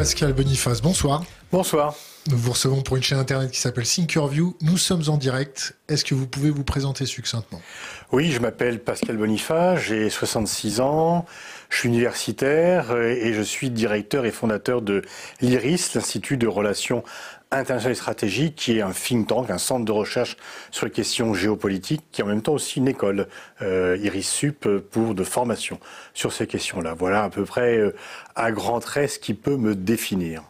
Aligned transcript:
Pascal 0.00 0.32
Boniface, 0.32 0.80
bonsoir. 0.80 1.22
Bonsoir. 1.52 1.94
Nous 2.30 2.38
vous 2.38 2.52
recevons 2.52 2.80
pour 2.80 2.96
une 2.96 3.02
chaîne 3.02 3.18
internet 3.18 3.50
qui 3.50 3.60
s'appelle 3.60 3.84
Thinkerview. 3.84 4.56
Nous 4.62 4.78
sommes 4.78 5.02
en 5.08 5.18
direct. 5.18 5.76
Est-ce 5.90 6.06
que 6.06 6.14
vous 6.14 6.26
pouvez 6.26 6.48
vous 6.48 6.64
présenter 6.64 7.04
succinctement? 7.04 7.60
Oui, 8.10 8.32
je 8.32 8.40
m'appelle 8.40 8.82
Pascal 8.82 9.18
Boniface, 9.18 9.78
j'ai 9.80 10.08
66 10.08 10.80
ans, 10.80 11.26
je 11.68 11.76
suis 11.76 11.88
universitaire 11.90 12.96
et 12.96 13.34
je 13.34 13.42
suis 13.42 13.68
directeur 13.68 14.24
et 14.24 14.30
fondateur 14.30 14.80
de 14.80 15.02
l'IRIS, 15.42 15.92
l'Institut 15.94 16.38
de 16.38 16.46
Relations 16.46 17.04
internationales 17.52 17.92
et 17.92 17.96
stratégiques, 17.96 18.54
qui 18.54 18.78
est 18.78 18.82
un 18.82 18.92
think 18.92 19.26
tank, 19.26 19.50
un 19.50 19.58
centre 19.58 19.84
de 19.84 19.92
recherche 19.92 20.36
sur 20.70 20.86
les 20.86 20.92
questions 20.92 21.34
géopolitiques, 21.34 22.02
qui 22.12 22.20
est 22.20 22.24
en 22.24 22.28
même 22.28 22.42
temps 22.42 22.52
aussi 22.52 22.78
une 22.78 22.88
école, 22.88 23.28
euh, 23.62 23.98
IRIS 24.00 24.22
Sup, 24.22 24.68
pour 24.90 25.14
de 25.14 25.24
formation 25.24 25.80
sur 26.14 26.32
ces 26.32 26.46
questions-là. 26.46 26.94
Voilà 26.94 27.24
à 27.24 27.30
peu 27.30 27.44
près 27.44 27.76
euh, 27.76 27.94
à 28.36 28.52
grands 28.52 28.78
traits 28.78 29.10
ce 29.10 29.18
qui 29.18 29.34
peut 29.34 29.56
me 29.56 29.74
définir. 29.74 30.44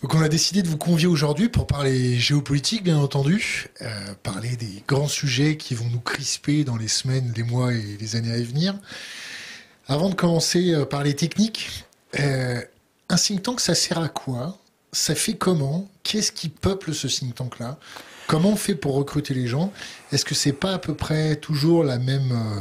Donc 0.00 0.14
on 0.14 0.22
a 0.22 0.28
décidé 0.28 0.62
de 0.62 0.68
vous 0.68 0.78
convier 0.78 1.06
aujourd'hui 1.06 1.48
pour 1.48 1.66
parler 1.66 2.16
géopolitique, 2.18 2.84
bien 2.84 2.98
entendu, 2.98 3.66
euh, 3.82 4.14
parler 4.22 4.56
des 4.56 4.82
grands 4.86 5.08
sujets 5.08 5.56
qui 5.56 5.74
vont 5.74 5.88
nous 5.90 6.00
crisper 6.00 6.64
dans 6.64 6.76
les 6.76 6.88
semaines, 6.88 7.32
les 7.36 7.44
mois 7.44 7.72
et 7.72 7.96
les 8.00 8.16
années 8.16 8.32
à 8.32 8.40
venir. 8.40 8.74
Avant 9.88 10.08
de 10.08 10.14
commencer 10.14 10.84
par 10.88 11.02
les 11.02 11.14
techniques, 11.14 11.84
un 12.14 13.16
think 13.16 13.42
tank, 13.42 13.60
ça 13.60 13.74
sert 13.74 13.98
à 13.98 14.08
quoi? 14.08 14.61
Ça 14.94 15.14
fait 15.14 15.32
comment? 15.32 15.88
Qu'est-ce 16.02 16.30
qui 16.30 16.50
peuple 16.50 16.92
ce 16.92 17.06
think 17.06 17.34
tank-là? 17.34 17.78
Comment 18.26 18.50
on 18.50 18.56
fait 18.56 18.74
pour 18.74 18.94
recruter 18.94 19.32
les 19.32 19.46
gens? 19.46 19.72
Est-ce 20.12 20.26
que 20.26 20.34
c'est 20.34 20.52
pas 20.52 20.74
à 20.74 20.78
peu 20.78 20.94
près 20.94 21.36
toujours 21.36 21.82
la 21.82 21.98
même, 21.98 22.30
euh, 22.30 22.60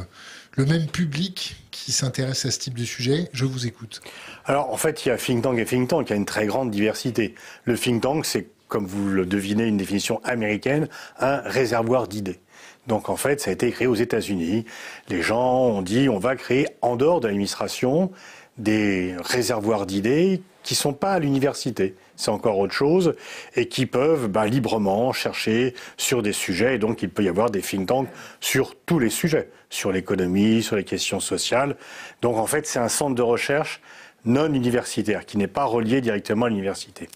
le 0.54 0.66
même 0.66 0.88
public 0.88 1.58
qui 1.72 1.92
s'intéresse 1.92 2.46
à 2.46 2.52
ce 2.52 2.58
type 2.58 2.78
de 2.78 2.86
sujet? 2.86 3.30
Je 3.34 3.44
vous 3.44 3.68
écoute. 3.68 4.00
Alors 4.46 4.72
en 4.72 4.78
fait, 4.78 5.06
il 5.06 5.10
y 5.10 5.12
a 5.12 5.18
think 5.18 5.44
tank 5.44 5.60
et 5.60 5.66
think 5.66 5.90
tank, 5.90 6.08
il 6.08 6.12
y 6.12 6.14
a 6.14 6.16
une 6.16 6.26
très 6.26 6.46
grande 6.46 6.72
diversité. 6.72 7.36
Le 7.66 7.78
think 7.78 8.02
tank, 8.02 8.26
c'est, 8.26 8.48
comme 8.70 8.86
vous 8.86 9.10
le 9.10 9.26
devinez, 9.26 9.66
une 9.66 9.76
définition 9.76 10.22
américaine, 10.24 10.88
un 11.20 11.42
réservoir 11.42 12.08
d'idées. 12.08 12.40
Donc 12.88 13.10
en 13.10 13.18
fait, 13.18 13.42
ça 13.42 13.50
a 13.50 13.54
été 13.54 13.70
créé 13.72 13.88
aux 13.88 13.96
États-Unis. 13.96 14.64
Les 15.10 15.22
gens 15.22 15.66
ont 15.66 15.82
dit 15.82 16.08
on 16.08 16.18
va 16.18 16.38
créer 16.38 16.68
en 16.82 16.96
dehors 16.96 17.20
de 17.20 17.28
l'administration 17.28 18.10
des 18.58 19.18
réservoirs 19.20 19.86
d'idées 19.86 20.42
qui 20.64 20.76
sont 20.76 20.94
pas 20.94 21.14
à 21.14 21.20
l'université, 21.20 21.96
c'est 22.16 22.32
encore 22.32 22.60
autre 22.60 22.74
chose, 22.74 23.16
et 23.56 23.68
qui 23.68 23.86
peuvent 23.86 24.28
bah, 24.28 24.46
librement 24.46 25.12
chercher 25.14 25.74
sur 25.98 26.22
des 26.22 26.34
sujets. 26.34 26.76
Et 26.76 26.78
donc 26.78 27.02
il 27.02 27.10
peut 27.10 27.24
y 27.24 27.30
avoir 27.30 27.50
des 27.50 27.62
think 27.62 27.88
tanks 27.88 28.10
sur 28.40 28.76
tous 28.86 29.00
les 29.00 29.10
sujets, 29.10 29.50
sur 29.70 29.92
l'économie, 29.92 30.64
sur 30.64 30.76
les 30.76 30.84
questions 30.84 31.20
sociales. 31.20 31.76
Donc 32.22 32.38
en 32.38 32.46
fait, 32.46 32.68
c'est 32.68 32.80
un 32.80 32.90
centre 32.90 33.16
de 33.16 33.22
recherche 33.22 33.82
non 34.24 34.54
universitaire 34.54 35.26
qui 35.26 35.38
n'est 35.38 35.48
pas 35.48 35.66
relié 35.66 36.00
directement 36.02 36.46
à 36.46 36.50
l'université. 36.50 37.10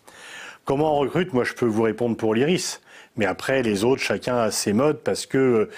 Comment 0.64 0.98
on 0.98 1.00
recrute? 1.00 1.34
Moi, 1.34 1.44
je 1.44 1.54
peux 1.54 1.68
vous 1.68 1.84
répondre 1.84 2.18
pour 2.18 2.34
l'IRIS. 2.34 2.82
Mais 3.18 3.26
après, 3.26 3.62
les 3.62 3.84
autres, 3.84 4.02
chacun 4.02 4.38
a 4.38 4.52
ses 4.52 4.74
modes 4.74 5.00
parce 5.00 5.26
que, 5.26 5.70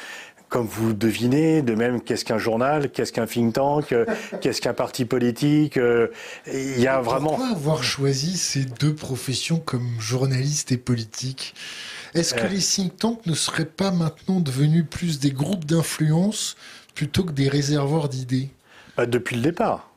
comme 0.50 0.66
vous 0.66 0.90
le 0.90 0.94
devinez, 0.94 1.62
de 1.62 1.76
même, 1.76 2.02
qu'est-ce 2.02 2.23
qu'un 2.23 2.38
journal, 2.38 2.90
qu'est-ce 2.90 3.12
qu'un 3.12 3.26
think 3.26 3.53
tank, 3.53 3.92
euh, 3.92 4.06
qu'est-ce 4.42 4.62
qu'un 4.62 4.73
parti 4.73 5.06
politique, 5.06 5.78
euh, 5.78 6.08
il 6.52 6.80
y 6.80 6.88
a 6.88 7.02
vraiment... 7.02 7.30
Pourquoi 7.30 7.50
avoir 7.50 7.84
choisi 7.84 8.38
ces 8.38 8.64
deux 8.64 8.95
professions 8.95 9.59
comme 9.59 9.88
journaliste 10.00 10.72
et 10.72 10.78
politique? 10.78 11.54
Est-ce 12.14 12.34
que 12.34 12.42
Euh. 12.42 12.48
les 12.48 12.59
think 12.59 12.95
tanks 12.98 13.26
ne 13.26 13.36
seraient 13.36 13.66
pas 13.66 13.92
maintenant 13.92 14.39
devenus 14.39 14.86
plus 14.89 15.20
des 15.20 15.31
groupes 15.31 15.66
d'influence 15.66 16.56
plutôt 16.95 17.23
que 17.23 17.34
des 17.34 17.50
réservoirs 17.50 18.08
d'idées? 18.08 18.50
Depuis 18.98 19.36
le 19.36 19.42
départ. 19.42 19.92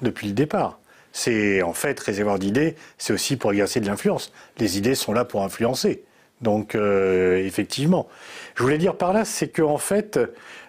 Depuis 0.00 0.28
le 0.28 0.32
départ. 0.32 0.78
C'est 1.12 1.62
en 1.62 1.72
fait 1.72 1.98
réservoir 1.98 2.38
d'idées, 2.38 2.76
c'est 2.96 3.12
aussi 3.12 3.36
pour 3.36 3.50
exercer 3.50 3.80
de 3.80 3.86
l'influence. 3.86 4.32
Les 4.58 4.78
idées 4.78 4.94
sont 4.94 5.12
là 5.12 5.24
pour 5.24 5.42
influencer. 5.42 6.04
Donc 6.40 6.74
euh, 6.74 7.38
effectivement, 7.44 8.08
je 8.54 8.62
voulais 8.62 8.78
dire 8.78 8.94
par 8.94 9.12
là, 9.12 9.24
c'est 9.24 9.48
qu'en 9.48 9.74
en 9.74 9.78
fait, 9.78 10.18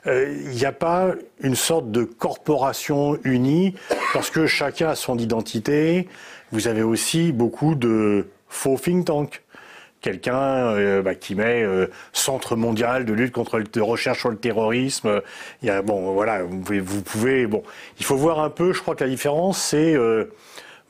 euh, 0.07 0.35
il 0.46 0.57
n'y 0.57 0.66
a 0.66 0.72
pas 0.72 1.12
une 1.41 1.56
sorte 1.56 1.91
de 1.91 2.03
corporation 2.03 3.19
unie 3.24 3.75
parce 4.13 4.29
que 4.29 4.47
chacun 4.47 4.90
a 4.90 4.96
son 4.96 5.18
identité. 5.18 6.08
Vous 6.52 6.68
avez 6.68 6.81
aussi 6.81 7.31
beaucoup 7.31 7.75
de 7.75 8.28
faux 8.47 8.78
think 8.78 9.06
tanks 9.06 9.41
quelqu'un 10.02 10.38
euh, 10.38 11.02
bah, 11.02 11.13
qui 11.13 11.35
met 11.35 11.62
euh, 11.62 11.88
Centre 12.13 12.56
mondial 12.56 13.06
de 13.06 13.13
lutte 13.13 13.34
contre 13.34 13.58
le, 13.58 13.66
de 13.66 13.81
recherche 13.81 14.19
sur 14.19 14.29
le 14.29 14.38
terrorisme. 14.38 15.22
Il 15.62 15.68
y 15.68 15.69
a 15.69 15.81
bon 15.81 16.13
voilà, 16.13 16.44
vous 16.44 16.59
pouvez, 16.59 16.79
vous 16.79 17.02
pouvez 17.02 17.47
bon, 17.47 17.63
il 18.00 18.06
faut 18.06 18.16
voir 18.16 18.40
un 18.40 18.50
peu. 18.50 18.74
Je 18.74 18.81
crois 18.81 18.96
que 18.96 19.03
la 19.03 19.09
différence 19.09 19.62
c'est 19.62 19.96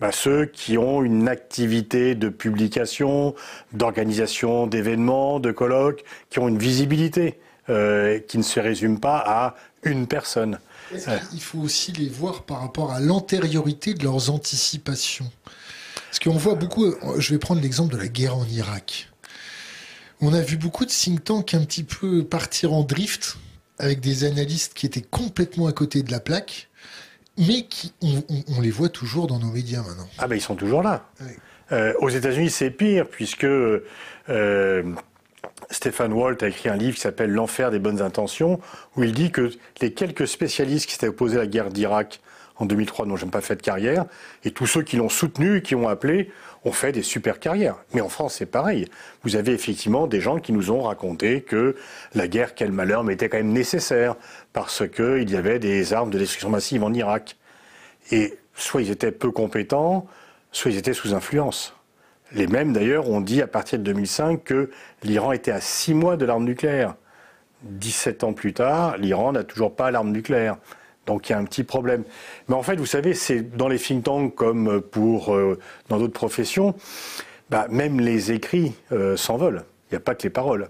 euh, 0.02 0.06
bah, 0.08 0.12
ceux 0.12 0.46
qui 0.46 0.78
ont 0.78 1.04
une 1.04 1.28
activité 1.28 2.16
de 2.16 2.30
publication, 2.30 3.36
d'organisation 3.74 4.68
d'événements, 4.68 5.40
de 5.40 5.52
colloques, 5.52 6.04
qui 6.30 6.40
ont 6.40 6.48
une 6.48 6.60
visibilité 6.60 7.40
euh, 7.70 8.20
qui 8.20 8.38
ne 8.38 8.44
se 8.44 8.60
résume 8.60 9.00
pas 9.00 9.24
à 9.26 9.56
une 9.84 10.08
personne. 10.08 10.60
Est-ce 10.94 11.30
qu'il 11.30 11.42
faut 11.42 11.60
aussi 11.60 11.92
les 11.92 12.10
voir 12.10 12.44
par 12.44 12.62
rapport 12.62 12.92
à 12.92 13.00
l'antériorité 13.00 13.94
de 13.94 14.04
leurs 14.04 14.32
anticipations? 14.32 15.30
Parce 16.08 16.20
qu'on 16.20 16.38
voit 16.38 16.56
beaucoup, 16.56 16.96
je 17.18 17.34
vais 17.34 17.38
prendre 17.38 17.62
l'exemple 17.62 17.94
de 17.94 18.00
la 18.00 18.08
guerre 18.08 18.36
en 18.36 18.46
Irak. 18.46 19.10
On 20.22 20.34
a 20.34 20.42
vu 20.42 20.58
beaucoup 20.58 20.86
de 20.86 20.90
think 20.90 21.24
tanks 21.24 21.54
un 21.54 21.64
petit 21.64 21.84
peu 21.84 22.24
partir 22.26 22.74
en 22.74 22.84
drift 22.84 23.38
avec 23.78 24.02
des 24.02 24.26
analystes 24.26 24.74
qui 24.74 24.86
étaient 24.86 25.02
complètement 25.02 25.68
à 25.68 25.72
côté 25.72 26.04
de 26.04 26.12
la 26.12 26.20
plaque, 26.20 26.69
mais 27.40 27.64
qui, 27.64 27.94
on, 28.02 28.62
les 28.62 28.70
voit 28.70 28.90
toujours 28.90 29.28
dans 29.28 29.40
nos 29.40 29.52
médias 29.52 29.82
maintenant. 29.82 30.08
Ah 30.18 30.28
ben 30.28 30.36
ils 30.36 30.42
sont 30.42 30.56
toujours 30.56 30.84
là. 30.84 31.10
Euh, 31.72 31.94
aux 32.00 32.10
États-Unis, 32.10 32.50
c'est 32.50 32.70
pire 32.70 33.08
puisque 33.08 33.46
euh, 33.46 34.84
Stephen 35.72 36.14
Walt 36.14 36.38
a 36.42 36.48
écrit 36.48 36.70
un 36.70 36.76
livre 36.76 36.96
qui 36.96 37.02
s'appelle 37.02 37.32
L'enfer 37.32 37.72
des 37.72 37.80
bonnes 37.80 38.02
intentions, 38.02 38.60
où 38.96 39.04
il 39.04 39.14
dit 39.14 39.32
que 39.32 39.52
les 39.82 39.94
quelques 39.94 40.28
spécialistes 40.28 40.88
qui 40.88 40.94
s'étaient 40.94 41.08
opposés 41.08 41.38
à 41.38 41.42
la 41.42 41.48
guerre 41.48 41.70
d'Irak 41.70 42.22
en 42.60 42.66
2003 42.66 43.06
n'ont 43.06 43.16
jamais 43.16 43.32
pas 43.32 43.42
fait 43.42 43.56
de 43.56 43.62
carrière, 43.62 44.06
et 44.44 44.52
tous 44.52 44.68
ceux 44.68 44.82
qui 44.82 44.98
l'ont 44.98 45.10
soutenu 45.10 45.58
et 45.58 45.62
qui 45.62 45.76
ont 45.76 45.88
appelé 45.88 46.30
ont 46.66 46.74
fait 46.74 46.92
des 46.92 47.04
super 47.04 47.40
carrières. 47.40 47.78
Mais 47.94 48.02
en 48.02 48.10
France, 48.10 48.36
c'est 48.36 48.46
pareil. 48.46 48.86
Vous 49.24 49.38
avez 49.38 49.54
effectivement 49.54 50.08
des 50.08 50.20
gens 50.20 50.40
qui 50.40 50.52
nous 50.52 50.72
ont 50.72 50.82
raconté 50.82 51.42
que 51.42 51.78
la 52.14 52.28
guerre, 52.28 52.56
quel 52.56 52.74
malheur, 52.74 53.06
mais 53.06 53.14
était 53.14 53.30
quand 53.30 53.38
même 53.38 53.54
nécessaire, 53.54 54.16
parce 54.54 54.88
qu'il 54.88 55.30
y 55.30 55.36
avait 55.36 55.60
des 55.60 55.94
armes 55.94 56.10
de 56.10 56.18
destruction 56.18 56.50
massive 56.50 56.84
en 56.84 56.94
Irak. 56.94 57.38
Et 58.12 58.38
soit 58.56 58.82
ils 58.82 58.92
étaient 58.92 59.12
peu 59.12 59.32
compétents, 59.32 60.08
soit 60.52 60.72
ils 60.72 60.78
étaient 60.78 60.94
sous 60.94 61.14
influence. 61.14 61.76
Les 62.32 62.48
mêmes, 62.48 62.74
d'ailleurs, 62.74 63.10
ont 63.10 63.22
dit 63.22 63.42
à 63.42 63.48
partir 63.48 63.80
de 63.80 63.84
2005 63.86 64.44
que 64.44 64.70
l'Iran 65.04 65.32
était 65.32 65.52
à 65.52 65.62
six 65.62 65.94
mois 65.94 66.18
de 66.18 66.26
l'arme 66.26 66.44
nucléaire. 66.44 66.96
17 67.64 68.24
ans 68.24 68.34
plus 68.34 68.54
tard, 68.54 68.98
l'Iran 68.98 69.34
n'a 69.34 69.44
toujours 69.44 69.76
pas 69.76 69.92
l'arme 69.92 70.12
nucléaire. 70.12 70.58
Donc 71.06 71.28
il 71.28 71.32
y 71.32 71.36
a 71.36 71.40
un 71.40 71.46
petit 71.46 71.64
problème. 71.64 72.04
Mais 72.48 72.56
en 72.56 72.62
fait, 72.62 72.76
vous 72.76 72.86
savez, 72.86 73.14
c'est 73.14 73.42
dans 73.58 73.68
les 73.68 73.80
think 73.80 74.04
tanks 74.04 74.36
comme 74.36 74.80
pour 74.80 75.34
euh, 75.34 75.58
dans 75.90 75.98
d'autres 75.98 76.14
professions, 76.14 76.76
bah, 77.50 77.68
même 77.70 78.00
les 78.00 78.32
écrits 78.32 78.74
euh, 78.92 79.18
s'envolent. 79.18 79.64
Il 79.90 79.96
n'y 79.96 79.98
a 79.98 80.02
pas 80.02 80.14
que 80.14 80.24
les 80.24 80.30
paroles. 80.30 80.70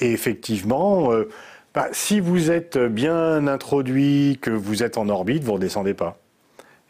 Et 0.00 0.12
effectivement, 0.12 1.12
euh, 1.12 1.28
bah, 1.76 1.88
si 1.92 2.18
vous 2.18 2.50
êtes 2.50 2.76
bien 2.78 3.46
introduit, 3.46 4.38
que 4.40 4.50
vous 4.50 4.82
êtes 4.82 4.98
en 4.98 5.08
orbite, 5.08 5.44
vous 5.44 5.50
ne 5.52 5.56
redescendez 5.58 5.94
pas. 5.94 6.18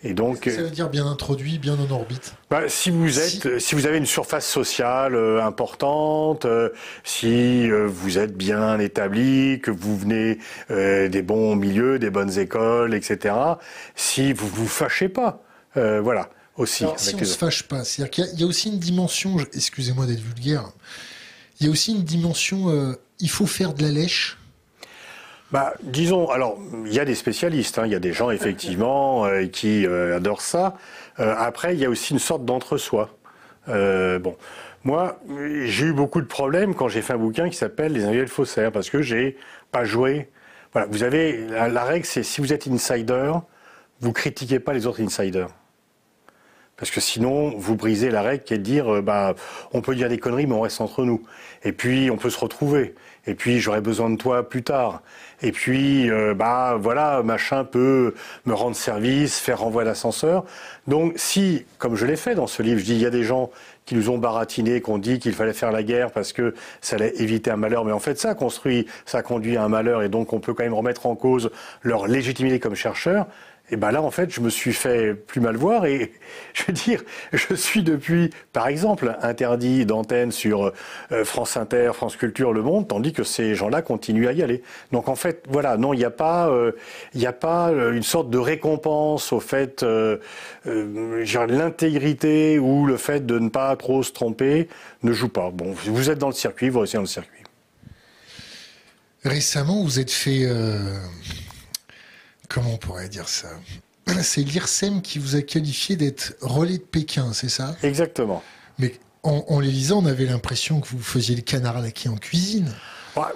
Et 0.03 0.15
donc, 0.15 0.45
Ça 0.45 0.63
veut 0.63 0.71
dire 0.71 0.89
bien 0.91 1.07
introduit, 1.07 1.59
bien 1.59 1.77
en 1.79 1.91
orbite? 1.91 2.35
bah, 2.51 2.69
si 2.69 2.91
vous 2.91 3.19
êtes, 3.19 3.59
Si- 3.59 3.61
si... 3.61 3.75
vous 3.75 3.87
avez 3.87 3.99
une 3.99 4.07
surface 4.07 4.47
sociale 4.47 5.15
euh, 5.17 5.43
importante, 5.43 6.45
euh, 6.45 6.69
si 7.03 7.69
euh, 7.71 7.87
vous 7.87 8.17
êtes 8.19 8.37
bien 8.37 8.79
établi, 8.79 9.59
que 9.61 9.71
vous 9.71 9.97
venez 9.99 10.39
des 10.69 11.23
bons 11.23 11.57
milieux, 11.57 11.99
des 11.99 12.11
bonnes 12.11 12.39
écoles, 12.39 12.95
etc. 12.95 13.35
Si 13.97 14.33
vous 14.33 14.47
vous 14.49 14.69
fâchez 14.69 15.09
pas, 15.09 15.43
voilà 15.75 16.31
aussi. 16.57 16.85
Alors, 16.85 16.99
si 16.99 17.15
on 17.15 17.25
se 17.25 17.37
fâche 17.37 17.65
pas, 17.65 17.85
c'est-à-dire 17.85 18.11
qu'il 18.11 18.25
y 18.25 18.29
a- 18.29 18.31
il 18.35 18.41
y, 18.41 18.45
a 18.45 18.47
aussi 18.47 18.69
une 18.69 18.79
dimension, 18.79 19.37
excusez-moi 19.53 20.07
d'être 20.07 20.21
vulgaire, 20.21 20.71
il 21.59 21.67
y 21.67 21.69
a 21.69 21.73
aussi 21.73 21.93
une 21.93 22.03
dimension, 22.05 22.95
il 23.19 23.31
faut 23.31 23.47
faire 23.47 23.75
de 23.75 23.83
la 23.83 23.91
lèche. 23.91 24.39
Bah, 25.53 25.75
disons, 25.81 26.29
alors, 26.29 26.59
il 26.87 26.93
y 26.93 26.99
a 26.99 27.05
des 27.05 27.15
spécialistes, 27.15 27.79
hein, 27.79 27.87
il 27.87 27.93
y 27.93 27.95
a 27.95 28.01
des 28.01 28.13
gens 28.13 28.31
effectivement 28.31 29.27
euh, 29.27 29.47
qui 29.47 29.87
euh, 29.87 30.17
adorent 30.17 30.41
ça. 30.41 30.75
Euh, 31.21 31.35
après, 31.39 31.75
il 31.75 31.81
y 31.81 31.85
a 31.85 31.91
aussi 31.91 32.13
une 32.13 32.19
sorte 32.19 32.45
d'entre-soi. 32.45 33.11
Bon, 33.69 34.37
moi, 34.85 35.21
j'ai 35.65 35.87
eu 35.87 35.93
beaucoup 35.93 36.21
de 36.21 36.27
problèmes 36.27 36.75
quand 36.75 36.89
j'ai 36.89 37.03
fait 37.03 37.15
un 37.15 37.19
bouquin 37.19 37.49
qui 37.49 37.57
s'appelle 37.57 37.93
Les 37.93 38.05
Individuels 38.05 38.29
faussaires, 38.29 38.71
parce 38.71 38.91
que 38.91 39.03
j'ai 39.03 39.37
pas 39.73 39.85
joué. 39.85 40.29
Voilà, 40.73 40.87
vous 40.89 41.03
avez 41.03 41.47
la, 41.49 41.69
la 41.69 41.85
règle, 41.85 42.07
c'est 42.07 42.23
si 42.23 42.41
vous 42.41 42.53
êtes 42.53 42.69
insider, 42.69 43.33
vous 44.01 44.13
critiquez 44.13 44.61
pas 44.61 44.73
les 44.73 44.87
autres 44.87 45.03
insiders. 45.03 45.49
Parce 46.77 46.91
que 46.91 47.01
sinon, 47.01 47.57
vous 47.57 47.75
brisez 47.75 48.11
la 48.11 48.23
règle 48.23 48.45
qui 48.45 48.55
est 48.55 48.59
de 48.59 48.63
dire, 48.63 49.03
bah, 49.03 49.35
on 49.73 49.81
peut 49.81 49.95
dire 49.95 50.09
des 50.09 50.19
conneries, 50.19 50.47
mais 50.47 50.55
on 50.55 50.61
reste 50.61 50.81
entre 50.81 51.05
nous. 51.05 51.23
Et 51.65 51.73
puis, 51.73 52.11
on 52.11 52.17
peut 52.17 52.31
se 52.31 52.39
retrouver. 52.39 52.95
Et 53.27 53.35
puis, 53.35 53.59
j'aurai 53.59 53.81
besoin 53.81 54.11
de 54.11 54.17
toi 54.17 54.49
plus 54.49 54.63
tard. 54.63 55.03
Et 55.43 55.53
puis, 55.53 56.11
euh, 56.11 56.35
bah, 56.35 56.77
voilà, 56.81 57.23
machin 57.23 57.65
peut 57.65 58.15
me 58.47 58.55
rendre 58.55 58.77
service, 58.77 59.39
faire 59.39 59.61
renvoi 59.61 59.85
d'ascenseur. 59.85 60.45
Donc, 60.87 61.13
si, 61.17 61.65
comme 61.79 61.95
je 61.95 62.07
l'ai 62.07 62.17
fait 62.17 62.35
dans 62.35 62.47
ce 62.47 62.63
livre, 62.63 62.79
je 62.81 62.85
dis, 62.85 62.95
il 62.95 63.03
y 63.03 63.07
a 63.07 63.11
des 63.11 63.23
gens 63.23 63.51
qui 63.85 63.95
nous 63.95 64.11
ont 64.11 64.19
baratiné, 64.19 64.81
qu'on 64.81 64.99
dit 64.99 65.19
qu'il 65.19 65.33
fallait 65.33 65.53
faire 65.53 65.71
la 65.73 65.83
guerre 65.83 66.11
parce 66.11 66.33
que 66.33 66.55
ça 66.81 66.97
allait 66.97 67.15
éviter 67.19 67.51
un 67.51 67.57
malheur, 67.57 67.85
mais 67.85 67.93
en 67.93 68.01
fait, 68.01 68.19
ça 68.19 68.35
construit, 68.35 68.87
ça 69.05 69.23
conduit 69.23 69.57
à 69.57 69.63
un 69.63 69.69
malheur, 69.69 70.03
et 70.03 70.09
donc 70.09 70.33
on 70.33 70.41
peut 70.41 70.55
quand 70.55 70.65
même 70.65 70.75
remettre 70.75 71.07
en 71.07 71.15
cause 71.15 71.51
leur 71.83 72.09
légitimité 72.09 72.59
comme 72.59 72.75
chercheurs. 72.75 73.27
Et 73.71 73.77
ben 73.77 73.91
là, 73.91 74.01
en 74.01 74.13
fait, 74.13 74.31
je 74.31 74.41
me 74.41 74.49
suis 74.49 74.73
fait 74.73 75.13
plus 75.15 75.41
mal 75.41 75.57
voir 75.57 75.87
et 75.87 76.13
je 76.55 76.65
veux 76.67 76.73
dire, 76.73 77.03
je 77.33 77.55
suis 77.55 77.83
depuis, 77.83 78.31
par 78.53 78.69
exemple, 78.69 79.17
interdit 79.23 79.85
d'antenne 79.85 80.31
sur 80.31 80.73
euh, 81.11 81.25
France 81.25 81.57
Inter, 81.57 81.91
France 81.93 82.17
Culture, 82.17 82.53
Le 82.53 82.63
Monde, 82.63 82.87
tandis 82.87 83.13
que 83.13 83.25
ces 83.25 83.57
gens-là 83.57 83.83
continuent 83.83 84.29
à 84.29 84.33
y 84.33 84.43
aller. 84.43 84.63
Donc 84.93 85.09
en 85.09 85.17
fait, 85.17 85.43
voilà, 85.49 85.77
non, 85.77 85.93
il 85.93 85.99
n'y 85.99 86.05
a 86.05 86.11
pas, 86.11 86.49
euh, 86.49 86.73
il 87.15 87.21
n'y 87.21 87.27
a 87.27 87.33
pas 87.33 87.71
euh, 87.71 87.93
une 87.93 88.05
sorte 88.05 88.31
de 88.31 88.39
récompense 88.39 89.33
au 89.33 89.41
fait, 89.41 89.83
euh, 89.83 90.19
l'intégrité 90.65 92.61
ou 92.61 92.87
le 92.87 92.97
fait 92.97 93.27
de 93.27 93.39
ne 93.41 93.49
pas 93.49 93.75
trop 93.75 94.05
se 94.05 94.13
tromper 94.13 94.69
ne 95.03 95.13
joue 95.13 95.29
pas. 95.29 95.51
Bon, 95.51 95.73
vous 95.73 96.11
êtes 96.11 96.19
dans 96.19 96.29
le 96.29 96.35
circuit, 96.35 96.69
vous 96.69 96.81
restez 96.81 96.99
dans 96.99 97.03
le 97.03 97.09
circuit. 97.09 97.43
Récemment, 99.25 99.83
vous 99.83 99.99
êtes 99.99 100.13
fait 100.13 100.47
comment 102.49 102.75
on 102.75 102.79
pourrait 102.79 103.09
dire 103.09 103.29
ça? 103.29 103.49
C'est 104.23 104.43
l'IRSEM 104.43 105.03
qui 105.03 105.19
vous 105.19 105.37
a 105.37 105.43
qualifié 105.43 105.97
d'être 105.97 106.35
relais 106.41 106.79
de 106.79 106.83
Pékin, 106.83 107.33
c'est 107.33 107.49
ça? 107.49 107.77
Exactement. 107.83 108.43
Mais 108.79 108.95
en, 109.23 109.59
les 109.59 109.71
lisant, 109.71 110.03
on 110.03 110.07
avait 110.07 110.27
l'impression 110.27 110.81
que 110.81 110.87
vous 110.89 111.01
faisiez 111.01 111.35
le 111.35 111.43
canard 111.43 111.81
laqué 111.81 112.09
en 112.09 112.17
cuisine. 112.17 112.73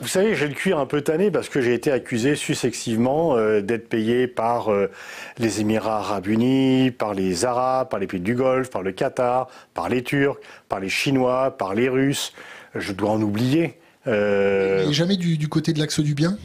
Vous 0.00 0.08
savez, 0.08 0.34
j'ai 0.34 0.46
le 0.46 0.54
cuir 0.54 0.78
un 0.78 0.84
peu 0.84 1.00
tanné 1.00 1.30
parce 1.30 1.48
que 1.48 1.62
j'ai 1.62 1.72
été 1.72 1.90
accusé 1.90 2.36
successivement 2.36 3.36
euh, 3.36 3.62
d'être 3.62 3.88
payé 3.88 4.26
par 4.28 4.70
euh, 4.70 4.90
les 5.38 5.60
Émirats 5.62 6.00
arabes 6.00 6.26
unis, 6.26 6.90
par 6.90 7.14
les 7.14 7.46
Arabes, 7.46 7.88
par 7.88 7.98
les 7.98 8.06
pays 8.06 8.20
du 8.20 8.34
Golfe, 8.34 8.68
par 8.68 8.82
le 8.82 8.92
Qatar, 8.92 9.48
par 9.72 9.88
les 9.88 10.04
Turcs, 10.04 10.38
par 10.68 10.80
les 10.80 10.90
Chinois, 10.90 11.56
par 11.56 11.74
les 11.74 11.88
Russes. 11.88 12.34
Je 12.74 12.92
dois 12.92 13.10
en 13.10 13.22
oublier. 13.22 13.78
Euh... 14.06 14.86
Et 14.86 14.92
jamais 14.92 15.16
du, 15.16 15.38
du 15.38 15.48
côté 15.48 15.72
de 15.72 15.78
l'axe 15.78 16.00
du 16.00 16.14
bien? 16.14 16.36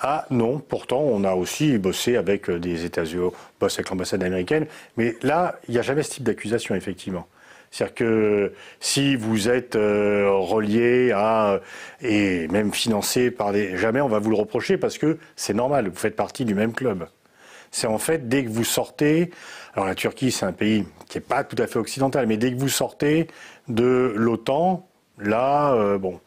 Ah 0.00 0.26
non, 0.30 0.60
pourtant 0.60 1.00
on 1.00 1.24
a 1.24 1.34
aussi 1.34 1.76
bossé 1.78 2.16
avec 2.16 2.48
euh, 2.48 2.58
des 2.58 2.84
États-Unis, 2.84 3.30
bossé 3.60 3.80
avec 3.80 3.90
l'ambassade 3.90 4.22
américaine, 4.22 4.66
mais 4.96 5.16
là, 5.22 5.58
il 5.68 5.72
n'y 5.72 5.78
a 5.78 5.82
jamais 5.82 6.02
ce 6.02 6.10
type 6.10 6.22
d'accusation, 6.22 6.74
effectivement. 6.74 7.26
C'est-à-dire 7.70 7.94
que 7.94 8.52
si 8.80 9.16
vous 9.16 9.48
êtes 9.48 9.76
euh, 9.76 10.30
relié 10.30 11.12
à 11.12 11.60
et 12.00 12.48
même 12.48 12.72
financé 12.72 13.30
par 13.30 13.52
des 13.52 13.76
jamais 13.76 14.00
on 14.00 14.08
va 14.08 14.18
vous 14.20 14.30
le 14.30 14.36
reprocher 14.36 14.78
parce 14.78 14.98
que 14.98 15.18
c'est 15.36 15.52
normal, 15.52 15.88
vous 15.88 15.96
faites 15.96 16.16
partie 16.16 16.44
du 16.44 16.54
même 16.54 16.72
club. 16.72 17.06
C'est 17.70 17.86
en 17.86 17.98
fait 17.98 18.28
dès 18.28 18.44
que 18.44 18.48
vous 18.48 18.64
sortez, 18.64 19.30
alors 19.74 19.86
la 19.86 19.94
Turquie 19.94 20.30
c'est 20.30 20.46
un 20.46 20.52
pays 20.52 20.86
qui 21.08 21.18
n'est 21.18 21.24
pas 21.24 21.44
tout 21.44 21.60
à 21.62 21.66
fait 21.66 21.78
occidental, 21.78 22.26
mais 22.26 22.38
dès 22.38 22.52
que 22.52 22.58
vous 22.58 22.70
sortez 22.70 23.26
de 23.68 24.14
l'OTAN, 24.16 24.88
là 25.18 25.74
euh, 25.74 25.98
bon, 25.98 26.20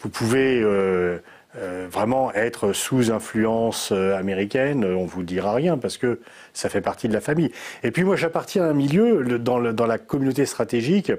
vous 0.00 0.08
pouvez 0.08 0.60
euh, 0.60 1.18
vraiment 1.54 2.32
être 2.32 2.72
sous 2.72 3.10
influence 3.10 3.90
euh, 3.90 4.16
américaine, 4.16 4.84
on 4.84 5.04
vous 5.04 5.24
dira 5.24 5.52
rien 5.52 5.76
parce 5.78 5.98
que 5.98 6.20
ça 6.52 6.68
fait 6.68 6.80
partie 6.80 7.08
de 7.08 7.12
la 7.12 7.20
famille. 7.20 7.50
Et 7.82 7.90
puis 7.90 8.04
moi, 8.04 8.14
j'appartiens 8.14 8.64
à 8.64 8.66
un 8.68 8.72
milieu 8.72 9.38
dans, 9.38 9.58
la 9.58 9.98
communauté 9.98 10.46
stratégique. 10.46 11.10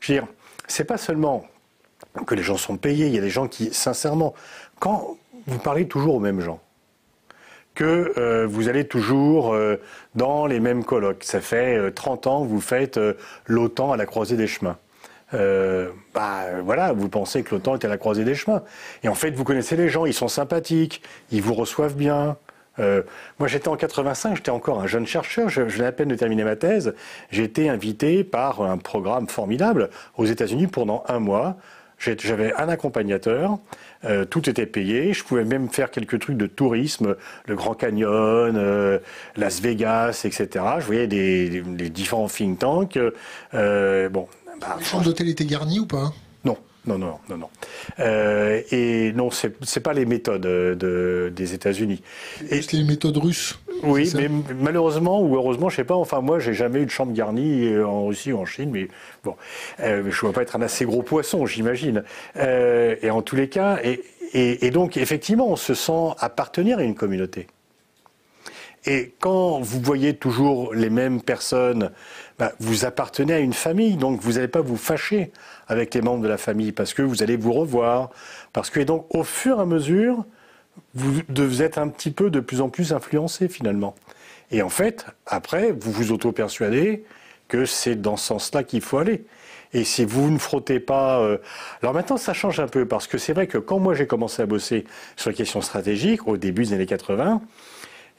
Je 0.00 0.12
veux 0.12 0.20
dire, 0.20 0.28
c'est 0.68 0.84
pas 0.84 0.96
seulement 0.96 1.44
que 2.26 2.34
les 2.34 2.42
gens 2.42 2.56
sont 2.56 2.78
payés, 2.78 3.08
il 3.08 3.14
y 3.14 3.18
a 3.18 3.20
des 3.20 3.30
gens 3.30 3.46
qui, 3.46 3.72
sincèrement, 3.74 4.34
quand 4.80 5.18
vous 5.46 5.58
parlez 5.58 5.86
toujours 5.86 6.14
aux 6.14 6.20
mêmes 6.20 6.40
gens, 6.40 6.60
que 7.74 8.12
euh, 8.16 8.46
vous 8.46 8.68
allez 8.68 8.88
toujours 8.88 9.54
dans 10.14 10.46
les 10.46 10.60
mêmes 10.60 10.82
colloques. 10.82 11.24
Ça 11.24 11.40
fait 11.40 11.92
30 11.92 12.26
ans 12.26 12.44
vous 12.44 12.60
faites 12.60 12.98
l'OTAN 13.46 13.92
à 13.92 13.96
la 13.96 14.06
croisée 14.06 14.36
des 14.36 14.46
chemins 14.46 14.78
euh, 15.34 15.90
bah 16.14 16.60
voilà, 16.62 16.92
vous 16.92 17.08
pensez 17.08 17.42
que 17.42 17.54
l'OTAN 17.54 17.74
est 17.74 17.84
à 17.84 17.88
la 17.88 17.98
croisée 17.98 18.24
des 18.24 18.34
chemins. 18.34 18.62
Et 19.02 19.08
en 19.08 19.14
fait, 19.14 19.30
vous 19.30 19.44
connaissez 19.44 19.76
les 19.76 19.88
gens, 19.88 20.06
ils 20.06 20.14
sont 20.14 20.28
sympathiques, 20.28 21.02
ils 21.30 21.42
vous 21.42 21.54
reçoivent 21.54 21.96
bien. 21.96 22.36
Euh, 22.78 23.02
moi, 23.38 23.48
j'étais 23.48 23.68
en 23.68 23.76
85, 23.76 24.36
j'étais 24.36 24.50
encore 24.50 24.80
un 24.80 24.86
jeune 24.86 25.06
chercheur, 25.06 25.48
je, 25.48 25.68
je 25.68 25.82
à 25.82 25.92
peine 25.92 26.08
de 26.08 26.14
terminer 26.14 26.44
ma 26.44 26.56
thèse. 26.56 26.94
J'ai 27.30 27.44
été 27.44 27.68
invité 27.68 28.24
par 28.24 28.62
un 28.62 28.78
programme 28.78 29.28
formidable 29.28 29.90
aux 30.16 30.26
États-Unis 30.26 30.68
pendant 30.68 31.02
un 31.08 31.18
mois. 31.18 31.56
J'avais 31.98 32.54
un 32.54 32.68
accompagnateur, 32.68 33.58
euh, 34.04 34.24
tout 34.24 34.48
était 34.48 34.66
payé. 34.66 35.12
Je 35.12 35.24
pouvais 35.24 35.44
même 35.44 35.68
faire 35.68 35.90
quelques 35.90 36.20
trucs 36.20 36.36
de 36.36 36.46
tourisme, 36.46 37.16
le 37.46 37.56
Grand 37.56 37.74
Canyon, 37.74 38.54
euh, 38.56 39.00
Las 39.36 39.60
Vegas, 39.60 40.22
etc. 40.24 40.64
Je 40.78 40.84
voyais 40.84 41.08
des, 41.08 41.60
des 41.60 41.90
différents 41.90 42.28
think 42.28 42.60
tanks. 42.60 42.98
Euh, 43.54 44.08
bon, 44.08 44.28
bah, 44.60 44.76
les 44.78 44.84
chambres 44.84 45.04
d'hôtel 45.04 45.28
étaient 45.28 45.44
garnies 45.44 45.80
ou 45.80 45.86
pas? 45.86 46.12
Non. 46.44 46.56
Non, 46.86 46.96
non, 46.96 47.18
non, 47.28 47.36
non. 47.36 47.50
Euh, 47.98 48.62
et 48.70 49.12
non, 49.12 49.30
c'est 49.30 49.60
n'est 49.76 49.82
pas 49.82 49.92
les 49.92 50.06
méthodes 50.06 50.46
euh, 50.46 50.74
de, 50.74 51.30
des 51.34 51.52
États-Unis. 51.52 52.02
C'est 52.48 52.72
les 52.72 52.84
méthodes 52.84 53.18
russes. 53.18 53.58
Oui, 53.82 54.10
mais 54.16 54.30
malheureusement 54.58 55.20
ou 55.20 55.36
heureusement, 55.36 55.68
je 55.68 55.76
sais 55.76 55.84
pas. 55.84 55.96
Enfin, 55.96 56.22
moi, 56.22 56.38
j'ai 56.38 56.54
jamais 56.54 56.80
eu 56.80 56.86
de 56.86 56.90
chambre 56.90 57.12
garnie 57.12 57.66
euh, 57.66 57.86
en 57.86 58.06
Russie 58.06 58.32
ou 58.32 58.38
en 58.38 58.46
Chine, 58.46 58.70
mais 58.72 58.88
bon, 59.22 59.36
euh, 59.80 60.04
je 60.08 60.16
ne 60.16 60.20
dois 60.22 60.32
pas 60.32 60.42
être 60.42 60.56
un 60.56 60.62
assez 60.62 60.86
gros 60.86 61.02
poisson, 61.02 61.44
j'imagine. 61.44 62.04
Euh, 62.36 62.96
et 63.02 63.10
en 63.10 63.20
tous 63.20 63.36
les 63.36 63.48
cas, 63.48 63.80
et, 63.84 64.02
et, 64.32 64.66
et 64.66 64.70
donc 64.70 64.96
effectivement, 64.96 65.48
on 65.48 65.56
se 65.56 65.74
sent 65.74 66.14
appartenir 66.18 66.78
à 66.78 66.84
une 66.84 66.94
communauté. 66.94 67.48
Et 68.90 69.12
quand 69.20 69.60
vous 69.60 69.82
voyez 69.82 70.16
toujours 70.16 70.72
les 70.72 70.88
mêmes 70.88 71.20
personnes, 71.20 71.90
bah, 72.38 72.52
vous 72.58 72.86
appartenez 72.86 73.34
à 73.34 73.38
une 73.38 73.52
famille, 73.52 73.96
donc 73.96 74.22
vous 74.22 74.32
n'allez 74.32 74.48
pas 74.48 74.62
vous 74.62 74.78
fâcher 74.78 75.30
avec 75.66 75.92
les 75.92 76.00
membres 76.00 76.22
de 76.22 76.28
la 76.28 76.38
famille 76.38 76.72
parce 76.72 76.94
que 76.94 77.02
vous 77.02 77.22
allez 77.22 77.36
vous 77.36 77.52
revoir. 77.52 78.08
Parce 78.54 78.70
que, 78.70 78.80
et 78.80 78.86
donc, 78.86 79.14
au 79.14 79.24
fur 79.24 79.58
et 79.58 79.60
à 79.60 79.66
mesure, 79.66 80.24
vous 80.94 81.62
êtes 81.62 81.76
un 81.76 81.88
petit 81.88 82.10
peu 82.10 82.30
de 82.30 82.40
plus 82.40 82.62
en 82.62 82.70
plus 82.70 82.94
influencé 82.94 83.48
finalement. 83.48 83.94
Et 84.50 84.62
en 84.62 84.70
fait, 84.70 85.04
après, 85.26 85.70
vous 85.72 85.92
vous 85.92 86.10
auto-persuadez 86.12 87.04
que 87.48 87.66
c'est 87.66 87.96
dans 87.96 88.16
ce 88.16 88.28
sens-là 88.28 88.62
qu'il 88.62 88.80
faut 88.80 88.96
aller. 88.96 89.26
Et 89.74 89.84
si 89.84 90.06
vous 90.06 90.30
ne 90.30 90.38
frottez 90.38 90.80
pas... 90.80 91.20
Euh, 91.20 91.36
Alors 91.82 91.92
maintenant, 91.92 92.16
ça 92.16 92.32
change 92.32 92.58
un 92.58 92.68
peu, 92.68 92.86
parce 92.86 93.06
que 93.06 93.18
c'est 93.18 93.34
vrai 93.34 93.46
que 93.46 93.58
quand 93.58 93.78
moi 93.78 93.92
j'ai 93.92 94.06
commencé 94.06 94.40
à 94.40 94.46
bosser 94.46 94.84
sur 95.16 95.28
les 95.28 95.36
questions 95.36 95.60
stratégiques, 95.60 96.26
au 96.26 96.38
début 96.38 96.64
des 96.64 96.72
années 96.72 96.86
80, 96.86 97.42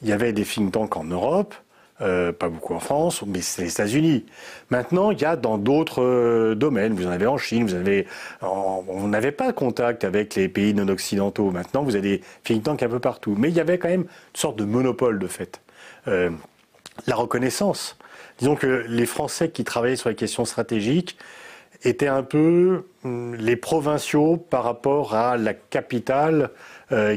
il 0.02 0.10
y 0.10 0.12
avait 0.12 0.34
des 0.34 0.44
think 0.44 0.72
tanks 0.72 0.96
en 0.96 1.04
Europe, 1.04 1.56
euh, 2.02 2.32
pas 2.32 2.48
beaucoup 2.48 2.74
en 2.74 2.80
France, 2.80 3.24
mais 3.28 3.42
c'est 3.42 3.64
les 3.64 3.72
États-Unis. 3.72 4.26
Maintenant, 4.70 5.12
il 5.12 5.20
y 5.20 5.26
a 5.26 5.36
dans 5.36 5.58
d'autres 5.58 6.02
euh, 6.02 6.56
domaines. 6.56 6.94
Vous 6.94 7.06
en 7.06 7.10
avez 7.10 7.28
en 7.28 7.38
Chine, 7.38 7.66
vous 7.66 7.74
avez, 7.74 8.08
on 8.42 9.08
n'avait 9.08 9.34
pas 9.34 9.52
contact 9.52 10.06
avec 10.06 10.36
les 10.36 10.48
pays 10.48 10.74
non 10.74 10.88
occidentaux. 10.88 11.52
Maintenant, 11.52 11.84
vous 11.84 11.96
avez 11.98 12.20
des 12.20 12.24
think 12.46 12.64
tanks 12.64 12.84
un 12.84 12.88
peu 12.88 13.00
partout. 13.00 13.36
Mais 13.38 13.50
il 13.50 13.56
y 13.56 13.60
avait 13.60 13.78
quand 13.78 13.90
même 13.90 14.04
une 14.04 14.08
sorte 14.40 14.58
de 14.58 14.64
monopole 14.64 15.20
de 15.20 15.28
fait. 15.28 15.60
Euh, 16.08 16.30
la 17.06 17.16
reconnaissance. 17.16 17.98
Disons 18.38 18.56
que 18.56 18.86
les 18.88 19.06
Français 19.06 19.50
qui 19.50 19.66
travaillaient 19.66 19.98
sur 19.98 20.08
les 20.08 20.16
questions 20.16 20.46
stratégiques 20.46 21.18
étaient 21.84 22.08
un 22.08 22.24
peu 22.24 22.86
hum, 23.04 23.36
les 23.36 23.58
provinciaux 23.58 24.38
par 24.38 24.64
rapport 24.64 25.16
à 25.16 25.36
la 25.36 25.54
capitale 25.54 26.52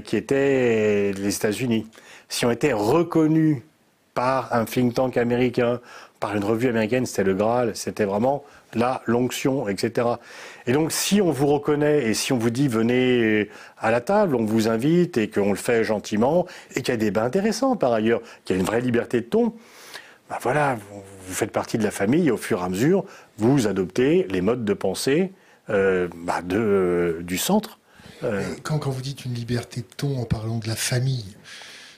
qui 0.05 0.19
était 0.19 1.13
les 1.13 1.35
États-Unis 1.35 1.87
si 2.33 2.47
on 2.47 2.51
était 2.51 2.73
reconnu 2.73 3.63
par 4.15 4.55
un 4.55 4.65
think 4.65 4.95
tank 4.95 5.19
américain, 5.19 5.81
par 6.19 6.35
une 6.35 6.45
revue 6.45 6.69
américaine, 6.69 7.05
c'était 7.05 7.25
le 7.25 7.35
Graal, 7.35 7.77
c'était 7.77 8.07
vraiment 8.07 8.43
la 8.73 9.03
l'onction, 9.05 9.69
etc. 9.69 10.09
Et 10.67 10.73
donc, 10.73 10.93
si 10.93 11.21
on 11.21 11.31
vous 11.31 11.47
reconnaît 11.47 12.05
et 12.05 12.15
si 12.15 12.33
on 12.33 12.39
vous 12.39 12.49
dit 12.49 12.69
venez 12.69 13.51
à 13.77 13.91
la 13.91 14.01
table, 14.01 14.35
on 14.35 14.47
vous 14.47 14.69
invite 14.69 15.19
et 15.19 15.29
qu'on 15.29 15.51
le 15.51 15.57
fait 15.57 15.85
gentiment 15.85 16.47
et 16.75 16.81
qu'il 16.81 16.89
y 16.89 16.93
a 16.93 16.97
des 16.97 17.07
débats 17.07 17.25
intéressants 17.25 17.77
par 17.77 17.93
ailleurs, 17.93 18.23
qu'il 18.47 18.57
y 18.57 18.59
a 18.59 18.61
une 18.61 18.67
vraie 18.67 18.81
liberté 18.81 19.21
de 19.21 19.27
ton, 19.27 19.53
ben 20.31 20.37
voilà, 20.41 20.79
vous 20.91 21.35
faites 21.35 21.53
partie 21.53 21.77
de 21.77 21.85
la 21.85 21.91
famille 21.91 22.29
et 22.29 22.31
au 22.31 22.39
fur 22.39 22.63
et 22.63 22.65
à 22.65 22.71
mesure, 22.71 23.05
vous 23.37 23.67
adoptez 23.67 24.27
les 24.31 24.41
modes 24.41 24.65
de 24.65 24.73
pensée 24.73 25.33
euh, 25.69 26.09
bah 26.17 26.41
de, 26.41 26.57
euh, 26.57 27.23
du 27.23 27.37
centre. 27.37 27.79
Euh... 28.25 28.43
Quand, 28.63 28.79
quand 28.79 28.91
vous 28.91 29.03
dites 29.03 29.27
une 29.27 29.35
liberté 29.35 29.83
de 29.83 29.95
ton 29.99 30.19
en 30.19 30.25
parlant 30.25 30.59
de 30.59 30.67
la 30.67 30.77
famille, 30.77 31.37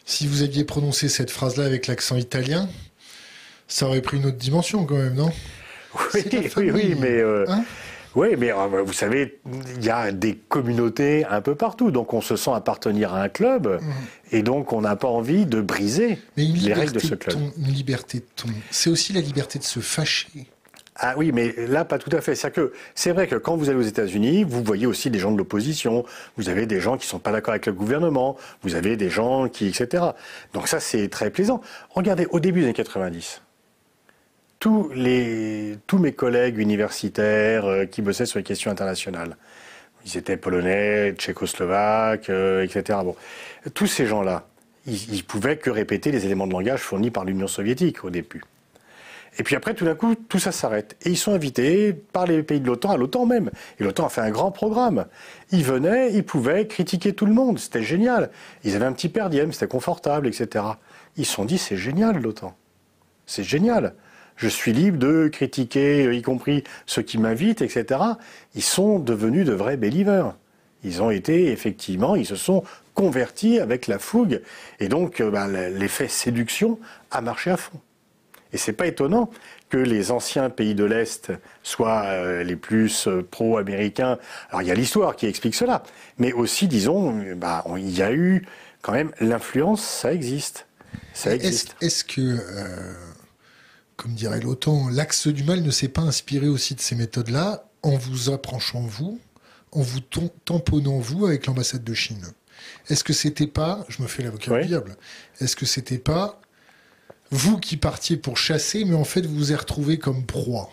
si 0.04 0.26
vous 0.26 0.42
aviez 0.42 0.64
prononcé 0.64 1.08
cette 1.08 1.30
phrase-là 1.30 1.64
avec 1.64 1.87
l'accent 1.87 2.16
italien, 2.16 2.68
ça 3.68 3.87
aurait 3.87 4.02
pris 4.02 4.18
une 4.18 4.26
autre 4.26 4.37
dimension 4.37 4.84
quand 4.84 4.96
même, 4.96 5.14
non? 5.14 5.30
Oui, 6.14 6.25
oui, 6.56 6.70
oui, 6.73 6.96
mais 6.99 7.20
euh, 7.20 7.44
hein? 7.49 7.64
Oui, 8.16 8.28
mais 8.38 8.52
euh, 8.52 8.82
vous 8.84 8.92
savez, 8.92 9.40
il 9.76 9.84
y 9.84 9.90
a 9.90 10.12
des 10.12 10.37
communautés 10.37 11.25
un 11.25 11.40
peu 11.40 11.54
partout, 11.54 11.90
donc 11.90 12.14
on 12.14 12.20
se 12.20 12.37
sent 12.37 12.52
appartenir 12.54 13.12
à 13.14 13.23
un 13.23 13.28
club, 13.28 13.66
mmh. 13.66 14.37
et 14.37 14.42
donc 14.42 14.73
on 14.73 14.80
n'a 14.80 14.96
pas 14.96 15.08
envie 15.08 15.46
de 15.46 15.61
briser 15.61 16.18
les 16.37 16.73
règles 16.73 16.92
de 16.92 16.99
ce 17.00 17.14
club. 17.14 17.37
une 17.58 17.73
liberté 17.73 18.18
de 18.18 18.26
ton, 18.37 18.49
c'est 18.70 18.90
aussi 18.90 19.12
la 19.12 19.20
liberté 19.20 19.58
de 19.58 19.64
se 19.64 19.80
fâcher. 19.80 20.28
Ah 20.96 21.14
oui, 21.16 21.32
mais 21.32 21.54
là, 21.66 21.84
pas 21.84 21.98
tout 21.98 22.14
à 22.16 22.20
fait. 22.20 22.36
C'est 22.36 22.52
que 22.52 22.72
c'est 22.94 23.10
vrai 23.10 23.26
que 23.26 23.34
quand 23.34 23.56
vous 23.56 23.68
allez 23.68 23.78
aux 23.78 23.82
États-Unis, 23.82 24.44
vous 24.44 24.62
voyez 24.62 24.86
aussi 24.86 25.10
des 25.10 25.18
gens 25.18 25.32
de 25.32 25.38
l'opposition. 25.38 26.04
Vous 26.36 26.48
avez 26.48 26.66
des 26.66 26.78
gens 26.80 26.96
qui 26.96 27.06
sont 27.06 27.18
pas 27.18 27.32
d'accord 27.32 27.50
avec 27.50 27.66
le 27.66 27.72
gouvernement. 27.72 28.36
Vous 28.62 28.76
avez 28.76 28.96
des 28.96 29.10
gens 29.10 29.48
qui, 29.48 29.66
etc. 29.66 30.04
Donc 30.52 30.68
ça, 30.68 30.78
c'est 30.78 31.08
très 31.08 31.30
plaisant. 31.30 31.60
Regardez, 31.90 32.26
au 32.30 32.38
début 32.38 32.60
des 32.60 32.66
années 32.66 32.74
90, 32.74 33.42
tous 34.60 34.88
les, 34.94 35.78
tous 35.88 35.98
mes 35.98 36.12
collègues 36.12 36.58
universitaires 36.58 37.66
euh, 37.66 37.86
qui 37.86 38.00
bossaient 38.00 38.26
sur 38.26 38.38
les 38.38 38.44
questions 38.44 38.70
internationales, 38.70 39.36
ils 40.06 40.16
étaient 40.16 40.36
polonais, 40.36 41.12
tchécoslovaques, 41.12 42.30
euh, 42.30 42.62
etc. 42.62 43.00
Bon, 43.04 43.16
tous 43.74 43.88
ces 43.88 44.06
gens-là, 44.06 44.46
ils, 44.86 45.12
ils 45.12 45.24
pouvaient 45.24 45.56
que 45.56 45.70
répéter 45.70 46.12
les 46.12 46.24
éléments 46.24 46.46
de 46.46 46.52
langage 46.52 46.80
fournis 46.80 47.10
par 47.10 47.24
l'Union 47.24 47.48
soviétique 47.48 48.04
au 48.04 48.10
début. 48.10 48.42
Et 49.38 49.42
puis 49.42 49.56
après, 49.56 49.74
tout 49.74 49.84
d'un 49.84 49.94
coup, 49.94 50.14
tout 50.14 50.38
ça 50.38 50.52
s'arrête. 50.52 50.96
Et 51.02 51.10
ils 51.10 51.16
sont 51.16 51.32
invités 51.32 51.92
par 51.92 52.26
les 52.26 52.42
pays 52.42 52.60
de 52.60 52.66
l'OTAN, 52.66 52.90
à 52.90 52.96
l'OTAN 52.96 53.26
même. 53.26 53.50
Et 53.78 53.84
l'OTAN 53.84 54.06
a 54.06 54.08
fait 54.08 54.20
un 54.20 54.30
grand 54.30 54.52
programme. 54.52 55.06
Ils 55.50 55.64
venaient, 55.64 56.12
ils 56.14 56.24
pouvaient 56.24 56.66
critiquer 56.66 57.12
tout 57.12 57.26
le 57.26 57.32
monde. 57.32 57.58
C'était 57.58 57.82
génial. 57.82 58.30
Ils 58.62 58.76
avaient 58.76 58.86
un 58.86 58.92
petit 58.92 59.08
perdième, 59.08 59.52
c'était 59.52 59.66
confortable, 59.66 60.28
etc. 60.28 60.64
Ils 61.16 61.26
se 61.26 61.34
sont 61.34 61.44
dit, 61.44 61.58
c'est 61.58 61.76
génial 61.76 62.20
l'OTAN. 62.20 62.56
C'est 63.26 63.44
génial. 63.44 63.94
Je 64.36 64.48
suis 64.48 64.72
libre 64.72 64.98
de 64.98 65.28
critiquer, 65.28 66.12
y 66.14 66.22
compris 66.22 66.64
ceux 66.86 67.02
qui 67.02 67.18
m'invitent, 67.18 67.62
etc. 67.62 68.00
Ils 68.54 68.62
sont 68.62 68.98
devenus 68.98 69.46
de 69.46 69.52
vrais 69.52 69.76
believers. 69.76 70.34
Ils 70.82 71.02
ont 71.02 71.10
été, 71.10 71.50
effectivement, 71.50 72.14
ils 72.14 72.26
se 72.26 72.36
sont 72.36 72.62
convertis 72.94 73.58
avec 73.58 73.86
la 73.86 73.98
fougue. 73.98 74.42
Et 74.80 74.88
donc, 74.88 75.20
euh, 75.20 75.30
ben, 75.30 75.48
l'effet 75.48 76.08
séduction 76.08 76.78
a 77.10 77.20
marché 77.20 77.50
à 77.50 77.56
fond. 77.56 77.80
Et 78.54 78.56
c'est 78.56 78.73
pas 78.73 78.87
étonnant 78.87 79.30
que 79.68 79.76
les 79.76 80.12
anciens 80.12 80.49
pays 80.49 80.76
de 80.76 80.84
l'Est 80.84 81.32
soient 81.64 82.04
euh, 82.04 82.44
les 82.44 82.54
plus 82.54 83.08
euh, 83.08 83.26
pro-américains. 83.28 84.16
Alors 84.49 84.62
il 84.62 84.68
y 84.68 84.70
a 84.70 84.75
l'histoire 84.75 85.16
qui 85.16 85.26
explique 85.26 85.56
cela, 85.56 85.82
mais 86.18 86.32
aussi, 86.32 86.68
disons, 86.68 87.34
bah, 87.34 87.64
il 87.76 87.90
y 87.90 88.00
a 88.00 88.12
eu 88.12 88.46
quand 88.80 88.92
même 88.92 89.11
l'influence, 89.18 89.82
ça 89.82 90.12
existe. 90.12 90.68
Ça 91.12 91.34
existe. 91.34 91.75
Est-ce 91.80 92.04
que, 92.04 92.20
euh, 92.20 92.92
comme 93.96 94.14
dirait 94.14 94.40
l'OTAN, 94.40 94.88
l'axe 94.88 95.26
du 95.26 95.42
mal 95.42 95.61
ne 95.61 95.70
s'est 95.73 95.88
pas 95.88 96.02
inspiré 96.02 96.46
aussi 96.46 96.76
de 96.76 96.80
ces 96.80 96.94
méthodes-là 96.94 97.64
en 97.82 97.96
vous 97.96 98.30
approchant 98.30 98.82
vous, 98.82 99.18
en 99.73 99.80
vous 99.82 99.99
tamponnant 100.44 101.00
vous 101.00 101.26
avec 101.26 101.46
l'ambassade 101.46 101.82
de 101.82 101.94
Chine? 101.94 102.25
Est-ce 102.88 103.02
que 103.02 103.12
c'était 103.12 103.49
pas, 103.49 103.84
je 103.88 104.00
me 104.00 104.06
fais 104.06 104.23
l'avocat 104.23 104.61
du 104.61 104.68
diable, 104.68 104.96
est-ce 105.40 105.56
que 105.56 105.66
c'était 105.66 105.99
pas 105.99 106.40
vous 107.34 107.58
qui 107.58 107.76
partiez 107.76 108.16
pour 108.16 108.38
chasser, 108.38 108.84
mais 108.84 108.94
en 108.94 109.02
fait 109.02 109.26
vous 109.26 109.34
vous 109.34 109.52
êtes 109.52 109.58
retrouvé 109.58 109.98
comme 109.98 110.24
proie. 110.24 110.70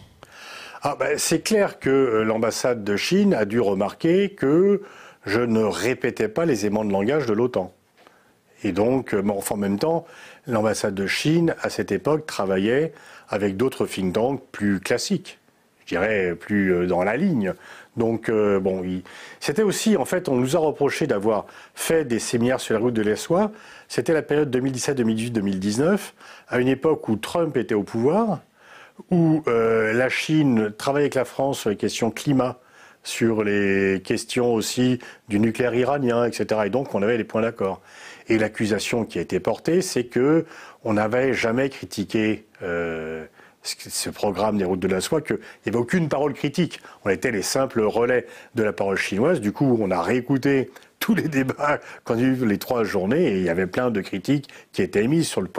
Ah 0.83 0.95
ben, 0.97 1.17
c'est 1.17 1.41
clair 1.41 1.79
que 1.79 1.89
euh, 1.89 2.23
l'ambassade 2.23 2.83
de 2.83 2.95
Chine 2.97 3.33
a 3.33 3.45
dû 3.45 3.59
remarquer 3.59 4.29
que 4.29 4.83
je 5.25 5.39
ne 5.41 5.63
répétais 5.63 6.27
pas 6.27 6.45
les 6.45 6.67
aimants 6.67 6.85
de 6.85 6.91
langage 6.91 7.25
de 7.25 7.33
l'OTAN. 7.33 7.73
Et 8.63 8.73
donc, 8.73 9.15
euh, 9.15 9.23
en 9.27 9.57
même 9.57 9.79
temps, 9.79 10.05
l'ambassade 10.45 10.93
de 10.93 11.07
Chine, 11.07 11.55
à 11.63 11.71
cette 11.71 11.91
époque, 11.91 12.27
travaillait 12.27 12.93
avec 13.27 13.57
d'autres 13.57 13.87
think 13.87 14.13
tanks 14.13 14.43
plus 14.51 14.79
classiques, 14.79 15.39
je 15.79 15.95
dirais 15.95 16.35
plus 16.39 16.73
euh, 16.73 16.85
dans 16.85 17.03
la 17.03 17.17
ligne. 17.17 17.55
Donc, 17.97 18.31
bon, 18.31 18.83
c'était 19.41 19.63
aussi, 19.63 19.97
en 19.97 20.05
fait, 20.05 20.29
on 20.29 20.35
nous 20.35 20.55
a 20.55 20.59
reproché 20.59 21.07
d'avoir 21.07 21.45
fait 21.75 22.05
des 22.05 22.19
séminaires 22.19 22.61
sur 22.61 22.73
la 22.73 22.79
route 22.79 22.93
de 22.93 23.01
l'Essoie, 23.01 23.51
c'était 23.91 24.13
la 24.13 24.21
période 24.21 24.49
2017, 24.49 24.95
2018, 24.95 25.31
2019, 25.31 26.13
à 26.47 26.59
une 26.59 26.69
époque 26.69 27.09
où 27.09 27.17
Trump 27.17 27.57
était 27.57 27.75
au 27.75 27.83
pouvoir, 27.83 28.39
où 29.09 29.43
euh, 29.47 29.91
la 29.91 30.07
Chine 30.07 30.71
travaillait 30.77 31.07
avec 31.07 31.15
la 31.15 31.25
France 31.25 31.59
sur 31.59 31.69
les 31.69 31.75
questions 31.75 32.09
climat, 32.09 32.57
sur 33.03 33.43
les 33.43 34.01
questions 34.01 34.53
aussi 34.53 34.99
du 35.27 35.41
nucléaire 35.41 35.73
iranien, 35.73 36.23
etc. 36.25 36.61
Et 36.65 36.69
donc 36.69 36.95
on 36.95 37.01
avait 37.01 37.17
les 37.17 37.25
points 37.25 37.41
d'accord. 37.41 37.81
Et 38.29 38.37
l'accusation 38.37 39.03
qui 39.03 39.17
a 39.17 39.21
été 39.21 39.41
portée, 39.41 39.81
c'est 39.81 40.05
que 40.05 40.45
on 40.85 40.93
n'avait 40.93 41.33
jamais 41.33 41.69
critiqué 41.69 42.45
euh, 42.61 43.25
ce 43.63 44.09
programme 44.09 44.57
des 44.57 44.65
routes 44.65 44.79
de 44.79 44.87
la 44.87 45.01
soie, 45.01 45.21
qu'il 45.21 45.37
n'y 45.37 45.69
avait 45.69 45.77
aucune 45.77 46.09
parole 46.09 46.33
critique. 46.33 46.79
On 47.05 47.09
était 47.09 47.31
les 47.31 47.41
simples 47.41 47.81
relais 47.81 48.25
de 48.55 48.63
la 48.63 48.73
parole 48.73 48.97
chinoise. 48.97 49.41
Du 49.41 49.51
coup, 49.51 49.77
on 49.79 49.91
a 49.91 50.01
réécouté 50.01 50.71
tous 51.01 51.15
les 51.15 51.27
débats 51.27 51.79
quand 52.05 52.15
il 52.15 52.21
y 52.21 52.23
a 52.23 52.27
eu 52.27 52.45
les 52.45 52.57
trois 52.57 52.85
journées, 52.85 53.27
et 53.27 53.37
il 53.37 53.43
y 53.43 53.49
avait 53.49 53.67
plein 53.67 53.91
de 53.91 53.99
critiques 53.99 54.47
qui 54.71 54.81
étaient 54.81 55.03
émises 55.03 55.27
sur 55.27 55.41
le, 55.41 55.49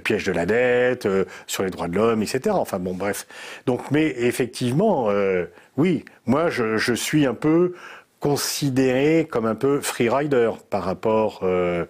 piège 0.00 0.24
de 0.24 0.32
la 0.32 0.46
dette, 0.46 1.06
euh, 1.06 1.24
sur 1.46 1.62
les 1.62 1.70
droits 1.70 1.86
de 1.86 1.94
l'homme, 1.94 2.22
etc. 2.22 2.40
Enfin 2.50 2.80
bon, 2.80 2.94
bref. 2.94 3.26
Donc, 3.66 3.90
mais 3.92 4.06
effectivement, 4.16 5.10
euh, 5.10 5.44
oui, 5.76 6.04
moi 6.24 6.48
je, 6.48 6.94
suis 6.94 7.26
un 7.26 7.34
peu 7.34 7.74
considéré 8.20 9.28
comme 9.30 9.44
un 9.44 9.54
peu 9.54 9.80
freerider 9.80 10.50
par 10.70 10.82
rapport 10.82 11.40
euh, 11.42 11.84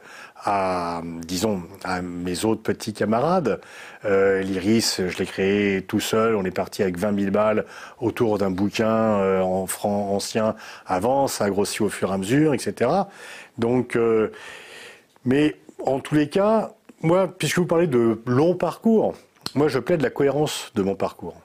disons, 1.25 1.63
à 1.83 2.03
mes 2.03 2.45
autres 2.45 2.63
petits 2.63 2.93
camarades. 2.93 3.61
Euh, 4.05 4.43
L'Iris, 4.43 5.01
je 5.09 5.19
l'ai 5.19 5.27
créé 5.27 5.83
tout 5.83 6.01
seul. 6.01 6.37
On 6.37 6.45
est 6.45 6.53
parti 6.53 6.83
avec 6.83 6.99
20 6.99 7.19
000 7.19 7.31
balles 7.33 7.65
autour 8.01 8.39
d'un 8.39 8.51
bouquin 8.51 8.89
euh, 8.89 9.41
en 9.41 9.67
franc 9.67 10.15
ancien 10.15 10.55
avant. 10.87 11.27
Ça 11.27 11.47
a 11.47 11.51
grossi 11.51 11.83
au 11.83 11.89
fur 11.89 12.11
et 12.11 12.15
à 12.15 12.19
mesure, 12.19 12.55
etc. 12.55 12.91
Donc, 13.59 13.97
euh, 13.97 14.31
mais 15.25 15.57
en 15.85 15.99
tous 15.99 16.15
les 16.15 16.29
cas, 16.29 16.73
moi, 17.03 17.27
puisque 17.27 17.59
vous 17.59 17.67
parlez 17.67 17.89
de 17.89 18.21
long 18.27 18.55
parcours, 18.55 19.15
moi, 19.55 19.69
je 19.69 19.79
plaide 19.81 20.03
la 20.03 20.11
cohérence 20.11 20.71
de 20.75 20.83
mon 20.83 20.95
parcours. 20.95 21.41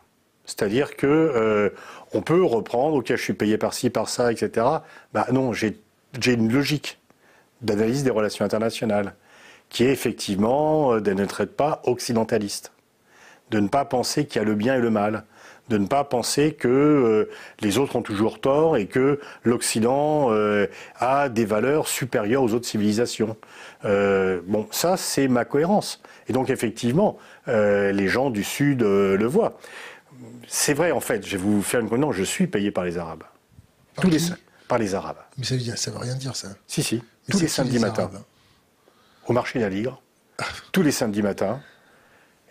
C'est-à-dire 0.45 0.95
que 0.95 1.71
on 2.13 2.21
peut 2.21 2.43
reprendre, 2.43 2.97
ok, 2.97 3.07
je 3.07 3.21
suis 3.21 3.33
payé 3.33 3.57
par 3.57 3.73
ci, 3.73 3.89
par 3.89 4.09
ça, 4.09 4.31
etc. 4.31 4.65
Bah 5.13 5.27
non, 5.31 5.53
j'ai 5.53 5.77
une 6.27 6.51
logique 6.51 6.99
d'analyse 7.61 8.03
des 8.03 8.09
relations 8.09 8.45
internationales, 8.45 9.13
qui 9.69 9.85
est 9.85 9.91
effectivement 9.91 10.93
euh, 10.93 11.01
de 11.01 11.13
ne 11.13 11.25
traiter 11.25 11.53
pas 11.53 11.81
occidentaliste, 11.85 12.71
de 13.49 13.59
ne 13.59 13.67
pas 13.67 13.85
penser 13.85 14.25
qu'il 14.25 14.41
y 14.41 14.45
a 14.45 14.47
le 14.47 14.55
bien 14.55 14.75
et 14.75 14.79
le 14.79 14.89
mal, 14.89 15.23
de 15.69 15.77
ne 15.77 15.87
pas 15.87 16.03
penser 16.03 16.53
que 16.53 16.67
euh, 16.67 17.29
les 17.61 17.77
autres 17.77 17.95
ont 17.95 18.01
toujours 18.01 18.41
tort 18.41 18.75
et 18.75 18.87
que 18.87 19.19
l'Occident 19.43 20.27
euh, 20.31 20.67
a 20.99 21.29
des 21.29 21.45
valeurs 21.45 21.87
supérieures 21.87 22.43
aux 22.43 22.53
autres 22.53 22.67
civilisations. 22.67 23.37
bon, 23.83 24.67
ça, 24.71 24.97
c'est 24.97 25.27
ma 25.27 25.45
cohérence. 25.45 26.01
Et 26.27 26.33
donc, 26.33 26.49
effectivement, 26.49 27.17
les 27.47 28.07
gens 28.07 28.29
du 28.29 28.43
Sud 28.43 28.81
le 28.81 29.25
voient. 29.25 29.57
C'est 30.47 30.73
vrai, 30.73 30.91
en 30.91 30.99
fait, 30.99 31.25
je 31.25 31.37
vais 31.37 31.43
vous 31.43 31.61
faire 31.61 31.79
une 31.79 31.89
non, 31.97 32.11
je 32.11 32.23
suis 32.23 32.47
payé 32.47 32.71
par 32.71 32.83
les 32.83 32.97
Arabes. 32.97 33.23
Tous 33.99 34.09
les, 34.09 34.19
par 34.67 34.77
les 34.77 34.93
Arabes. 34.93 35.17
Mais 35.37 35.45
ça 35.45 35.55
veut, 35.55 35.61
ça 35.75 35.91
veut 35.91 35.97
rien 35.97 36.15
dire, 36.15 36.35
ça. 36.35 36.49
Si, 36.67 36.83
si 36.83 37.01
tous 37.29 37.39
les 37.39 37.47
samedis 37.47 37.79
matins, 37.79 38.09
au 39.27 39.33
marché 39.33 39.59
d'Aligre, 39.59 40.01
tous 40.71 40.81
les 40.81 40.91
samedis 40.91 41.21
matins, 41.21 41.61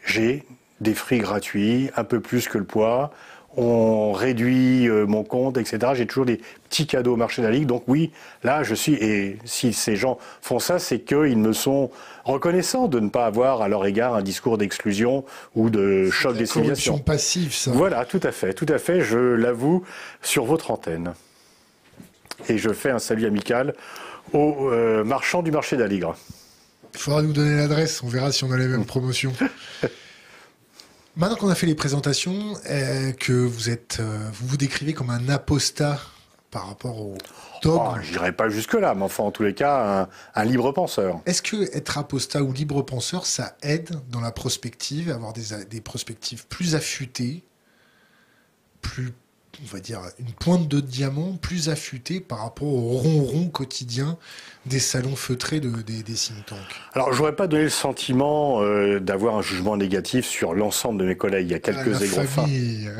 j'ai 0.04 0.46
des 0.80 0.94
fruits 0.94 1.18
gratuits, 1.18 1.90
un 1.96 2.04
peu 2.04 2.20
plus 2.20 2.48
que 2.48 2.58
le 2.58 2.64
poids. 2.64 3.12
On 3.56 4.12
réduit 4.12 4.88
euh, 4.88 5.06
mon 5.06 5.24
compte, 5.24 5.58
etc. 5.58 5.92
J'ai 5.94 6.06
toujours 6.06 6.24
des 6.24 6.40
petits 6.68 6.86
cadeaux 6.86 7.14
au 7.14 7.16
marché 7.16 7.42
d'Aligre. 7.42 7.66
Donc 7.66 7.82
oui, 7.88 8.12
là, 8.44 8.62
je 8.62 8.76
suis. 8.76 8.94
Et 8.94 9.38
si 9.44 9.72
ces 9.72 9.96
gens 9.96 10.18
font 10.40 10.60
ça, 10.60 10.78
c'est 10.78 11.00
qu'ils 11.00 11.36
me 11.36 11.52
sont 11.52 11.90
reconnaissants 12.24 12.86
de 12.86 13.00
ne 13.00 13.08
pas 13.08 13.26
avoir 13.26 13.60
à 13.60 13.68
leur 13.68 13.84
égard 13.86 14.14
un 14.14 14.22
discours 14.22 14.56
d'exclusion 14.56 15.24
ou 15.56 15.68
de 15.68 16.10
choc 16.10 16.36
des 16.36 16.46
civilisations. 16.46 16.98
passive, 16.98 17.52
ça. 17.52 17.72
Voilà, 17.72 18.04
tout 18.04 18.20
à 18.22 18.30
fait, 18.30 18.54
tout 18.54 18.66
à 18.68 18.78
fait. 18.78 19.00
Je 19.00 19.18
l'avoue 19.18 19.82
sur 20.22 20.44
votre 20.44 20.70
antenne. 20.70 21.14
Et 22.48 22.56
je 22.56 22.70
fais 22.70 22.90
un 22.90 23.00
salut 23.00 23.26
amical 23.26 23.74
aux 24.32 24.70
euh, 24.70 25.04
marchands 25.04 25.42
du 25.42 25.50
marché 25.50 25.76
d'Aligre. 25.76 26.16
Il 26.94 26.98
faudra 26.98 27.22
nous 27.22 27.32
donner 27.32 27.56
l'adresse, 27.56 28.02
on 28.02 28.08
verra 28.08 28.32
si 28.32 28.44
on 28.44 28.50
a 28.50 28.56
les 28.56 28.66
mêmes 28.66 28.84
promotions. 28.86 29.32
Maintenant 31.16 31.36
qu'on 31.36 31.48
a 31.48 31.54
fait 31.54 31.66
les 31.66 31.74
présentations, 31.74 32.54
euh, 32.68 33.12
que 33.12 33.32
vous 33.32 33.68
êtes, 33.70 33.98
euh, 34.00 34.28
vous 34.32 34.46
vous 34.46 34.56
décrivez 34.56 34.92
comme 34.92 35.10
un 35.10 35.28
apostat 35.28 36.00
par 36.50 36.68
rapport 36.68 37.00
au 37.00 37.16
dogme. 37.62 37.94
Oh, 37.94 38.00
je 38.02 38.12
dirais 38.12 38.32
pas 38.32 38.48
jusque-là, 38.48 38.94
mais 38.94 39.04
enfin, 39.04 39.24
en 39.24 39.30
tous 39.30 39.44
les 39.44 39.54
cas, 39.54 40.08
un, 40.34 40.44
libre 40.44 40.72
penseur. 40.72 41.20
Est-ce 41.26 41.42
que 41.42 41.76
être 41.76 41.98
apostat 41.98 42.42
ou 42.42 42.52
libre 42.52 42.82
penseur, 42.82 43.26
ça 43.26 43.56
aide 43.62 43.90
dans 44.08 44.20
la 44.20 44.32
prospective, 44.32 45.10
avoir 45.10 45.32
des, 45.32 45.64
des 45.68 45.80
prospectives 45.80 46.46
plus 46.48 46.74
affûtées, 46.74 47.44
plus 48.80 49.12
on 49.62 49.74
va 49.74 49.80
dire, 49.80 50.00
une 50.18 50.32
pointe 50.32 50.68
de 50.68 50.80
diamant 50.80 51.36
plus 51.40 51.68
affûtée 51.68 52.20
par 52.20 52.40
rapport 52.40 52.68
au 52.68 52.96
ronron 52.96 53.48
quotidien 53.48 54.18
des 54.66 54.78
salons 54.78 55.16
feutrés 55.16 55.60
de, 55.60 55.70
des, 55.82 56.02
des 56.02 56.14
think 56.14 56.46
tanks 56.46 56.58
Alors, 56.94 57.12
j'aurais 57.12 57.36
pas 57.36 57.46
donné 57.46 57.64
le 57.64 57.70
sentiment 57.70 58.62
euh, 58.62 59.00
d'avoir 59.00 59.36
un 59.36 59.42
jugement 59.42 59.76
négatif 59.76 60.26
sur 60.26 60.54
l'ensemble 60.54 61.00
de 61.00 61.06
mes 61.06 61.16
collègues. 61.16 61.46
Il 61.48 61.52
y 61.52 61.54
a 61.54 61.58
quelques 61.58 62.00
ah, 62.00 62.04
égrofins. 62.04 62.46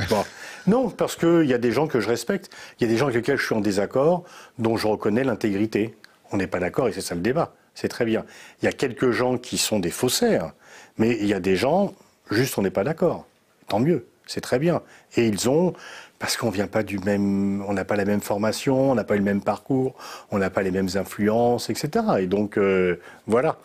Bon. 0.08 0.24
Non, 0.66 0.90
parce 0.90 1.16
qu'il 1.16 1.46
y 1.46 1.54
a 1.54 1.58
des 1.58 1.72
gens 1.72 1.86
que 1.86 2.00
je 2.00 2.08
respecte, 2.08 2.50
il 2.78 2.86
y 2.86 2.90
a 2.90 2.92
des 2.92 2.98
gens 2.98 3.06
avec 3.06 3.16
lesquels 3.16 3.38
je 3.38 3.44
suis 3.44 3.54
en 3.54 3.60
désaccord, 3.60 4.24
dont 4.58 4.76
je 4.76 4.86
reconnais 4.86 5.24
l'intégrité. 5.24 5.94
On 6.32 6.36
n'est 6.36 6.46
pas 6.46 6.60
d'accord 6.60 6.88
et 6.88 6.92
c'est 6.92 7.00
ça 7.00 7.14
le 7.14 7.22
débat. 7.22 7.54
C'est 7.74 7.88
très 7.88 8.04
bien. 8.04 8.24
Il 8.60 8.66
y 8.66 8.68
a 8.68 8.72
quelques 8.72 9.10
gens 9.10 9.38
qui 9.38 9.56
sont 9.56 9.78
des 9.78 9.90
faussaires, 9.90 10.52
mais 10.98 11.16
il 11.20 11.26
y 11.26 11.34
a 11.34 11.40
des 11.40 11.56
gens, 11.56 11.94
juste 12.30 12.58
on 12.58 12.62
n'est 12.62 12.70
pas 12.70 12.84
d'accord. 12.84 13.26
Tant 13.68 13.80
mieux, 13.80 14.06
c'est 14.26 14.40
très 14.40 14.58
bien. 14.58 14.82
Et 15.16 15.26
ils 15.26 15.48
ont, 15.48 15.72
parce 16.20 16.36
qu'on 16.36 16.50
vient 16.50 16.66
pas 16.66 16.82
du 16.82 16.98
même, 16.98 17.64
on 17.66 17.72
n'a 17.72 17.86
pas 17.86 17.96
la 17.96 18.04
même 18.04 18.20
formation, 18.20 18.92
on 18.92 18.94
n'a 18.94 19.04
pas 19.04 19.16
le 19.16 19.22
même 19.22 19.40
parcours, 19.40 19.96
on 20.30 20.38
n'a 20.38 20.50
pas 20.50 20.62
les 20.62 20.70
mêmes 20.70 20.90
influences, 20.94 21.70
etc. 21.70 22.04
Et 22.20 22.26
donc 22.26 22.58
euh, 22.58 23.00
voilà. 23.26 23.56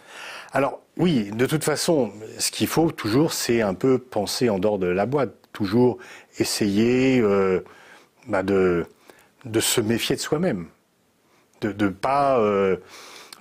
Alors 0.53 0.79
oui, 0.97 1.31
de 1.31 1.45
toute 1.45 1.65
façon, 1.65 2.13
ce 2.39 2.51
qu'il 2.51 2.67
faut 2.67 2.89
toujours, 2.91 3.33
c'est 3.33 3.61
un 3.61 3.73
peu 3.73 3.99
penser 3.99 4.49
en 4.49 4.57
dehors 4.57 4.79
de 4.79 4.87
la 4.87 5.05
boîte, 5.05 5.33
toujours 5.51 5.97
essayer 6.39 7.19
euh, 7.19 7.59
bah, 8.27 8.41
de, 8.41 8.85
de 9.43 9.59
se 9.59 9.81
méfier 9.81 10.15
de 10.15 10.21
soi-même, 10.21 10.67
de 11.59 11.73
ne 11.77 11.89
pas, 11.89 12.39
euh, 12.39 12.77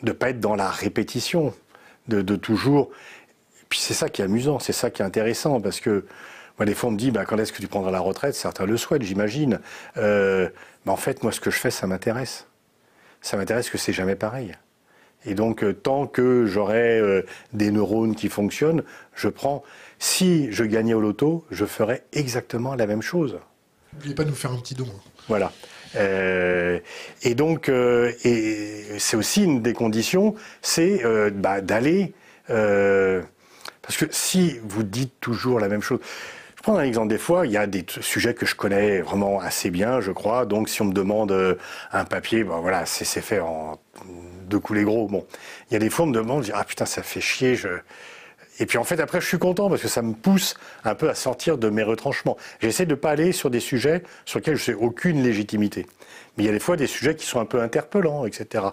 de 0.03 0.11
pas 0.11 0.31
être 0.31 0.41
dans 0.41 0.57
la 0.57 0.69
répétition, 0.69 1.55
de, 2.09 2.21
de 2.21 2.35
toujours. 2.35 2.91
Puis 3.69 3.79
c'est 3.79 3.95
ça 3.95 4.09
qui 4.09 4.23
est 4.23 4.25
amusant, 4.25 4.59
c'est 4.59 4.73
ça 4.73 4.91
qui 4.91 5.03
est 5.03 5.05
intéressant, 5.05 5.61
parce 5.61 5.79
que 5.79 6.05
moi, 6.59 6.67
des 6.67 6.75
fois, 6.75 6.89
on 6.89 6.93
me 6.93 6.99
dit, 6.99 7.11
bah, 7.11 7.25
quand 7.25 7.37
est-ce 7.39 7.53
que 7.53 7.61
tu 7.61 7.67
prendras 7.67 7.91
la 7.91 8.01
retraite? 8.01 8.35
Certains 8.35 8.67
le 8.67 8.77
souhaitent, 8.77 9.03
j'imagine. 9.03 9.61
Euh, 9.97 10.49
mais 10.87 10.93
en 10.93 10.97
fait, 10.97 11.23
moi, 11.23 11.33
ce 11.33 11.41
que 11.41 11.51
je 11.51 11.59
fais, 11.59 11.71
ça 11.71 11.87
m'intéresse. 11.87 12.47
Ça 13.23 13.37
m'intéresse 13.37 13.71
que 13.71 13.79
c'est 13.79 13.93
jamais 13.93 14.15
pareil. 14.15 14.55
Et 15.27 15.35
donc, 15.35 15.65
euh, 15.65 15.73
tant 15.73 16.07
que 16.07 16.47
j'aurai 16.47 16.99
euh, 16.99 17.23
des 17.53 17.71
neurones 17.71 18.15
qui 18.15 18.29
fonctionnent, 18.29 18.83
je 19.15 19.29
prends. 19.29 19.63
Si 19.99 20.53
je 20.53 20.65
gagnais 20.65 20.95
au 20.95 21.01
loto, 21.01 21.45
je 21.51 21.65
ferais 21.65 22.05
exactement 22.13 22.75
la 22.75 22.87
même 22.87 23.03
chose. 23.03 23.39
N'oubliez 23.95 24.15
pas 24.15 24.25
de 24.25 24.31
nous 24.31 24.35
faire 24.35 24.53
un 24.53 24.59
petit 24.59 24.75
don. 24.75 24.87
Hein? 24.87 25.01
Voilà. 25.29 25.53
Euh, 25.97 26.81
et 27.23 27.35
donc, 27.35 27.69
euh, 27.69 28.13
et 28.25 28.99
c'est 28.99 29.17
aussi 29.17 29.45
une 29.45 29.63
des 29.63 29.73
conditions, 29.73 30.35
c'est 30.61 31.03
bah, 31.33 31.61
d'aller. 31.61 32.13
parce 32.47 33.97
que 33.97 34.07
si 34.11 34.59
vous 34.63 34.83
dites 34.83 35.15
toujours 35.21 35.61
la 35.61 35.69
même 35.69 35.83
chose, 35.83 36.01
prendre 36.65 36.79
un 36.79 36.85
exemple 36.85 37.09
des 37.09 37.19
fois, 37.19 37.47
il 37.47 37.53
y 37.53 37.59
a 37.59 37.67
des 37.67 37.85
sujets 38.01 38.33
que 38.33 38.47
je 38.47 38.55
connais 38.55 39.03
vraiment 39.03 39.39
assez 39.39 39.71
bien, 39.71 40.01
je 40.01 40.11
crois. 40.11 40.47
Donc, 40.47 40.71
si 40.71 40.81
on 40.81 40.87
me 40.87 40.95
demande 40.95 41.31
euh, 41.31 41.57
un 41.93 42.07
papier, 42.07 42.43
ben 42.43 42.59
voilà, 42.61 42.87
c'est 42.87 43.21
fait 43.21 43.39
en 43.39 43.79
deux 44.49 44.59
coups 44.59 44.79
les 44.79 44.85
gros. 44.87 45.07
Bon, 45.07 45.27
il 45.69 45.75
y 45.75 45.77
a 45.77 45.79
des 45.79 45.91
fois, 45.91 46.07
on 46.07 46.09
me 46.09 46.15
demande, 46.15 46.41
je 46.43 46.47
dis, 46.47 46.53
ah 46.55 46.65
putain, 46.65 46.87
ça 46.87 47.03
fait 47.03 47.21
chier. 47.21 47.55
Je... 47.55 47.69
Et 48.61 48.65
puis 48.65 48.79
en 48.79 48.85
fait, 48.85 48.99
après, 48.99 49.21
je 49.21 49.27
suis 49.27 49.39
content 49.39 49.69
parce 49.69 49.83
que 49.83 49.89
ça 49.89 50.01
me 50.01 50.15
pousse 50.15 50.55
un 50.85 50.95
peu 50.95 51.11
à 51.11 51.15
sortir 51.15 51.59
de 51.59 51.69
mes 51.69 51.83
retranchements. 51.83 52.39
J'essaie 52.61 52.87
de 52.87 52.93
ne 52.93 52.97
pas 52.97 53.11
aller 53.11 53.33
sur 53.33 53.51
des 53.51 53.61
sujets 53.61 54.03
sur 54.25 54.39
lesquels 54.39 54.57
je 54.57 54.71
n'ai 54.71 54.77
aucune 54.79 55.23
légitimité. 55.23 55.85
Mais 56.37 56.45
il 56.45 56.47
y 56.47 56.51
a 56.51 56.53
des 56.53 56.61
fois 56.61 56.77
des 56.77 56.87
sujets 56.87 57.15
qui 57.15 57.27
sont 57.27 57.41
un 57.41 57.45
peu 57.45 57.61
interpellants, 57.61 58.27
etc. 58.27 58.65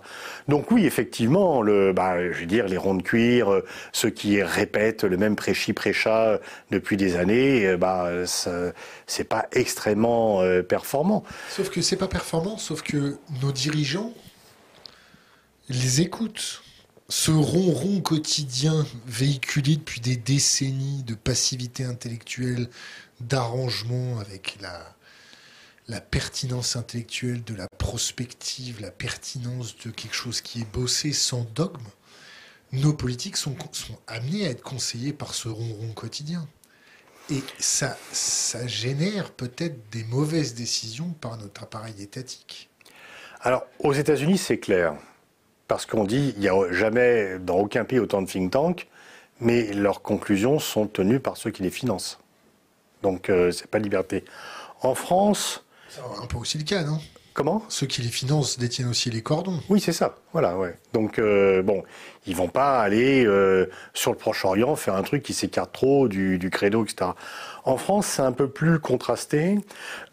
Donc 0.47 0.71
oui, 0.71 0.85
effectivement, 0.85 1.63
bah, 1.93 2.31
je 2.31 2.39
veux 2.39 2.45
dire, 2.45 2.67
les 2.67 2.77
ronds 2.77 2.95
de 2.95 3.03
cuir, 3.03 3.51
euh, 3.51 3.65
ceux 3.91 4.09
qui 4.09 4.41
répètent 4.41 5.03
le 5.03 5.17
même 5.17 5.35
prêchi 5.35 5.73
prêcha 5.73 6.23
euh, 6.23 6.37
depuis 6.71 6.97
des 6.97 7.15
années, 7.17 7.67
euh, 7.67 7.77
bah, 7.77 8.09
c'est 9.05 9.23
pas 9.23 9.47
extrêmement 9.51 10.41
performant. 10.67 11.23
Sauf 11.49 11.69
que 11.69 11.81
c'est 11.81 11.97
pas 11.97 12.07
performant, 12.07 12.57
sauf 12.57 12.81
que 12.81 13.17
nos 13.41 13.51
dirigeants 13.51 14.13
les 15.69 16.01
écoutent 16.01 16.63
ce 17.09 17.31
ronron 17.31 17.99
quotidien 17.99 18.85
véhiculé 19.05 19.75
depuis 19.75 19.99
des 19.99 20.15
décennies 20.15 21.03
de 21.03 21.13
passivité 21.13 21.83
intellectuelle, 21.83 22.69
d'arrangement 23.19 24.19
avec 24.19 24.57
la, 24.61 24.95
la 25.91 25.99
pertinence 25.99 26.77
intellectuelle 26.77 27.43
de 27.43 27.53
la 27.53 27.67
prospective, 27.77 28.79
la 28.79 28.91
pertinence 28.91 29.77
de 29.85 29.91
quelque 29.91 30.15
chose 30.15 30.39
qui 30.39 30.61
est 30.61 30.71
bossé 30.71 31.11
sans 31.11 31.45
dogme, 31.53 31.83
nos 32.71 32.93
politiques 32.93 33.35
sont, 33.35 33.55
sont 33.73 33.97
amenés 34.07 34.47
à 34.47 34.51
être 34.51 34.63
conseillés 34.63 35.11
par 35.11 35.33
ce 35.33 35.49
ronron 35.49 35.91
quotidien. 35.93 36.47
Et 37.29 37.43
ça, 37.59 37.97
ça 38.13 38.65
génère 38.67 39.31
peut-être 39.31 39.89
des 39.91 40.05
mauvaises 40.05 40.53
décisions 40.53 41.09
par 41.19 41.37
notre 41.37 41.63
appareil 41.63 42.01
étatique. 42.01 42.69
Alors, 43.41 43.65
aux 43.79 43.93
États-Unis, 43.93 44.37
c'est 44.37 44.59
clair 44.59 44.95
parce 45.67 45.85
qu'on 45.85 46.05
dit 46.05 46.31
qu'il 46.31 46.41
n'y 46.41 46.47
a 46.47 46.71
jamais 46.71 47.37
dans 47.37 47.57
aucun 47.57 47.83
pays 47.83 47.99
autant 47.99 48.21
de 48.21 48.27
think 48.27 48.51
tanks, 48.51 48.87
mais 49.41 49.73
leurs 49.73 50.01
conclusions 50.01 50.57
sont 50.57 50.87
tenues 50.87 51.19
par 51.19 51.35
ceux 51.35 51.51
qui 51.51 51.63
les 51.63 51.69
financent. 51.69 52.17
Donc 53.01 53.29
euh, 53.29 53.51
c'est 53.51 53.67
pas 53.67 53.79
liberté. 53.79 54.23
En 54.81 54.95
France, 54.95 55.65
c'est 55.91 56.23
un 56.23 56.25
peu 56.25 56.37
aussi 56.37 56.57
le 56.57 56.63
cas, 56.63 56.83
non? 56.83 56.99
Comment? 57.33 57.63
Ceux 57.69 57.87
qui 57.87 58.01
les 58.01 58.09
financent 58.09 58.59
détiennent 58.59 58.89
aussi 58.89 59.09
les 59.09 59.21
cordons. 59.21 59.59
Oui, 59.69 59.79
c'est 59.79 59.93
ça. 59.93 60.17
Voilà, 60.33 60.57
ouais. 60.57 60.75
Donc, 60.91 61.17
euh, 61.17 61.61
bon, 61.61 61.83
ils 62.25 62.35
vont 62.35 62.49
pas 62.49 62.81
aller 62.81 63.25
euh, 63.25 63.67
sur 63.93 64.11
le 64.11 64.17
Proche-Orient 64.17 64.75
faire 64.75 64.95
un 64.95 65.03
truc 65.03 65.23
qui 65.23 65.33
s'écarte 65.33 65.71
trop 65.71 66.09
du, 66.09 66.37
du, 66.37 66.49
credo, 66.49 66.83
etc. 66.83 67.11
En 67.63 67.77
France, 67.77 68.07
c'est 68.07 68.21
un 68.21 68.33
peu 68.33 68.49
plus 68.49 68.79
contrasté 68.79 69.59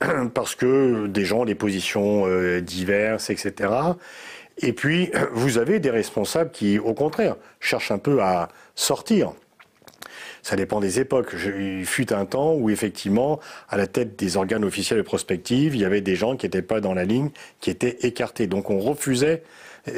parce 0.34 0.54
que 0.54 1.08
des 1.08 1.24
gens 1.24 1.40
ont 1.40 1.44
des 1.44 1.56
positions 1.56 2.26
diverses, 2.60 3.30
etc. 3.30 3.72
Et 4.58 4.72
puis, 4.72 5.10
vous 5.32 5.58
avez 5.58 5.80
des 5.80 5.90
responsables 5.90 6.52
qui, 6.52 6.78
au 6.78 6.94
contraire, 6.94 7.36
cherchent 7.58 7.90
un 7.90 7.98
peu 7.98 8.22
à 8.22 8.48
sortir. 8.76 9.32
Ça 10.48 10.56
dépend 10.56 10.80
des 10.80 10.98
époques. 10.98 11.36
Il 11.58 11.84
fut 11.84 12.10
un 12.10 12.24
temps 12.24 12.54
où, 12.54 12.70
effectivement, 12.70 13.38
à 13.68 13.76
la 13.76 13.86
tête 13.86 14.18
des 14.18 14.38
organes 14.38 14.64
officiels 14.64 14.98
de 14.98 15.02
prospective, 15.02 15.74
il 15.74 15.82
y 15.82 15.84
avait 15.84 16.00
des 16.00 16.16
gens 16.16 16.38
qui 16.38 16.46
n'étaient 16.46 16.62
pas 16.62 16.80
dans 16.80 16.94
la 16.94 17.04
ligne, 17.04 17.28
qui 17.60 17.68
étaient 17.68 17.98
écartés. 18.00 18.46
Donc 18.46 18.70
on 18.70 18.78
refusait 18.78 19.42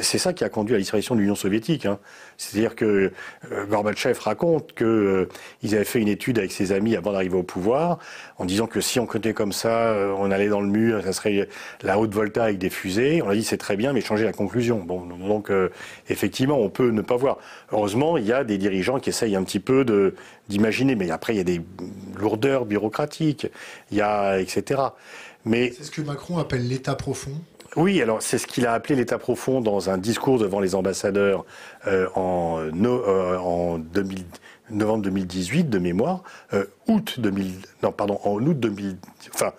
c'est 0.01 0.17
ça 0.17 0.33
qui 0.33 0.43
a 0.43 0.49
conduit 0.49 0.75
à 0.75 0.77
la 0.77 0.81
disparition 0.81 1.15
de 1.15 1.21
l'Union 1.21 1.35
soviétique. 1.35 1.85
Hein. 1.85 1.99
C'est-à-dire 2.37 2.75
que 2.75 3.11
euh, 3.51 3.65
Gorbatchev 3.65 4.19
raconte 4.19 4.73
qu'ils 4.73 4.85
euh, 4.85 5.27
avaient 5.63 5.83
fait 5.83 5.99
une 5.99 6.07
étude 6.07 6.39
avec 6.39 6.51
ses 6.51 6.71
amis 6.71 6.95
avant 6.95 7.11
d'arriver 7.11 7.35
au 7.35 7.43
pouvoir, 7.43 7.99
en 8.37 8.45
disant 8.45 8.67
que 8.67 8.81
si 8.81 8.99
on 8.99 9.05
continuait 9.05 9.33
comme 9.33 9.51
ça, 9.51 9.69
euh, 9.69 10.13
on 10.17 10.31
allait 10.31 10.49
dans 10.49 10.61
le 10.61 10.67
mur, 10.67 11.03
ça 11.03 11.13
serait 11.13 11.47
la 11.81 11.99
haute 11.99 12.13
volta 12.13 12.45
avec 12.45 12.57
des 12.57 12.69
fusées. 12.69 13.21
On 13.21 13.29
a 13.29 13.35
dit 13.35 13.43
c'est 13.43 13.57
très 13.57 13.75
bien, 13.75 13.93
mais 13.93 14.01
changez 14.01 14.23
la 14.23 14.33
conclusion. 14.33 14.79
Bon, 14.79 15.05
donc 15.05 15.51
effectivement, 16.09 16.59
on 16.59 16.69
peut 16.69 16.89
ne 16.89 17.01
pas 17.01 17.15
voir. 17.15 17.37
Heureusement, 17.71 18.17
il 18.17 18.25
y 18.25 18.33
a 18.33 18.43
des 18.43 18.57
dirigeants 18.57 18.99
qui 18.99 19.09
essayent 19.09 19.35
un 19.35 19.43
petit 19.43 19.59
peu 19.59 19.85
d'imaginer, 20.49 20.95
mais 20.95 21.11
après 21.11 21.33
il 21.33 21.37
y 21.37 21.41
a 21.41 21.43
des 21.43 21.61
lourdeurs 22.17 22.65
bureaucratiques, 22.65 23.47
il 23.91 23.97
y 23.97 24.01
a 24.01 24.39
etc. 24.39 24.81
Mais 25.45 25.73
c'est 25.75 25.83
ce 25.85 25.91
que 25.91 26.01
Macron 26.01 26.37
appelle 26.37 26.67
l'État 26.67 26.95
profond. 26.95 27.33
Oui, 27.77 28.01
alors 28.01 28.21
c'est 28.21 28.37
ce 28.37 28.47
qu'il 28.47 28.65
a 28.65 28.73
appelé 28.73 28.95
l'État 28.95 29.17
profond 29.17 29.61
dans 29.61 29.89
un 29.89 29.97
discours 29.97 30.37
devant 30.37 30.59
les 30.59 30.75
ambassadeurs 30.75 31.45
euh, 31.87 32.07
en, 32.15 32.59
euh, 32.59 33.37
en 33.37 33.77
2000, 33.77 34.25
novembre 34.71 35.03
2018 35.03 35.69
de 35.69 35.79
mémoire, 35.79 36.23
euh, 36.53 36.65
août 36.87 37.19
2000, 37.19 37.53
non 37.81 37.93
pardon, 37.93 38.19
en 38.25 38.35
août 38.45 38.59
2000, 38.59 38.97
enfin 39.33 39.53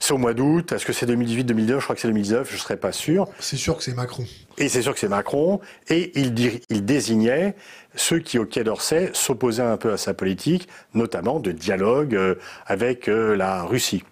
c'est 0.00 0.12
au 0.12 0.18
mois 0.18 0.34
d'août. 0.34 0.72
Est-ce 0.72 0.84
que 0.84 0.92
c'est 0.92 1.06
2018-2019 1.06 1.78
Je 1.78 1.84
crois 1.84 1.94
que 1.94 2.02
c'est 2.02 2.08
2019. 2.08 2.48
Je 2.50 2.54
ne 2.54 2.58
serais 2.58 2.76
pas 2.76 2.92
sûr. 2.92 3.28
C'est 3.38 3.56
sûr 3.56 3.78
que 3.78 3.82
c'est 3.82 3.94
Macron. 3.94 4.26
Et 4.58 4.68
c'est 4.68 4.82
sûr 4.82 4.92
que 4.92 5.00
c'est 5.00 5.08
Macron. 5.08 5.58
Et 5.88 6.12
il, 6.20 6.60
il 6.68 6.84
désignait 6.84 7.56
ceux 7.94 8.18
qui, 8.18 8.38
au 8.38 8.44
Quai 8.44 8.62
d'Orsay, 8.62 9.10
s'opposaient 9.14 9.62
un 9.62 9.78
peu 9.78 9.92
à 9.92 9.96
sa 9.96 10.12
politique, 10.12 10.68
notamment 10.92 11.40
de 11.40 11.50
dialogue 11.50 12.36
avec 12.66 13.06
la 13.06 13.62
Russie. 13.62 14.04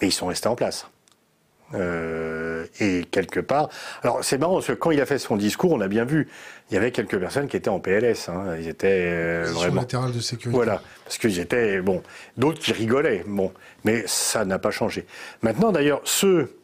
Mais 0.00 0.08
ils 0.08 0.12
sont 0.12 0.28
restés 0.28 0.48
en 0.48 0.56
place. 0.56 0.86
Euh, 1.74 2.66
et 2.80 3.04
quelque 3.10 3.40
part, 3.40 3.68
alors 4.02 4.22
c'est 4.22 4.38
marrant 4.38 4.54
parce 4.54 4.66
que 4.66 4.72
quand 4.72 4.90
il 4.90 5.00
a 5.00 5.06
fait 5.06 5.18
son 5.18 5.36
discours, 5.36 5.72
on 5.72 5.80
a 5.80 5.88
bien 5.88 6.04
vu, 6.04 6.28
il 6.70 6.74
y 6.74 6.76
avait 6.76 6.90
quelques 6.90 7.18
personnes 7.18 7.48
qui 7.48 7.56
étaient 7.56 7.70
en 7.70 7.80
PLS. 7.80 8.28
Hein, 8.28 8.56
ils 8.58 8.68
étaient 8.68 9.10
euh, 9.10 9.50
vraiment 9.52 9.82
latérale 9.82 10.12
de 10.12 10.20
sécurité. 10.20 10.54
Voilà, 10.54 10.82
parce 11.04 11.18
qu'ils 11.18 11.38
étaient 11.38 11.80
bon, 11.80 12.02
d'autres 12.36 12.58
qui 12.58 12.72
rigolaient. 12.72 13.24
Bon, 13.26 13.52
mais 13.84 14.04
ça 14.06 14.44
n'a 14.44 14.58
pas 14.58 14.70
changé. 14.70 15.06
Maintenant, 15.42 15.72
d'ailleurs, 15.72 16.00
ceux 16.04 16.56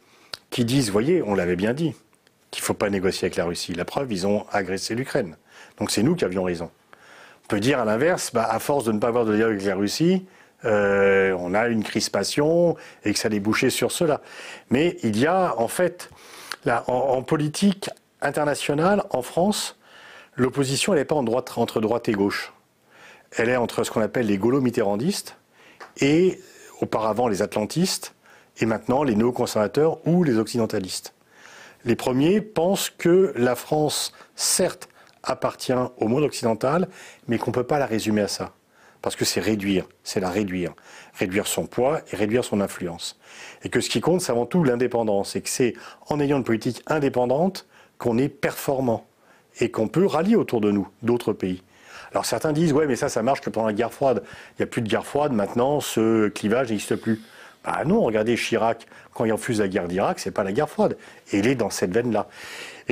qui 0.49 0.65
disent, 0.65 0.89
voyez, 0.89 1.21
on 1.21 1.35
l'avait 1.35 1.55
bien 1.55 1.73
dit, 1.73 1.93
qu'il 2.51 2.63
faut 2.63 2.73
pas 2.73 2.89
négocier 2.89 3.25
avec 3.25 3.35
la 3.35 3.45
Russie. 3.45 3.73
La 3.73 3.85
preuve, 3.85 4.11
ils 4.11 4.25
ont 4.25 4.45
agressé 4.51 4.95
l'Ukraine. 4.95 5.35
Donc 5.77 5.91
c'est 5.91 6.03
nous 6.03 6.15
qui 6.15 6.25
avions 6.25 6.43
raison. 6.43 6.71
On 7.45 7.47
peut 7.47 7.59
dire 7.59 7.79
à 7.79 7.85
l'inverse, 7.85 8.31
bah, 8.33 8.47
à 8.49 8.59
force 8.59 8.85
de 8.85 8.91
ne 8.91 8.99
pas 8.99 9.07
avoir 9.07 9.25
de 9.25 9.35
dialogue 9.35 9.55
avec 9.55 9.67
la 9.67 9.75
Russie, 9.75 10.25
euh, 10.65 11.35
on 11.39 11.53
a 11.53 11.67
une 11.67 11.83
crispation 11.83 12.75
et 13.03 13.13
que 13.13 13.19
ça 13.19 13.29
débouchait 13.29 13.69
sur 13.69 13.91
cela. 13.91 14.21
Mais 14.69 14.97
il 15.03 15.17
y 15.17 15.25
a 15.25 15.55
en 15.57 15.67
fait, 15.67 16.09
là, 16.65 16.83
en, 16.87 17.21
politique 17.23 17.89
internationale, 18.21 19.03
en 19.11 19.21
France, 19.21 19.77
l'opposition 20.35 20.93
n'est 20.93 21.05
pas 21.05 21.15
en 21.15 21.23
droite, 21.23 21.53
entre 21.57 21.81
droite 21.81 22.09
et 22.09 22.13
gauche. 22.13 22.53
Elle 23.37 23.49
est 23.49 23.57
entre 23.57 23.83
ce 23.83 23.91
qu'on 23.91 24.01
appelle 24.01 24.25
les 24.25 24.37
gaulo-mitterrandistes 24.37 25.37
et 26.01 26.39
auparavant 26.81 27.27
les 27.27 27.41
atlantistes 27.41 28.15
et 28.57 28.65
maintenant 28.65 29.03
les 29.03 29.15
néoconservateurs 29.15 30.05
ou 30.07 30.23
les 30.23 30.37
occidentalistes. 30.37 31.13
Les 31.85 31.95
premiers 31.95 32.41
pensent 32.41 32.89
que 32.89 33.31
la 33.37 33.55
France, 33.55 34.11
certes, 34.35 34.89
appartient 35.23 35.73
au 35.97 36.07
monde 36.07 36.23
occidental, 36.23 36.89
mais 37.27 37.37
qu'on 37.37 37.51
ne 37.51 37.55
peut 37.55 37.63
pas 37.63 37.79
la 37.79 37.85
résumer 37.85 38.21
à 38.21 38.27
ça. 38.27 38.53
Parce 39.01 39.15
que 39.15 39.25
c'est 39.25 39.39
réduire, 39.39 39.85
c'est 40.03 40.19
la 40.19 40.29
réduire. 40.29 40.73
Réduire 41.13 41.47
son 41.47 41.65
poids 41.65 42.01
et 42.11 42.15
réduire 42.15 42.43
son 42.43 42.61
influence. 42.61 43.19
Et 43.63 43.69
que 43.69 43.81
ce 43.81 43.89
qui 43.89 44.01
compte, 44.01 44.21
c'est 44.21 44.31
avant 44.31 44.45
tout 44.45 44.63
l'indépendance. 44.63 45.35
Et 45.35 45.41
que 45.41 45.49
c'est 45.49 45.73
en 46.07 46.19
ayant 46.19 46.37
une 46.37 46.43
politique 46.43 46.83
indépendante 46.87 47.65
qu'on 47.97 48.17
est 48.17 48.29
performant 48.29 49.05
et 49.59 49.71
qu'on 49.71 49.87
peut 49.87 50.05
rallier 50.05 50.35
autour 50.35 50.61
de 50.61 50.71
nous 50.71 50.87
d'autres 51.01 51.33
pays. 51.33 51.63
Alors 52.11 52.25
certains 52.25 52.53
disent, 52.53 52.73
ouais, 52.73 52.87
mais 52.87 52.95
ça, 52.95 53.09
ça 53.09 53.21
marche 53.21 53.41
que 53.41 53.49
pendant 53.49 53.67
la 53.67 53.73
guerre 53.73 53.93
froide. 53.93 54.23
Il 54.51 54.61
n'y 54.61 54.63
a 54.63 54.67
plus 54.67 54.81
de 54.81 54.89
guerre 54.89 55.05
froide, 55.05 55.31
maintenant, 55.31 55.79
ce 55.79 56.27
clivage 56.29 56.69
n'existe 56.69 56.95
plus. 56.95 57.21
Bah 57.63 57.83
non, 57.85 58.01
regardez 58.01 58.35
Chirac, 58.35 58.87
quand 59.13 59.25
il 59.25 59.33
refuse 59.33 59.59
la 59.59 59.67
guerre 59.67 59.87
d'Irak, 59.87 60.19
c'est 60.19 60.31
pas 60.31 60.43
la 60.43 60.53
guerre 60.53 60.69
froide. 60.69 60.97
Et 61.31 61.39
il 61.39 61.47
est 61.47 61.55
dans 61.55 61.69
cette 61.69 61.91
veine-là. 61.91 62.27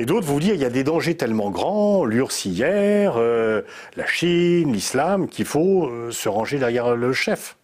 Et 0.00 0.06
d'autres 0.06 0.28
vous 0.28 0.38
dire, 0.38 0.54
il 0.54 0.60
y 0.60 0.64
a 0.64 0.70
des 0.70 0.84
dangers 0.84 1.16
tellement 1.16 1.50
grands, 1.50 2.04
l'URSS 2.04 2.44
hier, 2.44 3.14
euh, 3.16 3.62
la 3.96 4.06
Chine, 4.06 4.72
l'islam, 4.72 5.26
qu'il 5.26 5.44
faut 5.44 5.88
euh, 5.88 6.12
se 6.12 6.28
ranger 6.28 6.60
derrière 6.60 6.94
le 6.94 7.12
chef, 7.12 7.56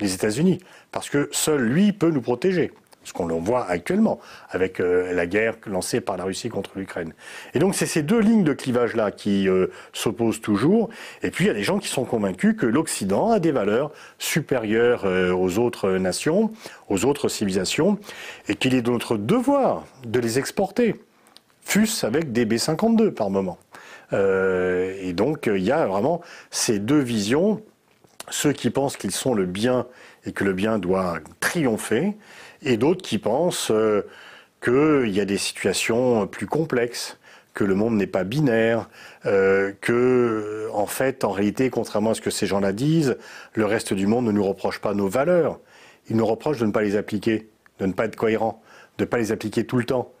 les 0.00 0.14
États-Unis. 0.14 0.60
Parce 0.92 1.10
que 1.10 1.28
seul 1.30 1.60
lui 1.60 1.92
peut 1.92 2.08
nous 2.08 2.22
protéger 2.22 2.72
ce 3.04 3.12
qu'on 3.12 3.26
voit 3.40 3.66
actuellement 3.68 4.18
avec 4.48 4.80
euh, 4.80 5.12
la 5.12 5.26
guerre 5.26 5.56
lancée 5.66 6.00
par 6.00 6.16
la 6.16 6.24
Russie 6.24 6.48
contre 6.48 6.70
l'Ukraine. 6.76 7.12
Et 7.52 7.58
donc 7.58 7.74
c'est 7.74 7.84
ces 7.84 8.02
deux 8.02 8.20
lignes 8.20 8.44
de 8.44 8.54
clivage-là 8.54 9.10
qui 9.10 9.46
euh, 9.46 9.66
s'opposent 9.92 10.40
toujours. 10.40 10.88
Et 11.22 11.30
puis 11.30 11.44
il 11.44 11.48
y 11.48 11.50
a 11.50 11.54
des 11.54 11.64
gens 11.64 11.78
qui 11.78 11.88
sont 11.88 12.06
convaincus 12.06 12.56
que 12.58 12.64
l'Occident 12.64 13.30
a 13.30 13.40
des 13.40 13.52
valeurs 13.52 13.92
supérieures 14.18 15.04
aux 15.04 15.58
autres 15.58 15.90
nations, 15.90 16.50
aux 16.88 17.04
autres 17.04 17.28
civilisations, 17.28 17.98
et 18.48 18.54
qu'il 18.54 18.74
est 18.74 18.80
de 18.80 18.90
notre 18.90 19.18
devoir 19.18 19.84
de 20.06 20.18
les 20.18 20.38
exporter, 20.38 20.94
fût-ce 21.64 22.06
avec 22.06 22.32
des 22.32 22.44
B-52 22.44 23.10
par 23.10 23.30
moment. 23.30 23.58
et 24.12 25.12
donc 25.12 25.46
il 25.46 25.62
y 25.62 25.72
a 25.72 25.86
vraiment 25.86 26.20
ces 26.50 26.78
deux 26.78 27.00
visions, 27.00 27.62
ceux 28.30 28.52
qui 28.52 28.70
pensent 28.70 28.96
qu'ils 28.96 29.10
sont 29.10 29.34
le 29.34 29.46
bien 29.46 29.86
et 30.26 30.32
que 30.32 30.44
le 30.44 30.52
bien 30.52 30.78
doit 30.78 31.18
triompher, 31.40 32.16
et 32.62 32.76
d'autres 32.76 33.02
qui 33.02 33.18
pensent 33.18 33.70
euh, 33.70 34.06
qu'il 34.62 35.10
y 35.10 35.20
a 35.20 35.24
des 35.24 35.38
situations 35.38 36.26
plus 36.26 36.46
complexes, 36.46 37.18
que 37.52 37.64
le 37.64 37.74
monde 37.74 37.94
n'est 37.94 38.08
pas 38.08 38.24
binaire, 38.24 38.88
euh, 39.26 39.72
que, 39.80 40.68
en 40.72 40.86
fait, 40.86 41.22
en 41.24 41.30
réalité, 41.30 41.70
contrairement 41.70 42.10
à 42.10 42.14
ce 42.14 42.20
que 42.20 42.30
ces 42.30 42.46
gens-là 42.46 42.72
disent, 42.72 43.16
le 43.52 43.64
reste 43.64 43.94
du 43.94 44.06
monde 44.06 44.24
ne 44.24 44.32
nous 44.32 44.42
reproche 44.42 44.80
pas 44.80 44.94
nos 44.94 45.08
valeurs. 45.08 45.60
Il 46.08 46.16
nous 46.16 46.26
reproche 46.26 46.58
de 46.58 46.66
ne 46.66 46.72
pas 46.72 46.82
les 46.82 46.96
appliquer, 46.96 47.48
de 47.78 47.86
ne 47.86 47.92
pas 47.92 48.06
être 48.06 48.16
cohérent, 48.16 48.62
de 48.98 49.04
ne 49.04 49.08
pas 49.08 49.18
les 49.18 49.30
appliquer 49.30 49.64
tout 49.66 49.76
le 49.76 49.84
temps. 49.84 50.12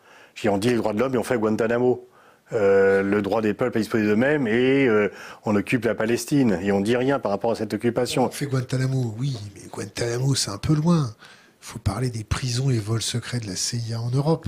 On 0.48 0.58
dit 0.58 0.68
les 0.68 0.76
droits 0.76 0.92
de 0.92 1.00
l'homme 1.00 1.14
et 1.14 1.18
on 1.18 1.24
fait 1.24 1.38
Guantanamo. 1.38 2.08
Euh, 2.52 3.02
le 3.02 3.22
droit 3.22 3.40
des 3.40 3.54
peuples 3.54 3.78
à 3.78 3.80
disposer 3.80 4.04
d'eux-mêmes 4.04 4.46
et 4.46 4.86
on 5.44 5.56
occupe 5.56 5.86
la 5.86 5.94
Palestine 5.94 6.58
et 6.62 6.72
on 6.72 6.80
dit 6.80 6.96
rien 6.96 7.18
par 7.18 7.32
rapport 7.32 7.52
à 7.52 7.54
cette 7.54 7.72
occupation. 7.72 8.24
On 8.24 8.30
fait 8.30 8.46
Guantanamo, 8.46 9.14
oui, 9.18 9.36
mais 9.54 9.68
Guantanamo 9.70 10.34
c'est 10.34 10.50
un 10.50 10.58
peu 10.58 10.74
loin. 10.74 11.14
Il 11.62 11.66
faut 11.66 11.78
parler 11.78 12.10
des 12.10 12.24
prisons 12.24 12.68
et 12.70 12.78
vols 12.78 13.00
secrets 13.00 13.40
de 13.40 13.46
la 13.46 13.56
CIA 13.56 13.98
en 13.98 14.10
Europe. 14.10 14.46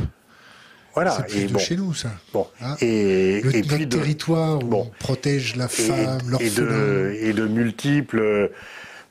Voilà. 0.96 1.27
C'est 1.29 1.40
et 1.40 1.46
de 1.46 1.59
chez 1.59 1.77
nous, 1.77 1.92
ça. 1.92 2.09
Bon. 2.33 2.46
Hein 2.62 2.75
et, 2.81 3.42
le, 3.42 3.51
puis 3.51 3.87
territoire 3.87 4.59
où 4.64 4.75
on 4.75 4.90
protège 4.99 5.55
la 5.55 5.68
femme, 5.68 6.18
l'orphelin. 6.27 7.11
Et, 7.12 7.29
et 7.29 7.33
de, 7.35 7.46
multiples. 7.46 8.51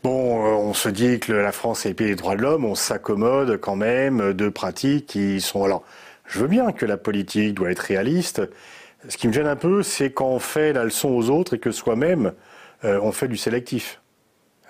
Bon, 0.03 0.45
euh, 0.45 0.49
on 0.55 0.73
se 0.73 0.89
dit 0.89 1.19
que 1.19 1.31
la 1.31 1.51
France 1.51 1.85
est 1.85 1.89
le 1.89 1.95
pays 1.95 2.07
des 2.07 2.15
droits 2.15 2.35
de 2.35 2.41
l'homme, 2.41 2.65
on 2.65 2.73
s'accommode 2.73 3.59
quand 3.59 3.75
même 3.75 4.33
de 4.33 4.49
pratiques 4.49 5.05
qui 5.05 5.41
sont. 5.41 5.63
Alors, 5.63 5.83
je 6.25 6.39
veux 6.39 6.47
bien 6.47 6.71
que 6.71 6.85
la 6.85 6.97
politique 6.97 7.53
doit 7.53 7.71
être 7.71 7.79
réaliste. 7.79 8.41
Ce 9.07 9.17
qui 9.17 9.27
me 9.27 9.33
gêne 9.33 9.47
un 9.47 9.55
peu, 9.55 9.83
c'est 9.83 10.11
quand 10.11 10.27
on 10.27 10.39
fait 10.39 10.73
la 10.73 10.83
leçon 10.83 11.09
aux 11.09 11.29
autres 11.29 11.55
et 11.55 11.59
que 11.59 11.71
soi-même, 11.71 12.33
euh, 12.83 12.99
on 13.01 13.11
fait 13.11 13.27
du 13.27 13.37
sélectif. 13.37 14.01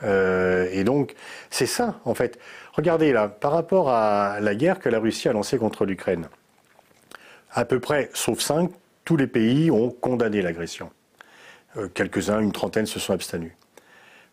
Euh, 0.04 0.68
et 0.72 0.84
donc, 0.84 1.16
c'est 1.50 1.66
ça, 1.66 2.00
en 2.04 2.14
fait. 2.14 2.38
Regardez 2.74 3.14
là, 3.14 3.30
par 3.30 3.52
rapport 3.52 3.90
à 3.90 4.40
la 4.42 4.56
guerre 4.56 4.80
que 4.80 4.90
la 4.90 5.00
Russie 5.00 5.30
a 5.30 5.34
lancée 5.34 5.58
contre 5.58 5.86
l'Ukraine, 5.86 6.28
à 7.52 7.64
peu 7.64 7.80
près, 7.80 8.10
sauf 8.14 8.40
cinq, 8.40 8.72
tous 9.06 9.16
les 9.16 9.28
pays 9.28 9.72
ont 9.72 9.90
condamné 9.90 10.42
l'agression. 10.42 10.90
Euh, 11.78 11.88
quelques-uns, 11.88 12.40
une 12.42 12.52
trentaine, 12.52 12.86
se 12.86 13.00
sont 13.00 13.14
abstenus. 13.14 13.54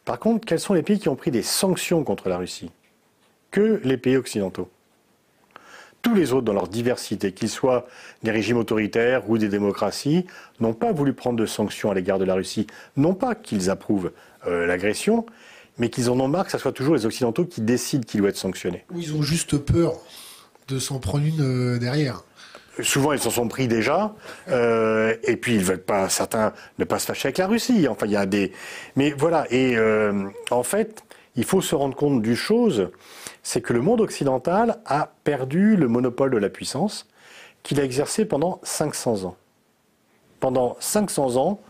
Par 0.05 0.19
contre, 0.19 0.47
quels 0.47 0.59
sont 0.59 0.75
les 0.75 0.83
pays 0.83 0.99
qui 0.99 1.09
ont 1.09 1.17
pris 1.17 1.31
des 1.31 1.43
sanctions 1.43 2.03
contre 2.03 2.29
la 2.29 2.39
Russie? 2.39 2.73
Que 3.53 3.81
les 3.85 3.97
pays 3.97 4.17
occidentaux. 4.17 4.69
Tous 6.03 6.15
les 6.15 6.33
autres, 6.33 6.45
dans 6.45 6.53
leur 6.53 6.69
diversité, 6.69 7.33
qu'ils 7.33 7.49
soient 7.49 7.87
des 8.23 8.33
régimes 8.33 8.57
autoritaires 8.57 9.31
ou 9.31 9.39
des 9.39 9.49
démocraties, 9.49 10.27
n'ont 10.61 10.75
pas 10.75 10.93
voulu 10.93 11.13
prendre 11.13 11.39
de 11.39 11.47
sanctions 11.47 11.91
à 11.91 11.95
l'égard 11.95 12.19
de 12.19 12.25
la 12.25 12.35
Russie. 12.35 12.67
Non 12.97 13.15
pas 13.15 13.35
qu'ils 13.35 13.71
approuvent 13.71 14.11
euh, 14.47 14.67
l'agression, 14.67 15.25
mais 15.79 15.91
qu'ils 15.91 16.11
en 16.11 16.19
ont 16.19 16.29
marre 16.29 16.47
que 16.47 16.53
ce 16.53 16.59
soit 16.59 16.73
toujours 16.73 16.95
les 16.95 17.07
Occidentaux 17.07 17.45
qui 17.45 17.61
décident 17.61 18.05
qu'il 18.05 18.21
doit 18.21 18.31
être 18.31 18.37
sanctionné. 18.37 18.85
ils 18.97 19.15
ont 19.15 19.23
juste 19.23 19.57
peur 19.59 19.95
de 20.69 20.79
s'en 20.79 20.99
prendre 20.99 21.25
une 21.25 21.41
euh, 21.75 21.79
derrière. 21.79 22.25
Souvent, 22.81 23.13
ils 23.13 23.19
s'en 23.19 23.31
sont 23.31 23.49
pris 23.49 23.69
déjà, 23.69 24.15
euh, 24.49 25.15
et 25.25 25.37
puis 25.37 25.55
ils 25.55 25.65
veulent 25.65 25.83
pas, 25.83 26.09
certains, 26.09 26.55
ne 26.79 26.85
pas 26.85 26.99
se 26.99 27.07
fâcher 27.07 27.29
avec 27.29 27.39
la 27.39 27.47
Russie. 27.47 27.87
Enfin, 27.87 28.07
il 28.07 28.13
y 28.13 28.17
a 28.17 28.25
des, 28.25 28.53
mais 28.97 29.11
voilà. 29.11 29.47
Et 29.51 29.77
euh, 29.77 30.25
en 30.51 30.63
fait, 30.63 31.05
il 31.37 31.45
faut 31.45 31.61
se 31.61 31.75
rendre 31.75 31.95
compte 31.95 32.23
d'une 32.23 32.35
chose, 32.35 32.89
c'est 33.43 33.61
que 33.61 33.73
le 33.73 33.81
monde 33.81 34.01
occidental 34.01 34.79
a 34.87 35.13
perdu 35.25 35.77
le 35.77 35.89
monopole 35.89 36.31
de 36.31 36.39
la 36.39 36.49
puissance 36.49 37.09
qu'il 37.63 37.81
a 37.81 37.85
exercé 37.85 38.25
pendant 38.25 38.61
500 38.63 39.25
ans. 39.25 39.37
Pendant 40.41 40.77
500 40.81 41.37
ans, 41.37 41.61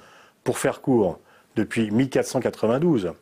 pour 0.45 0.59
faire 0.59 0.81
court, 0.81 1.19
depuis 1.57 1.91
1492 1.91 3.13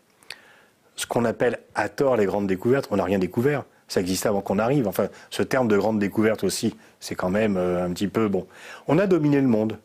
ce 1.00 1.06
qu'on 1.06 1.24
appelle 1.24 1.58
à 1.74 1.88
tort 1.88 2.16
les 2.16 2.26
grandes 2.26 2.46
découvertes. 2.46 2.88
On 2.90 2.96
n'a 2.96 3.04
rien 3.04 3.18
découvert. 3.18 3.64
Ça 3.88 4.00
existait 4.00 4.28
avant 4.28 4.42
qu'on 4.42 4.58
arrive. 4.58 4.86
Enfin, 4.86 5.08
ce 5.30 5.42
terme 5.42 5.66
de 5.66 5.78
grande 5.78 5.98
découverte 5.98 6.44
aussi, 6.44 6.76
c'est 7.00 7.14
quand 7.14 7.30
même 7.30 7.56
euh, 7.56 7.84
un 7.84 7.90
petit 7.90 8.06
peu 8.06 8.28
bon. 8.28 8.46
On 8.86 8.98
a 8.98 9.06
dominé 9.06 9.40
le 9.40 9.48
monde. 9.48 9.78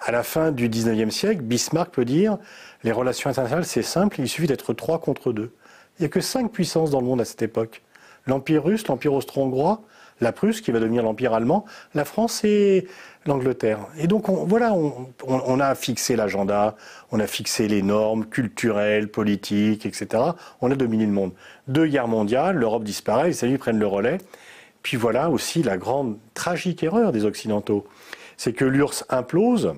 À 0.00 0.12
la 0.12 0.22
fin 0.22 0.52
du 0.52 0.68
19e 0.68 1.10
siècle, 1.10 1.42
Bismarck 1.42 1.92
peut 1.92 2.04
dire 2.04 2.38
les 2.84 2.92
relations 2.92 3.28
internationales, 3.28 3.64
c'est 3.64 3.82
simple, 3.82 4.20
il 4.20 4.28
suffit 4.28 4.46
d'être 4.46 4.72
trois 4.72 5.00
contre 5.00 5.32
deux. 5.32 5.52
Il 5.98 6.02
n'y 6.02 6.06
a 6.06 6.08
que 6.08 6.20
cinq 6.20 6.50
puissances 6.50 6.90
dans 6.90 7.00
le 7.00 7.06
monde 7.06 7.20
à 7.20 7.24
cette 7.24 7.42
époque. 7.42 7.82
L'Empire 8.26 8.64
russe, 8.64 8.86
l'Empire 8.86 9.12
austro-hongrois, 9.14 9.82
la 10.22 10.32
Prusse 10.32 10.60
qui 10.60 10.70
va 10.70 10.80
devenir 10.80 11.02
l'Empire 11.02 11.34
allemand, 11.34 11.64
la 11.94 12.04
France 12.04 12.44
et 12.44 12.86
l'Angleterre. 13.26 13.80
Et 13.98 14.06
donc 14.06 14.28
voilà, 14.28 14.74
on, 15.26 15.60
a 15.60 15.74
fixé 15.74 16.16
l'agenda, 16.16 16.76
on 17.10 17.20
a 17.20 17.26
fixé 17.26 17.68
les 17.68 17.82
normes 17.82 18.26
culturelles, 18.26 19.08
politiques, 19.08 19.84
etc. 19.84 20.22
On 20.60 20.70
a 20.70 20.74
dominé 20.74 21.06
le 21.06 21.12
monde. 21.12 21.32
Deux 21.68 21.86
guerres 21.86 22.08
mondiales, 22.08 22.56
l'Europe 22.56 22.84
disparaît, 22.84 23.28
les 23.28 23.36
États-Unis 23.36 23.58
prennent 23.58 23.78
le 23.78 23.86
relais. 23.86 24.18
Puis 24.82 24.96
voilà 24.96 25.30
aussi 25.30 25.62
la 25.62 25.76
grande 25.76 26.18
tragique 26.34 26.82
erreur 26.82 27.12
des 27.12 27.24
Occidentaux, 27.24 27.86
c'est 28.36 28.52
que 28.52 28.64
l'URSS 28.64 29.04
implose. 29.10 29.74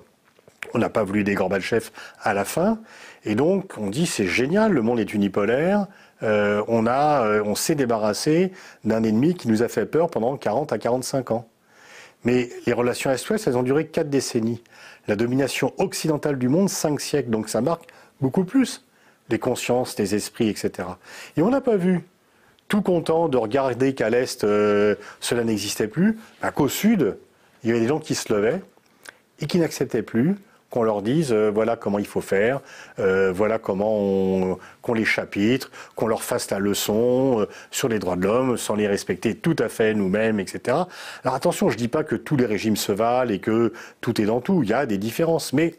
On 0.72 0.78
n'a 0.78 0.88
pas 0.88 1.04
voulu 1.04 1.24
des 1.24 1.34
Gorbatchev 1.34 1.90
à 2.22 2.32
la 2.32 2.44
fin, 2.44 2.78
et 3.24 3.34
donc 3.34 3.74
on 3.76 3.90
dit 3.90 4.06
c'est 4.06 4.26
génial, 4.26 4.72
le 4.72 4.82
monde 4.82 4.98
est 4.98 5.12
unipolaire, 5.12 5.86
euh, 6.22 6.62
on, 6.68 6.86
a, 6.86 7.26
euh, 7.26 7.42
on 7.44 7.54
s'est 7.54 7.74
débarrassé 7.74 8.52
d'un 8.84 9.02
ennemi 9.02 9.34
qui 9.34 9.48
nous 9.48 9.62
a 9.62 9.68
fait 9.68 9.86
peur 9.86 10.10
pendant 10.10 10.36
40 10.36 10.72
à 10.72 10.78
45 10.78 11.30
ans. 11.32 11.48
Mais 12.24 12.48
les 12.66 12.72
relations 12.72 13.10
Est-Ouest, 13.10 13.46
elles 13.46 13.58
ont 13.58 13.62
duré 13.62 13.86
4 13.86 14.08
décennies. 14.08 14.62
La 15.08 15.16
domination 15.16 15.74
occidentale 15.78 16.38
du 16.38 16.48
monde, 16.48 16.70
5 16.70 17.00
siècles. 17.00 17.30
Donc 17.30 17.48
ça 17.48 17.60
marque 17.60 17.88
beaucoup 18.20 18.44
plus 18.44 18.84
les 19.30 19.38
consciences, 19.38 19.98
les 19.98 20.14
esprits, 20.14 20.48
etc. 20.48 20.88
Et 21.36 21.42
on 21.42 21.50
n'a 21.50 21.60
pas 21.60 21.76
vu, 21.76 22.04
tout 22.68 22.82
content 22.82 23.28
de 23.28 23.36
regarder 23.36 23.94
qu'à 23.94 24.10
l'Est, 24.10 24.44
euh, 24.44 24.94
cela 25.20 25.44
n'existait 25.44 25.88
plus, 25.88 26.18
bah, 26.40 26.50
qu'au 26.50 26.68
Sud, 26.68 27.16
il 27.62 27.68
y 27.68 27.70
avait 27.72 27.80
des 27.80 27.88
gens 27.88 28.00
qui 28.00 28.14
se 28.14 28.32
levaient 28.32 28.62
et 29.40 29.46
qui 29.46 29.58
n'acceptaient 29.58 30.02
plus 30.02 30.36
qu'on 30.74 30.82
leur 30.82 31.02
dise 31.02 31.32
euh, 31.32 31.52
voilà 31.54 31.76
comment 31.76 32.00
il 32.00 32.06
faut 32.06 32.20
faire, 32.20 32.60
euh, 32.98 33.30
voilà 33.32 33.60
comment 33.60 33.96
on, 33.96 34.58
qu'on 34.82 34.92
les 34.92 35.04
chapitre, 35.04 35.70
qu'on 35.94 36.08
leur 36.08 36.24
fasse 36.24 36.50
la 36.50 36.58
leçon 36.58 37.42
euh, 37.42 37.46
sur 37.70 37.88
les 37.88 38.00
droits 38.00 38.16
de 38.16 38.24
l'homme 38.24 38.56
sans 38.56 38.74
les 38.74 38.88
respecter 38.88 39.36
tout 39.36 39.54
à 39.60 39.68
fait 39.68 39.94
nous-mêmes, 39.94 40.40
etc. 40.40 40.76
Alors 41.22 41.36
attention, 41.36 41.70
je 41.70 41.76
dis 41.76 41.86
pas 41.86 42.02
que 42.02 42.16
tous 42.16 42.36
les 42.36 42.44
régimes 42.44 42.74
se 42.74 42.90
valent 42.90 43.30
et 43.30 43.38
que 43.38 43.72
tout 44.00 44.20
est 44.20 44.24
dans 44.24 44.40
tout, 44.40 44.64
il 44.64 44.70
y 44.70 44.72
a 44.72 44.84
des 44.84 44.98
différences, 44.98 45.52
mais 45.52 45.76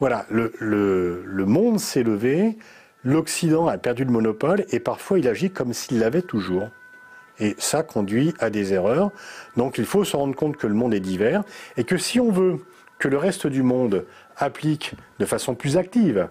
voilà, 0.00 0.24
le, 0.30 0.54
le, 0.60 1.22
le 1.26 1.44
monde 1.44 1.78
s'est 1.78 2.02
levé, 2.02 2.56
l'Occident 3.04 3.66
a 3.66 3.76
perdu 3.76 4.04
le 4.04 4.10
monopole 4.10 4.64
et 4.70 4.80
parfois 4.80 5.18
il 5.18 5.28
agit 5.28 5.50
comme 5.50 5.74
s'il 5.74 5.98
l'avait 5.98 6.22
toujours. 6.22 6.70
Et 7.38 7.54
ça 7.58 7.82
conduit 7.82 8.32
à 8.40 8.48
des 8.48 8.72
erreurs. 8.72 9.10
Donc 9.58 9.76
il 9.76 9.84
faut 9.84 10.04
se 10.04 10.16
rendre 10.16 10.34
compte 10.34 10.56
que 10.56 10.66
le 10.66 10.74
monde 10.74 10.94
est 10.94 11.00
divers 11.00 11.44
et 11.76 11.84
que 11.84 11.98
si 11.98 12.18
on 12.18 12.32
veut 12.32 12.60
que 12.98 13.08
le 13.08 13.16
reste 13.16 13.46
du 13.46 13.62
monde 13.62 14.04
applique 14.38 14.94
de 15.18 15.26
façon 15.26 15.54
plus 15.54 15.76
active 15.76 16.28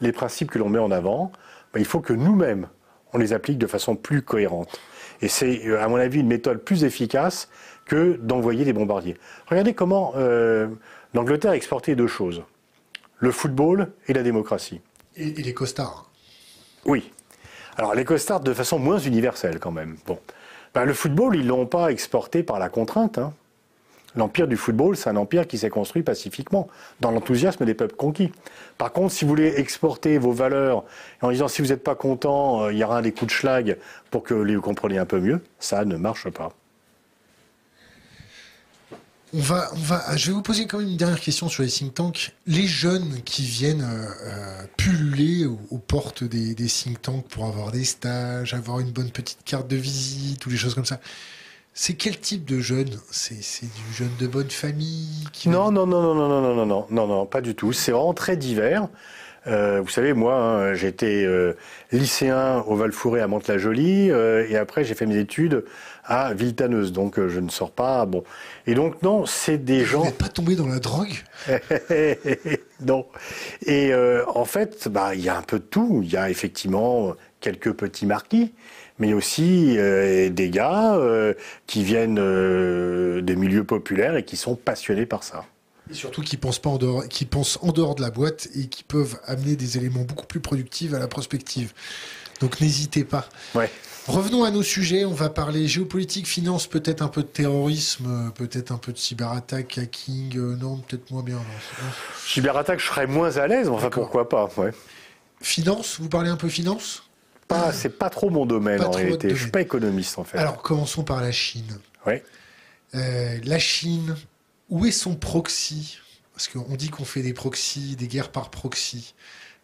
les 0.00 0.12
principes 0.12 0.50
que 0.50 0.58
l'on 0.58 0.68
met 0.68 0.78
en 0.78 0.90
avant, 0.90 1.30
ben, 1.72 1.80
il 1.80 1.86
faut 1.86 2.00
que 2.00 2.12
nous-mêmes, 2.12 2.68
on 3.12 3.18
les 3.18 3.32
applique 3.32 3.58
de 3.58 3.66
façon 3.66 3.96
plus 3.96 4.22
cohérente. 4.22 4.80
Et 5.22 5.28
c'est, 5.28 5.66
euh, 5.66 5.82
à 5.82 5.88
mon 5.88 5.96
avis, 5.96 6.20
une 6.20 6.26
méthode 6.26 6.58
plus 6.58 6.84
efficace 6.84 7.48
que 7.84 8.18
d'envoyer 8.22 8.64
des 8.64 8.72
bombardiers. 8.72 9.16
Regardez 9.46 9.74
comment 9.74 10.12
euh, 10.16 10.68
l'Angleterre 11.14 11.52
a 11.52 11.56
exporté 11.56 11.94
deux 11.94 12.06
choses. 12.06 12.42
Le 13.18 13.30
football 13.32 13.92
et 14.06 14.12
la 14.12 14.22
démocratie. 14.22 14.80
Et, 15.16 15.30
les 15.30 15.54
costards. 15.54 16.10
Oui. 16.86 17.12
Alors 17.76 17.94
les 17.94 18.04
costards 18.04 18.40
de 18.40 18.54
façon 18.54 18.78
moins 18.78 18.98
universelle 18.98 19.58
quand 19.58 19.72
même. 19.72 19.96
Bon. 20.06 20.18
Ben, 20.72 20.84
le 20.84 20.94
football, 20.94 21.36
ils 21.36 21.46
l'ont 21.46 21.66
pas 21.66 21.90
exporté 21.90 22.42
par 22.42 22.58
la 22.58 22.68
contrainte. 22.68 23.18
Hein. 23.18 23.34
L'empire 24.16 24.48
du 24.48 24.56
football, 24.56 24.96
c'est 24.96 25.08
un 25.08 25.16
empire 25.16 25.46
qui 25.46 25.58
s'est 25.58 25.70
construit 25.70 26.02
pacifiquement, 26.02 26.68
dans 27.00 27.10
l'enthousiasme 27.10 27.64
des 27.64 27.74
peuples 27.74 27.94
conquis. 27.94 28.32
Par 28.76 28.92
contre, 28.92 29.12
si 29.12 29.24
vous 29.24 29.28
voulez 29.28 29.54
exporter 29.56 30.18
vos 30.18 30.32
valeurs 30.32 30.84
en 31.22 31.30
disant 31.30 31.48
si 31.48 31.62
vous 31.62 31.68
n'êtes 31.68 31.84
pas 31.84 31.94
content, 31.94 32.64
euh, 32.64 32.72
il 32.72 32.78
y 32.78 32.84
aura 32.84 33.02
des 33.02 33.12
coups 33.12 33.32
de 33.32 33.36
schlag 33.36 33.76
pour 34.10 34.22
que 34.24 34.34
vous 34.34 34.60
compreniez 34.60 34.98
un 34.98 35.06
peu 35.06 35.20
mieux, 35.20 35.40
ça 35.60 35.84
ne 35.84 35.96
marche 35.96 36.28
pas. 36.30 36.52
On 39.32 39.38
va, 39.38 39.70
on 39.74 39.78
va, 39.78 40.16
je 40.16 40.26
vais 40.26 40.32
vous 40.32 40.42
poser 40.42 40.66
quand 40.66 40.78
même 40.78 40.88
une 40.88 40.96
dernière 40.96 41.20
question 41.20 41.48
sur 41.48 41.62
les 41.62 41.68
think 41.68 41.94
tanks. 41.94 42.32
Les 42.48 42.66
jeunes 42.66 43.22
qui 43.24 43.42
viennent 43.42 43.82
euh, 43.82 44.06
euh, 44.24 44.64
pulluler 44.76 45.46
aux, 45.46 45.78
portes 45.78 46.24
des, 46.24 46.56
des, 46.56 46.66
think 46.66 47.00
tanks 47.00 47.28
pour 47.28 47.44
avoir 47.44 47.70
des 47.70 47.84
stages, 47.84 48.54
avoir 48.54 48.80
une 48.80 48.90
bonne 48.90 49.10
petite 49.10 49.44
carte 49.44 49.68
de 49.68 49.76
visite 49.76 50.44
ou 50.46 50.50
des 50.50 50.56
choses 50.56 50.74
comme 50.74 50.84
ça. 50.84 50.98
C'est 51.72 51.94
quel 51.94 52.18
type 52.18 52.44
de 52.44 52.60
jeune? 52.60 52.90
C'est 53.10 53.34
du 53.34 53.94
jeune 53.94 54.10
de 54.18 54.26
bonne 54.26 54.50
famille 54.50 55.26
non, 55.46 55.70
non, 55.70 55.86
non, 55.86 56.02
non, 56.02 56.14
non, 56.14 56.28
non, 56.28 56.40
non, 56.40 56.54
non, 56.54 56.66
non, 56.66 56.86
non, 56.90 57.06
non, 57.06 57.26
pas 57.26 57.40
du 57.40 57.54
tout. 57.54 57.72
C'est 57.72 57.92
vraiment 57.92 58.14
très 58.14 58.36
divers. 58.36 58.88
Euh, 59.46 59.80
vous 59.80 59.88
savez, 59.88 60.12
moi, 60.12 60.34
hein, 60.34 60.74
j'étais 60.74 61.24
euh, 61.24 61.54
lycéen 61.92 62.62
au 62.66 62.76
Val-Fouré 62.76 63.20
à 63.20 63.26
Mantes-la-Jolie, 63.26 64.10
euh, 64.10 64.46
et 64.48 64.56
après 64.56 64.84
j'ai 64.84 64.94
fait 64.94 65.06
mes 65.06 65.16
études 65.16 65.64
à 66.04 66.34
Villetaneuse, 66.34 66.92
donc 66.92 67.18
je 67.26 67.40
ne 67.40 67.48
sors 67.48 67.70
pas. 67.70 68.04
Bon, 68.04 68.22
et 68.66 68.74
donc 68.74 69.02
non, 69.02 69.24
c'est 69.24 69.58
des 69.58 69.84
gens. 69.84 70.00
Vous 70.00 70.06
n'êtes 70.06 70.18
pas 70.18 70.28
tombé 70.28 70.56
dans 70.56 70.66
la 70.66 70.78
drogue? 70.78 71.14
Non. 72.82 73.04
Et 73.66 73.92
en 74.26 74.46
fait, 74.46 74.88
bah, 74.88 75.14
il 75.14 75.20
y 75.20 75.28
a 75.28 75.36
un 75.36 75.42
peu 75.42 75.58
de 75.58 75.64
tout. 75.64 76.00
Il 76.02 76.10
y 76.10 76.16
a 76.16 76.30
effectivement 76.30 77.12
quelques 77.40 77.74
petits 77.74 78.06
marquis, 78.06 78.54
mais 79.00 79.12
aussi 79.12 79.76
des 79.76 80.50
gars 80.50 80.96
qui 81.66 81.82
viennent 81.82 82.14
des 83.20 83.36
milieux 83.36 83.64
populaires 83.64 84.16
et 84.16 84.24
qui 84.24 84.36
sont 84.36 84.54
passionnés 84.54 85.06
par 85.06 85.24
ça. 85.24 85.44
Et 85.90 85.94
surtout 85.94 86.22
qui 86.22 86.36
pensent 86.36 86.60
pas 86.60 86.70
en 86.70 86.78
dehors, 86.78 87.08
qui 87.08 87.24
pensent 87.24 87.58
en 87.62 87.72
dehors 87.72 87.96
de 87.96 88.02
la 88.02 88.10
boîte 88.10 88.48
et 88.54 88.68
qui 88.68 88.84
peuvent 88.84 89.18
amener 89.26 89.56
des 89.56 89.76
éléments 89.76 90.04
beaucoup 90.04 90.26
plus 90.26 90.38
productifs 90.38 90.94
à 90.94 91.00
la 91.00 91.08
prospective. 91.08 91.72
Donc 92.40 92.60
n'hésitez 92.60 93.02
pas. 93.02 93.28
Ouais. 93.56 93.68
Revenons 94.06 94.44
à 94.44 94.50
nos 94.50 94.62
sujets. 94.62 95.04
On 95.04 95.12
va 95.12 95.30
parler 95.30 95.66
géopolitique, 95.66 96.26
finance, 96.26 96.66
peut-être 96.66 97.02
un 97.02 97.08
peu 97.08 97.22
de 97.22 97.28
terrorisme, 97.28 98.32
peut-être 98.34 98.70
un 98.70 98.78
peu 98.78 98.92
de 98.92 98.98
cyberattaque, 98.98 99.78
hacking. 99.78 100.36
Euh, 100.38 100.56
non, 100.56 100.78
peut-être 100.78 101.10
moins 101.10 101.22
bien. 101.22 101.38
Cyberattaque, 102.24 102.80
je 102.80 102.86
serais 102.86 103.06
moins 103.06 103.36
à 103.36 103.46
l'aise. 103.46 103.68
Enfin, 103.68 103.90
pourquoi 103.90 104.28
pas. 104.28 104.48
Ouais. 104.56 104.70
Finance, 105.40 105.98
vous 106.00 106.08
parlez 106.08 106.30
un 106.30 106.36
peu 106.36 106.48
finance? 106.48 107.02
Pas, 107.50 107.72
c'est 107.72 107.98
pas 107.98 108.10
trop 108.10 108.30
mon 108.30 108.46
domaine 108.46 108.80
en 108.80 108.92
réalité. 108.92 109.30
Je 109.30 109.42
suis 109.42 109.50
pas 109.50 109.60
économiste 109.60 110.18
en 110.20 110.24
fait. 110.24 110.38
Alors 110.38 110.62
commençons 110.62 111.02
par 111.02 111.20
la 111.20 111.32
Chine. 111.32 111.80
Ouais. 112.06 112.22
Euh, 112.94 113.38
la 113.42 113.58
Chine, 113.58 114.14
où 114.68 114.86
est 114.86 114.92
son 114.92 115.16
proxy? 115.16 115.98
Parce 116.32 116.46
qu'on 116.46 116.76
dit 116.76 116.90
qu'on 116.90 117.04
fait 117.04 117.22
des 117.22 117.34
proxys, 117.34 117.96
des 117.96 118.06
guerres 118.06 118.30
par 118.30 118.50
proxy. 118.50 119.14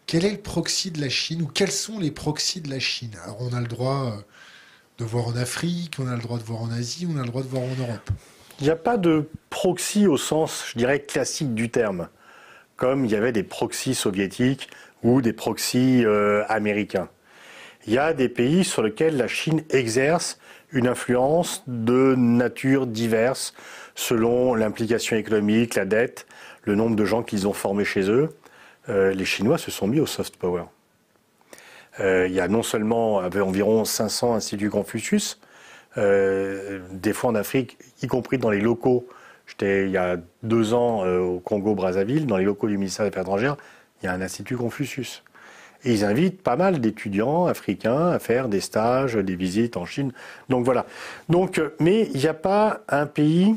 Quel 0.05 0.25
est 0.25 0.31
le 0.31 0.37
proxy 0.37 0.91
de 0.91 0.99
la 0.99 1.07
Chine 1.07 1.41
ou 1.41 1.47
quels 1.47 1.71
sont 1.71 1.97
les 1.97 2.11
proxys 2.11 2.59
de 2.59 2.69
la 2.69 2.79
Chine? 2.79 3.15
Alors 3.23 3.37
on 3.39 3.53
a 3.53 3.61
le 3.61 3.67
droit 3.67 4.11
euh, 4.11 4.21
de 4.97 5.05
voir 5.05 5.27
en 5.27 5.37
Afrique, 5.37 5.95
on 5.97 6.07
a 6.07 6.15
le 6.15 6.21
droit 6.21 6.39
de 6.39 6.43
voir 6.43 6.61
en 6.61 6.71
Asie, 6.71 7.07
on 7.09 7.17
a 7.17 7.21
le 7.21 7.27
droit 7.27 7.41
de 7.41 7.47
voir 7.47 7.63
en 7.63 7.75
Europe. 7.79 8.09
Il 8.59 8.65
n'y 8.65 8.69
a 8.69 8.75
pas 8.75 8.97
de 8.97 9.29
proxy 9.49 10.07
au 10.07 10.17
sens, 10.17 10.65
je 10.73 10.77
dirais, 10.77 10.99
classique 10.99 11.53
du 11.53 11.69
terme, 11.69 12.09
comme 12.75 13.05
il 13.05 13.11
y 13.11 13.15
avait 13.15 13.31
des 13.31 13.43
proxys 13.43 13.95
soviétiques 13.95 14.67
ou 15.03 15.21
des 15.21 15.31
proxys 15.31 16.03
euh, 16.03 16.43
américains. 16.49 17.07
Il 17.87 17.93
y 17.93 17.97
a 17.97 18.13
des 18.13 18.27
pays 18.27 18.65
sur 18.65 18.83
lesquels 18.83 19.15
la 19.15 19.29
Chine 19.29 19.63
exerce 19.69 20.39
une 20.73 20.87
influence 20.87 21.63
de 21.67 22.15
nature 22.17 22.85
diverse, 22.85 23.53
selon 23.95 24.55
l'implication 24.55 25.15
économique, 25.15 25.75
la 25.75 25.85
dette, 25.85 26.27
le 26.63 26.75
nombre 26.75 26.97
de 26.97 27.05
gens 27.05 27.23
qu'ils 27.23 27.47
ont 27.47 27.53
formés 27.53 27.85
chez 27.85 28.11
eux, 28.11 28.35
euh, 28.89 29.13
les 29.13 29.23
Chinois 29.23 29.57
se 29.57 29.71
sont 29.71 29.87
mis 29.87 30.01
au 30.01 30.05
soft 30.05 30.35
power. 30.35 30.63
Euh, 32.01 32.27
il 32.27 32.33
y 32.33 32.41
a 32.41 32.49
non 32.49 32.61
seulement 32.61 33.17
environ 33.19 33.85
500 33.85 34.35
instituts 34.35 34.69
Confucius, 34.69 35.39
euh, 35.97 36.81
des 36.91 37.13
fois 37.13 37.29
en 37.29 37.35
Afrique, 37.35 37.77
y 38.03 38.07
compris 38.07 38.37
dans 38.37 38.49
les 38.49 38.59
locaux. 38.59 39.07
J'étais 39.45 39.85
il 39.85 39.91
y 39.91 39.97
a 39.97 40.17
deux 40.43 40.73
ans 40.73 41.07
au 41.07 41.39
Congo-Brazzaville, 41.39 42.25
dans 42.25 42.35
les 42.35 42.43
locaux 42.43 42.67
du 42.67 42.77
ministère 42.77 43.05
des 43.05 43.11
Affaires 43.11 43.21
étrangères, 43.21 43.55
il 44.01 44.07
y 44.07 44.09
a 44.09 44.13
un 44.13 44.21
institut 44.21 44.57
Confucius. 44.57 45.23
Et 45.83 45.93
ils 45.93 46.05
invitent 46.05 46.41
pas 46.41 46.55
mal 46.55 46.79
d'étudiants 46.79 47.45
africains 47.45 48.09
à 48.09 48.19
faire 48.19 48.47
des 48.47 48.61
stages, 48.61 49.15
des 49.15 49.35
visites 49.35 49.77
en 49.77 49.85
Chine. 49.85 50.11
Donc 50.49 50.65
voilà. 50.65 50.85
Donc, 51.29 51.61
mais 51.79 52.09
il 52.13 52.19
n'y 52.19 52.27
a 52.27 52.33
pas 52.33 52.81
un 52.89 53.05
pays 53.05 53.55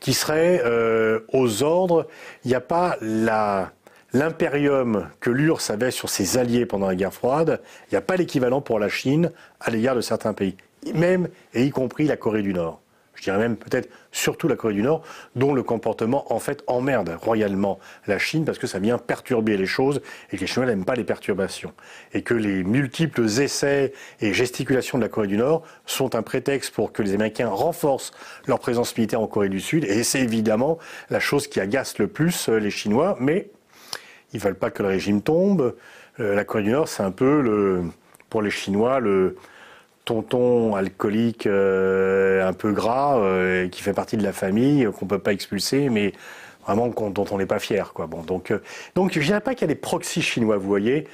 qui 0.00 0.14
serait 0.14 0.62
euh, 0.64 1.20
aux 1.32 1.62
ordres. 1.62 2.06
Il 2.44 2.48
n'y 2.48 2.54
a 2.54 2.60
pas 2.60 2.96
l'impérium 4.12 5.08
que 5.20 5.30
l'URSS 5.30 5.70
avait 5.70 5.90
sur 5.90 6.08
ses 6.08 6.38
alliés 6.38 6.66
pendant 6.66 6.88
la 6.88 6.94
guerre 6.94 7.14
froide. 7.14 7.60
Il 7.88 7.94
n'y 7.94 7.98
a 7.98 8.02
pas 8.02 8.16
l'équivalent 8.16 8.60
pour 8.60 8.78
la 8.78 8.88
Chine 8.88 9.30
à 9.60 9.70
l'égard 9.70 9.94
de 9.94 10.00
certains 10.00 10.32
pays, 10.32 10.56
même 10.94 11.28
et 11.54 11.64
y 11.64 11.70
compris 11.70 12.06
la 12.06 12.16
Corée 12.16 12.42
du 12.42 12.54
Nord 12.54 12.80
je 13.20 13.24
dirais 13.24 13.38
même 13.38 13.56
peut-être 13.56 13.88
surtout 14.12 14.48
la 14.48 14.56
Corée 14.56 14.74
du 14.74 14.82
Nord, 14.82 15.02
dont 15.36 15.54
le 15.54 15.62
comportement 15.62 16.32
en 16.32 16.38
fait 16.38 16.62
emmerde 16.66 17.16
royalement 17.20 17.78
la 18.06 18.18
Chine 18.18 18.44
parce 18.44 18.58
que 18.58 18.66
ça 18.66 18.78
vient 18.78 18.98
perturber 18.98 19.56
les 19.56 19.66
choses 19.66 20.00
et 20.30 20.36
que 20.36 20.42
les 20.42 20.46
Chinois 20.46 20.66
n'aiment 20.66 20.84
pas 20.84 20.94
les 20.94 21.04
perturbations. 21.04 21.72
Et 22.12 22.22
que 22.22 22.34
les 22.34 22.64
multiples 22.64 23.24
essais 23.24 23.92
et 24.20 24.32
gesticulations 24.32 24.98
de 24.98 25.02
la 25.02 25.08
Corée 25.08 25.28
du 25.28 25.36
Nord 25.36 25.62
sont 25.86 26.14
un 26.14 26.22
prétexte 26.22 26.74
pour 26.74 26.92
que 26.92 27.02
les 27.02 27.14
Américains 27.14 27.48
renforcent 27.48 28.12
leur 28.46 28.58
présence 28.58 28.96
militaire 28.96 29.20
en 29.20 29.26
Corée 29.26 29.48
du 29.48 29.60
Sud. 29.60 29.84
Et 29.84 30.02
c'est 30.02 30.20
évidemment 30.20 30.78
la 31.08 31.20
chose 31.20 31.46
qui 31.46 31.60
agace 31.60 31.98
le 31.98 32.08
plus 32.08 32.48
euh, 32.48 32.58
les 32.58 32.70
Chinois, 32.70 33.16
mais 33.20 33.50
ils 34.32 34.36
ne 34.36 34.42
veulent 34.42 34.58
pas 34.58 34.70
que 34.70 34.82
le 34.82 34.88
régime 34.88 35.22
tombe. 35.22 35.76
Euh, 36.18 36.34
la 36.34 36.44
Corée 36.44 36.64
du 36.64 36.70
Nord, 36.70 36.88
c'est 36.88 37.02
un 37.02 37.10
peu 37.10 37.40
le, 37.40 37.84
pour 38.28 38.42
les 38.42 38.50
Chinois 38.50 39.00
le 39.00 39.36
tonton 40.04 40.74
alcoolique 40.74 41.46
euh, 41.46 42.46
un 42.46 42.52
peu 42.52 42.72
gras 42.72 43.18
euh, 43.18 43.68
qui 43.68 43.82
fait 43.82 43.92
partie 43.92 44.16
de 44.16 44.22
la 44.22 44.32
famille 44.32 44.88
qu'on 44.98 45.06
peut 45.06 45.18
pas 45.18 45.32
expulser 45.32 45.88
mais 45.88 46.12
vraiment 46.64 46.88
dont 46.88 47.24
on 47.30 47.38
n'est 47.38 47.46
pas 47.46 47.58
fier 47.58 47.92
quoi. 47.92 48.06
Bon 48.06 48.22
donc 48.22 48.50
euh, 48.50 48.62
donc 48.94 49.12
je 49.12 49.20
dirais 49.20 49.40
pas 49.40 49.54
qu'il 49.54 49.62
y 49.62 49.70
a 49.70 49.74
des 49.74 49.80
proxys 49.80 50.22
chinois 50.22 50.56
vous 50.56 50.68
voyez 50.68 51.06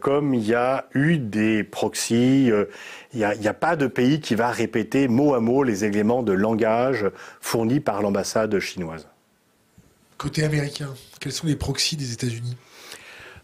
comme 0.00 0.34
il 0.34 0.46
y 0.46 0.54
a 0.54 0.86
eu 0.94 1.18
des 1.18 1.64
proxys 1.64 2.52
il 3.12 3.18
n'y 3.18 3.24
a, 3.24 3.34
a, 3.44 3.54
pas 3.54 3.76
de 3.76 3.86
pays 3.86 4.20
qui 4.20 4.34
va 4.34 4.50
répéter 4.50 5.08
mot 5.08 5.34
à 5.34 5.40
mot 5.40 5.62
les 5.62 5.84
éléments 5.84 6.22
de 6.22 6.32
langage 6.32 7.06
fournis 7.40 7.80
par 7.80 8.02
l'ambassade 8.02 8.58
chinoise. 8.60 9.08
Côté 10.16 10.44
américain 10.44 10.94
quels 11.20 11.32
sont 11.32 11.46
les 11.46 11.56
proxys 11.56 11.96
des 11.96 12.12
États-Unis? 12.12 12.56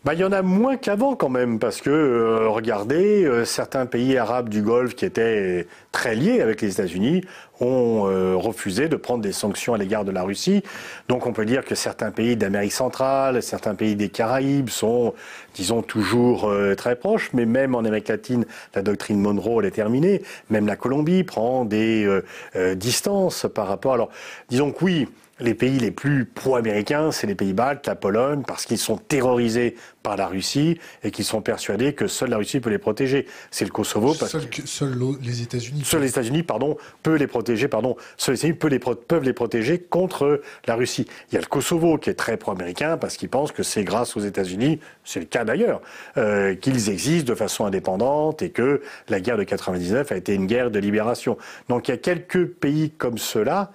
Bah, 0.02 0.14
il 0.14 0.20
y 0.20 0.24
en 0.24 0.32
a 0.32 0.40
moins 0.40 0.78
qu'avant 0.78 1.14
quand 1.14 1.28
même, 1.28 1.58
parce 1.58 1.82
que, 1.82 1.90
euh, 1.90 2.48
regardez, 2.48 3.24
euh, 3.24 3.44
certains 3.44 3.84
pays 3.84 4.16
arabes 4.16 4.48
du 4.48 4.62
Golfe 4.62 4.94
qui 4.94 5.04
étaient 5.04 5.66
très 5.92 6.14
liés 6.14 6.40
avec 6.40 6.62
les 6.62 6.72
États-Unis 6.72 7.22
ont 7.60 8.08
euh, 8.08 8.34
refusé 8.34 8.88
de 8.88 8.96
prendre 8.96 9.22
des 9.22 9.32
sanctions 9.32 9.74
à 9.74 9.78
l'égard 9.78 10.06
de 10.06 10.10
la 10.10 10.22
Russie. 10.22 10.62
Donc 11.08 11.26
on 11.26 11.34
peut 11.34 11.44
dire 11.44 11.66
que 11.66 11.74
certains 11.74 12.12
pays 12.12 12.34
d'Amérique 12.34 12.72
centrale, 12.72 13.42
certains 13.42 13.74
pays 13.74 13.94
des 13.94 14.08
Caraïbes 14.08 14.70
sont, 14.70 15.12
disons, 15.54 15.82
toujours 15.82 16.50
très 16.78 16.96
proches, 16.96 17.30
mais 17.34 17.44
même 17.44 17.74
en 17.74 17.80
Amérique 17.80 18.08
latine, 18.08 18.46
la 18.74 18.80
doctrine 18.80 19.20
Monroe, 19.20 19.60
elle 19.60 19.66
est 19.66 19.72
terminée. 19.72 20.22
Même 20.48 20.66
la 20.66 20.76
Colombie 20.76 21.24
prend 21.24 21.66
des 21.66 22.08
distances 22.76 23.46
par 23.54 23.68
rapport... 23.68 23.92
Alors, 23.92 24.08
disons 24.48 24.72
que 24.72 24.82
oui, 24.82 25.08
les 25.40 25.54
pays 25.54 25.78
les 25.78 25.90
plus 25.90 26.24
pro-américains, 26.24 27.10
c'est 27.10 27.26
les 27.26 27.34
pays 27.34 27.52
baltes, 27.52 27.86
la 27.86 27.94
Pologne, 27.94 28.42
parce 28.46 28.66
qu'ils 28.66 28.78
sont 28.78 28.96
terrorisés 28.96 29.76
par 30.02 30.16
la 30.16 30.26
Russie 30.26 30.78
et 31.02 31.10
qu'ils 31.10 31.24
sont 31.24 31.42
persuadés 31.42 31.92
que 31.94 32.06
seule 32.06 32.30
la 32.30 32.38
Russie 32.38 32.60
peut 32.60 32.70
les 32.70 32.78
protéger. 32.78 33.26
C'est 33.50 33.64
le 33.64 33.70
Kosovo. 33.70 34.14
Parce 34.18 34.32
seul, 34.32 34.48
que, 34.48 34.66
seuls 34.66 34.96
les 35.22 35.42
États-Unis. 35.42 35.82
Seuls 35.84 36.02
les 36.02 36.08
États-Unis, 36.08 36.42
pardon, 36.42 36.76
peuvent 37.02 37.16
les 37.16 37.26
protéger, 37.26 37.68
pardon. 37.68 37.96
Seuls 38.16 38.34
les 38.34 38.46
États-Unis 38.46 38.80
peuvent 39.08 39.24
les, 39.24 39.32
protéger 39.32 39.78
contre 39.78 40.40
la 40.66 40.74
Russie. 40.74 41.06
Il 41.30 41.34
y 41.34 41.38
a 41.38 41.40
le 41.40 41.46
Kosovo 41.46 41.98
qui 41.98 42.10
est 42.10 42.14
très 42.14 42.36
pro-américain 42.36 42.96
parce 42.96 43.16
qu'il 43.16 43.28
pense 43.28 43.52
que 43.52 43.62
c'est 43.62 43.84
grâce 43.84 44.16
aux 44.16 44.20
États-Unis, 44.20 44.80
c'est 45.04 45.20
le 45.20 45.26
cas 45.26 45.44
d'ailleurs, 45.44 45.80
euh, 46.16 46.54
qu'ils 46.54 46.90
existent 46.90 47.30
de 47.30 47.36
façon 47.36 47.64
indépendante 47.64 48.42
et 48.42 48.50
que 48.50 48.82
la 49.08 49.20
guerre 49.20 49.36
de 49.36 49.44
99 49.44 50.12
a 50.12 50.16
été 50.16 50.34
une 50.34 50.46
guerre 50.46 50.70
de 50.70 50.78
libération. 50.78 51.36
Donc 51.68 51.88
il 51.88 51.92
y 51.92 51.94
a 51.94 51.98
quelques 51.98 52.46
pays 52.46 52.90
comme 52.90 53.18
ceux-là 53.18 53.70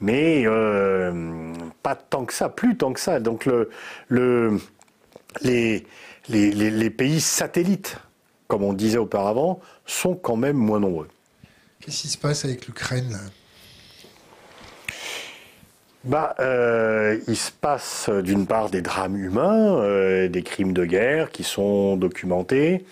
mais 0.00 0.44
euh, 0.46 1.52
pas 1.82 1.94
tant 1.94 2.24
que 2.24 2.34
ça, 2.34 2.48
plus 2.48 2.76
tant 2.76 2.92
que 2.92 3.00
ça. 3.00 3.20
Donc 3.20 3.46
le, 3.46 3.70
le, 4.08 4.58
les, 5.40 5.86
les, 6.28 6.50
les, 6.52 6.90
pays 6.90 7.20
satellites, 7.20 7.96
comme 8.46 8.62
on 8.62 8.72
disait 8.72 8.98
auparavant, 8.98 9.60
sont 9.86 10.14
quand 10.14 10.36
même 10.36 10.56
moins 10.56 10.80
nombreux. 10.80 11.08
Qu'est-ce 11.80 12.02
qui 12.02 12.08
se 12.08 12.18
passe 12.18 12.44
avec 12.44 12.66
l'Ukraine 12.66 13.18
bah, 16.04 16.34
euh, 16.38 17.18
il 17.26 17.36
se 17.36 17.50
passe 17.50 18.08
d'une 18.08 18.46
part 18.46 18.70
des 18.70 18.82
drames 18.82 19.16
humains, 19.16 19.78
euh, 19.78 20.28
des 20.28 20.42
crimes 20.42 20.72
de 20.72 20.84
guerre 20.84 21.30
qui 21.30 21.42
sont 21.42 21.96
documentés. 21.96 22.84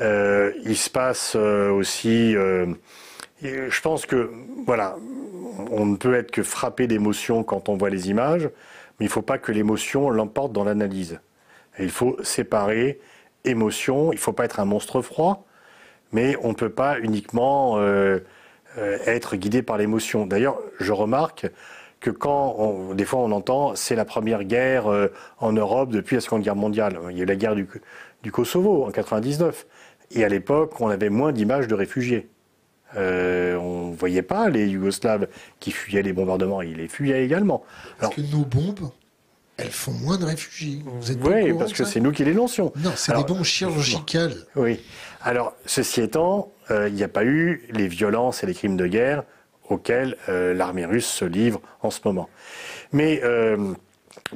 Euh, 0.00 0.52
il 0.64 0.76
se 0.76 0.88
passe 0.90 1.34
euh, 1.36 1.70
aussi, 1.70 2.32
je 3.42 3.80
pense 3.80 4.06
que 4.06 4.30
voilà, 4.66 4.96
on 5.70 5.86
ne 5.86 5.96
peut 5.96 6.14
être 6.14 6.30
que 6.30 6.42
frappé 6.42 6.86
d'émotion 6.86 7.42
quand 7.44 7.68
on 7.68 7.76
voit 7.76 7.90
les 7.90 8.10
images, 8.10 8.44
mais 8.98 9.06
il 9.06 9.08
ne 9.08 9.12
faut 9.12 9.22
pas 9.22 9.38
que 9.38 9.52
l'émotion 9.52 10.10
l'emporte 10.10 10.52
dans 10.52 10.64
l'analyse. 10.64 11.20
Il 11.78 11.90
faut 11.90 12.16
séparer 12.22 13.00
émotion, 13.44 14.12
il 14.12 14.16
ne 14.16 14.20
faut 14.20 14.32
pas 14.32 14.44
être 14.44 14.60
un 14.60 14.64
monstre 14.64 15.00
froid, 15.02 15.46
mais 16.12 16.36
on 16.42 16.48
ne 16.48 16.54
peut 16.54 16.70
pas 16.70 16.98
uniquement 16.98 17.78
être 18.76 19.36
guidé 19.36 19.62
par 19.62 19.78
l'émotion. 19.78 20.26
D'ailleurs, 20.26 20.58
je 20.80 20.92
remarque 20.92 21.46
que 22.00 22.10
quand, 22.10 22.94
des 22.94 23.04
fois 23.04 23.20
on 23.20 23.30
entend, 23.30 23.74
c'est 23.76 23.94
la 23.94 24.04
première 24.04 24.44
guerre 24.44 24.86
en 25.38 25.52
Europe 25.52 25.90
depuis 25.90 26.16
la 26.16 26.20
Seconde 26.20 26.42
Guerre 26.42 26.56
mondiale. 26.56 26.98
Il 27.10 27.16
y 27.16 27.20
a 27.20 27.22
eu 27.22 27.26
la 27.26 27.36
guerre 27.36 27.54
du, 27.54 27.68
du 28.22 28.32
Kosovo 28.32 28.84
en 28.84 28.90
99. 28.90 29.66
Et 30.12 30.24
à 30.24 30.28
l'époque, 30.28 30.80
on 30.80 30.88
avait 30.88 31.10
moins 31.10 31.32
d'images 31.32 31.68
de 31.68 31.74
réfugiés. 31.74 32.28
Euh, 32.96 33.56
on 33.56 33.88
ne 33.88 33.94
voyait 33.94 34.22
pas 34.22 34.48
les 34.48 34.66
Yougoslaves 34.66 35.28
qui 35.60 35.70
fuyaient 35.70 36.02
les 36.02 36.12
bombardements, 36.12 36.62
ils 36.62 36.76
les 36.76 36.88
fuyaient 36.88 37.24
également. 37.24 37.62
Parce 37.98 38.14
que 38.14 38.20
nos 38.20 38.44
bombes, 38.44 38.90
elles 39.56 39.70
font 39.70 39.92
moins 39.92 40.16
de 40.16 40.24
réfugiés. 40.24 40.80
oui, 41.22 41.52
parce 41.58 41.72
que 41.72 41.84
c'est 41.84 42.00
nous 42.00 42.12
qui 42.12 42.24
les 42.24 42.32
lancions. 42.32 42.72
Non, 42.76 42.92
c'est 42.96 43.14
des 43.14 43.24
bombes 43.24 43.44
chirurgicales. 43.44 44.34
Oui. 44.56 44.80
Alors, 45.22 45.54
ceci 45.66 46.00
étant, 46.00 46.52
euh, 46.70 46.88
il 46.88 46.94
n'y 46.94 47.02
a 47.02 47.08
pas 47.08 47.24
eu 47.24 47.66
les 47.70 47.88
violences 47.88 48.42
et 48.42 48.46
les 48.46 48.54
crimes 48.54 48.76
de 48.76 48.86
guerre 48.86 49.24
auxquels 49.68 50.16
euh, 50.28 50.54
l'armée 50.54 50.86
russe 50.86 51.06
se 51.06 51.24
livre 51.24 51.60
en 51.82 51.90
ce 51.90 52.00
moment. 52.04 52.30
Mais 52.92 53.20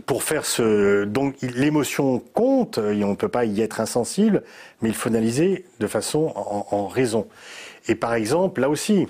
pour 0.07 0.23
faire 0.23 0.45
ce. 0.45 1.05
Donc 1.05 1.37
l'émotion 1.43 2.19
compte, 2.33 2.79
et 2.79 3.05
on 3.05 3.11
ne 3.11 3.15
peut 3.15 3.29
pas 3.29 3.45
y 3.45 3.61
être 3.61 3.81
insensible, 3.81 4.43
mais 4.81 4.89
il 4.89 4.95
faut 4.95 5.09
analyser 5.09 5.65
de 5.81 5.87
façon 5.87 6.33
en, 6.37 6.87
raison. 6.87 7.27
Et 7.89 7.95
par 7.95 8.15
exemple, 8.15 8.61
là 8.61 8.69
aussi, 8.69 9.07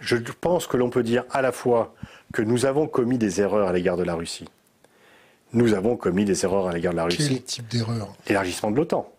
je 0.00 0.16
pense 0.16 0.66
que 0.66 0.76
l'on 0.76 0.90
peut 0.90 1.02
dire 1.02 1.24
à 1.30 1.42
la 1.42 1.52
fois 1.52 1.94
que 2.32 2.42
nous 2.42 2.66
avons 2.66 2.86
commis 2.86 3.18
des 3.18 3.40
erreurs 3.40 3.68
à 3.68 3.72
l'égard 3.72 3.96
de 3.96 4.02
la 4.02 4.14
Russie. 4.14 4.48
Nous 5.52 5.74
avons 5.74 5.96
commis 5.96 6.24
des 6.24 6.44
erreurs 6.44 6.66
à 6.66 6.72
l'égard 6.72 6.92
de 6.92 6.96
la 6.98 7.04
Russie. 7.04 7.28
Quel 7.28 7.42
type 7.42 7.68
d'erreur? 7.68 8.12
L'élargissement 8.28 8.70
de 8.70 8.76
l'OTAN. 8.76 9.10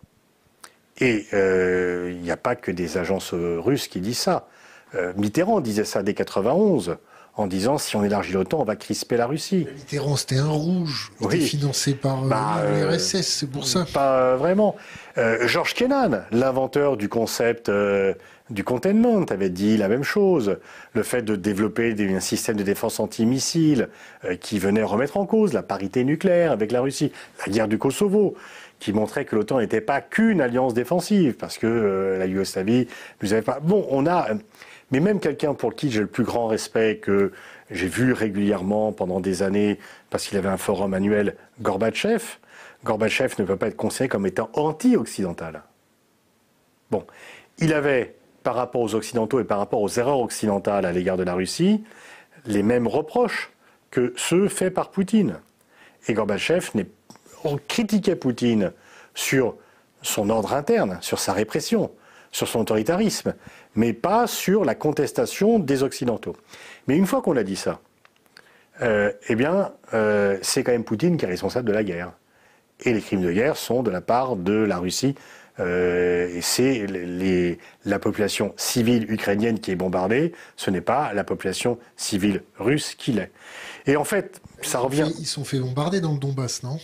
Et 1.00 1.26
euh, 1.34 2.12
il 2.14 2.22
n'y 2.22 2.32
a 2.32 2.38
pas 2.38 2.56
que 2.56 2.72
des 2.72 2.98
agences 2.98 3.34
russes 3.34 3.88
qui 3.88 4.02
disent 4.02 4.20
ça. 4.20 4.48
Euh, 4.96 5.14
Mitterrand 5.16 5.62
disait 5.62 5.86
ça 5.86 6.04
dès 6.04 6.14
91 6.14 6.98
en 7.38 7.48
disant 7.48 7.78
si 7.78 7.96
on 7.96 8.04
élargit 8.04 8.34
l'OTAN, 8.34 8.62
on 8.62 8.64
va 8.64 8.76
crisper 8.76 9.18
la 9.18 9.28
Russie. 9.28 9.68
Mitterrand, 9.76 10.16
c'était 10.16 10.38
un 10.38 10.48
rouge, 10.48 11.12
il 11.20 11.28
était 11.28 11.40
financé 11.40 11.94
par 11.94 12.24
euh, 12.24 12.28
bah, 12.28 12.62
l'URSS, 12.66 13.22
c'est 13.22 13.50
pour 13.50 13.68
ça. 13.68 13.86
Pas 13.94 14.36
vraiment. 14.36 14.76
Euh, 15.18 15.48
Georges 15.48 15.74
Kennan, 15.74 16.24
l'inventeur 16.32 16.96
du 16.98 17.10
concept 17.10 17.68
euh, 17.68 18.14
du 18.50 18.64
containment, 18.64 19.24
avait 19.26 19.50
dit 19.50 19.78
la 19.78 19.88
même 19.88 20.04
chose. 20.04 20.58
Le 20.94 21.04
fait 21.04 21.24
de 21.24 21.36
développer 21.36 21.96
un 22.00 22.20
système 22.20 22.58
de 22.58 22.64
défense 22.64 23.00
antimissile 23.00 23.90
qui 24.40 24.60
venait 24.60 24.84
remettre 24.84 25.18
en 25.18 25.26
cause 25.26 25.54
la 25.54 25.64
parité 25.64 26.04
nucléaire 26.04 26.52
avec 26.52 26.72
la 26.72 26.82
Russie, 26.82 27.12
la 27.46 27.52
guerre 27.52 27.68
du 27.68 27.78
Kosovo 27.78 28.36
qui 28.78 28.92
montrait 28.92 29.24
que 29.24 29.36
l'OTAN 29.38 29.60
n'était 29.60 29.82
pas 29.82 30.02
qu'une 30.02 30.42
alliance 30.42 30.74
défensive, 30.74 31.36
parce 31.36 31.58
que 31.58 32.18
la 32.20 32.26
Yougoslavie 32.26 32.88
nous 33.24 33.32
avait 33.32 33.42
pas. 33.42 33.60
Bon, 33.62 33.88
on 33.90 34.06
a 34.06 34.28
mais 34.92 35.00
même 35.00 35.20
quelqu'un 35.20 35.54
pour 35.54 35.76
qui 35.76 35.92
j'ai 35.92 36.02
le 36.02 36.08
plus 36.08 36.24
grand 36.24 36.48
respect, 36.48 36.98
que 36.98 37.32
j'ai 37.72 37.88
vu 37.88 38.14
régulièrement 38.14 38.92
pendant 38.92 39.20
des 39.20 39.42
années, 39.42 39.80
parce 40.10 40.28
qu'il 40.28 40.38
avait 40.38 40.50
un 40.50 40.58
forum 40.58 40.94
annuel, 40.94 41.36
Gorbatchev, 41.62 42.24
Gorbatchev 42.84 43.36
ne 43.40 43.46
peut 43.46 43.56
pas 43.56 43.68
être 43.68 43.76
considéré 43.76 44.10
comme 44.10 44.28
étant 44.28 44.50
anti-occidental. 44.54 45.64
Bon, 46.92 47.04
il 47.58 47.74
avait, 47.74 48.16
par 48.46 48.54
rapport 48.54 48.82
aux 48.82 48.94
Occidentaux 48.94 49.40
et 49.40 49.44
par 49.44 49.58
rapport 49.58 49.82
aux 49.82 49.90
erreurs 49.90 50.20
occidentales 50.20 50.86
à 50.86 50.92
l'égard 50.92 51.18
de 51.18 51.24
la 51.24 51.34
Russie, 51.34 51.84
les 52.46 52.62
mêmes 52.62 52.88
reproches 52.88 53.52
que 53.90 54.14
ceux 54.16 54.48
faits 54.48 54.72
par 54.72 54.92
Poutine. 54.92 55.40
Et 56.08 56.14
Gorbatchev 56.14 56.70
critiquait 57.68 58.16
Poutine 58.16 58.72
sur 59.16 59.56
son 60.04 60.30
ordre 60.30 60.54
interne, 60.54 61.00
sur 61.02 61.18
sa 61.18 61.34
répression, 61.34 61.90
sur 62.32 62.48
son 62.48 62.60
autoritarisme, 62.60 63.34
mais 63.74 63.94
pas 63.94 64.28
sur 64.28 64.64
la 64.64 64.76
contestation 64.76 65.58
des 65.58 65.82
Occidentaux. 65.82 66.36
Mais 66.88 66.96
une 66.96 67.08
fois 67.08 67.24
qu'on 67.24 67.38
a 67.38 67.44
dit 67.44 67.56
ça, 67.56 67.80
euh, 68.84 69.12
eh 69.28 69.36
bien, 69.36 69.72
euh, 69.96 70.38
c'est 70.44 70.64
quand 70.64 70.72
même 70.72 70.84
Poutine 70.84 71.18
qui 71.18 71.26
est 71.26 71.30
responsable 71.30 71.68
de 71.68 71.74
la 71.74 71.84
guerre. 71.84 72.12
Et 72.82 72.94
les 72.94 73.02
crimes 73.02 73.24
de 73.24 73.32
guerre 73.32 73.58
sont 73.58 73.82
de 73.82 73.90
la 73.90 74.02
part 74.02 74.36
de 74.36 74.54
la 74.54 74.78
Russie. 74.78 75.16
Euh, 75.60 76.28
et 76.36 76.42
c'est 76.42 76.86
la 77.86 78.00
population 78.00 78.54
civile 78.58 79.10
ukrainienne 79.12 79.60
qui 79.60 79.72
est 79.72 79.76
bombardée, 79.76 80.34
ce 80.58 80.70
n'est 80.70 80.82
pas 80.82 81.14
la 81.14 81.24
population 81.24 81.80
civile 81.96 82.44
russe 82.60 82.96
qui 82.96 83.14
l'est. 83.14 83.32
Et 83.86 83.96
en 83.96 84.04
fait, 84.04 84.42
ça 84.62 84.80
revient. 84.80 85.10
Ils 85.20 85.26
sont 85.26 85.46
fait 85.46 85.60
bombarder 85.60 86.02
dans 86.02 86.12
le 86.12 86.20
Donbass, 86.20 86.64
non? 86.64 86.78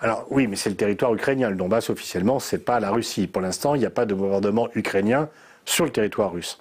Alors 0.00 0.26
oui, 0.30 0.46
mais 0.46 0.56
c'est 0.56 0.68
le 0.68 0.76
territoire 0.76 1.14
ukrainien. 1.14 1.48
Le 1.48 1.56
Donbass 1.56 1.88
officiellement, 1.88 2.38
c'est 2.38 2.64
pas 2.64 2.80
la 2.80 2.90
Russie. 2.90 3.26
Pour 3.26 3.40
l'instant, 3.40 3.74
il 3.74 3.78
n'y 3.78 3.86
a 3.86 3.90
pas 3.90 4.04
de 4.04 4.14
bombardement 4.14 4.68
ukrainien 4.74 5.28
sur 5.64 5.84
le 5.84 5.90
territoire 5.90 6.32
russe. 6.32 6.58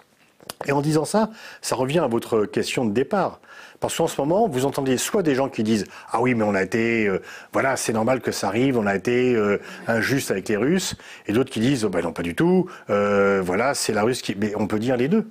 Et 0.67 0.71
en 0.71 0.81
disant 0.81 1.05
ça, 1.05 1.31
ça 1.61 1.75
revient 1.75 1.99
à 1.99 2.07
votre 2.07 2.45
question 2.45 2.85
de 2.85 2.91
départ. 2.91 3.39
Parce 3.86 3.98
qu'en 3.98 4.08
ce 4.08 4.19
moment, 4.19 4.48
vous 4.48 4.65
entendez 4.65 4.98
soit 4.98 5.21
des 5.21 5.36
gens 5.36 5.48
qui 5.48 5.62
disent 5.62 5.86
Ah 6.12 6.19
oui, 6.19 6.34
mais 6.34 6.43
on 6.43 6.56
a 6.56 6.63
été, 6.63 7.06
euh, 7.06 7.21
voilà, 7.54 7.78
c'est 7.78 7.93
normal 7.93 8.19
que 8.19 8.32
ça 8.32 8.48
arrive, 8.48 8.80
on 8.80 8.88
a 8.88 8.95
été 8.95 9.36
euh, 9.36 9.60
injuste 9.88 10.32
avec 10.32 10.50
les 10.50 10.58
Russes, 10.58 10.95
et 11.28 11.34
d'autres 11.34 11.52
qui 11.52 11.60
disent 11.60 11.86
oh, 11.86 11.89
ben 11.89 12.02
non, 12.02 12.12
pas 12.12 12.24
du 12.24 12.34
tout, 12.34 12.67
euh, 12.89 13.43
voilà, 13.45 13.76
c'est 13.76 13.93
la 13.93 14.02
Russie 14.02 14.24
qui. 14.24 14.36
Mais 14.39 14.56
on 14.56 14.65
peut 14.65 14.80
dire 14.80 14.98
les 14.98 15.08
deux. 15.08 15.30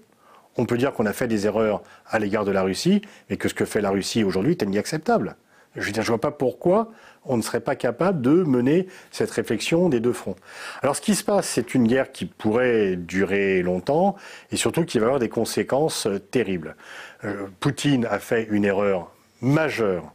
On 0.57 0.67
peut 0.67 0.79
dire 0.79 0.93
qu'on 0.93 1.05
a 1.05 1.13
fait 1.13 1.27
des 1.27 1.49
erreurs 1.49 1.83
à 2.07 2.21
l'égard 2.21 2.45
de 2.45 2.53
la 2.53 2.63
Russie, 2.63 3.03
mais 3.29 3.37
que 3.37 3.49
ce 3.49 3.55
que 3.55 3.65
fait 3.65 3.81
la 3.81 3.91
Russie 3.91 4.23
aujourd'hui 4.23 4.53
est 4.53 4.63
inacceptable. 4.63 5.35
Je 5.75 5.91
ne 5.91 6.05
vois 6.05 6.21
pas 6.21 6.31
pourquoi 6.31 6.93
on 7.25 7.37
ne 7.37 7.43
serait 7.43 7.61
pas 7.61 7.75
capable 7.75 8.21
de 8.21 8.31
mener 8.31 8.87
cette 9.11 9.31
réflexion 9.31 9.89
des 9.89 10.01
deux 10.01 10.13
fronts. 10.13 10.37
Alors 10.83 10.95
ce 10.95 11.01
qui 11.01 11.15
se 11.15 11.25
passe, 11.25 11.49
c'est 11.49 11.75
une 11.75 11.87
guerre 11.87 12.13
qui 12.13 12.27
pourrait 12.27 12.97
durer 12.97 13.63
longtemps 13.63 14.15
et 14.53 14.57
surtout 14.57 14.85
qui 14.85 14.99
va 14.99 15.07
avoir 15.07 15.21
des 15.21 15.29
conséquences 15.29 16.07
terribles. 16.31 16.77
Euh, 17.25 17.47
Poutine 17.61 18.07
a 18.07 18.19
fait 18.19 18.47
une 18.51 18.65
erreur 18.65 19.11
majeure 19.41 20.13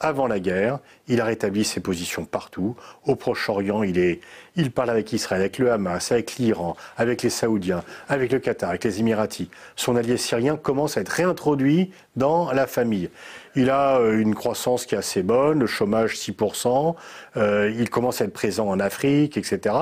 avant 0.00 0.26
la 0.26 0.38
guerre. 0.38 0.78
Il 1.08 1.20
a 1.20 1.24
rétabli 1.24 1.64
ses 1.64 1.80
positions 1.80 2.24
partout. 2.24 2.76
Au 3.04 3.16
Proche-Orient, 3.16 3.82
il, 3.82 3.98
est, 3.98 4.20
il 4.56 4.70
parle 4.70 4.90
avec 4.90 5.12
Israël, 5.12 5.40
avec 5.40 5.58
le 5.58 5.72
Hamas, 5.72 6.12
avec 6.12 6.36
l'Iran, 6.36 6.76
avec 6.96 7.22
les 7.22 7.30
Saoudiens, 7.30 7.82
avec 8.08 8.32
le 8.32 8.38
Qatar, 8.38 8.70
avec 8.70 8.84
les 8.84 9.00
Émiratis. 9.00 9.48
Son 9.76 9.96
allié 9.96 10.16
syrien 10.16 10.56
commence 10.56 10.96
à 10.96 11.00
être 11.00 11.08
réintroduit 11.08 11.90
dans 12.16 12.52
la 12.52 12.66
famille. 12.66 13.10
Il 13.56 13.70
a 13.70 13.98
euh, 13.98 14.18
une 14.18 14.34
croissance 14.34 14.86
qui 14.86 14.94
est 14.94 14.98
assez 14.98 15.22
bonne, 15.22 15.60
le 15.60 15.66
chômage 15.66 16.14
6%, 16.14 16.94
euh, 17.36 17.72
il 17.76 17.90
commence 17.90 18.20
à 18.20 18.24
être 18.24 18.32
présent 18.32 18.68
en 18.68 18.78
Afrique, 18.78 19.36
etc. 19.36 19.74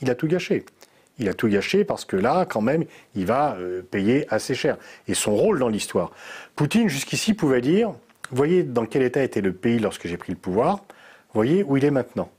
Il 0.00 0.10
a 0.10 0.14
tout 0.14 0.28
gâché. 0.28 0.64
Il 1.18 1.28
a 1.28 1.34
tout 1.34 1.48
gâché 1.48 1.84
parce 1.84 2.04
que 2.04 2.16
là, 2.16 2.44
quand 2.44 2.60
même, 2.60 2.84
il 3.14 3.26
va 3.26 3.56
euh, 3.56 3.82
payer 3.82 4.26
assez 4.32 4.54
cher. 4.54 4.76
Et 5.08 5.14
son 5.14 5.34
rôle 5.34 5.58
dans 5.58 5.68
l'histoire. 5.68 6.12
Poutine, 6.54 6.88
jusqu'ici, 6.88 7.34
pouvait 7.34 7.60
dire 7.62 7.94
voyez 8.30 8.62
dans 8.62 8.86
quel 8.86 9.02
état 9.02 9.22
était 9.22 9.40
le 9.40 9.52
pays 9.52 9.78
lorsque 9.78 10.06
j'ai 10.06 10.16
pris 10.16 10.32
le 10.32 10.38
pouvoir, 10.38 10.80
voyez 11.34 11.62
où 11.62 11.76
il 11.76 11.84
est 11.84 11.90
maintenant. 11.90 12.30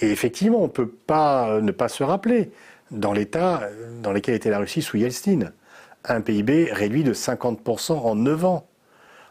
Et 0.00 0.10
effectivement, 0.10 0.60
on 0.60 0.64
ne 0.64 0.68
peut 0.68 0.88
pas 0.88 1.60
ne 1.60 1.72
pas 1.72 1.88
se 1.88 2.02
rappeler 2.02 2.50
dans 2.90 3.12
l'état 3.12 3.62
dans 4.02 4.12
lequel 4.12 4.34
était 4.34 4.50
la 4.50 4.58
Russie 4.58 4.82
sous 4.82 4.96
Yeltsin. 4.96 5.52
Un 6.04 6.20
PIB 6.20 6.70
réduit 6.72 7.04
de 7.04 7.14
50% 7.14 7.92
en 7.92 8.14
9 8.14 8.44
ans. 8.44 8.66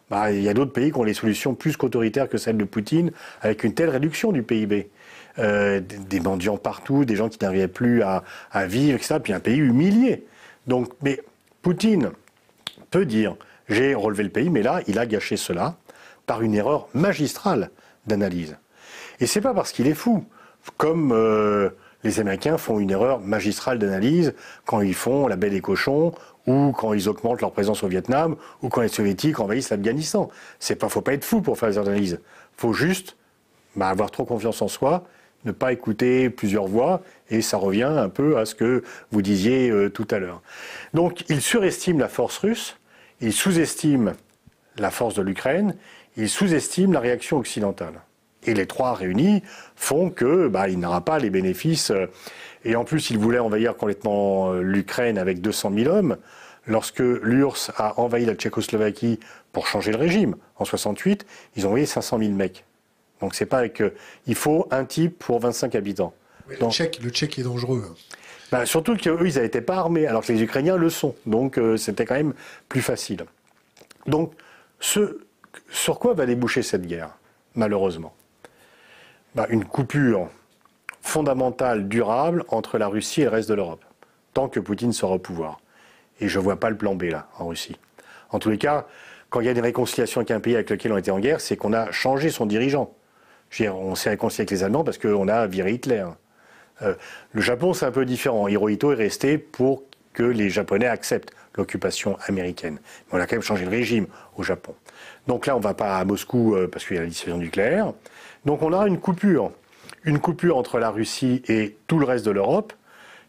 Bah, 0.10 0.32
il 0.32 0.42
y 0.42 0.50
a 0.50 0.54
d'autres 0.54 0.74
pays 0.74 0.92
qui 0.92 0.98
ont 0.98 1.04
les 1.04 1.14
solutions 1.14 1.54
plus 1.56 1.78
qu'autoritaires 1.78 2.30
que 2.30 2.38
celles 2.38 2.58
de 2.58 2.64
Poutine, 2.66 3.12
avec 3.42 3.64
une 3.64 3.74
telle 3.74 3.90
réduction 3.90 4.32
du 4.32 4.44
PIB. 4.44 4.90
Euh, 5.40 5.80
des 5.80 6.20
mendiants 6.20 6.58
partout, 6.58 7.06
des 7.06 7.16
gens 7.16 7.28
qui 7.28 7.40
n'arrivaient 7.42 7.68
plus 7.68 8.04
à, 8.04 8.24
vivre, 8.68 8.96
etc. 8.96 9.16
Puis 9.22 9.34
un 9.34 9.40
pays 9.40 9.58
humilié. 9.58 10.28
Donc, 10.68 10.90
mais 11.02 11.22
Poutine 11.64 12.12
peut 12.92 13.06
dire 13.06 13.36
j'ai 13.68 13.96
relevé 13.96 14.24
le 14.24 14.30
pays, 14.30 14.52
mais 14.52 14.62
là, 14.62 14.82
il 14.86 15.00
a 15.00 15.08
gâché 15.08 15.36
cela 15.36 15.76
par 16.28 16.44
une 16.44 16.54
erreur 16.54 16.88
magistrale 16.94 17.72
d'analyse. 18.06 18.58
Et 19.20 19.26
c'est 19.26 19.42
pas 19.42 19.56
parce 19.56 19.72
qu'il 19.72 19.88
est 19.88 19.96
fou, 19.96 20.24
comme 20.78 21.12
euh, 21.12 21.70
les 22.04 22.20
Américains 22.20 22.58
font 22.60 22.80
une 22.80 22.92
erreur 22.92 23.20
magistrale 23.20 23.80
d'analyse 23.80 24.36
quand 24.66 24.82
ils 24.82 24.94
font 24.94 25.28
la 25.28 25.36
belle 25.36 25.52
des 25.52 25.62
cochons 25.62 26.14
ou 26.46 26.74
quand 26.78 26.94
ils 26.94 27.10
augmentent 27.10 27.42
leur 27.42 27.52
présence 27.52 27.84
au 27.84 27.88
Vietnam 27.88 28.36
ou 28.62 28.70
quand 28.70 28.82
les 28.82 28.88
Soviétiques 28.88 29.40
envahissent 29.40 29.72
l'Afghanistan. 29.72 30.30
C'est 30.60 30.76
pas, 30.76 30.90
faut 30.90 31.02
pas 31.02 31.14
être 31.14 31.26
fou 31.26 31.42
pour 31.42 31.58
faire 31.58 31.70
les 31.70 31.78
analyses. 31.78 32.20
Faut 32.56 32.74
juste 32.74 33.16
bah, 33.76 33.88
avoir 33.88 34.12
trop 34.12 34.26
confiance 34.26 34.62
en 34.62 34.68
soi, 34.68 35.06
ne 35.46 35.52
pas 35.52 35.72
écouter 35.72 36.30
plusieurs 36.30 36.68
voix, 36.68 37.02
et 37.30 37.42
ça 37.42 37.58
revient 37.58 37.84
un 37.84 38.10
peu 38.10 38.38
à 38.38 38.46
ce 38.46 38.56
que 38.56 38.84
vous 39.12 39.22
disiez 39.22 39.70
euh, 39.70 39.90
tout 39.90 40.08
à 40.12 40.20
l'heure. 40.20 40.42
Donc, 40.94 41.24
ils 41.30 41.42
surestiment 41.42 42.00
la 42.00 42.10
force 42.10 42.38
russe, 42.38 42.78
ils 43.22 43.34
sous-estiment 43.34 44.14
la 44.78 44.92
force 44.92 45.16
de 45.16 45.22
l'Ukraine, 45.22 45.76
il 46.18 46.30
sous-estime 46.30 46.94
la 46.94 47.00
réaction 47.00 47.38
occidentale. 47.38 48.02
Et 48.46 48.54
les 48.54 48.66
trois 48.66 48.94
réunis 48.94 49.42
font 49.76 50.10
que 50.10 50.48
bah, 50.48 50.68
il 50.68 50.80
n'aura 50.80 51.02
pas 51.02 51.20
les 51.20 51.30
bénéfices. 51.30 51.92
Euh, 51.92 52.08
et 52.66 52.76
en 52.76 52.84
plus, 52.84 53.10
il 53.10 53.18
voulait 53.18 53.40
envahir 53.40 53.76
complètement 53.76 54.52
euh, 54.52 54.62
l'Ukraine 54.62 55.18
avec 55.18 55.42
200 55.42 55.72
000 55.76 55.94
hommes. 55.94 56.18
Lorsque 56.66 57.00
l'URSS 57.00 57.72
a 57.78 58.00
envahi 58.00 58.26
la 58.26 58.36
Tchécoslovaquie 58.36 59.20
pour 59.52 59.68
changer 59.68 59.92
le 59.92 59.98
régime 59.98 60.36
en 60.58 60.66
68, 60.66 61.26
ils 61.56 61.66
ont 61.66 61.70
envoyé 61.70 61.86
500 61.86 62.20
000 62.20 62.32
mecs. 62.32 62.64
Donc 63.24 63.36
c'est 63.36 63.46
pas 63.46 63.70
que 63.70 63.94
il 64.28 64.36
faut 64.36 64.68
un 64.70 64.84
type 64.84 65.18
pour 65.18 65.40
25 65.40 65.76
habitants. 65.76 66.14
le, 66.50 66.58
tchèque, 66.70 67.00
le 67.02 67.10
tchèque 67.10 67.40
est 67.40 67.44
dangereux. 67.44 67.96
Bah, 68.52 68.66
surtout 68.66 68.98
qu'eux, 68.98 69.26
ils 69.26 69.40
n'étaient 69.40 69.62
pas 69.62 69.78
armés, 69.78 70.08
alors 70.08 70.26
que 70.26 70.34
les 70.34 70.42
Ukrainiens 70.42 70.76
le 70.76 70.90
sont. 70.90 71.16
Donc 71.26 71.58
euh, 71.58 71.78
c'était 71.78 72.04
quand 72.04 72.16
même 72.16 72.34
plus 72.68 72.82
facile. 72.82 73.24
Donc 74.08 74.34
ce, 74.82 75.22
sur 75.70 76.00
quoi 76.00 76.14
va 76.14 76.26
déboucher 76.26 76.64
cette 76.64 76.86
guerre, 76.86 77.12
malheureusement? 77.56 78.14
Bah, 79.36 79.48
Une 79.50 79.64
coupure 79.64 80.28
fondamentale, 81.02 81.88
durable, 81.88 82.44
entre 82.50 82.78
la 82.78 82.90
Russie 82.90 83.22
et 83.22 83.24
le 83.24 83.30
reste 83.30 83.48
de 83.48 83.54
l'Europe, 83.54 83.86
tant 84.34 84.50
que 84.50 84.60
Poutine 84.60 84.92
sera 84.92 85.14
au 85.14 85.20
pouvoir. 85.20 85.62
Et 86.20 86.28
je 86.28 86.40
ne 86.40 86.44
vois 86.44 86.58
pas 86.58 86.70
le 86.70 86.76
plan 86.76 86.96
B, 86.96 87.04
là, 87.04 87.30
en 87.40 87.48
Russie. 87.48 87.78
En 88.32 88.40
tous 88.40 88.50
les 88.50 88.58
cas, 88.58 88.86
quand 89.30 89.40
il 89.40 89.46
y 89.46 89.50
a 89.50 89.54
des 89.54 89.62
réconciliations 89.62 90.20
avec 90.20 90.32
un 90.32 90.42
pays 90.42 90.56
avec 90.56 90.70
lequel 90.70 90.92
on 90.92 90.98
était 90.98 91.10
en 91.10 91.20
guerre, 91.20 91.40
c'est 91.40 91.56
qu'on 91.56 91.72
a 91.72 91.90
changé 91.92 92.30
son 92.30 92.46
dirigeant. 92.46 92.94
On 93.62 93.96
s'est 93.96 94.10
réconcilié 94.10 94.42
avec 94.42 94.52
les 94.52 94.64
Allemands 94.64 94.84
parce 94.84 94.98
qu'on 94.98 95.28
a 95.28 95.48
viré 95.48 95.74
Hitler. 95.74 96.06
Euh, 96.82 96.96
le 97.32 97.42
Japon, 97.42 97.74
c'est 97.74 97.86
un 97.86 97.92
peu 97.92 98.06
différent. 98.06 98.48
Hirohito 98.48 98.92
est 98.92 98.96
resté 98.96 99.38
pour 99.38 99.84
que 100.14 100.24
les 100.24 100.50
Japonais 100.50 100.88
acceptent 100.88 101.34
l'occupation 101.56 102.18
américaine. 102.28 102.80
Mais 103.08 103.20
on 103.20 103.22
a 103.22 103.28
quand 103.28 103.36
même 103.36 103.44
changé 103.44 103.66
le 103.66 103.72
régime 103.72 104.08
au 104.38 104.44
Japon. 104.44 104.76
Donc 105.28 105.46
là, 105.46 105.56
on 105.56 105.60
ne 105.60 105.64
va 105.64 105.74
pas 105.74 105.98
à 105.98 106.06
Moscou 106.06 106.56
euh, 106.56 106.68
parce 106.68 106.86
qu'il 106.86 106.96
y 106.96 107.00
a 107.00 107.04
la 107.04 107.08
dissuasion 107.08 107.38
nucléaire. 107.38 107.94
Donc 108.46 108.62
on 108.62 108.74
a 108.74 108.88
une 108.88 109.00
coupure. 109.00 109.52
Une 110.04 110.20
coupure 110.20 110.58
entre 110.58 110.80
la 110.80 110.90
Russie 110.90 111.42
et 111.48 111.78
tout 111.88 112.00
le 112.00 112.06
reste 112.06 112.26
de 112.26 112.32
l'Europe 112.32 112.74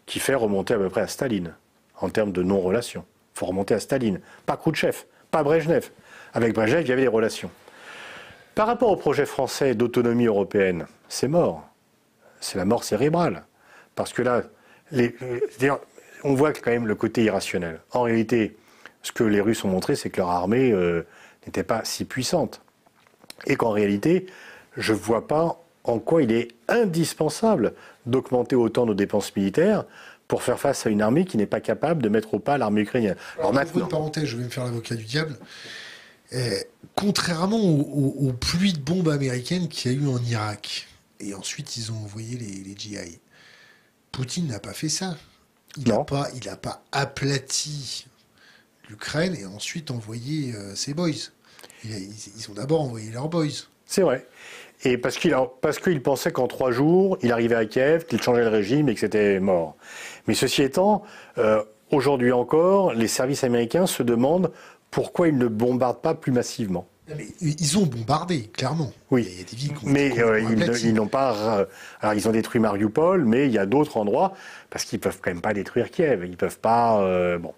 qui 0.05 0.19
fait 0.19 0.35
remonter 0.35 0.73
à 0.73 0.77
peu 0.77 0.89
près 0.89 1.01
à 1.01 1.07
Staline 1.07 1.53
en 1.99 2.09
termes 2.09 2.31
de 2.31 2.43
non-relation. 2.43 3.05
Il 3.35 3.39
faut 3.39 3.45
remonter 3.45 3.73
à 3.73 3.79
Staline, 3.79 4.19
pas 4.45 4.57
Khrouchtchev, 4.57 4.97
pas 5.31 5.43
Brejnev. 5.43 5.89
Avec 6.33 6.53
Brejnev, 6.53 6.81
il 6.81 6.89
y 6.89 6.91
avait 6.91 7.03
des 7.03 7.07
relations. 7.07 7.49
Par 8.55 8.67
rapport 8.67 8.89
au 8.89 8.95
projet 8.95 9.25
français 9.25 9.75
d'autonomie 9.75 10.25
européenne, 10.25 10.87
c'est 11.09 11.27
mort 11.27 11.69
c'est 12.45 12.57
la 12.57 12.65
mort 12.65 12.83
cérébrale. 12.83 13.43
Parce 13.95 14.13
que 14.13 14.21
là, 14.21 14.43
on 16.23 16.35
voit 16.35 16.53
quand 16.53 16.71
même 16.71 16.87
le 16.87 16.95
côté 16.95 17.23
irrationnel. 17.23 17.79
En 17.91 18.03
réalité, 18.03 18.55
ce 19.01 19.11
que 19.11 19.23
les 19.23 19.41
Russes 19.41 19.63
ont 19.63 19.69
montré, 19.69 19.95
c'est 19.95 20.09
que 20.09 20.17
leur 20.17 20.29
armée 20.29 20.71
euh, 20.71 21.05
n'était 21.45 21.63
pas 21.63 21.81
si 21.83 22.05
puissante. 22.05 22.61
Et 23.45 23.55
qu'en 23.55 23.71
réalité, 23.71 24.27
je 24.77 24.93
ne 24.93 24.97
vois 24.97 25.27
pas 25.27 25.61
en 25.83 25.99
quoi 25.99 26.23
il 26.23 26.31
est 26.31 26.49
indispensable 26.67 27.73
d'augmenter 28.05 28.55
autant 28.55 28.85
nos 28.85 28.93
dépenses 28.93 29.35
militaires 29.35 29.85
pour 30.27 30.41
faire 30.41 30.59
face 30.59 30.85
à 30.87 30.89
une 30.89 31.01
armée 31.01 31.25
qui 31.25 31.37
n'est 31.37 31.45
pas 31.45 31.61
capable 31.61 32.01
de 32.01 32.09
mettre 32.09 32.33
au 32.33 32.39
pas 32.39 32.57
l'armée 32.57 32.81
ukrainienne. 32.81 33.15
Alors, 33.37 33.53
maintenant... 33.53 33.83
Une 33.83 33.89
parenthèse, 33.89 34.25
je 34.25 34.37
vais 34.37 34.43
me 34.43 34.49
faire 34.49 34.65
l'avocat 34.65 34.95
du 34.95 35.03
diable. 35.03 35.35
Eh, 36.35 36.65
contrairement 36.95 37.57
aux, 37.57 38.27
aux, 38.27 38.33
pluies 38.33 38.73
de 38.73 38.79
bombes 38.79 39.07
américaines 39.09 39.69
qu'il 39.69 39.91
y 39.91 39.95
a 39.95 39.97
eu 39.97 40.07
en 40.07 40.21
Irak, 40.23 40.87
et 41.19 41.33
ensuite, 41.33 41.77
ils 41.77 41.91
ont 41.91 41.97
envoyé 41.97 42.37
les, 42.37 42.63
les 42.63 42.75
GI. 42.77 43.19
Poutine 44.11 44.47
n'a 44.47 44.59
pas 44.59 44.73
fait 44.73 44.89
ça. 44.89 45.17
Il 45.77 45.87
n'a 45.87 46.03
pas, 46.03 46.27
il 46.35 46.47
a 46.49 46.55
pas 46.55 46.83
aplati 46.91 48.05
l'Ukraine 48.89 49.35
et 49.35 49.45
ensuite 49.45 49.91
envoyé 49.91 50.53
euh, 50.53 50.75
ses 50.75 50.93
boys. 50.93 51.09
ils, 51.83 52.49
ont 52.49 52.53
d'abord 52.53 52.81
envoyé 52.81 53.11
leurs 53.11 53.29
boys. 53.29 53.47
C'est 53.85 54.01
vrai. 54.01 54.27
Et 54.83 54.97
parce 54.97 55.17
qu'il 55.17 55.35
parce 55.61 55.79
qu'il 55.79 56.01
pensait 56.01 56.31
qu'en 56.31 56.47
trois 56.47 56.71
jours, 56.71 57.17
il 57.21 57.31
arrivait 57.31 57.55
à 57.55 57.65
Kiev, 57.65 58.05
qu'il 58.05 58.21
changeait 58.21 58.43
le 58.43 58.49
régime 58.49 58.89
et 58.89 58.93
que 58.93 58.99
c'était 58.99 59.39
mort. 59.39 59.75
Mais 60.27 60.33
ceci 60.33 60.63
étant, 60.63 61.03
euh, 61.37 61.63
aujourd'hui 61.91 62.31
encore, 62.31 62.93
les 62.93 63.07
services 63.07 63.43
américains 63.43 63.87
se 63.87 64.03
demandent 64.03 64.51
pourquoi 64.95 65.27
ils 65.27 65.37
ne 65.37 65.47
bombardent 65.47 66.01
pas 66.01 66.15
plus 66.15 66.31
massivement 66.31 66.87
ils 67.39 67.77
ont 67.77 67.85
bombardé, 67.85 68.49
clairement. 68.51 68.91
Oui, 69.11 69.27
il 69.29 69.37
y 69.37 69.41
a 69.41 69.43
des 69.43 69.55
villes 69.55 69.73
mais 69.83 70.19
euh, 70.19 70.41
ils, 70.41 70.93
n'ont 70.95 71.05
pas. 71.05 71.67
alors 72.01 72.15
ils 72.15 72.27
ont 72.27 72.31
détruit 72.31 72.59
Mariupol, 72.59 73.25
mais 73.25 73.45
il 73.45 73.51
y 73.51 73.59
a 73.59 73.67
d'autres 73.67 73.97
endroits 73.97 74.33
parce 74.71 74.85
qu'ils 74.85 74.99
peuvent 74.99 75.19
quand 75.21 75.29
même 75.29 75.41
pas 75.41 75.53
détruire 75.53 75.91
Kiev. 75.91 76.25
Ils 76.25 76.35
peuvent 76.35 76.57
pas. 76.57 76.99
Euh, 77.01 77.37
bon, 77.37 77.53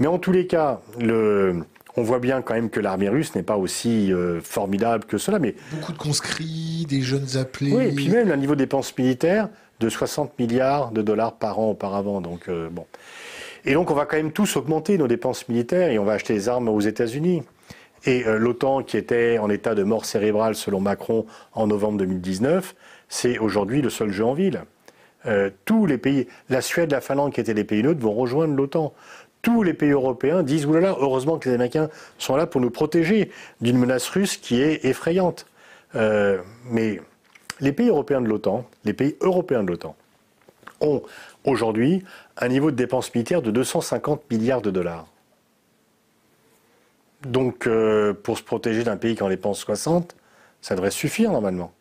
mais 0.00 0.08
en 0.08 0.18
tous 0.18 0.32
les 0.32 0.48
cas, 0.48 0.80
le, 0.98 1.64
on 1.96 2.02
voit 2.02 2.18
bien 2.18 2.42
quand 2.42 2.54
même 2.54 2.68
que 2.68 2.80
l'armée 2.80 3.08
russe 3.08 3.32
n'est 3.36 3.44
pas 3.44 3.56
aussi 3.56 4.12
euh, 4.12 4.40
formidable 4.40 5.04
que 5.04 5.18
cela. 5.18 5.38
Mais 5.38 5.54
beaucoup 5.70 5.92
de 5.92 5.98
conscrits, 5.98 6.84
des 6.88 7.02
jeunes 7.02 7.36
appelés. 7.36 7.72
Oui, 7.72 7.84
et 7.84 7.92
puis 7.92 8.08
même 8.08 8.32
un 8.32 8.36
niveau 8.36 8.54
de 8.54 8.60
dépenses 8.60 8.98
militaires 8.98 9.50
de 9.78 9.88
60 9.88 10.36
milliards 10.40 10.90
de 10.90 11.02
dollars 11.02 11.34
par 11.34 11.60
an 11.60 11.70
auparavant. 11.70 12.20
Donc 12.20 12.50
bon. 12.72 12.86
Et 13.64 13.74
donc 13.74 13.90
on 13.90 13.94
va 13.94 14.06
quand 14.06 14.16
même 14.16 14.32
tous 14.32 14.56
augmenter 14.56 14.98
nos 14.98 15.08
dépenses 15.08 15.48
militaires 15.48 15.90
et 15.90 15.98
on 15.98 16.04
va 16.04 16.12
acheter 16.12 16.34
des 16.34 16.48
armes 16.48 16.68
aux 16.68 16.80
États-Unis. 16.80 17.42
Et 18.06 18.26
euh, 18.26 18.38
l'OTAN, 18.38 18.82
qui 18.82 18.96
était 18.96 19.38
en 19.38 19.50
état 19.50 19.74
de 19.74 19.82
mort 19.82 20.04
cérébrale 20.04 20.54
selon 20.54 20.80
Macron 20.80 21.26
en 21.52 21.66
novembre 21.66 21.98
2019, 21.98 22.74
c'est 23.08 23.38
aujourd'hui 23.38 23.82
le 23.82 23.90
seul 23.90 24.10
jeu 24.10 24.24
en 24.24 24.32
ville. 24.32 24.62
Euh, 25.26 25.50
tous 25.66 25.84
les 25.84 25.98
pays, 25.98 26.26
la 26.48 26.62
Suède, 26.62 26.92
la 26.92 27.02
Finlande, 27.02 27.32
qui 27.32 27.40
étaient 27.40 27.54
des 27.54 27.64
pays 27.64 27.82
neutres, 27.82 28.00
vont 28.00 28.14
rejoindre 28.14 28.54
l'OTAN. 28.54 28.94
Tous 29.42 29.62
les 29.62 29.74
pays 29.74 29.90
européens 29.90 30.42
disent 30.42 30.66
oulala, 30.66 30.96
heureusement 30.98 31.38
que 31.38 31.48
les 31.48 31.54
Américains 31.54 31.90
sont 32.18 32.36
là 32.36 32.46
pour 32.46 32.60
nous 32.60 32.70
protéger 32.70 33.30
d'une 33.60 33.78
menace 33.78 34.08
russe 34.08 34.36
qui 34.36 34.60
est 34.62 34.84
effrayante. 34.84 35.46
Euh, 35.94 36.38
mais 36.70 37.00
les 37.60 37.72
pays 37.72 37.88
européens 37.88 38.20
de 38.20 38.28
l'OTAN, 38.28 38.64
les 38.84 38.92
pays 38.92 39.16
européens 39.20 39.62
de 39.62 39.70
l'OTAN, 39.70 39.94
ont 40.80 41.02
aujourd'hui 41.44 42.04
un 42.36 42.48
niveau 42.48 42.70
de 42.70 42.76
dépenses 42.76 43.14
militaires 43.14 43.42
de 43.42 43.50
250 43.50 44.30
milliards 44.30 44.62
de 44.62 44.70
dollars. 44.70 45.06
Donc, 47.22 47.66
euh, 47.66 48.14
pour 48.14 48.38
se 48.38 48.42
protéger 48.42 48.82
d'un 48.82 48.96
pays 48.96 49.14
qui 49.14 49.22
en 49.22 49.28
dépense 49.28 49.58
60, 49.60 50.16
ça 50.62 50.74
devrait 50.74 50.90
suffire 50.90 51.30
normalement. 51.30 51.72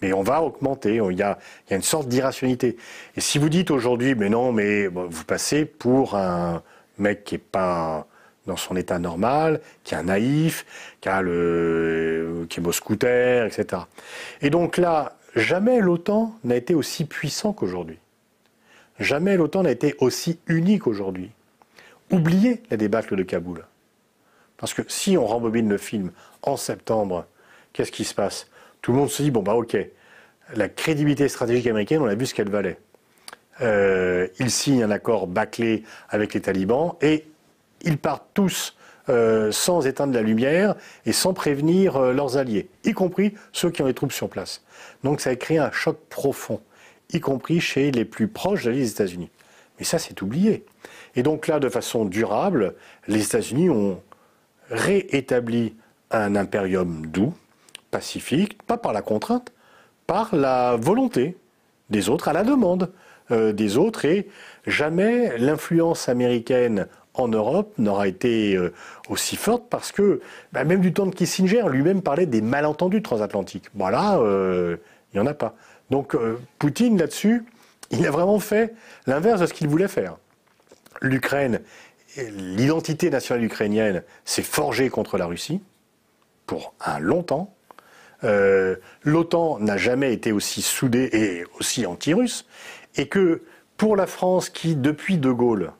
Mais 0.00 0.12
on 0.12 0.22
va 0.22 0.42
augmenter, 0.42 0.96
il 0.96 1.18
y 1.18 1.22
a, 1.22 1.38
une 1.70 1.82
sorte 1.82 2.08
d'irrationalité. 2.08 2.76
Et 3.16 3.20
si 3.20 3.38
vous 3.38 3.48
dites 3.48 3.70
aujourd'hui, 3.70 4.14
mais 4.14 4.28
non, 4.28 4.52
mais 4.52 4.88
vous 4.88 5.24
passez 5.24 5.64
pour 5.64 6.16
un 6.16 6.62
mec 6.98 7.24
qui 7.24 7.36
n'est 7.36 7.38
pas 7.38 8.06
dans 8.46 8.56
son 8.56 8.74
état 8.74 8.98
normal, 8.98 9.60
qui 9.84 9.94
est 9.94 10.02
naïf, 10.02 10.66
qui, 11.00 11.08
a 11.08 11.22
qui 11.22 12.58
est 12.58 12.62
beau 12.62 12.72
scooter, 12.72 13.46
etc. 13.46 13.82
Et 14.40 14.50
donc 14.50 14.76
là, 14.76 15.16
jamais 15.36 15.80
l'OTAN 15.80 16.34
n'a 16.42 16.56
été 16.56 16.74
aussi 16.74 17.04
puissant 17.04 17.52
qu'aujourd'hui. 17.52 17.98
Jamais 19.02 19.36
l'OTAN 19.36 19.64
n'a 19.64 19.72
été 19.72 19.96
aussi 19.98 20.38
unique 20.46 20.86
aujourd'hui. 20.86 21.32
Oubliez 22.12 22.62
la 22.70 22.76
débâcle 22.76 23.16
de 23.16 23.24
Kaboul. 23.24 23.64
Parce 24.56 24.74
que 24.74 24.82
si 24.86 25.18
on 25.18 25.26
rembobine 25.26 25.68
le 25.68 25.76
film 25.76 26.12
en 26.42 26.56
septembre, 26.56 27.26
qu'est-ce 27.72 27.90
qui 27.90 28.04
se 28.04 28.14
passe? 28.14 28.46
Tout 28.80 28.92
le 28.92 28.98
monde 28.98 29.10
se 29.10 29.24
dit, 29.24 29.32
bon 29.32 29.42
bah 29.42 29.54
ok, 29.54 29.76
la 30.54 30.68
crédibilité 30.68 31.28
stratégique 31.28 31.66
américaine, 31.66 32.00
on 32.00 32.06
a 32.06 32.14
vu 32.14 32.26
ce 32.26 32.34
qu'elle 32.34 32.48
valait. 32.48 32.78
Euh, 33.60 34.28
ils 34.38 34.52
signent 34.52 34.84
un 34.84 34.90
accord 34.92 35.26
bâclé 35.26 35.82
avec 36.08 36.32
les 36.32 36.40
talibans 36.40 36.94
et 37.02 37.24
ils 37.82 37.98
partent 37.98 38.28
tous 38.34 38.76
euh, 39.08 39.50
sans 39.50 39.84
éteindre 39.84 40.14
la 40.14 40.22
lumière 40.22 40.76
et 41.06 41.12
sans 41.12 41.34
prévenir 41.34 41.96
euh, 41.96 42.12
leurs 42.12 42.36
alliés, 42.36 42.68
y 42.84 42.92
compris 42.92 43.34
ceux 43.50 43.70
qui 43.70 43.82
ont 43.82 43.86
les 43.86 43.94
troupes 43.94 44.12
sur 44.12 44.28
place. 44.28 44.62
Donc 45.02 45.20
ça 45.20 45.30
a 45.30 45.34
créé 45.34 45.58
un 45.58 45.72
choc 45.72 45.98
profond, 46.08 46.60
y 47.12 47.20
compris 47.20 47.60
chez 47.60 47.90
les 47.90 48.04
plus 48.04 48.28
proches 48.28 48.64
de 48.64 48.72
des 48.72 48.90
États-Unis. 48.90 49.30
Mais 49.78 49.84
ça, 49.84 49.98
c'est 49.98 50.20
oublié. 50.22 50.64
Et 51.14 51.22
donc 51.22 51.46
là, 51.46 51.60
de 51.60 51.68
façon 51.68 52.04
durable, 52.04 52.74
les 53.08 53.24
États-Unis 53.24 53.70
ont 53.70 54.00
réétablit 54.70 55.74
un 56.10 56.36
impérium 56.36 57.06
doux, 57.06 57.34
pacifique, 57.90 58.62
pas 58.62 58.76
par 58.76 58.92
la 58.92 59.02
contrainte, 59.02 59.52
par 60.06 60.34
la 60.34 60.76
volonté 60.76 61.36
des 61.90 62.08
autres, 62.08 62.28
à 62.28 62.32
la 62.32 62.44
demande 62.44 62.90
euh, 63.30 63.52
des 63.52 63.76
autres, 63.76 64.04
et 64.04 64.28
jamais 64.66 65.36
l'influence 65.38 66.08
américaine 66.08 66.86
en 67.14 67.28
Europe 67.28 67.74
n'aura 67.78 68.08
été 68.08 68.56
euh, 68.56 68.72
aussi 69.08 69.36
forte 69.36 69.64
parce 69.68 69.92
que 69.92 70.20
bah, 70.52 70.64
même 70.64 70.80
du 70.80 70.92
temps 70.92 71.06
de 71.06 71.14
Kissinger, 71.14 71.64
lui-même 71.68 72.02
parlait 72.02 72.26
des 72.26 72.40
malentendus 72.40 73.02
transatlantiques. 73.02 73.66
Voilà, 73.74 74.18
euh, 74.18 74.76
il 75.12 75.20
n'y 75.20 75.26
en 75.26 75.30
a 75.30 75.34
pas. 75.34 75.54
Donc 75.92 76.16
Poutine, 76.58 76.98
là-dessus, 76.98 77.44
il 77.90 78.04
a 78.06 78.10
vraiment 78.10 78.40
fait 78.40 78.74
l'inverse 79.06 79.40
de 79.40 79.46
ce 79.46 79.52
qu'il 79.52 79.68
voulait 79.68 79.88
faire. 79.88 80.16
L'Ukraine 81.02 81.60
l'identité 82.16 83.10
nationale 83.10 83.44
ukrainienne 83.44 84.02
s'est 84.24 84.42
forgée 84.42 84.90
contre 84.90 85.18
la 85.18 85.26
Russie 85.26 85.62
pour 86.46 86.74
un 86.80 86.98
long 86.98 87.22
temps. 87.22 87.54
Euh, 88.24 88.76
L'OTAN 89.02 89.58
n'a 89.58 89.76
jamais 89.76 90.12
été 90.12 90.32
aussi 90.32 90.62
soudée 90.62 91.08
et 91.12 91.44
aussi 91.58 91.86
anti-russe, 91.86 92.46
et 92.96 93.08
que 93.08 93.42
pour 93.76 93.96
la 93.96 94.06
France 94.06 94.48
qui, 94.48 94.76
depuis 94.76 95.18
De 95.18 95.30
Gaulle, 95.30 95.72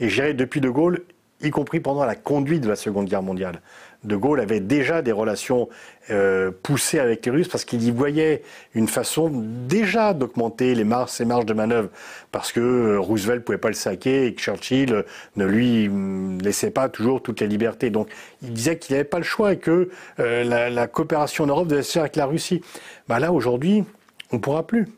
et 0.00 0.08
j'irai 0.08 0.34
depuis 0.34 0.60
De 0.60 0.70
Gaulle, 0.70 1.02
y 1.40 1.50
compris 1.50 1.80
pendant 1.80 2.04
la 2.04 2.14
conduite 2.14 2.62
de 2.62 2.68
la 2.68 2.76
Seconde 2.76 3.06
Guerre 3.06 3.22
mondiale, 3.22 3.60
De 4.04 4.16
Gaulle 4.16 4.40
avait 4.40 4.60
déjà 4.60 5.02
des 5.02 5.12
relations 5.12 5.68
euh, 6.10 6.50
poussées 6.62 6.98
avec 6.98 7.24
les 7.24 7.32
Russes 7.32 7.48
parce 7.48 7.64
qu'il 7.64 7.82
y 7.82 7.90
voyait 7.90 8.42
une 8.74 8.88
façon 8.88 9.30
déjà 9.32 10.12
d'augmenter 10.12 10.74
les 10.74 10.84
marges, 10.84 11.10
ses 11.10 11.24
marges 11.24 11.46
de 11.46 11.54
manœuvre 11.54 11.88
parce 12.30 12.52
que 12.52 12.60
euh, 12.60 13.00
Roosevelt 13.00 13.42
pouvait 13.42 13.58
pas 13.58 13.68
le 13.68 13.74
saquer 13.74 14.26
et 14.26 14.34
que 14.34 14.40
Churchill 14.42 15.04
ne 15.36 15.44
lui 15.46 15.88
mm, 15.88 16.42
laissait 16.42 16.70
pas 16.70 16.90
toujours 16.90 17.22
toute 17.22 17.40
la 17.40 17.46
liberté. 17.46 17.88
Donc 17.88 18.08
il 18.42 18.52
disait 18.52 18.78
qu'il 18.78 18.94
n'avait 18.94 19.08
pas 19.08 19.18
le 19.18 19.24
choix 19.24 19.54
et 19.54 19.58
que 19.58 19.88
euh, 20.20 20.70
la, 20.70 20.86
coopération 20.86 21.44
en 21.44 21.46
Europe 21.46 21.68
devait 21.68 21.82
se 21.82 21.92
faire 21.92 22.02
avec 22.02 22.16
la 22.16 22.26
Russie. 22.26 22.60
Bah 23.08 23.18
là 23.18 23.32
aujourd'hui, 23.32 23.84
on 24.30 24.38
pourra 24.38 24.66
plus. 24.66 24.88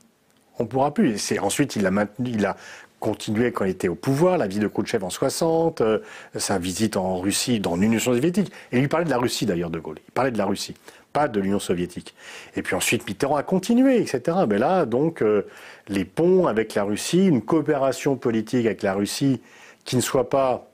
On 0.58 0.66
pourra 0.66 0.92
plus. 0.92 1.18
C'est 1.18 1.38
ensuite 1.38 1.76
il 1.76 1.86
a 1.86 1.92
maintenu, 1.92 2.30
il 2.30 2.44
a 2.46 2.56
continué 3.00 3.52
quand 3.52 3.64
il 3.64 3.70
était 3.70 3.88
au 3.88 3.94
pouvoir, 3.94 4.38
la 4.38 4.46
vie 4.46 4.58
de 4.58 4.68
Khrouchtchev 4.68 5.04
en 5.04 5.10
60, 5.10 5.80
euh, 5.80 5.98
sa 6.34 6.58
visite 6.58 6.96
en 6.96 7.18
Russie, 7.18 7.60
dans 7.60 7.76
l'Union 7.76 7.98
soviétique. 7.98 8.50
Et 8.72 8.76
il 8.76 8.80
lui 8.80 8.88
parlait 8.88 9.04
de 9.04 9.10
la 9.10 9.18
Russie 9.18 9.46
d'ailleurs, 9.46 9.70
de 9.70 9.78
Gaulle. 9.78 9.98
Il 10.06 10.12
parlait 10.12 10.30
de 10.30 10.38
la 10.38 10.46
Russie, 10.46 10.74
pas 11.12 11.28
de 11.28 11.40
l'Union 11.40 11.58
soviétique. 11.58 12.14
Et 12.56 12.62
puis 12.62 12.74
ensuite, 12.74 13.06
Mitterrand 13.06 13.36
a 13.36 13.42
continué, 13.42 14.00
etc. 14.00 14.38
Mais 14.48 14.58
là, 14.58 14.86
donc, 14.86 15.22
euh, 15.22 15.46
les 15.88 16.04
ponts 16.04 16.46
avec 16.46 16.74
la 16.74 16.84
Russie, 16.84 17.26
une 17.26 17.42
coopération 17.42 18.16
politique 18.16 18.66
avec 18.66 18.82
la 18.82 18.94
Russie 18.94 19.40
qui 19.84 19.96
ne 19.96 20.00
soit 20.00 20.28
pas 20.28 20.68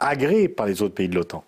agréée 0.00 0.48
par 0.48 0.66
les 0.66 0.82
autres 0.82 0.94
pays 0.94 1.08
de 1.08 1.14
l'OTAN. 1.14 1.44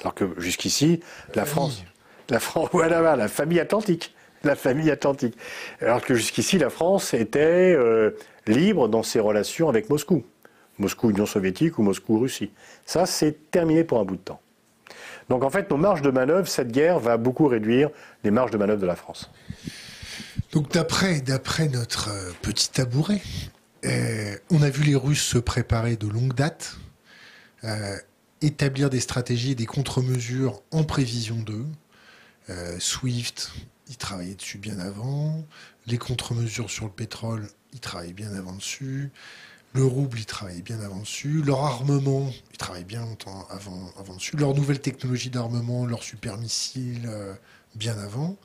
Alors 0.00 0.14
que 0.14 0.24
jusqu'ici, 0.38 1.00
la, 1.34 1.44
France, 1.44 1.82
la 2.28 2.40
France, 2.40 2.68
voilà, 2.72 3.16
la 3.16 3.28
famille 3.28 3.60
atlantique, 3.60 4.14
la 4.44 4.54
famille 4.54 4.90
atlantique. 4.90 5.36
Alors 5.80 6.00
que 6.00 6.14
jusqu'ici, 6.14 6.58
la 6.58 6.70
France 6.70 7.14
était 7.14 7.74
euh, 7.76 8.12
libre 8.46 8.88
dans 8.88 9.02
ses 9.02 9.20
relations 9.20 9.68
avec 9.68 9.90
Moscou. 9.90 10.24
Moscou 10.78 11.10
Union 11.10 11.26
soviétique 11.26 11.78
ou 11.78 11.82
Moscou 11.82 12.18
Russie. 12.18 12.50
Ça, 12.84 13.06
c'est 13.06 13.50
terminé 13.50 13.84
pour 13.84 13.98
un 13.98 14.04
bout 14.04 14.16
de 14.16 14.20
temps. 14.20 14.40
Donc 15.28 15.42
en 15.42 15.50
fait, 15.50 15.70
nos 15.70 15.76
marges 15.76 16.02
de 16.02 16.10
manœuvre, 16.10 16.46
cette 16.46 16.70
guerre 16.70 16.98
va 16.98 17.16
beaucoup 17.16 17.48
réduire 17.48 17.90
les 18.22 18.30
marges 18.30 18.50
de 18.50 18.58
manœuvre 18.58 18.80
de 18.80 18.86
la 18.86 18.96
France. 18.96 19.30
Donc 20.52 20.70
d'après, 20.70 21.22
notre 21.68 22.10
euh, 22.10 22.32
petit 22.42 22.70
tabouret, 22.70 23.20
euh, 23.84 24.36
on 24.50 24.62
a 24.62 24.70
vu 24.70 24.84
les 24.84 24.94
Russes 24.94 25.22
se 25.22 25.38
préparer 25.38 25.96
de 25.96 26.06
longue 26.06 26.34
date, 26.34 26.76
établir 28.42 28.90
des 28.90 29.00
stratégies 29.00 29.52
et 29.52 29.54
des 29.56 29.66
contre-mesures 29.66 30.62
en 30.70 30.84
prévision 30.84 31.36
d'eux. 31.36 31.66
SWIFT, 32.78 33.50
ils 33.88 33.96
travaillaient 33.96 34.34
dessus 34.34 34.58
bien 34.58 34.78
avant. 34.78 35.44
Les 35.86 35.98
contre-mesures 35.98 36.70
sur 36.70 36.86
le 36.86 36.90
pétrole, 36.90 37.48
ils 37.72 37.80
travaillaient 37.80 38.12
bien 38.12 38.34
avant 38.34 38.54
dessus. 38.54 39.10
Le 39.74 39.84
rouble, 39.84 40.18
ils 40.18 40.26
travaillaient 40.26 40.62
bien 40.62 40.80
avant 40.80 41.00
dessus. 41.00 41.42
Leur 41.42 41.62
armement, 41.64 42.32
ils 42.52 42.56
travaillaient 42.56 42.84
bien 42.84 43.02
longtemps 43.02 43.46
avant, 43.50 43.92
avant 43.98 44.14
dessus. 44.14 44.36
Leur 44.36 44.54
nouvelle 44.54 44.80
technologie 44.80 45.30
d'armement, 45.30 45.86
leurs 45.86 46.02
super 46.02 46.38
missiles, 46.38 47.06
euh, 47.06 47.34
bien 47.74 47.98
avant. 47.98 48.36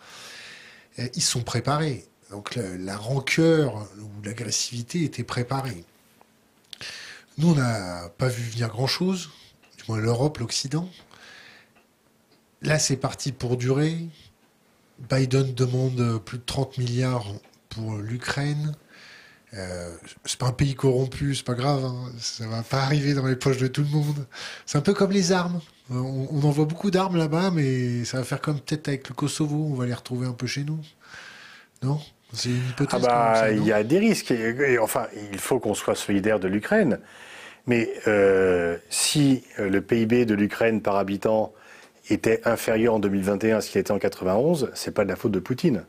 ils 0.97 1.21
sont 1.21 1.41
préparés. 1.41 2.05
Donc 2.31 2.55
la, 2.55 2.97
rancœur 2.97 3.87
ou 3.99 4.23
l'agressivité 4.23 5.03
était 5.03 5.23
préparée. 5.23 5.83
Nous, 7.37 7.51
on 7.51 7.55
n'a 7.55 8.09
pas 8.17 8.27
vu 8.29 8.43
venir 8.43 8.69
grand-chose, 8.69 9.29
du 9.77 9.83
moins 9.87 9.99
l'Europe, 9.99 10.37
l'Occident. 10.37 10.89
Là, 12.61 12.79
c'est 12.79 12.97
parti 12.97 13.31
pour 13.31 13.57
durer. 13.57 13.97
Biden 15.09 15.53
demande 15.53 16.19
plus 16.23 16.37
de 16.37 16.43
30 16.45 16.77
milliards 16.77 17.25
pour 17.69 17.95
l'Ukraine. 17.95 18.75
Euh, 19.53 19.89
c'est 20.23 20.39
pas 20.39 20.47
un 20.47 20.53
pays 20.53 20.75
corrompu, 20.75 21.35
c'est 21.35 21.45
pas 21.45 21.55
grave, 21.55 21.83
hein. 21.83 22.09
ça 22.19 22.47
va 22.47 22.63
pas 22.63 22.83
arriver 22.83 23.13
dans 23.13 23.27
les 23.27 23.35
poches 23.35 23.57
de 23.57 23.67
tout 23.67 23.81
le 23.81 23.89
monde. 23.89 24.25
C'est 24.65 24.77
un 24.77 24.81
peu 24.81 24.93
comme 24.93 25.11
les 25.11 25.33
armes. 25.33 25.59
Euh, 25.91 25.95
on, 25.95 26.29
on 26.31 26.43
envoie 26.43 26.63
beaucoup 26.63 26.89
d'armes 26.89 27.17
là-bas, 27.17 27.51
mais 27.51 28.05
ça 28.05 28.17
va 28.17 28.23
faire 28.23 28.39
comme 28.39 28.59
peut-être 28.61 28.87
avec 28.87 29.09
le 29.09 29.13
Kosovo, 29.13 29.67
on 29.69 29.75
va 29.75 29.85
les 29.85 29.93
retrouver 29.93 30.25
un 30.25 30.33
peu 30.33 30.47
chez 30.47 30.63
nous. 30.63 30.79
Non? 31.83 31.99
C'est 32.31 32.49
une 32.49 32.69
hypothèse. 32.69 33.01
Ah 33.03 33.33
bah, 33.41 33.51
il 33.51 33.65
y 33.65 33.73
a 33.73 33.83
des 33.83 33.99
risques. 33.99 34.33
enfin, 34.81 35.07
il 35.33 35.39
faut 35.39 35.59
qu'on 35.59 35.73
soit 35.73 35.95
solidaire 35.95 36.39
de 36.39 36.47
l'Ukraine. 36.47 36.99
Mais 37.67 37.89
euh, 38.07 38.77
si 38.89 39.43
le 39.57 39.81
PIB 39.81 40.25
de 40.25 40.33
l'Ukraine 40.33 40.81
par 40.81 40.95
habitant 40.95 41.53
était 42.13 42.41
inférieur 42.45 42.95
en 42.95 42.99
2021 42.99 43.57
à 43.57 43.61
ce 43.61 43.71
qu'il 43.71 43.79
était 43.79 43.91
en 43.91 43.99
91, 43.99 44.69
c'est 44.73 44.91
pas 44.91 45.03
de 45.03 45.09
la 45.09 45.15
faute 45.15 45.31
de 45.31 45.39
Poutine. 45.39 45.83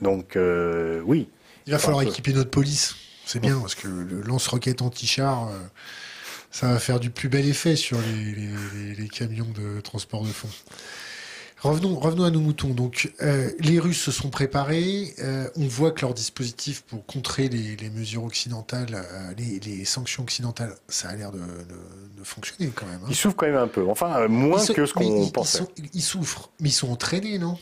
Donc 0.00 0.36
euh, 0.36 1.00
oui. 1.04 1.28
Il 1.66 1.72
va 1.72 1.78
falloir 1.78 2.02
équiper 2.02 2.32
notre 2.32 2.50
police. 2.50 2.94
C'est 3.26 3.40
bien 3.40 3.58
parce 3.60 3.74
que 3.74 3.88
le 3.88 4.22
lance-roquette 4.22 4.80
anti-char, 4.80 5.48
euh, 5.48 5.58
ça 6.50 6.68
va 6.68 6.78
faire 6.78 6.98
du 6.98 7.10
plus 7.10 7.28
bel 7.28 7.46
effet 7.46 7.76
sur 7.76 7.98
les, 8.00 9.08
camions 9.08 9.48
de 9.54 9.80
transport 9.80 10.22
de 10.22 10.28
fonds. 10.28 10.48
Revenons, 11.60 11.98
revenons 11.98 12.24
à 12.24 12.30
nos 12.30 12.40
moutons. 12.40 12.68
Donc, 12.68 13.12
euh, 13.20 13.50
les 13.58 13.80
Russes 13.80 14.00
se 14.00 14.12
sont 14.12 14.30
préparés. 14.30 15.14
on 15.56 15.66
voit 15.66 15.90
que 15.90 16.02
leur 16.02 16.14
dispositif 16.14 16.82
pour 16.82 17.04
contrer 17.04 17.48
les, 17.48 17.90
mesures 17.90 18.24
occidentales, 18.24 19.04
les, 19.36 19.84
sanctions 19.84 20.22
occidentales, 20.22 20.74
ça 20.88 21.08
a 21.08 21.16
l'air 21.16 21.32
de, 21.32 21.40
fonctionner 22.22 22.70
quand 22.74 22.86
même. 22.86 23.00
Hein. 23.02 23.08
Ils 23.08 23.16
souffrent 23.16 23.36
quand 23.36 23.46
même 23.46 23.56
un 23.56 23.68
peu. 23.68 23.88
Enfin, 23.88 24.28
moins 24.28 24.64
que 24.64 24.86
ce 24.86 24.92
qu'on 24.92 25.28
pensait. 25.30 25.64
ils, 25.94 26.02
souffrent, 26.02 26.50
mais 26.60 26.68
ils 26.68 26.72
sont 26.72 26.90
entraînés, 26.90 27.38
non? 27.38 27.56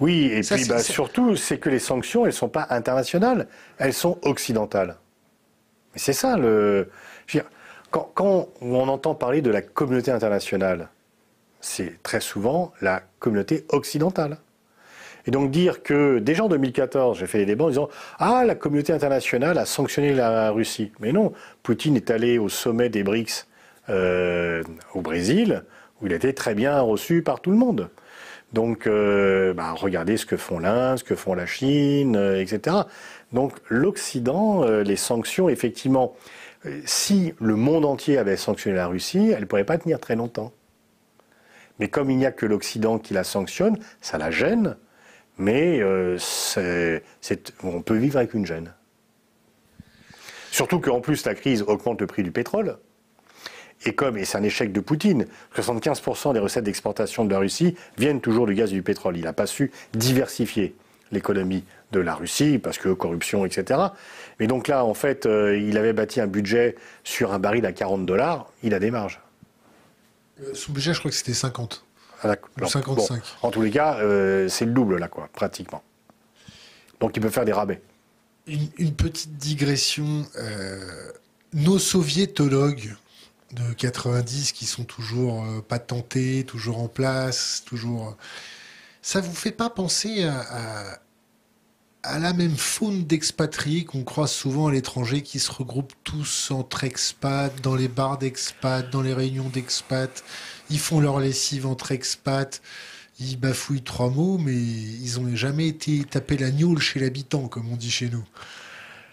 Oui, 0.00 0.30
et 0.32 0.40
puis 0.40 0.64
bah, 0.64 0.82
surtout, 0.82 1.36
c'est 1.36 1.58
que 1.58 1.68
les 1.68 1.78
sanctions, 1.78 2.22
elles 2.22 2.32
ne 2.32 2.36
sont 2.36 2.48
pas 2.48 2.66
internationales, 2.70 3.46
elles 3.78 3.92
sont 3.92 4.18
occidentales. 4.22 4.96
Mais 5.92 6.00
c'est 6.00 6.14
ça 6.14 6.36
le. 6.36 6.90
quand, 7.90 8.10
quand, 8.14 8.48
on 8.62 8.88
entend 8.88 9.14
parler 9.14 9.42
de 9.42 9.50
la 9.50 9.60
communauté 9.60 10.10
internationale, 10.10 10.88
c'est 11.60 12.02
très 12.02 12.20
souvent 12.20 12.72
la 12.80 13.02
communauté 13.18 13.64
occidentale. 13.68 14.38
Et 15.26 15.30
donc 15.30 15.50
dire 15.50 15.82
que, 15.82 16.18
déjà 16.18 16.44
en 16.44 16.48
2014, 16.48 17.18
j'ai 17.18 17.26
fait 17.26 17.38
des 17.38 17.46
débats 17.46 17.64
en 17.64 17.68
disant 17.68 17.88
Ah, 18.18 18.44
la 18.46 18.54
communauté 18.54 18.92
internationale 18.92 19.58
a 19.58 19.66
sanctionné 19.66 20.12
la 20.12 20.50
Russie. 20.50 20.92
Mais 21.00 21.12
non, 21.12 21.32
Poutine 21.62 21.96
est 21.96 22.10
allé 22.10 22.38
au 22.38 22.48
sommet 22.48 22.88
des 22.88 23.02
BRICS 23.02 23.46
euh, 23.88 24.62
au 24.94 25.00
Brésil, 25.00 25.62
où 26.00 26.06
il 26.06 26.12
a 26.12 26.16
été 26.16 26.32
très 26.34 26.54
bien 26.54 26.80
reçu 26.80 27.22
par 27.22 27.40
tout 27.40 27.50
le 27.50 27.56
monde. 27.56 27.90
Donc, 28.52 28.86
euh, 28.86 29.54
bah, 29.54 29.72
regardez 29.76 30.16
ce 30.16 30.26
que 30.26 30.36
font 30.36 30.58
l'Inde, 30.58 30.98
ce 30.98 31.04
que 31.04 31.14
font 31.14 31.34
la 31.34 31.46
Chine, 31.46 32.16
euh, 32.16 32.40
etc. 32.40 32.76
Donc, 33.32 33.52
l'Occident, 33.68 34.64
les 34.64 34.96
sanctions, 34.96 35.48
effectivement, 35.48 36.16
si 36.84 37.32
le 37.40 37.54
monde 37.54 37.84
entier 37.84 38.18
avait 38.18 38.36
sanctionné 38.36 38.76
la 38.76 38.88
Russie, 38.88 39.30
elle 39.30 39.42
ne 39.42 39.44
pourrait 39.44 39.64
pas 39.64 39.78
tenir 39.78 40.00
très 40.00 40.16
longtemps. 40.16 40.52
Mais 41.80 41.88
comme 41.88 42.10
il 42.10 42.18
n'y 42.18 42.26
a 42.26 42.32
que 42.32 42.46
l'Occident 42.46 42.98
qui 42.98 43.14
la 43.14 43.24
sanctionne, 43.24 43.78
ça 44.00 44.18
la 44.18 44.30
gêne, 44.30 44.76
mais 45.38 45.82
on 47.62 47.82
peut 47.82 47.96
vivre 47.96 48.18
avec 48.18 48.34
une 48.34 48.46
gêne. 48.46 48.72
Surtout 50.50 50.80
qu'en 50.80 51.00
plus, 51.00 51.24
la 51.24 51.34
crise 51.34 51.62
augmente 51.62 52.00
le 52.00 52.06
prix 52.06 52.22
du 52.22 52.32
pétrole. 52.32 52.78
Et 53.86 53.94
comme, 53.94 54.22
c'est 54.24 54.36
un 54.36 54.42
échec 54.42 54.72
de 54.72 54.80
Poutine, 54.80 55.26
75% 55.56 56.34
des 56.34 56.38
recettes 56.38 56.64
d'exportation 56.64 57.24
de 57.24 57.30
la 57.30 57.38
Russie 57.38 57.76
viennent 57.96 58.20
toujours 58.20 58.46
du 58.46 58.54
gaz 58.54 58.70
et 58.70 58.74
du 58.74 58.82
pétrole. 58.82 59.16
Il 59.16 59.24
n'a 59.24 59.32
pas 59.32 59.46
su 59.46 59.70
diversifier 59.94 60.74
l'économie 61.12 61.64
de 61.92 62.00
la 62.00 62.14
Russie, 62.14 62.58
parce 62.58 62.78
que 62.78 62.90
corruption, 62.90 63.46
etc. 63.46 63.80
Mais 64.38 64.46
donc 64.46 64.68
là, 64.68 64.84
en 64.84 64.94
fait, 64.94 65.24
euh, 65.26 65.58
il 65.58 65.78
avait 65.78 65.92
bâti 65.92 66.20
un 66.20 66.26
budget 66.26 66.76
sur 67.04 67.32
un 67.32 67.38
baril 67.38 67.64
à 67.64 67.72
40 67.72 68.04
dollars, 68.04 68.52
il 68.62 68.74
a 68.74 68.78
des 68.78 68.90
marges. 68.90 69.20
Euh, 70.42 70.54
son 70.54 70.72
budget, 70.72 70.94
je 70.94 70.98
crois 70.98 71.10
que 71.10 71.16
c'était 71.16 71.34
50. 71.34 71.84
Ah, 72.22 72.36
55. 72.66 73.22
en 73.42 73.50
tous 73.50 73.62
les 73.62 73.70
cas, 73.70 73.98
euh, 74.00 74.46
c'est 74.48 74.66
le 74.66 74.72
double, 74.72 74.98
là, 74.98 75.08
quoi, 75.08 75.28
pratiquement. 75.32 75.82
Donc 77.00 77.16
il 77.16 77.20
peut 77.20 77.30
faire 77.30 77.46
des 77.46 77.52
rabais. 77.52 77.80
Une, 78.46 78.94
petite 78.94 79.38
digression. 79.38 80.26
nos 81.54 81.78
soviétologues 81.78 82.94
de 83.52 83.72
90 83.72 84.52
qui 84.52 84.66
sont 84.66 84.84
toujours 84.84 85.44
euh, 85.44 85.60
patentés, 85.60 86.44
toujours 86.46 86.78
en 86.78 86.88
place, 86.88 87.62
toujours. 87.66 88.08
Euh, 88.08 88.12
ça 89.02 89.20
vous 89.20 89.34
fait 89.34 89.52
pas 89.52 89.70
penser 89.70 90.24
à, 90.24 90.40
à, 90.40 90.98
la 92.04 92.32
même 92.32 92.56
faune 92.56 93.04
d'expatriés 93.04 93.84
qu'on 93.84 94.04
croise 94.04 94.32
souvent 94.32 94.68
à 94.68 94.72
l'étranger, 94.72 95.22
qui 95.22 95.38
se 95.38 95.50
regroupent 95.50 95.92
tous 96.04 96.50
entre 96.50 96.84
expats, 96.84 97.52
dans 97.62 97.74
les 97.74 97.88
bars 97.88 98.18
d'expats, 98.18 98.82
dans 98.90 99.02
les 99.02 99.12
réunions 99.12 99.48
d'expats, 99.48 100.24
ils 100.70 100.78
font 100.78 101.00
leur 101.00 101.20
lessive 101.20 101.66
entre 101.66 101.92
expats, 101.92 102.62
ils 103.18 103.38
bafouillent 103.38 103.82
trois 103.82 104.08
mots, 104.08 104.38
mais 104.38 104.54
ils 104.54 105.20
ont 105.20 105.36
jamais 105.36 105.68
été 105.68 106.04
taper 106.04 106.38
la 106.38 106.50
gnôle 106.50 106.78
chez 106.78 107.00
l'habitant, 107.00 107.48
comme 107.48 107.70
on 107.70 107.76
dit 107.76 107.90
chez 107.90 108.08
nous. 108.08 108.24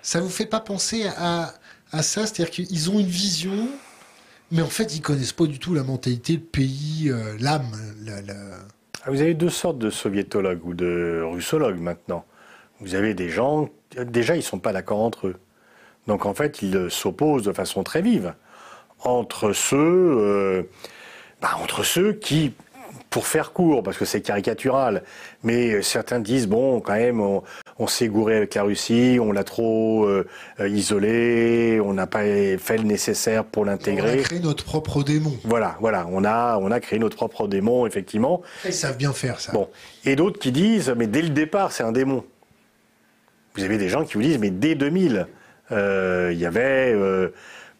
Ça 0.01 0.21
vous 0.21 0.29
fait 0.29 0.45
pas 0.45 0.61
penser 0.61 1.07
à, 1.17 1.53
à 1.91 2.03
ça? 2.03 2.25
C'est-à-dire 2.25 2.51
qu'ils 2.51 2.89
ont 2.89 2.99
une 2.99 3.07
vision 3.07 3.67
mais 4.51 4.61
en 4.61 4.67
fait, 4.67 4.95
ils 4.95 5.01
connaissent 5.01 5.33
pas 5.33 5.45
du 5.45 5.59
tout 5.59 5.73
la 5.73 5.83
mentalité, 5.83 6.33
le 6.33 6.39
pays, 6.39 7.09
euh, 7.09 7.35
l'âme. 7.39 7.69
Ah, 9.03 9.11
vous 9.11 9.21
avez 9.21 9.33
deux 9.33 9.49
sortes 9.49 9.77
de 9.77 9.89
soviétologues 9.89 10.65
ou 10.65 10.73
de 10.73 11.21
russologues 11.25 11.79
maintenant. 11.79 12.25
Vous 12.79 12.95
avez 12.95 13.13
des 13.13 13.29
gens, 13.29 13.69
déjà, 13.97 14.35
ils 14.35 14.43
sont 14.43 14.59
pas 14.59 14.73
d'accord 14.73 14.99
entre 14.99 15.27
eux. 15.27 15.35
Donc 16.07 16.25
en 16.25 16.33
fait, 16.33 16.61
ils 16.61 16.89
s'opposent 16.89 17.43
de 17.43 17.51
façon 17.51 17.83
très 17.83 18.01
vive 18.01 18.33
entre 19.03 19.53
ceux 19.53 19.77
euh, 19.77 20.63
bah, 21.41 21.51
entre 21.61 21.83
ceux 21.83 22.13
qui, 22.13 22.53
pour 23.09 23.27
faire 23.27 23.53
court, 23.53 23.83
parce 23.83 23.97
que 23.97 24.05
c'est 24.05 24.21
caricatural, 24.21 25.03
mais 25.43 25.81
certains 25.83 26.19
disent, 26.19 26.47
bon, 26.47 26.79
quand 26.79 26.95
même, 26.95 27.21
on, 27.21 27.87
s'est 27.87 28.07
gouré 28.07 28.37
avec 28.37 28.55
la 28.55 28.63
Russie, 28.63 29.19
on 29.21 29.31
l'a 29.31 29.43
trop 29.43 30.05
euh, 30.05 30.25
isolé, 30.59 31.79
on 31.79 31.93
n'a 31.93 32.07
pas 32.07 32.23
fait 32.57 32.77
le 32.77 32.83
nécessaire 32.83 33.45
pour 33.45 33.65
l'intégrer. 33.65 34.17
On 34.17 34.19
a 34.19 34.23
créé 34.23 34.39
notre 34.39 34.63
propre 34.63 35.03
démon. 35.03 35.37
Voilà, 35.43 35.77
voilà, 35.79 36.07
on 36.11 36.23
a, 36.25 36.57
on 36.57 36.71
a 36.71 36.79
créé 36.79 36.97
notre 36.97 37.17
propre 37.17 37.47
démon, 37.47 37.85
effectivement. 37.85 38.41
Ils 38.65 38.73
savent 38.73 38.97
bien 38.97 39.13
faire 39.13 39.39
ça. 39.39 39.51
Bon. 39.51 39.69
Et 40.05 40.15
d'autres 40.15 40.39
qui 40.39 40.51
disent, 40.51 40.93
mais 40.97 41.05
dès 41.05 41.21
le 41.21 41.29
départ, 41.29 41.71
c'est 41.71 41.83
un 41.83 41.91
démon. 41.91 42.23
Vous 43.57 43.63
avez 43.63 43.77
des 43.77 43.89
gens 43.89 44.05
qui 44.05 44.13
vous 44.13 44.21
disent, 44.21 44.39
mais 44.39 44.51
dès 44.51 44.75
2000, 44.75 45.27
euh, 45.71 46.29
il 46.31 46.39
y 46.39 46.45
avait... 46.45 46.93
Euh, 46.93 47.29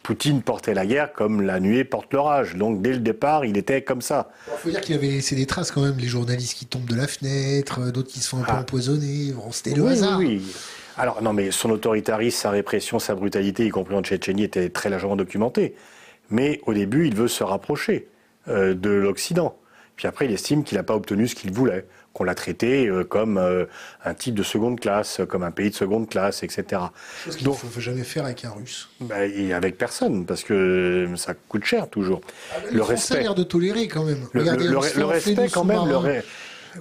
Poutine 0.08 0.42
portait 0.42 0.74
la 0.74 0.86
guerre 0.86 1.12
comme 1.12 1.42
la 1.42 1.60
nuée 1.60 1.84
porte 1.84 2.14
l'orage. 2.14 2.56
Donc 2.56 2.82
dès 2.82 2.94
le 2.94 3.00
départ, 3.00 3.44
il 3.44 3.58
était 3.58 3.82
comme 3.82 4.02
ça. 4.02 4.30
Il 4.48 4.58
faut 4.58 4.70
dire 4.70 4.80
qu'il 4.80 4.96
avait 4.96 5.08
laissé 5.08 5.36
des 5.36 5.46
traces 5.46 5.70
quand 5.70 5.82
même, 5.82 5.98
les 5.98 6.08
journalistes 6.08 6.54
qui 6.54 6.66
tombent 6.66 6.88
de 6.88 6.96
la 6.96 7.08
fenêtre, 7.08 7.82
euh, 7.82 7.92
d'autres 7.92 8.08
qui 8.08 8.22
se 8.22 8.30
font 8.30 8.38
un 8.38 8.44
peu 8.44 8.54
ah. 8.54 8.62
empoisonner. 8.62 9.34
C'était 9.52 9.76
le 9.76 9.86
hasard. 9.86 10.18
Oui, 10.18 10.42
Alors 10.98 11.22
non, 11.22 11.34
mais 11.34 11.52
son 11.52 11.72
autoritarisme, 11.72 12.38
sa 12.38 12.52
répression, 12.52 13.00
sa 13.00 13.16
brutalité, 13.16 13.66
y 13.66 13.70
compris 13.70 13.96
en 13.96 14.02
Tchétchénie, 14.02 14.44
était 14.44 14.70
très 14.70 14.90
largement 14.90 15.18
documentée. 15.18 15.76
Mais 16.30 16.62
au 16.66 16.74
début, 16.74 17.08
il 17.08 17.14
veut 17.14 17.28
se 17.28 17.44
rapprocher 17.44 18.08
euh, 18.48 18.76
de 18.76 18.90
l'Occident. 18.90 19.58
Puis 19.98 20.08
après, 20.08 20.24
il 20.24 20.32
estime 20.32 20.64
qu'il 20.64 20.78
n'a 20.78 20.84
pas 20.84 20.96
obtenu 20.96 21.28
ce 21.28 21.36
qu'il 21.36 21.52
voulait 21.52 21.86
qu'on 22.18 22.24
l'a 22.24 22.36
traité 22.36 22.88
euh, 22.88 23.04
comme 23.04 23.38
euh, 23.38 23.66
un 24.04 24.16
type 24.16 24.34
de 24.34 24.42
seconde 24.42 24.80
classe, 24.80 25.22
comme 25.30 25.44
un 25.44 25.52
pays 25.52 25.70
de 25.70 25.76
seconde 25.76 26.10
classe, 26.10 26.42
etc. 26.42 26.82
Chose 27.24 27.36
qu'il 27.36 27.48
ne 27.48 27.54
faut 27.54 27.80
jamais 27.80 28.04
faire 28.04 28.26
avec 28.26 28.44
un 28.44 28.50
Russe. 28.50 28.90
Bah, 29.02 29.26
et 29.26 29.54
avec 29.54 29.78
personne, 29.78 30.26
parce 30.26 30.44
que 30.44 31.08
ça 31.16 31.36
coûte 31.36 31.64
cher 31.64 31.88
toujours. 31.90 32.22
Ah, 32.52 32.60
le 32.72 32.82
respect. 32.82 33.18
a 33.18 33.22
l'air 33.22 33.36
de 33.36 33.44
tolérer 33.44 33.88
quand 33.88 34.04
même. 34.04 34.26
Le, 34.34 35.06
respect 35.06 35.50
quand 35.50 35.64
même. 35.64 35.78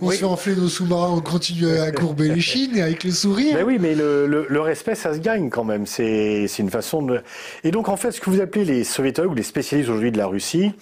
On 0.01 0.11
se 0.11 0.17
fait 0.17 0.25
enfler 0.25 0.57
nos 0.57 0.69
sous-marins, 0.69 1.11
on 1.11 1.21
continue 1.21 1.69
à 1.69 1.91
courber 1.93 2.29
les 2.29 2.41
chines 2.41 2.81
avec 2.81 3.05
le 3.05 3.11
sourire. 3.11 3.57
Mais 3.57 3.63
oui, 3.63 3.79
mais 3.79 3.95
le, 3.95 4.61
respect, 4.61 4.95
ça 4.95 5.13
se 5.13 5.19
gagne 5.19 5.51
quand 5.51 5.65
même. 5.65 5.85
C'est 5.85 6.47
une 6.59 6.71
façon 6.71 7.03
de. 7.03 7.21
Et 7.63 7.71
donc, 7.71 7.91
en 7.91 7.97
fait, 7.97 8.13
ce 8.13 8.21
que 8.23 8.31
vous 8.31 8.41
appelez 8.41 8.65
les 8.65 8.85
soviétologues 8.85 9.33
ou 9.33 9.35
les 9.35 9.43
spécialistes 9.43 9.91
aujourd'hui 9.91 10.13
de 10.13 10.19
la 10.19 10.27
Russie, 10.27 10.73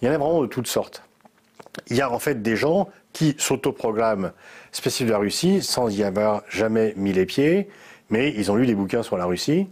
il 0.00 0.06
y 0.06 0.08
en 0.08 0.14
a 0.14 0.18
vraiment 0.18 0.42
de 0.42 0.46
toutes 0.46 0.68
sortes. 0.68 1.02
Il 1.88 1.96
y 1.96 2.00
a 2.00 2.10
en 2.10 2.18
fait 2.18 2.42
des 2.42 2.56
gens 2.56 2.88
qui 3.12 3.34
s'autoprogramment 3.38 4.30
spécialistes 4.72 5.08
de 5.08 5.12
la 5.12 5.18
Russie 5.18 5.62
sans 5.62 5.88
y 5.88 6.02
avoir 6.02 6.42
jamais 6.48 6.94
mis 6.96 7.12
les 7.12 7.26
pieds, 7.26 7.68
mais 8.10 8.32
ils 8.36 8.50
ont 8.50 8.56
lu 8.56 8.66
des 8.66 8.74
bouquins 8.74 9.02
sur 9.02 9.16
la 9.16 9.24
Russie 9.24 9.66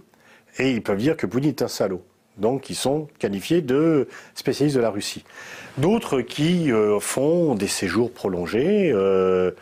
et 0.59 0.71
ils 0.71 0.83
peuvent 0.83 0.99
dire 0.99 1.17
que 1.17 1.27
Poutine 1.27 1.51
est 1.51 1.63
un 1.63 1.69
salaud. 1.69 2.03
Donc 2.39 2.69
ils 2.69 2.75
sont 2.75 3.09
qualifiés 3.19 3.63
de 3.63 4.09
spécialistes 4.35 4.77
de 4.77 4.83
la 4.83 4.91
Russie. 4.91 5.25
D'autres 5.79 6.21
qui 6.21 6.71
euh, 6.71 7.01
font 7.01 7.55
des 7.55 7.67
séjours 7.67 8.13
prolongés 8.13 8.91
euh, 8.93 9.53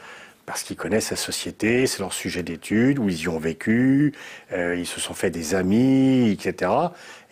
parce 0.47 0.63
qu'ils 0.63 0.77
connaissent 0.77 1.11
la 1.11 1.17
société, 1.17 1.87
c'est 1.87 2.01
leur 2.01 2.13
sujet 2.13 2.43
d'étude, 2.43 2.99
où 2.99 3.09
ils 3.09 3.23
y 3.23 3.29
ont 3.29 3.39
vécu, 3.39 4.13
euh, 4.53 4.77
ils 4.77 4.87
se 4.87 5.01
sont 5.01 5.15
fait 5.15 5.31
des 5.31 5.55
amis, 5.55 6.31
etc. 6.31 6.71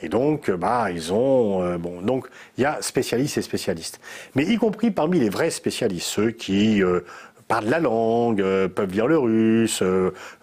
Et 0.03 0.09
donc, 0.09 0.49
euh, 0.49 0.57
bah, 0.57 0.91
ils 0.91 1.13
ont. 1.13 1.63
Euh, 1.63 1.79
bon, 1.79 2.03
donc, 2.03 2.27
il 2.59 2.63
y 2.63 2.65
a 2.65 2.83
spécialistes 2.83 3.39
et 3.39 3.43
spécialistes. 3.43 4.01
Mais 4.35 4.45
y 4.45 4.57
compris 4.57 4.91
parmi 4.91 5.21
les 5.21 5.31
vrais 5.31 5.51
spécialistes, 5.51 6.07
ceux 6.07 6.31
qui 6.33 6.83
euh, 6.83 7.01
parlent 7.49 7.69
la 7.69 7.79
langue, 7.79 8.43
peuvent 8.69 8.93
lire 8.93 9.07
le 9.07 9.19
russe, 9.19 9.83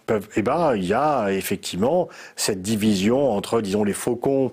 peuvent. 0.06 0.28
Eh 0.36 0.42
ben, 0.42 0.76
il 0.76 0.86
y 0.86 0.94
a 0.94 1.32
effectivement 1.32 2.08
cette 2.36 2.62
division 2.62 3.32
entre, 3.32 3.62
disons, 3.62 3.84
les 3.84 3.94
faucons 3.94 4.52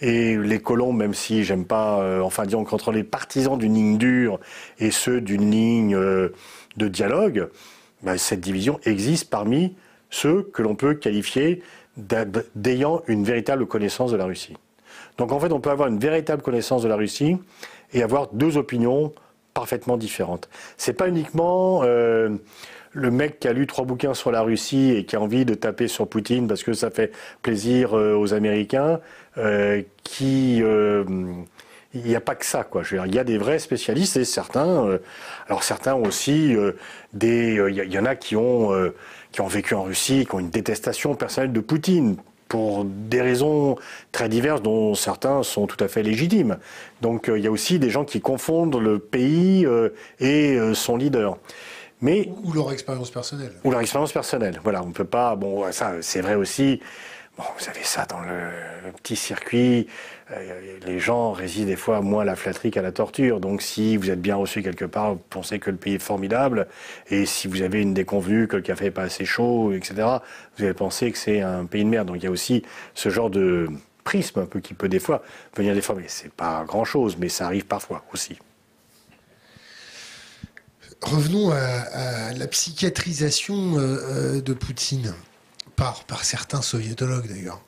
et 0.00 0.36
les 0.36 0.58
colons, 0.60 0.92
même 0.92 1.14
si 1.14 1.44
j'aime 1.44 1.64
pas. 1.64 2.22
enfin, 2.22 2.44
disons 2.44 2.64
qu'entre 2.64 2.92
les 2.92 3.04
partisans 3.04 3.58
d'une 3.58 3.74
ligne 3.74 3.98
dure 3.98 4.40
et 4.78 4.90
ceux 4.90 5.20
d'une 5.20 5.50
ligne 5.50 5.96
de 5.96 6.88
dialogue, 6.88 7.48
ben, 8.02 8.16
cette 8.16 8.40
division 8.40 8.80
existe 8.84 9.28
parmi 9.28 9.74
ceux 10.10 10.42
que 10.42 10.62
l'on 10.62 10.74
peut 10.74 10.94
qualifier 10.94 11.62
d'ayant 12.54 13.02
une 13.08 13.24
véritable 13.24 13.66
connaissance 13.66 14.12
de 14.12 14.16
la 14.16 14.24
Russie. 14.24 14.56
Donc 15.18 15.32
en 15.32 15.40
fait, 15.40 15.52
on 15.52 15.60
peut 15.60 15.70
avoir 15.70 15.88
une 15.88 15.98
véritable 15.98 16.42
connaissance 16.42 16.82
de 16.82 16.88
la 16.88 16.96
Russie 16.96 17.38
et 17.92 18.02
avoir 18.02 18.28
deux 18.32 18.56
opinions 18.56 19.12
parfaitement 19.52 19.96
différentes. 19.96 20.48
C'est 20.76 20.92
pas 20.92 21.08
uniquement 21.08 21.80
euh, 21.82 22.36
le 22.92 23.10
mec 23.10 23.40
qui 23.40 23.48
a 23.48 23.52
lu 23.52 23.66
trois 23.66 23.84
bouquins 23.84 24.14
sur 24.14 24.30
la 24.30 24.42
Russie 24.42 24.92
et 24.92 25.04
qui 25.04 25.16
a 25.16 25.20
envie 25.20 25.44
de 25.44 25.54
taper 25.54 25.88
sur 25.88 26.06
Poutine 26.06 26.46
parce 26.46 26.62
que 26.62 26.72
ça 26.72 26.90
fait 26.90 27.12
plaisir 27.42 27.98
euh, 27.98 28.14
aux 28.14 28.34
Américains, 28.34 29.00
euh, 29.36 29.82
qui 30.04 30.62
il 31.94 32.02
n'y 32.02 32.14
a 32.14 32.20
pas 32.20 32.34
que 32.34 32.44
ça, 32.44 32.64
quoi. 32.64 32.82
il 33.06 33.14
y 33.14 33.18
a 33.18 33.24
des 33.24 33.38
vrais 33.38 33.58
spécialistes 33.58 34.18
et 34.18 34.26
certains, 34.26 34.98
alors 35.46 35.62
certains 35.62 35.94
aussi, 35.94 36.54
des, 37.14 37.54
il 37.70 37.92
y, 37.92 37.98
en 37.98 38.04
a 38.04 38.14
qui 38.14 38.36
ont 38.36 38.70
qui 39.38 39.42
ont 39.42 39.46
vécu 39.46 39.74
en 39.74 39.84
Russie, 39.84 40.26
qui 40.28 40.34
ont 40.34 40.40
une 40.40 40.50
détestation 40.50 41.14
personnelle 41.14 41.52
de 41.52 41.60
Poutine 41.60 42.16
pour 42.48 42.84
des 42.84 43.22
raisons 43.22 43.76
très 44.10 44.28
diverses 44.28 44.62
dont 44.62 44.96
certains 44.96 45.44
sont 45.44 45.68
tout 45.68 45.76
à 45.78 45.86
fait 45.86 46.02
légitimes. 46.02 46.56
Donc 47.02 47.28
euh, 47.28 47.38
il 47.38 47.44
y 47.44 47.46
a 47.46 47.50
aussi 47.52 47.78
des 47.78 47.88
gens 47.88 48.04
qui 48.04 48.20
confondent 48.20 48.74
le 48.74 48.98
pays 48.98 49.64
euh, 49.64 49.90
et 50.18 50.56
euh, 50.56 50.74
son 50.74 50.96
leader. 50.96 51.38
Mais, 52.00 52.32
ou 52.42 52.52
leur 52.52 52.72
expérience 52.72 53.12
personnelle. 53.12 53.52
Ou 53.62 53.70
leur 53.70 53.80
expérience 53.80 54.12
personnelle. 54.12 54.58
Voilà, 54.64 54.82
on 54.82 54.88
ne 54.88 54.92
peut 54.92 55.04
pas. 55.04 55.36
Bon, 55.36 55.70
ça, 55.70 55.92
c'est 56.00 56.20
vrai 56.20 56.34
aussi. 56.34 56.80
Vous 57.38 57.68
avez 57.68 57.84
ça 57.84 58.04
dans 58.06 58.20
le 58.20 58.50
petit 59.02 59.16
circuit 59.16 59.86
euh, 60.30 60.78
les 60.84 60.98
gens 60.98 61.32
résident 61.32 61.66
des 61.66 61.76
fois 61.76 62.02
moins 62.02 62.22
à 62.22 62.24
la 62.24 62.36
flatterie 62.36 62.70
qu'à 62.70 62.82
la 62.82 62.92
torture. 62.92 63.40
Donc 63.40 63.62
si 63.62 63.96
vous 63.96 64.10
êtes 64.10 64.20
bien 64.20 64.36
reçu 64.36 64.62
quelque 64.62 64.84
part, 64.84 65.14
vous 65.14 65.22
pensez 65.30 65.58
que 65.58 65.70
le 65.70 65.76
pays 65.76 65.94
est 65.94 66.00
formidable, 66.00 66.66
et 67.08 67.24
si 67.24 67.48
vous 67.48 67.62
avez 67.62 67.80
une 67.80 67.94
déconvenue, 67.94 68.46
que 68.46 68.56
le 68.56 68.62
café 68.62 68.86
n'est 68.86 68.90
pas 68.90 69.04
assez 69.04 69.24
chaud, 69.24 69.72
etc., 69.72 69.94
vous 70.56 70.64
allez 70.64 70.74
penser 70.74 71.10
que 71.12 71.18
c'est 71.18 71.40
un 71.40 71.64
pays 71.64 71.84
de 71.84 71.88
merde. 71.88 72.08
Donc 72.08 72.16
il 72.16 72.24
y 72.24 72.26
a 72.26 72.30
aussi 72.30 72.62
ce 72.94 73.08
genre 73.08 73.30
de 73.30 73.68
prisme 74.04 74.40
un 74.40 74.46
peu 74.46 74.60
qui 74.60 74.74
peut 74.74 74.88
des 74.88 74.98
fois 74.98 75.22
venir 75.56 75.74
déformer. 75.74 76.04
C'est 76.08 76.32
pas 76.32 76.64
grand-chose, 76.66 77.16
mais 77.18 77.28
ça 77.28 77.46
arrive 77.46 77.66
parfois 77.66 78.04
aussi. 78.12 78.38
Revenons 81.00 81.52
à, 81.52 82.32
la 82.34 82.46
psychiatrisation 82.48 83.78
euh, 83.78 83.80
euh, 83.80 84.40
de 84.40 84.52
Poutine, 84.52 85.14
par, 85.78 86.24
certains 86.24 86.62
soviétologues 86.62 87.28
d'ailleurs 87.28 87.60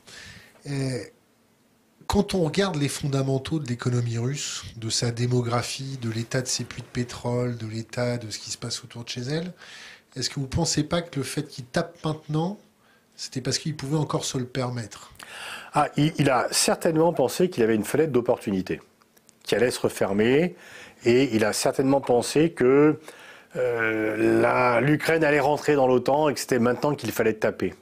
quand 2.10 2.34
on 2.34 2.42
regarde 2.42 2.74
les 2.74 2.88
fondamentaux 2.88 3.60
de 3.60 3.68
l'économie 3.68 4.18
russe, 4.18 4.64
de 4.74 4.90
sa 4.90 5.12
démographie, 5.12 5.96
de 6.02 6.10
l'état 6.10 6.42
de 6.42 6.48
ses 6.48 6.64
puits 6.64 6.82
de 6.82 6.86
pétrole, 6.88 7.56
de 7.56 7.68
l'état 7.68 8.18
de 8.18 8.30
ce 8.30 8.40
qui 8.40 8.50
se 8.50 8.58
passe 8.58 8.82
autour 8.82 9.04
de 9.04 9.08
chez 9.08 9.20
elle, 9.20 9.52
est-ce 10.16 10.28
que 10.28 10.34
vous 10.34 10.40
ne 10.40 10.46
pensez 10.46 10.82
pas 10.82 11.02
que 11.02 11.20
le 11.20 11.22
fait 11.22 11.44
qu'il 11.44 11.66
tape 11.66 12.04
maintenant, 12.04 12.58
c'était 13.14 13.40
parce 13.40 13.58
qu'il 13.58 13.76
pouvait 13.76 13.96
encore 13.96 14.24
se 14.24 14.38
le 14.38 14.44
permettre? 14.44 15.12
Ah, 15.72 15.88
il, 15.96 16.28
a 16.30 16.48
certainement 16.50 17.12
pensé 17.12 17.48
qu'il 17.48 17.62
avait 17.62 17.76
une 17.76 17.84
fenêtre 17.84 18.10
d'opportunité 18.10 18.80
qui 19.44 19.54
allait 19.54 19.70
se 19.70 19.78
refermer, 19.78 20.56
et 21.04 21.32
il 21.36 21.44
a 21.44 21.52
certainement 21.52 22.00
pensé 22.00 22.50
que 22.50 22.98
euh, 23.54 24.80
l'Ukraine 24.80 25.22
allait 25.22 25.38
rentrer 25.38 25.76
dans 25.76 25.86
l'OTAN 25.86 26.28
et 26.28 26.34
que 26.34 26.40
c'était 26.40 26.58
maintenant 26.58 26.96
qu'il 26.96 27.12
fallait 27.12 27.34
taper. 27.34 27.72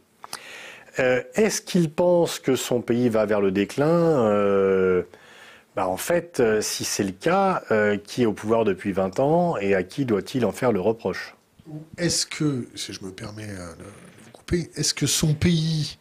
Euh, 0.98 1.22
est-ce 1.34 1.60
qu'il 1.60 1.90
pense 1.90 2.38
que 2.38 2.56
son 2.56 2.80
pays 2.80 3.08
va 3.08 3.26
vers 3.26 3.40
le 3.40 3.50
déclin 3.50 3.86
euh, 3.86 5.02
bah, 5.76 5.88
En 5.88 5.96
fait, 5.96 6.40
euh, 6.40 6.60
si 6.60 6.84
c'est 6.84 7.04
le 7.04 7.12
cas, 7.12 7.62
qui 8.04 8.22
est 8.22 8.26
au 8.26 8.32
pouvoir 8.32 8.64
depuis 8.64 8.92
20 8.92 9.20
ans 9.20 9.56
et 9.58 9.74
à 9.74 9.82
qui 9.82 10.04
doit-il 10.04 10.44
en 10.44 10.52
faire 10.52 10.72
le 10.72 10.80
reproche? 10.80 11.34
Est-ce 11.98 12.26
que, 12.26 12.68
si 12.74 12.92
je 12.92 13.04
me 13.04 13.10
permets 13.10 13.46
de 13.46 13.84
vous 14.24 14.30
couper, 14.32 14.70
est-ce 14.74 14.94
que 14.94 15.06
son 15.06 15.34
pays 15.34 15.98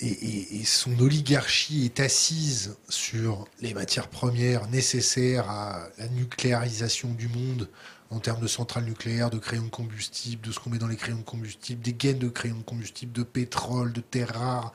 et, 0.00 0.64
son 0.64 0.98
oligarchie 0.98 1.84
est 1.84 2.00
assise 2.00 2.76
sur 2.88 3.46
les 3.60 3.72
matières 3.72 4.08
premières 4.08 4.68
nécessaires 4.68 5.48
à 5.48 5.88
la 5.98 6.08
nucléarisation 6.08 7.10
du 7.10 7.28
monde 7.28 7.68
en 8.12 8.18
termes 8.18 8.40
de 8.40 8.46
centrales 8.46 8.84
nucléaires, 8.84 9.30
de 9.30 9.38
crayons 9.38 9.64
de 9.64 9.70
combustible, 9.70 10.46
de 10.46 10.52
ce 10.52 10.60
qu'on 10.60 10.70
met 10.70 10.78
dans 10.78 10.86
les 10.86 10.96
crayons 10.96 11.18
de 11.18 11.22
combustible, 11.22 11.82
des 11.82 11.94
gaines 11.94 12.18
de 12.18 12.28
crayons 12.28 12.58
de 12.58 12.62
combustible, 12.62 13.12
de 13.12 13.22
pétrole, 13.22 13.92
de 13.92 14.00
terres 14.00 14.34
rares, 14.34 14.72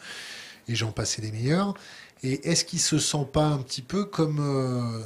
et 0.68 0.76
j'en 0.76 0.92
passais 0.92 1.22
des 1.22 1.32
meilleurs. 1.32 1.76
Et 2.24 2.50
est-ce 2.50 2.66
qu'il 2.66 2.80
se 2.80 2.98
sent 2.98 3.28
pas 3.32 3.46
un 3.46 3.60
petit 3.60 3.84
peu 3.84 4.06
comme 4.06 4.40
euh, 4.40 5.06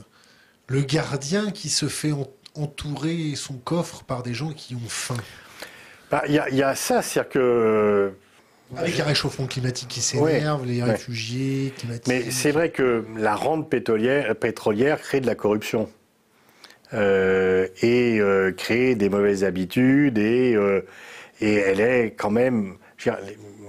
le 0.67 0.81
gardien 0.81 1.51
qui 1.51 1.69
se 1.69 1.87
fait 1.87 2.13
entourer 2.55 3.35
son 3.35 3.55
coffre 3.55 4.03
par 4.03 4.23
des 4.23 4.33
gens 4.33 4.53
qui 4.53 4.75
ont 4.75 4.89
faim? 4.89 5.17
Bah, 6.09 6.23
Il 6.27 6.33
y, 6.33 6.63
a 6.63 6.75
ça, 6.75 7.01
c'est-à-dire 7.01 7.29
que... 7.29 8.13
Avec 8.77 8.95
les 8.95 9.03
réchauffements 9.03 9.47
climatiques 9.47 9.89
qui 9.89 9.99
s'énervent, 9.99 10.65
les 10.65 10.81
réfugiés 10.81 11.73
climatiques. 11.77 12.07
Mais 12.07 12.31
c'est 12.31 12.51
vrai 12.51 12.69
que 12.69 13.05
la 13.17 13.35
rente 13.35 13.69
pétrolière, 13.69 14.33
pétrolière 14.37 15.01
crée 15.01 15.19
de 15.19 15.27
la 15.27 15.35
corruption. 15.35 15.89
Euh, 16.93 17.67
et 17.81 18.19
euh, 18.19 18.51
créer 18.51 18.95
des 18.95 19.07
mauvaises 19.07 19.45
habitudes 19.45 20.17
et, 20.17 20.55
euh, 20.55 20.81
et 21.39 21.53
elle 21.53 21.79
est 21.79 22.11
quand 22.17 22.31
même. 22.31 22.75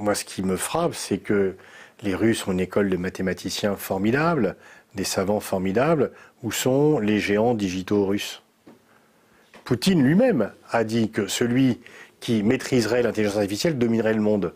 moi, 0.00 0.14
ce 0.16 0.24
qui 0.24 0.42
me 0.42 0.56
frappe, 0.56 0.94
c'est 0.94 1.18
que 1.18 1.54
les 2.02 2.16
Russes 2.16 2.46
ont 2.48 2.52
une 2.52 2.60
école 2.60 2.90
de 2.90 2.96
mathématiciens 2.96 3.76
formidable. 3.76 4.56
des 4.94 5.04
savants 5.04 5.40
formidables, 5.40 6.10
où 6.42 6.50
sont 6.52 6.98
les 6.98 7.18
géants 7.18 7.54
digitaux 7.54 8.04
russes? 8.04 8.42
Poutine 9.64 10.02
lui-même 10.02 10.50
a 10.70 10.84
dit 10.84 11.10
que 11.10 11.28
celui 11.28 11.80
qui 12.20 12.42
maîtriserait 12.42 13.02
l'intelligence 13.02 13.36
artificielle 13.36 13.78
dominerait 13.78 14.12
le 14.12 14.20
monde. 14.20 14.52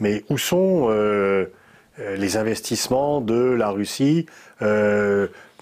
Mais 0.00 0.24
où 0.28 0.36
sont 0.36 0.90
les 1.98 2.36
investissements 2.36 3.22
de 3.22 3.52
la 3.52 3.70
Russie? 3.70 4.26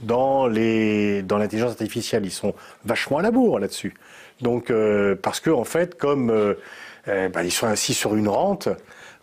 Dans 0.03 0.47
l'intelligence 0.47 1.73
artificielle 1.73 2.25
Ils 2.25 2.31
sont 2.31 2.55
vachement 2.85 3.19
à 3.19 3.23
la 3.23 3.31
bourre 3.31 3.59
là-dessus. 3.59 3.95
Donc, 4.41 4.73
parce 5.23 5.41
que 5.41 5.51
en 5.51 5.65
fait, 5.65 5.97
comme 5.97 6.55
bah, 7.07 7.43
ils 7.43 7.53
sont 7.53 7.67
assis 7.67 7.95
sur 7.95 8.15
une 8.15 8.29
rente, 8.29 8.69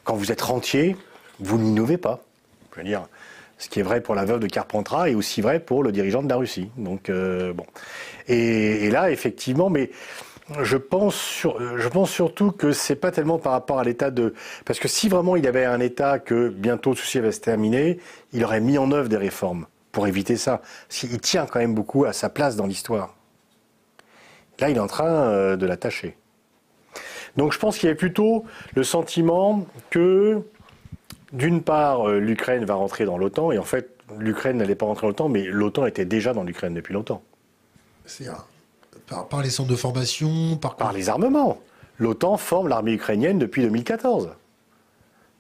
quand 0.04 0.16
vous 0.16 0.32
êtes 0.32 0.42
rentier, 0.42 0.96
vous 1.40 1.58
n'innovez 1.58 1.98
pas. 1.98 2.22
Je 2.74 2.82
veux 2.82 2.86
dire, 2.86 3.08
ce 3.58 3.70
qui 3.70 3.80
est 3.80 3.84
vrai 3.84 4.02
pour 4.02 4.16
la 4.16 4.26
veuve 4.26 4.40
de 4.40 4.48
Carpentras 4.48 5.10
est 5.10 5.16
aussi 5.16 5.42
vrai 5.42 5.60
pour 5.60 5.84
le 5.84 5.92
dirigeant 5.92 6.24
de 6.24 6.30
la 6.30 6.36
Russie. 6.36 6.70
Donc 6.78 7.10
euh, 7.10 7.54
bon. 7.54 7.66
Et, 8.28 8.90
là, 8.90 9.12
effectivement, 9.12 9.70
mais 9.70 9.92
je 10.62 10.78
pense, 10.78 11.46
je 11.78 11.88
pense 11.88 12.12
surtout 12.12 12.52
que 12.52 12.72
c'est 12.72 12.96
pas 12.96 13.12
tellement 13.12 13.40
par 13.40 13.54
rapport 13.54 13.80
à 13.80 13.84
l'état 13.84 14.12
de, 14.12 14.34
parce 14.66 14.80
que 14.80 14.88
si 14.88 15.10
vraiment 15.10 15.36
il 15.36 15.48
avait 15.48 15.66
un 15.66 15.80
état 15.80 16.20
que 16.20 16.50
bientôt 16.50 16.96
ceci 16.96 17.20
va 17.20 17.32
se 17.32 17.40
terminer, 17.40 18.00
il 18.34 18.44
aurait 18.44 18.62
mis 18.62 18.78
en 18.78 18.92
œuvre 18.92 19.10
des 19.10 19.18
réformes 19.18 19.66
pour 19.96 20.08
éviter 20.08 20.36
ça. 20.36 20.62
Il 21.04 21.22
tient 21.22 21.46
quand 21.46 21.60
même 21.60 21.74
beaucoup 21.74 22.04
à 22.04 22.12
sa 22.12 22.30
place 22.30 22.58
dans 22.58 22.66
l'histoire. 22.66 23.16
Là, 24.60 24.70
il 24.70 24.76
est 24.76 24.82
en 24.82 24.88
train 24.88 25.08
euh, 25.08 25.56
de 25.56 25.66
l'attacher. 25.66 26.18
Donc 27.38 27.54
je 27.54 27.60
pense 27.60 27.78
qu'il 27.78 27.88
y 27.88 27.92
a 27.92 27.96
plutôt 27.96 28.44
le 28.76 28.84
sentiment 28.84 29.66
que 29.90 30.42
d'une 31.32 31.62
part, 31.62 32.10
euh, 32.10 32.20
l'Ukraine 32.20 32.66
va 32.66 32.74
rentrer 32.76 33.06
dans 33.06 33.18
l'OTAN, 33.18 33.54
et 33.54 33.58
en 33.58 33.64
fait, 33.64 33.98
l'Ukraine 34.20 34.58
n'allait 34.58 34.76
pas 34.76 34.86
rentrer 34.86 35.04
dans 35.04 35.10
l'OTAN, 35.10 35.30
mais 35.30 35.44
l'OTAN 35.46 35.86
était 35.86 36.06
déjà 36.06 36.34
dans 36.34 36.44
l'Ukraine 36.44 36.74
depuis 36.74 36.94
longtemps. 36.94 37.24
C'est 38.06 38.28
par, 39.08 39.42
les 39.42 39.50
centres 39.50 39.70
de 39.70 39.76
formation, 39.78 40.58
par, 40.58 40.76
par 40.76 40.92
les 40.92 41.08
armements. 41.08 41.58
L'OTAN 42.00 42.36
forme 42.36 42.68
l'armée 42.68 42.94
ukrainienne 42.94 43.40
depuis 43.40 43.62
2014. 43.62 44.30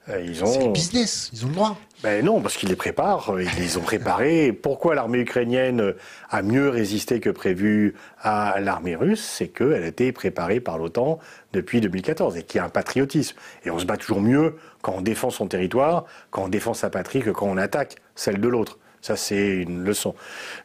Euh, 0.09 0.21
ils 0.21 0.43
ont... 0.43 0.47
C'est 0.47 0.65
le 0.65 0.71
business, 0.71 1.29
ils 1.33 1.45
ont 1.45 1.49
le 1.49 1.55
droit. 1.55 1.77
Ben 2.05 2.23
non, 2.23 2.39
parce 2.39 2.55
qu'ils 2.55 2.69
les 2.69 2.75
préparent, 2.75 3.31
euh, 3.31 3.41
ils 3.41 3.59
les 3.59 3.77
ont 3.77 3.81
préparés. 3.81 4.53
Pourquoi 4.53 4.93
l'armée 4.93 5.17
ukrainienne 5.17 5.95
a 6.29 6.43
mieux 6.43 6.69
résisté 6.69 7.19
que 7.19 7.31
prévu 7.31 7.95
à 8.21 8.59
l'armée 8.59 8.95
russe 8.95 9.27
C'est 9.27 9.47
qu'elle 9.47 9.81
a 9.81 9.87
été 9.87 10.11
préparée 10.11 10.59
par 10.59 10.77
l'OTAN 10.77 11.17
depuis 11.51 11.81
2014 11.81 12.37
et 12.37 12.43
qu'il 12.43 12.59
y 12.59 12.61
a 12.61 12.65
un 12.65 12.69
patriotisme. 12.69 13.35
Et 13.65 13.71
on 13.71 13.79
se 13.79 13.85
bat 13.85 13.97
toujours 13.97 14.21
mieux 14.21 14.55
quand 14.83 14.93
on 14.95 15.01
défend 15.01 15.31
son 15.31 15.47
territoire, 15.47 16.05
quand 16.29 16.43
on 16.43 16.47
défend 16.47 16.75
sa 16.75 16.91
patrie, 16.91 17.21
que 17.21 17.31
quand 17.31 17.47
on 17.47 17.57
attaque 17.57 17.95
celle 18.13 18.39
de 18.39 18.47
l'autre. 18.47 18.77
Ça, 19.01 19.15
c'est 19.15 19.55
une 19.55 19.83
leçon. 19.83 20.13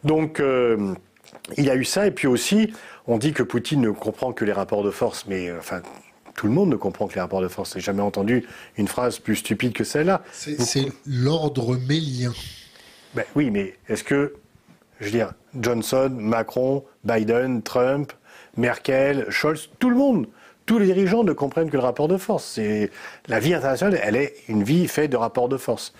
Donc, 0.05 0.41
euh, 0.41 0.93
il 1.57 1.65
y 1.65 1.71
a 1.71 1.75
eu 1.75 1.87
ça. 1.87 2.07
Et 2.07 2.11
puis 2.11 2.27
aussi, 2.27 2.75
on 3.07 3.17
dit 3.17 3.33
que 3.33 3.43
Poutine 3.43 3.81
ne 3.81 3.91
comprend 3.93 4.35
que 4.35 4.45
les 4.45 4.53
rapports 4.53 4.83
de 4.83 4.91
force, 4.91 5.25
mais 5.27 5.51
enfin 5.53 5.81
tout 6.41 6.47
le 6.47 6.55
monde 6.55 6.71
ne 6.71 6.77
comprend 6.77 7.07
que 7.07 7.15
les 7.17 7.21
rapports 7.21 7.43
de 7.43 7.49
force. 7.49 7.75
J'ai 7.75 7.81
jamais 7.81 8.01
entendu 8.01 8.47
une 8.79 8.89
phrase 8.89 9.19
plus 9.19 9.37
stupide 9.37 9.75
que 9.75 9.85
celle-là. 9.85 10.23
C'est 10.33 10.87
l'ordre 11.05 11.77
mélien. 11.77 12.33
Ben 13.15 13.25
oui, 13.37 13.51
mais 13.51 13.75
est-ce 13.91 14.03
que, 14.03 14.37
je 15.01 15.05
veux 15.05 15.11
dire, 15.11 15.35
Johnson, 15.55 16.11
Macron, 16.19 16.83
Biden, 17.05 17.61
Trump, 17.61 18.15
Merkel, 18.57 19.27
Scholz, 19.29 19.69
tout 19.79 19.91
le 19.91 19.97
monde 19.97 20.29
tous 20.71 20.79
les 20.79 20.87
dirigeants 20.87 21.25
ne 21.25 21.33
comprennent 21.33 21.69
que 21.69 21.77
le 21.77 21.83
rapport 21.83 22.07
de 22.07 22.17
force. 22.17 22.45
C'est 22.45 22.93
la 23.27 23.41
vie 23.41 23.55
internationale, 23.55 23.99
elle 24.05 24.15
est 24.15 24.35
une 24.47 24.63
vie 24.63 24.87
faite 24.87 25.11
de 25.11 25.17
rapports 25.17 25.49
de 25.49 25.57
force. 25.57 25.93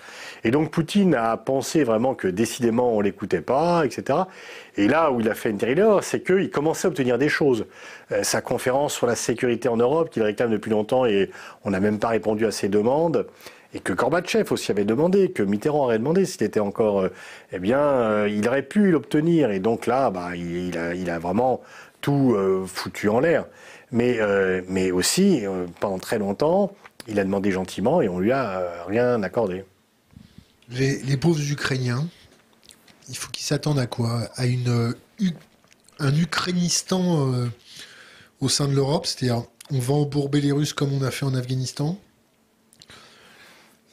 Et 0.45 0.51
donc 0.51 0.71
Poutine 0.71 1.13
a 1.13 1.35
pensé 1.35 1.83
vraiment 1.83 2.15
que 2.15 2.29
décidément 2.29 2.95
on 2.95 3.01
l'écoutait 3.01 3.41
pas, 3.41 3.85
etc. 3.85 4.19
Et 4.77 4.87
là 4.87 5.11
où 5.11 5.19
il 5.19 5.27
a 5.27 5.35
fait 5.35 5.49
une 5.49 5.57
terrible 5.57 5.85
c'est 6.01 6.23
qu'il 6.23 6.49
commençait 6.49 6.87
à 6.87 6.89
obtenir 6.89 7.17
des 7.17 7.27
choses. 7.27 7.65
Euh, 8.13 8.23
sa 8.23 8.39
conférence 8.39 8.93
sur 8.93 9.07
la 9.07 9.15
sécurité 9.15 9.67
en 9.67 9.75
Europe, 9.75 10.09
qu'il 10.09 10.23
réclame 10.23 10.51
depuis 10.51 10.71
longtemps, 10.71 11.05
et 11.05 11.31
on 11.65 11.71
n'a 11.71 11.81
même 11.81 11.99
pas 11.99 12.07
répondu 12.07 12.45
à 12.45 12.51
ses 12.51 12.69
demandes 12.69 13.27
et 13.73 13.81
que 13.81 13.91
Gorbatchev 13.91 14.53
aussi 14.53 14.71
avait 14.71 14.85
demandé, 14.85 15.31
que 15.31 15.43
Mitterrand 15.43 15.83
aurait 15.83 15.99
demandé 15.99 16.25
s'il 16.25 16.43
était 16.43 16.61
encore, 16.61 17.01
euh, 17.01 17.09
eh 17.51 17.59
bien, 17.59 17.79
euh, 17.79 18.29
il 18.31 18.47
aurait 18.47 18.63
pu 18.63 18.89
l'obtenir. 18.89 19.51
Et 19.51 19.59
donc 19.59 19.85
là, 19.85 20.09
bah, 20.11 20.29
il, 20.33 21.09
a, 21.09 21.19
vraiment 21.19 21.59
tout 21.99 22.35
foutu 22.65 23.09
en 23.09 23.19
l'air 23.19 23.45
mais, 23.91 24.19
euh, 24.19 24.61
mais 24.67 24.91
aussi, 24.91 25.45
euh, 25.45 25.67
pendant 25.79 25.99
très 25.99 26.17
longtemps, 26.17 26.73
il 27.07 27.19
a 27.19 27.23
demandé 27.23 27.51
gentiment 27.51 28.01
et 28.01 28.07
on 28.07 28.19
lui 28.19 28.31
a 28.31 28.59
euh, 28.59 28.83
rien 28.85 29.21
accordé. 29.23 29.65
Les, 30.69 31.17
pauvres 31.17 31.51
Ukrainiens, 31.51 32.07
il 33.09 33.17
faut 33.17 33.29
qu'ils 33.29 33.43
s'attendent 33.43 33.79
à 33.79 33.87
quoi? 33.87 34.29
À 34.35 34.45
une, 34.45 34.95
un 35.99 36.15
Ukrainistan 36.15 37.29
au 38.39 38.47
sein 38.47 38.69
de 38.69 38.73
l'Europe, 38.73 39.05
c'est-à-dire 39.05 39.43
on 39.69 39.79
va 39.79 39.95
embourber 39.95 40.39
les 40.39 40.53
Russes 40.53 40.71
comme 40.71 40.93
on 40.93 41.01
a 41.01 41.11
fait 41.11 41.25
en 41.25 41.35
Afghanistan? 41.35 41.99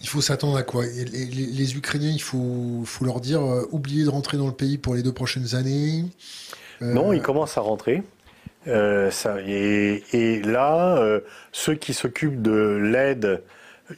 Il 0.01 0.07
faut 0.07 0.21
s'attendre 0.21 0.57
à 0.57 0.63
quoi? 0.63 0.87
Les, 0.87 1.25
les, 1.25 1.77
Ukrainiens, 1.77 2.13
il 2.13 2.23
faut, 2.23 2.83
faut 2.85 3.05
leur 3.05 3.21
dire 3.21 3.43
oubliez 3.73 4.05
de 4.05 4.11
rentrer 4.11 4.37
dans 4.37 4.47
le 4.47 4.53
pays 4.55 4.79
pour 4.79 4.95
les 4.95 5.03
deux 5.03 5.13
prochaines 5.13 5.57
années. 5.57 6.05
Non, 6.81 7.13
ils 7.13 7.23
commencent 7.23 7.59
à 7.59 7.61
rentrer. 7.61 8.05
Euh, 8.67 9.11
et, 9.47 10.43
là, 10.43 10.99
euh, 10.99 11.21
ceux 11.53 11.75
qui 11.75 11.95
s'occupent 11.95 12.43
de 12.43 12.79
l'aide 12.83 13.43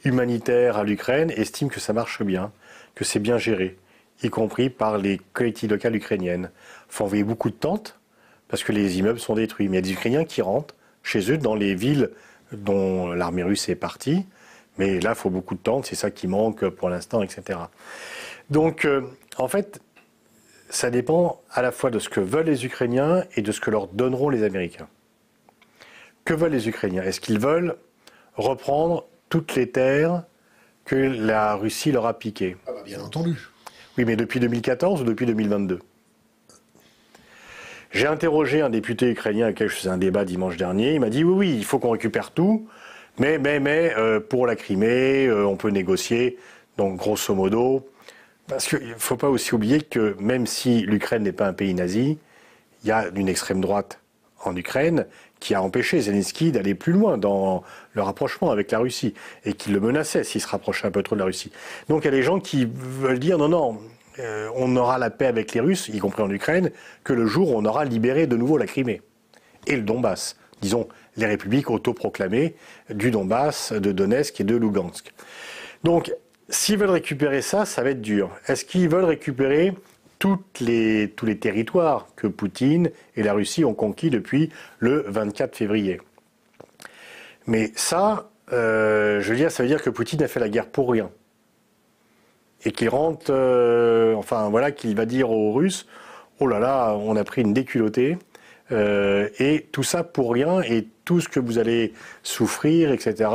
humanitaire 0.05 0.77
à 0.77 0.83
l'Ukraine 0.83 1.31
estiment 1.31 1.69
que 1.69 1.79
ça 1.79 1.93
marche 1.93 2.23
bien, 2.23 2.51
que 2.95 3.03
c'est 3.03 3.19
bien 3.19 3.37
géré, 3.37 3.77
y 4.23 4.29
compris 4.29 4.69
par 4.69 4.97
les 4.97 5.19
collectivités 5.33 5.73
locales 5.73 5.95
ukrainiennes. 5.95 6.51
Il 6.89 6.93
faut 6.93 7.03
envoyer 7.05 7.23
beaucoup 7.23 7.49
de 7.49 7.55
tentes 7.55 7.99
parce 8.47 8.63
que 8.63 8.71
les 8.71 8.99
immeubles 8.99 9.19
sont 9.19 9.35
détruits. 9.35 9.67
Mais 9.67 9.77
il 9.77 9.85
y 9.85 9.85
a 9.85 9.87
des 9.89 9.93
Ukrainiens 9.93 10.25
qui 10.25 10.41
rentrent 10.41 10.75
chez 11.03 11.31
eux 11.31 11.37
dans 11.37 11.55
les 11.55 11.73
villes 11.73 12.11
dont 12.51 13.11
l'armée 13.11 13.43
russe 13.43 13.69
est 13.69 13.75
partie. 13.75 14.25
Mais 14.77 14.99
là, 14.99 15.11
il 15.11 15.15
faut 15.15 15.29
beaucoup 15.29 15.55
de 15.55 15.59
tentes, 15.59 15.85
c'est 15.85 15.95
ça 15.95 16.11
qui 16.11 16.27
manque 16.27 16.67
pour 16.69 16.89
l'instant, 16.89 17.21
etc. 17.21 17.59
Donc, 18.49 18.85
euh, 18.85 19.01
en 19.37 19.47
fait, 19.47 19.81
ça 20.71 20.89
dépend 20.89 21.41
à 21.51 21.61
la 21.61 21.71
fois 21.71 21.91
de 21.91 21.99
ce 21.99 22.09
que 22.09 22.21
veulent 22.21 22.45
les 22.45 22.65
Ukrainiens 22.65 23.23
et 23.35 23.41
de 23.41 23.51
ce 23.51 23.59
que 23.59 23.69
leur 23.69 23.87
donneront 23.87 24.29
les 24.29 24.43
Américains. 24.43 24.87
Que 26.25 26.33
veulent 26.33 26.53
les 26.53 26.69
Ukrainiens? 26.69 27.03
Est-ce 27.03 27.19
qu'ils 27.19 27.39
veulent 27.39 27.75
reprendre 28.35 29.05
toutes 29.29 29.55
les 29.55 29.69
terres 29.69 30.23
que 30.85 30.95
la 30.95 31.55
Russie 31.55 31.91
leur 31.91 32.05
a 32.05 32.17
piquées? 32.17 32.55
Ah 32.67 32.71
bah, 32.73 32.81
Bien 32.85 33.01
entendu. 33.01 33.49
Oui, 33.97 34.05
mais 34.05 34.15
depuis 34.15 34.39
2014 34.39 35.01
ou 35.01 35.03
depuis 35.03 35.25
2022 35.25 35.79
J'ai 37.91 38.07
interrogé 38.07 38.61
un 38.61 38.69
député 38.69 39.11
ukrainien 39.11 39.45
avec 39.45 39.57
qui 39.57 39.63
je 39.63 39.75
faisais 39.75 39.89
un 39.89 39.97
débat 39.97 40.23
dimanche 40.23 40.55
dernier. 40.55 40.93
Il 40.93 41.01
m'a 41.01 41.09
dit 41.09 41.25
oui, 41.25 41.33
oui, 41.33 41.55
il 41.57 41.65
faut 41.65 41.79
qu'on 41.79 41.91
récupère 41.91 42.31
tout, 42.31 42.67
mais, 43.19 43.37
mais, 43.37 43.59
mais 43.59 43.93
euh, 43.97 44.21
pour 44.21 44.47
la 44.47 44.55
Crimée, 44.55 45.27
euh, 45.27 45.45
on 45.45 45.57
peut 45.57 45.69
négocier. 45.69 46.37
Donc, 46.77 46.95
grosso 46.95 47.35
modo, 47.35 47.85
parce 48.51 48.67
qu'il 48.67 48.89
ne 48.89 48.95
faut 48.95 49.15
pas 49.15 49.29
aussi 49.29 49.55
oublier 49.55 49.81
que 49.81 50.13
même 50.19 50.45
si 50.45 50.81
l'Ukraine 50.81 51.23
n'est 51.23 51.31
pas 51.31 51.47
un 51.47 51.53
pays 51.53 51.73
nazi, 51.73 52.17
il 52.83 52.87
y 52.87 52.91
a 52.91 53.07
une 53.15 53.29
extrême 53.29 53.61
droite 53.61 53.99
en 54.43 54.53
Ukraine 54.57 55.07
qui 55.39 55.55
a 55.55 55.61
empêché 55.61 56.01
Zelensky 56.01 56.51
d'aller 56.51 56.75
plus 56.75 56.91
loin 56.91 57.17
dans 57.17 57.63
le 57.93 58.01
rapprochement 58.01 58.51
avec 58.51 58.69
la 58.71 58.79
Russie 58.79 59.13
et 59.45 59.53
qui 59.53 59.71
le 59.71 59.79
menaçait 59.79 60.25
s'il 60.25 60.41
se 60.41 60.47
rapprochait 60.47 60.85
un 60.85 60.91
peu 60.91 61.01
trop 61.01 61.15
de 61.15 61.21
la 61.21 61.25
Russie. 61.25 61.49
Donc 61.87 62.03
il 62.03 62.05
y 62.05 62.07
a 62.09 62.11
des 62.11 62.23
gens 62.23 62.41
qui 62.41 62.67
veulent 62.69 63.19
dire 63.19 63.37
non, 63.37 63.47
non, 63.47 63.79
euh, 64.19 64.49
on 64.55 64.75
aura 64.75 64.97
la 64.97 65.11
paix 65.11 65.27
avec 65.27 65.53
les 65.53 65.61
Russes, 65.61 65.87
y 65.87 65.99
compris 65.99 66.21
en 66.21 66.29
Ukraine, 66.29 66.71
que 67.05 67.13
le 67.13 67.25
jour 67.27 67.51
où 67.51 67.57
on 67.57 67.63
aura 67.63 67.85
libéré 67.85 68.27
de 68.27 68.35
nouveau 68.35 68.57
la 68.57 68.65
Crimée 68.65 69.01
et 69.65 69.77
le 69.77 69.83
Donbass. 69.83 70.35
Disons, 70.61 70.89
les 71.15 71.25
républiques 71.25 71.69
autoproclamées 71.69 72.55
du 72.89 73.11
Donbass, 73.11 73.71
de 73.71 73.93
Donetsk 73.93 74.41
et 74.41 74.43
de 74.43 74.57
Lugansk. 74.57 75.13
Donc 75.85 76.11
S'ils 76.51 76.77
veulent 76.77 76.89
récupérer 76.89 77.41
ça, 77.41 77.65
ça 77.65 77.81
va 77.81 77.91
être 77.91 78.01
dur. 78.01 78.29
Est-ce 78.47 78.65
qu'ils 78.65 78.89
veulent 78.89 79.05
récupérer 79.05 79.73
tous 80.19 80.37
les 80.59 81.37
territoires 81.39 82.07
que 82.15 82.27
Poutine 82.27 82.91
et 83.15 83.23
la 83.23 83.33
Russie 83.33 83.65
ont 83.65 83.73
conquis 83.73 84.09
depuis 84.09 84.49
le 84.79 85.05
24 85.07 85.55
février? 85.55 86.01
Mais 87.47 87.71
ça, 87.75 88.29
euh, 88.51 89.21
je 89.21 89.29
veux 89.31 89.37
dire, 89.37 89.49
ça 89.49 89.63
veut 89.63 89.69
dire 89.69 89.81
que 89.81 89.89
Poutine 89.89 90.21
a 90.23 90.27
fait 90.27 90.41
la 90.41 90.49
guerre 90.49 90.67
pour 90.67 90.91
rien. 90.91 91.09
Et 92.65 92.71
qu'il 92.71 92.89
rentre, 92.89 93.27
euh, 93.29 94.13
enfin 94.15 94.49
voilà, 94.49 94.71
qu'il 94.71 94.95
va 94.95 95.05
dire 95.05 95.31
aux 95.31 95.53
Russes, 95.53 95.87
oh 96.39 96.47
là 96.47 96.59
là, 96.59 96.93
on 96.95 97.15
a 97.15 97.23
pris 97.23 97.41
une 97.41 97.53
déculottée, 97.53 98.17
euh, 98.71 99.29
et 99.39 99.67
tout 99.71 99.83
ça 99.83 100.03
pour 100.03 100.31
rien, 100.31 100.61
et 100.61 100.87
tout 101.05 101.19
ce 101.19 101.29
que 101.29 101.39
vous 101.39 101.57
allez 101.57 101.93
souffrir, 102.23 102.91
etc., 102.91 103.29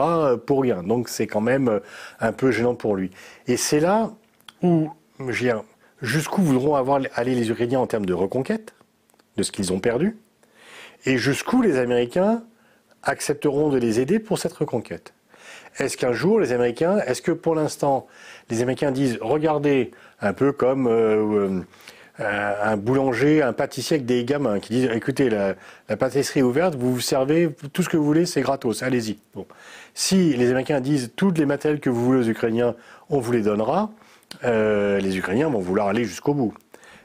pour 0.47 0.63
rien. 0.63 0.83
Donc 0.83 1.09
c'est 1.09 1.27
quand 1.27 1.41
même 1.41 1.69
euh, 1.69 1.81
un 2.21 2.33
peu 2.33 2.51
gênant 2.51 2.75
pour 2.75 2.97
lui. 2.97 3.11
Et 3.47 3.57
c'est 3.57 3.81
là 3.81 4.13
où, 4.63 4.91
jusqu'où 6.03 6.43
voudront 6.43 6.75
avoir, 6.75 7.01
aller 7.15 7.35
les 7.35 7.51
Ukrainiens 7.51 7.81
en 7.81 7.87
termes 7.87 8.07
de 8.07 8.15
reconquête, 8.15 8.75
de 9.37 9.43
ce 9.43 9.53
qu'ils 9.53 9.73
ont 9.73 9.81
perdu, 9.81 10.17
et 11.05 11.19
jusqu'où 11.19 11.63
les 11.63 11.79
Américains 11.79 12.43
accepteront 13.03 13.69
de 13.69 13.79
les 13.79 14.01
aider 14.01 14.19
pour 14.19 14.39
cette 14.39 14.55
reconquête. 14.55 15.13
est-ce 15.79 15.97
qu'un 15.97 16.13
jour 16.13 16.41
les 16.41 16.53
Américains, 16.53 16.99
est-ce 17.07 17.23
que 17.23 17.33
pour 17.33 17.55
l'instant 17.55 18.07
les 18.51 18.63
Américains 18.63 18.91
disent, 18.91 19.19
regardez, 19.21 19.93
un 20.21 20.33
peu 20.33 20.53
comme 20.53 20.87
euh, 20.87 21.49
euh, 21.49 21.61
un 22.19 22.77
boulanger, 22.77 23.43
un 23.43 23.53
pâtissier 23.53 23.97
avec 23.97 24.07
des 24.07 24.25
gamins 24.25 24.59
qui 24.59 24.73
disent, 24.73 24.91
écoutez, 24.93 25.29
la, 25.29 25.55
pâtisserie 25.97 26.41
est 26.41 26.43
ouverte, 26.43 26.75
vous 26.75 26.95
vous 26.95 27.01
servez 27.01 27.55
tout 27.73 27.83
ce 27.83 27.89
que 27.89 27.97
vous 27.97 28.05
voulez, 28.05 28.27
c'est 28.27 28.41
gratos, 28.41 28.83
allez-y. 28.83 29.19
Bon. 29.35 29.47
Si 29.95 30.35
les 30.35 30.49
Américains 30.49 30.81
disent, 30.81 31.11
tous 31.15 31.31
les 31.33 31.47
matériels 31.47 31.81
que 31.81 31.91
vous 31.91 32.05
voulez 32.05 32.21
aux 32.21 32.31
Ukrainiens, 32.31 32.75
on 33.11 33.21
vous 33.21 33.33
les 33.33 33.43
donnera, 33.43 33.91
euh, 34.45 34.99
les 34.99 35.17
Ukrainiens 35.19 35.49
vont 35.49 35.61
vouloir 35.61 35.89
aller 35.89 36.05
jusqu'au 36.05 36.35
bout. 36.35 36.55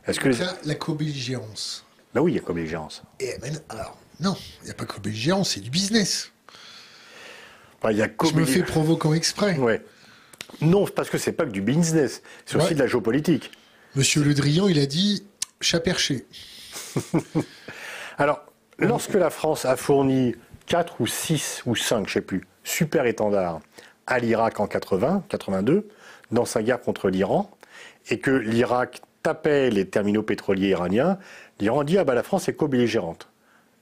Est-ce 0.07 0.19
que 0.19 0.29
la 0.65 0.75
co-belligérance. 0.75 1.85
Ben 2.13 2.21
oui, 2.21 2.33
il 2.33 2.35
y 2.35 2.39
a 2.39 2.41
co-belligérance. 2.41 3.03
alors, 3.69 3.97
non, 4.19 4.35
il 4.61 4.65
n'y 4.65 4.71
a 4.71 4.73
pas 4.73 4.85
co-belligérance, 4.85 5.51
c'est 5.51 5.61
du 5.61 5.69
business. 5.69 6.31
Ben, 7.83 7.91
y 7.91 8.01
a 8.01 8.07
Je 8.07 8.33
me 8.33 8.45
fais 8.45 8.63
provoquant 8.63 9.13
exprès. 9.13 9.57
Ouais. 9.57 9.81
Non, 10.61 10.85
parce 10.85 11.09
que 11.09 11.17
c'est 11.17 11.31
pas 11.31 11.45
que 11.45 11.51
du 11.51 11.61
business, 11.61 12.21
c'est 12.45 12.57
aussi 12.57 12.75
de 12.75 12.79
la 12.79 12.87
géopolitique. 12.87 13.51
Monsieur 13.93 14.23
Le 14.23 14.33
Drian, 14.33 14.69
il 14.69 14.79
a 14.79 14.85
dit 14.85 15.27
chat 15.59 15.81
perché. 15.81 16.25
Alors, 18.17 18.41
lorsque 18.79 19.15
la 19.15 19.29
France 19.29 19.65
a 19.65 19.75
fourni 19.75 20.33
4 20.67 21.01
ou 21.01 21.07
6 21.07 21.63
ou 21.65 21.75
5, 21.75 22.07
je 22.07 22.13
sais 22.13 22.21
plus, 22.21 22.47
super 22.63 23.05
étendards 23.05 23.59
à 24.07 24.19
l'Irak 24.19 24.61
en 24.61 24.67
80, 24.67 25.25
82, 25.27 25.89
dans 26.31 26.45
sa 26.45 26.63
guerre 26.63 26.79
contre 26.79 27.09
l'Iran, 27.09 27.51
et 28.09 28.19
que 28.19 28.31
l'Irak 28.31 29.01
tapait 29.23 29.69
les 29.69 29.85
terminaux 29.85 30.23
pétroliers 30.23 30.69
iraniens, 30.69 31.19
l'Iran 31.59 31.83
dit 31.83 31.97
ah 31.97 32.05
bah 32.05 32.15
la 32.15 32.23
France 32.23 32.47
est 32.47 32.53
co-belligérante. 32.53 33.27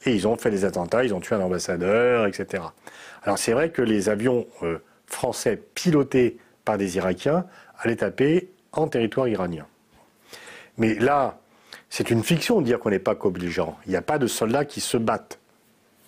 Et 0.05 0.15
ils 0.15 0.27
ont 0.27 0.37
fait 0.37 0.49
des 0.49 0.65
attentats, 0.65 1.03
ils 1.03 1.13
ont 1.13 1.19
tué 1.19 1.35
un 1.35 1.41
ambassadeur, 1.41 2.25
etc. 2.25 2.63
Alors 3.21 3.37
c'est 3.37 3.51
vrai 3.51 3.69
que 3.69 3.83
les 3.83 4.09
avions 4.09 4.47
euh, 4.63 4.79
français 5.05 5.61
pilotés 5.75 6.39
par 6.65 6.79
des 6.79 6.97
Irakiens 6.97 7.45
allaient 7.77 7.97
taper 7.97 8.49
en 8.71 8.87
territoire 8.87 9.27
iranien. 9.27 9.67
Mais 10.79 10.95
là, 10.95 11.37
c'est 11.89 12.09
une 12.09 12.23
fiction 12.23 12.61
de 12.61 12.65
dire 12.65 12.79
qu'on 12.79 12.89
n'est 12.89 12.99
pas 12.99 13.15
co-belligérant. 13.15 13.77
Il 13.85 13.91
n'y 13.91 13.95
a 13.95 14.01
pas 14.01 14.17
de 14.17 14.27
soldats 14.27 14.65
qui 14.65 14.81
se 14.81 14.97
battent. 14.97 15.39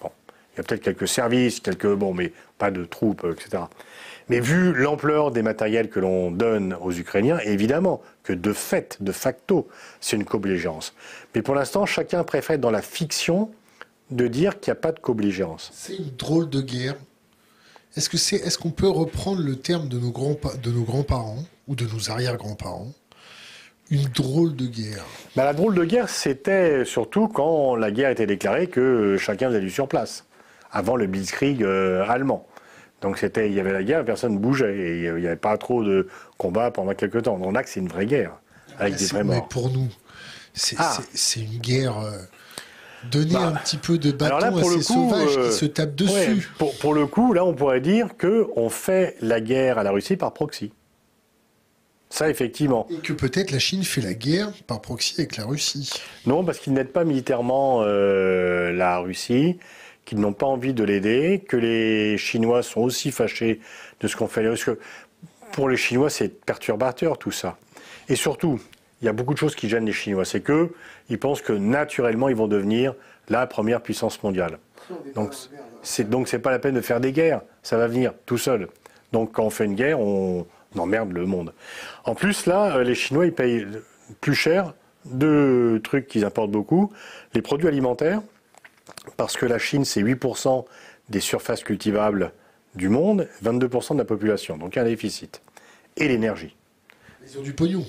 Bon, 0.02 0.10
il 0.54 0.58
y 0.58 0.60
a 0.62 0.64
peut-être 0.64 0.82
quelques 0.82 1.08
services, 1.08 1.60
quelques 1.60 1.94
bon, 1.94 2.14
mais 2.14 2.32
pas 2.58 2.72
de 2.72 2.86
troupes, 2.86 3.26
etc. 3.30 3.64
Mais 4.30 4.40
vu 4.40 4.74
l'ampleur 4.74 5.32
des 5.32 5.42
matériels 5.42 5.90
que 5.90 6.00
l'on 6.00 6.32
donne 6.32 6.74
aux 6.82 6.92
Ukrainiens, 6.92 7.40
évidemment 7.40 8.02
que 8.24 8.34
de 8.34 8.54
fait, 8.54 8.98
de 9.02 9.12
facto, 9.12 9.68
c'est 10.00 10.16
une 10.16 10.26
co-belligérance. 10.26 10.94
Mais 11.36 11.42
pour 11.42 11.54
l'instant, 11.54 11.86
chacun 11.86 12.24
préfère 12.24 12.58
dans 12.58 12.72
la 12.72 12.82
fiction 12.82 13.52
de 14.10 14.28
dire 14.28 14.60
qu'il 14.60 14.72
n'y 14.72 14.78
a 14.78 14.82
pas 14.82 14.92
de 14.92 15.00
co-belligérance. 15.00 15.72
C'est 15.74 15.98
une 15.98 16.16
drôle 16.16 16.50
de 16.50 16.62
guerre. 16.62 16.96
Est-ce 17.98 18.58
qu'on 18.58 18.72
peut 18.72 18.88
reprendre 18.88 19.42
le 19.42 19.58
terme 19.58 19.90
de 19.90 20.00
nos 20.00 20.12
grands, 20.12 20.38
de 20.64 20.72
nos 20.72 20.84
grands-parents 20.84 21.44
ou 21.68 21.76
de 21.76 21.86
nos 21.86 22.10
arrière-grands-parents? 22.10 22.94
Une 23.92 24.06
drôle 24.06 24.56
de 24.56 24.66
guerre. 24.66 25.06
Bah, 25.36 25.44
la 25.44 25.54
drôle 25.54 25.76
de 25.76 25.84
guerre, 25.84 26.10
c'était 26.10 26.86
surtout 26.86 27.28
quand 27.28 27.76
la 27.76 27.92
guerre 27.92 28.10
était 28.10 28.26
déclarée 28.26 28.68
que 28.68 29.18
chacun 29.20 29.50
faisait 29.50 29.60
du 29.60 29.70
surplace, 29.70 30.26
avant 30.72 30.96
le 30.96 31.06
blitzkrieg 31.08 31.62
euh, 31.62 32.04
allemand. 32.08 32.48
Donc 33.02 33.18
c'était, 33.18 33.48
il 33.48 33.54
y 33.54 33.60
avait 33.60 33.74
la 33.74 33.84
guerre, 33.84 34.06
personne 34.06 34.34
ne 34.34 34.40
bougeait, 34.40 34.78
et 34.78 35.04
il 35.04 35.16
n'y 35.16 35.28
avait 35.28 35.36
pas 35.36 35.58
trop 35.58 35.84
de 35.84 36.08
combats 36.38 36.72
pendant 36.72 36.94
quelques 36.94 37.24
temps. 37.24 37.38
Donc 37.38 37.54
là, 37.54 37.62
c'est 37.66 37.82
une 37.82 37.90
vraie 37.90 38.06
guerre, 38.06 38.40
avec 38.80 38.96
des 38.96 39.06
vrais 39.06 39.24
morts. 39.24 39.48
pour 39.50 39.70
nous, 39.70 39.90
c'est 40.54 40.78
ah. 40.80 40.98
une 41.36 41.60
guerre... 41.60 42.00
Euh, 42.00 42.12
donner 43.10 43.34
bah, 43.34 43.48
un 43.48 43.54
petit 43.54 43.78
peu 43.78 43.98
de 43.98 44.12
bâton 44.12 44.58
à 44.58 44.64
ces 44.64 44.84
sauvages 44.84 45.34
qui 45.34 45.40
euh, 45.40 45.52
se 45.52 45.66
tapent 45.66 45.96
dessus. 45.96 46.48
pour, 46.60 46.78
pour, 46.78 46.94
le 46.94 47.08
coup, 47.08 47.34
là, 47.34 47.44
on 47.44 47.56
pourrait 47.56 47.82
dire 47.82 48.10
qu'on 48.16 48.70
fait 48.70 49.16
la 49.22 49.42
guerre 49.42 49.80
à 49.80 49.84
la 49.84 49.90
Russie 49.90 50.18
par 50.18 50.34
proxy. 50.34 50.72
Ça, 52.12 52.30
effectivement. 52.30 52.88
Et 52.92 52.98
que 52.98 53.14
peut-être 53.14 53.52
la 53.52 53.60
Chine 53.60 53.84
fait 53.84 54.02
la 54.02 54.14
guerre 54.14 54.52
par 54.68 54.82
proxy 54.82 55.16
avec 55.18 55.38
la 55.38 55.46
Russie. 55.46 55.90
Non, 56.26 56.44
parce 56.44 56.60
qu'ils 56.60 56.74
n'aident 56.74 56.92
pas 56.92 57.06
militairement 57.06 57.84
euh, 57.84 58.74
la 58.74 59.00
Russie, 59.00 59.58
qu'ils 60.04 60.20
n'ont 60.20 60.34
pas 60.34 60.46
envie 60.46 60.74
de 60.74 60.84
l'aider, 60.84 61.42
que 61.48 61.56
les 61.56 62.18
Chinois 62.18 62.64
sont 62.64 62.82
aussi 62.82 63.12
fâchés 63.12 63.62
de 64.02 64.08
ce 64.10 64.18
qu'on 64.18 64.28
fait. 64.28 64.44
Parce 64.44 64.66
que 64.66 64.78
pour 65.54 65.70
les 65.70 65.78
Chinois, 65.78 66.10
c'est 66.10 66.28
perturbateur 66.46 67.18
tout 67.18 67.32
ça. 67.32 67.58
Et 68.10 68.18
surtout, 68.18 68.60
il 69.02 69.06
y 69.06 69.08
a 69.08 69.14
beaucoup 69.14 69.34
de 69.34 69.40
choses 69.40 69.56
qui 69.56 69.70
gênent 69.70 69.86
les 69.86 69.94
Chinois. 69.94 70.26
C'est 70.26 70.42
que 70.42 70.74
ils 71.10 71.18
pensent 71.18 71.42
que 71.42 71.54
naturellement, 71.54 72.28
ils 72.28 72.36
vont 72.36 72.50
devenir 72.50 72.94
la 73.30 73.48
première 73.48 73.82
puissance 73.82 74.22
mondiale. 74.22 74.60
Donc, 75.16 75.34
c'est 75.82 76.10
donc 76.10 76.28
c'est 76.28 76.40
pas 76.40 76.52
la 76.52 76.60
peine 76.60 76.76
de 76.76 76.82
faire 76.82 77.00
des 77.00 77.14
guerres. 77.14 77.42
Ça 77.64 77.78
va 77.78 77.88
venir 77.88 78.14
tout 78.26 78.38
seul. 78.38 78.68
Donc, 79.14 79.32
quand 79.32 79.44
on 79.44 79.50
fait 79.50 79.66
une 79.66 79.76
guerre, 79.76 80.00
on 80.02 80.46
on 80.76 80.80
emmerde 80.80 81.12
le 81.12 81.26
monde. 81.26 81.54
En 82.04 82.16
plus, 82.16 82.46
là, 82.46 82.78
euh, 82.78 82.84
les 82.84 82.96
Chinois, 82.96 83.26
ils 83.26 83.34
payent 83.34 83.68
plus 84.20 84.36
cher 84.36 84.74
deux 85.06 85.80
trucs 85.84 86.08
qu'ils 86.08 86.26
importent 86.26 86.52
beaucoup. 86.52 86.92
Les 87.34 87.42
produits 87.42 87.68
alimentaires, 87.68 88.22
parce 89.18 89.38
que 89.38 89.46
la 89.46 89.58
Chine, 89.58 89.86
c'est 89.86 90.02
8% 90.02 90.66
des 91.10 91.20
surfaces 91.20 91.64
cultivables 91.64 92.32
du 92.76 92.90
monde, 92.90 93.28
22% 93.44 93.94
de 93.94 94.00
la 94.00 94.06
population. 94.06 94.58
Donc 94.58 94.76
il 94.76 94.78
y 94.78 94.80
a 94.80 94.84
un 94.84 94.86
déficit. 94.86 95.42
Et 95.98 96.08
l'énergie. 96.08 96.56
Ils 97.28 97.38
ont 97.38 97.42
du 97.42 97.54
pognon. 97.54 97.86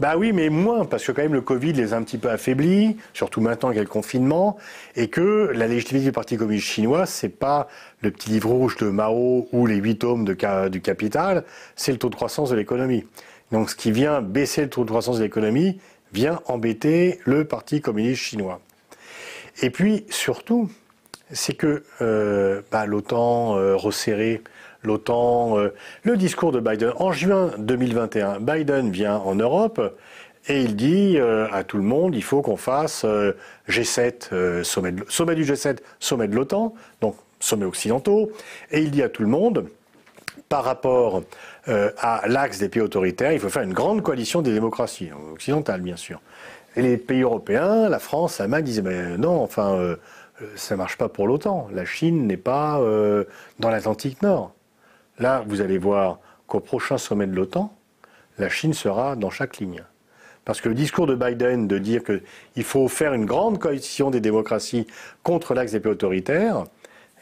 Bah 0.00 0.16
oui, 0.16 0.32
mais 0.32 0.48
moins, 0.48 0.86
parce 0.86 1.04
que 1.04 1.12
quand 1.12 1.20
même 1.20 1.34
le 1.34 1.42
Covid 1.42 1.74
les 1.74 1.92
a 1.92 1.96
un 1.98 2.02
petit 2.02 2.16
peu 2.16 2.30
affaiblis, 2.30 2.96
surtout 3.12 3.42
maintenant 3.42 3.68
qu'il 3.68 3.76
y 3.76 3.80
a 3.80 3.82
le 3.82 3.88
confinement, 3.88 4.56
et 4.96 5.08
que 5.08 5.50
la 5.54 5.66
légitimité 5.66 6.06
du 6.06 6.12
Parti 6.12 6.38
communiste 6.38 6.66
chinois, 6.66 7.04
c'est 7.04 7.28
pas 7.28 7.68
le 8.00 8.10
petit 8.10 8.30
livre 8.30 8.48
rouge 8.48 8.78
de 8.78 8.88
Mao 8.88 9.46
ou 9.52 9.66
les 9.66 9.76
huit 9.76 9.98
tomes 9.98 10.24
de, 10.24 10.68
du 10.68 10.80
Capital, 10.80 11.44
c'est 11.76 11.92
le 11.92 11.98
taux 11.98 12.08
de 12.08 12.14
croissance 12.14 12.48
de 12.48 12.56
l'économie. 12.56 13.04
Donc 13.52 13.70
ce 13.70 13.76
qui 13.76 13.90
vient 13.90 14.22
baisser 14.22 14.62
le 14.62 14.70
taux 14.70 14.84
de 14.84 14.90
croissance 14.90 15.18
de 15.18 15.24
l'économie 15.24 15.80
vient 16.12 16.40
embêter 16.46 17.20
le 17.24 17.44
Parti 17.44 17.80
communiste 17.80 18.22
chinois. 18.22 18.60
Et 19.62 19.70
puis 19.70 20.04
surtout, 20.10 20.70
c'est 21.32 21.54
que 21.54 21.84
euh, 22.00 22.62
bah, 22.70 22.86
l'OTAN 22.86 23.56
euh, 23.56 23.76
resserrée, 23.76 24.42
l'OTAN, 24.82 25.58
euh, 25.58 25.74
le 26.02 26.16
discours 26.16 26.52
de 26.52 26.60
Biden. 26.60 26.92
En 26.96 27.12
juin 27.12 27.52
2021, 27.58 28.40
Biden 28.40 28.90
vient 28.90 29.16
en 29.18 29.34
Europe 29.34 29.80
et 30.48 30.62
il 30.62 30.76
dit 30.76 31.18
euh, 31.18 31.46
à 31.52 31.64
tout 31.64 31.76
le 31.76 31.82
monde, 31.82 32.14
il 32.14 32.22
faut 32.22 32.42
qu'on 32.42 32.56
fasse 32.56 33.04
euh, 33.04 33.32
G7, 33.68 34.62
sommet, 34.62 34.94
sommet, 35.08 35.34
du 35.34 35.44
G7, 35.44 35.78
sommet 35.98 36.28
de 36.28 36.34
l'OTAN, 36.34 36.74
donc 37.00 37.16
sommet 37.40 37.66
occidentaux, 37.66 38.30
et 38.70 38.80
il 38.80 38.90
dit 38.90 39.02
à 39.02 39.08
tout 39.08 39.22
le 39.22 39.28
monde, 39.28 39.66
par 40.48 40.64
rapport 40.64 41.22
à 41.66 42.22
l'axe 42.26 42.58
des 42.58 42.68
pays 42.68 42.82
autoritaires, 42.82 43.32
il 43.32 43.40
faut 43.40 43.48
faire 43.48 43.62
une 43.62 43.72
grande 43.72 44.02
coalition 44.02 44.42
des 44.42 44.52
démocraties, 44.52 45.10
occidentales 45.32 45.80
bien 45.80 45.96
sûr. 45.96 46.20
Et 46.76 46.82
les 46.82 46.96
pays 46.96 47.22
européens, 47.22 47.88
la 47.88 47.98
France, 47.98 48.38
l'Allemagne 48.38 48.64
disaient, 48.64 48.82
mais 48.82 49.18
non, 49.18 49.42
enfin, 49.42 49.96
ça 50.56 50.74
ne 50.74 50.78
marche 50.78 50.96
pas 50.96 51.08
pour 51.08 51.26
l'OTAN. 51.26 51.68
La 51.72 51.84
Chine 51.84 52.26
n'est 52.26 52.36
pas 52.36 52.80
dans 53.58 53.70
l'Atlantique 53.70 54.22
Nord. 54.22 54.54
Là, 55.18 55.44
vous 55.46 55.60
allez 55.60 55.78
voir 55.78 56.18
qu'au 56.46 56.60
prochain 56.60 56.96
sommet 56.96 57.26
de 57.26 57.34
l'OTAN, 57.34 57.74
la 58.38 58.48
Chine 58.48 58.72
sera 58.72 59.16
dans 59.16 59.30
chaque 59.30 59.58
ligne. 59.58 59.82
Parce 60.46 60.60
que 60.60 60.68
le 60.68 60.74
discours 60.74 61.06
de 61.06 61.14
Biden 61.14 61.68
de 61.68 61.78
dire 61.78 62.02
qu'il 62.02 62.64
faut 62.64 62.88
faire 62.88 63.12
une 63.12 63.26
grande 63.26 63.58
coalition 63.58 64.10
des 64.10 64.20
démocraties 64.20 64.86
contre 65.22 65.54
l'axe 65.54 65.72
des 65.72 65.80
pays 65.80 65.92
autoritaires, 65.92 66.64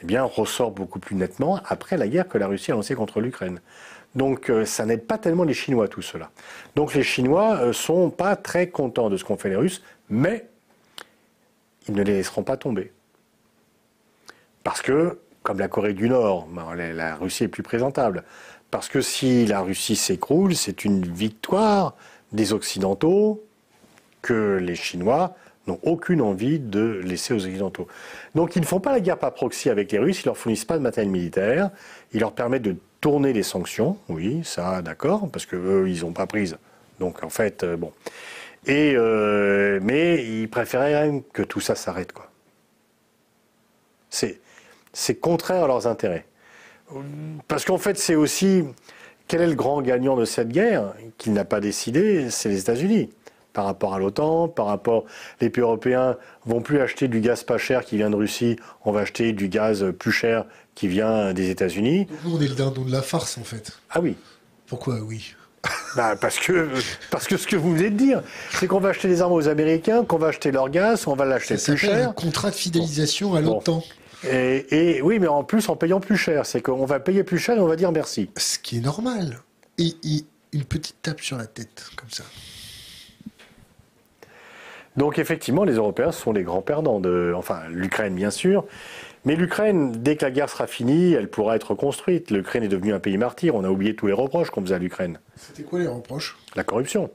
eh 0.01 0.07
bien, 0.07 0.23
ressort 0.23 0.71
beaucoup 0.71 1.01
plus 1.01 1.17
nettement 1.17 1.61
après 1.67 1.97
la 1.97 2.07
guerre 2.07 2.29
que 2.29 2.39
la 2.39 2.47
Russie 2.47 2.71
a 2.71 2.75
lancée 2.75 2.95
contre 2.95 3.21
l'Ukraine. 3.21 3.61
Donc, 4.15 4.51
euh, 4.51 4.65
ça 4.65 4.87
n'aide 4.87 5.07
pas 5.07 5.19
tellement 5.19 5.45
les 5.45 5.55
Chinois, 5.55 5.89
tout 5.89 6.03
cela. 6.03 6.31
Donc, 6.75 6.95
les 6.95 7.03
Chinois 7.03 7.57
ne 7.57 7.67
euh, 7.67 7.73
sont 7.73 8.11
pas 8.11 8.37
très 8.37 8.69
contents 8.69 9.11
de 9.11 9.17
ce 9.17 9.25
qu'ont 9.25 9.37
fait 9.37 9.51
les 9.51 9.57
Russes, 9.57 9.83
mais 10.09 10.49
ils 11.89 11.95
ne 11.95 12.03
les 12.03 12.15
laisseront 12.15 12.43
pas 12.43 12.57
tomber. 12.57 12.93
Parce 14.65 14.83
que 14.83 15.19
comme 15.49 15.61
la 15.61 15.69
Corée 15.69 15.95
du 15.95 16.11
Nord, 16.11 16.47
la 16.77 17.17
Russie 17.17 17.45
est 17.45 17.49
plus 17.49 17.63
présentable. 17.63 18.25
Parce 18.71 18.91
que 18.91 19.01
si 19.01 19.47
la 19.47 19.63
Russie 19.63 19.97
s'écroule, 19.97 20.55
c'est 20.55 20.85
une 20.85 21.07
victoire 21.07 21.97
des 22.33 22.53
Occidentaux 22.53 23.43
que 24.21 24.59
les 24.61 24.75
Chinois 24.75 25.35
n'ont 25.67 25.81
aucune 25.85 26.21
envie 26.21 26.59
de 26.59 27.01
laisser 27.03 27.33
aux 27.33 27.47
Occidentaux. 27.47 27.87
Donc 28.35 28.57
ils 28.57 28.61
ne 28.61 28.67
font 28.67 28.79
pas 28.79 28.93
la 28.93 29.01
guerre 29.01 29.19
par 29.19 29.33
proxy 29.33 29.71
avec 29.71 29.91
les 29.91 29.99
Russes, 29.99 30.21
ils 30.23 30.27
leur 30.27 30.37
fournissent 30.37 30.67
pas 30.67 30.77
de 30.77 30.83
matériel 30.83 31.11
militaire, 31.11 31.71
ils 32.13 32.21
leur 32.21 32.33
permettent 32.33 32.63
de 32.63 32.77
tourner 33.01 33.33
les 33.33 33.43
sanctions, 33.43 33.99
oui, 34.09 34.43
ça 34.45 34.83
d'accord, 34.83 35.29
parce 35.31 35.47
qu'eux, 35.47 35.89
ils 35.89 36.03
n'ont 36.03 36.13
pas 36.13 36.27
prise. 36.27 36.59
Donc 37.01 37.23
en 37.23 37.31
fait, 37.31 37.63
euh, 37.65 37.77
bon. 37.77 37.93
Et, 38.67 38.95
euh, 38.97 39.79
mais 39.83 40.25
ils 40.25 40.49
préféraient 40.49 41.23
que 41.33 41.43
tout 41.43 41.61
ça 41.61 41.75
s'arrête, 41.75 42.13
quoi. 42.13 42.31
C'est 44.11 44.41
c'est 44.93 45.15
contraire 45.17 45.65
à 45.65 45.67
leurs 45.69 45.87
intérêts. 45.87 46.27
Parce 47.47 47.65
qu'en 47.65 47.79
fait, 47.79 47.99
c'est 47.99 48.15
aussi 48.15 48.65
quel 49.29 49.43
est 49.43 49.47
le 49.47 49.55
grand 49.55 49.83
gagnant 49.83 50.17
de 50.17 50.25
cette 50.25 50.49
guerre 50.49 50.95
qu'il 51.19 51.35
n'a 51.35 51.45
pas 51.45 51.61
décidé, 51.61 52.31
c'est 52.31 52.49
les 52.49 52.61
États-Unis. 52.61 53.11
par 53.53 53.65
rapport 53.65 53.95
à 53.95 53.99
l'OTAN, 53.99 54.47
par 54.49 54.67
rapport 54.67 55.05
les 55.41 55.51
pays 55.51 55.63
européens 55.63 56.17
vont 56.47 56.61
plus 56.61 56.81
acheter 56.81 57.09
du 57.09 57.21
gaz 57.21 57.43
pas 57.43 57.59
cher 57.59 57.85
qui 57.85 57.97
vient 57.97 58.09
de 58.09 58.15
Russie, 58.15 58.57
on 58.85 58.93
va 58.93 59.01
acheter 59.01 59.33
du 59.33 59.49
gaz 59.49 59.85
plus 59.99 60.13
cher 60.13 60.45
qui 60.79 60.87
vient 60.87 61.33
des 61.33 61.51
États-Unis. 61.51 62.07
Nous, 62.25 62.37
on 62.37 62.41
est 62.41 62.47
le 62.47 62.55
dindon 62.55 62.83
de 62.83 62.93
la 62.93 63.03
farce 63.03 63.37
en 63.37 63.43
fait. 63.43 63.73
Ah 63.91 64.01
oui. 64.01 64.15
Pourquoi 64.67 65.01
oui 65.01 65.35
bah 65.97 66.15
parce 66.15 66.39
que 66.39 66.69
parce 67.11 67.27
que 67.27 67.37
ce 67.37 67.49
que 67.49 67.57
vous 67.57 67.75
venez 67.75 67.91
de 67.91 67.97
dire, 67.97 68.23
c'est 68.53 68.69
qu'on 68.69 68.79
va 68.79 68.91
acheter 68.91 69.09
des 69.09 69.21
armes 69.21 69.33
aux 69.33 69.49
Américains, 69.49 70.05
qu'on 70.05 70.17
va 70.17 70.29
acheter 70.29 70.53
leur 70.53 70.69
gaz, 70.71 71.09
on 71.09 71.17
va 71.17 71.25
l'acheter 71.25 71.57
plus 71.57 71.77
cher. 71.77 72.11
Un 72.11 72.13
contrat 72.13 72.51
de 72.51 72.55
fidélisation 72.55 73.35
à 73.35 73.41
l'OTAN. 73.41 73.83
Et, 74.23 75.01
oui, 75.03 75.19
mais 75.19 75.27
en 75.27 75.43
plus 75.43 75.69
en 75.69 75.75
payant 75.75 75.99
plus 75.99 76.17
cher, 76.17 76.47
c'est 76.47 76.63
qu'on 76.63 76.87
va 76.87 77.01
payer 77.01 77.25
plus 77.25 77.39
cher 77.39 77.57
et 77.57 77.61
on 77.61 77.67
va 77.67 77.75
dire 77.75 77.91
merci. 77.91 78.31
Ce 78.37 78.61
qui 78.61 78.79
est 78.79 78.81
normal. 78.81 79.41
Et, 79.79 79.97
et 80.05 80.25
une 80.53 80.65
petite 80.65 81.03
tape 81.03 81.21
sur 81.21 81.37
la 81.37 81.47
tête 81.47 81.87
comme 81.97 82.11
ça. 82.11 82.23
Donc 84.97 85.19
effectivement, 85.19 85.65
les 85.65 85.75
Européens 85.75 86.13
sont 86.13 86.33
les 86.33 86.43
grands 86.43 86.63
perdants 86.63 86.99
de, 86.99 87.33
enfin 87.37 87.63
l'Ukraine 87.69 88.15
bien 88.15 88.31
sûr, 88.31 88.65
mais 89.29 89.37
l'Ukraine, 89.37 89.93
dès 89.93 90.17
que 90.17 90.25
la 90.25 90.31
guerre 90.31 90.49
sera 90.49 90.67
finie, 90.67 91.13
elle 91.13 91.29
pourra 91.29 91.55
être 91.55 91.73
reconstruite. 91.73 92.31
L'Ukraine 92.31 92.63
est 92.63 92.69
devenue 92.69 92.95
un 92.95 92.99
pays 92.99 93.19
martyr. 93.19 93.55
On 93.55 93.63
a 93.63 93.69
oublié 93.69 93.95
tous 93.95 94.07
les 94.07 94.15
reproches 94.15 94.49
qu'on 94.49 94.63
faisait 94.63 94.77
à 94.77 94.79
l'Ukraine. 94.79 95.21
C'était 95.37 95.65
quoi 95.65 95.81
les 95.81 95.87
reproches? 95.87 96.39
La 96.57 96.65
corruption. 96.65 97.11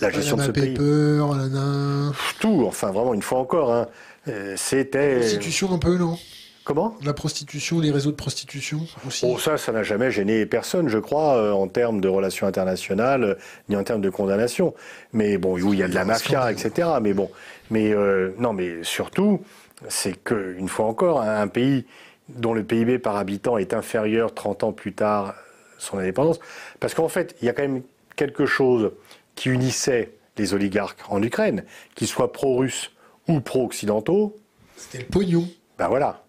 La 0.00 0.10
gestion 0.10 0.36
de 0.36 0.42
ce 0.42 0.52
pays. 0.52 0.74
Tout, 0.74 2.64
enfin 2.64 2.92
vraiment, 2.92 3.14
une 3.14 3.22
fois 3.22 3.40
encore. 3.40 3.72
Hein. 3.72 3.88
Euh, 4.28 4.54
c'était. 4.56 5.14
La 5.14 5.18
prostitution 5.18 5.72
un 5.72 5.78
peu, 5.78 5.98
non? 5.98 6.16
Comment? 6.62 6.94
La 7.02 7.14
prostitution, 7.14 7.80
les 7.80 7.90
réseaux 7.90 8.12
de 8.12 8.16
prostitution 8.16 8.86
aussi. 9.04 9.26
Oh, 9.28 9.40
ça, 9.40 9.56
ça 9.56 9.72
n'a 9.72 9.82
jamais 9.82 10.12
gêné 10.12 10.46
personne, 10.46 10.88
je 10.88 10.98
crois, 10.98 11.36
euh, 11.36 11.50
en 11.50 11.66
termes 11.66 12.00
de 12.00 12.06
relations 12.06 12.46
internationales, 12.46 13.24
euh, 13.24 13.34
ni 13.68 13.74
en 13.74 13.82
termes 13.82 14.02
de 14.02 14.10
condamnation. 14.10 14.72
Mais 15.12 15.36
bon, 15.36 15.58
où 15.58 15.72
il 15.72 15.80
y 15.80 15.82
a 15.82 15.88
de 15.88 15.94
la 15.96 16.04
mafia, 16.04 16.52
etc. 16.52 16.90
Mais 17.02 17.12
bon, 17.12 17.28
mais 17.70 17.92
non, 18.38 18.52
mais 18.52 18.84
surtout, 18.84 19.42
c'est 19.88 20.22
qu'une 20.24 20.68
fois 20.68 20.86
encore, 20.86 21.20
un 21.20 21.48
pays 21.48 21.86
dont 22.28 22.52
le 22.52 22.64
PIB 22.64 22.98
par 22.98 23.16
habitant 23.16 23.58
est 23.58 23.72
inférieur 23.72 24.34
30 24.34 24.64
ans 24.64 24.72
plus 24.72 24.92
tard 24.92 25.34
son 25.78 25.98
indépendance, 25.98 26.40
parce 26.80 26.94
qu'en 26.94 27.08
fait, 27.08 27.36
il 27.40 27.46
y 27.46 27.48
a 27.48 27.52
quand 27.52 27.62
même 27.62 27.82
quelque 28.16 28.46
chose 28.46 28.92
qui 29.36 29.48
unissait 29.48 30.12
les 30.36 30.54
oligarques 30.54 31.00
en 31.08 31.22
Ukraine, 31.22 31.64
qu'ils 31.94 32.08
soient 32.08 32.32
pro-russes 32.32 32.90
ou 33.28 33.40
pro-occidentaux. 33.40 34.36
C'était 34.76 34.98
le 34.98 35.04
pognon. 35.04 35.48
Ben 35.78 35.88
voilà. 35.88 36.24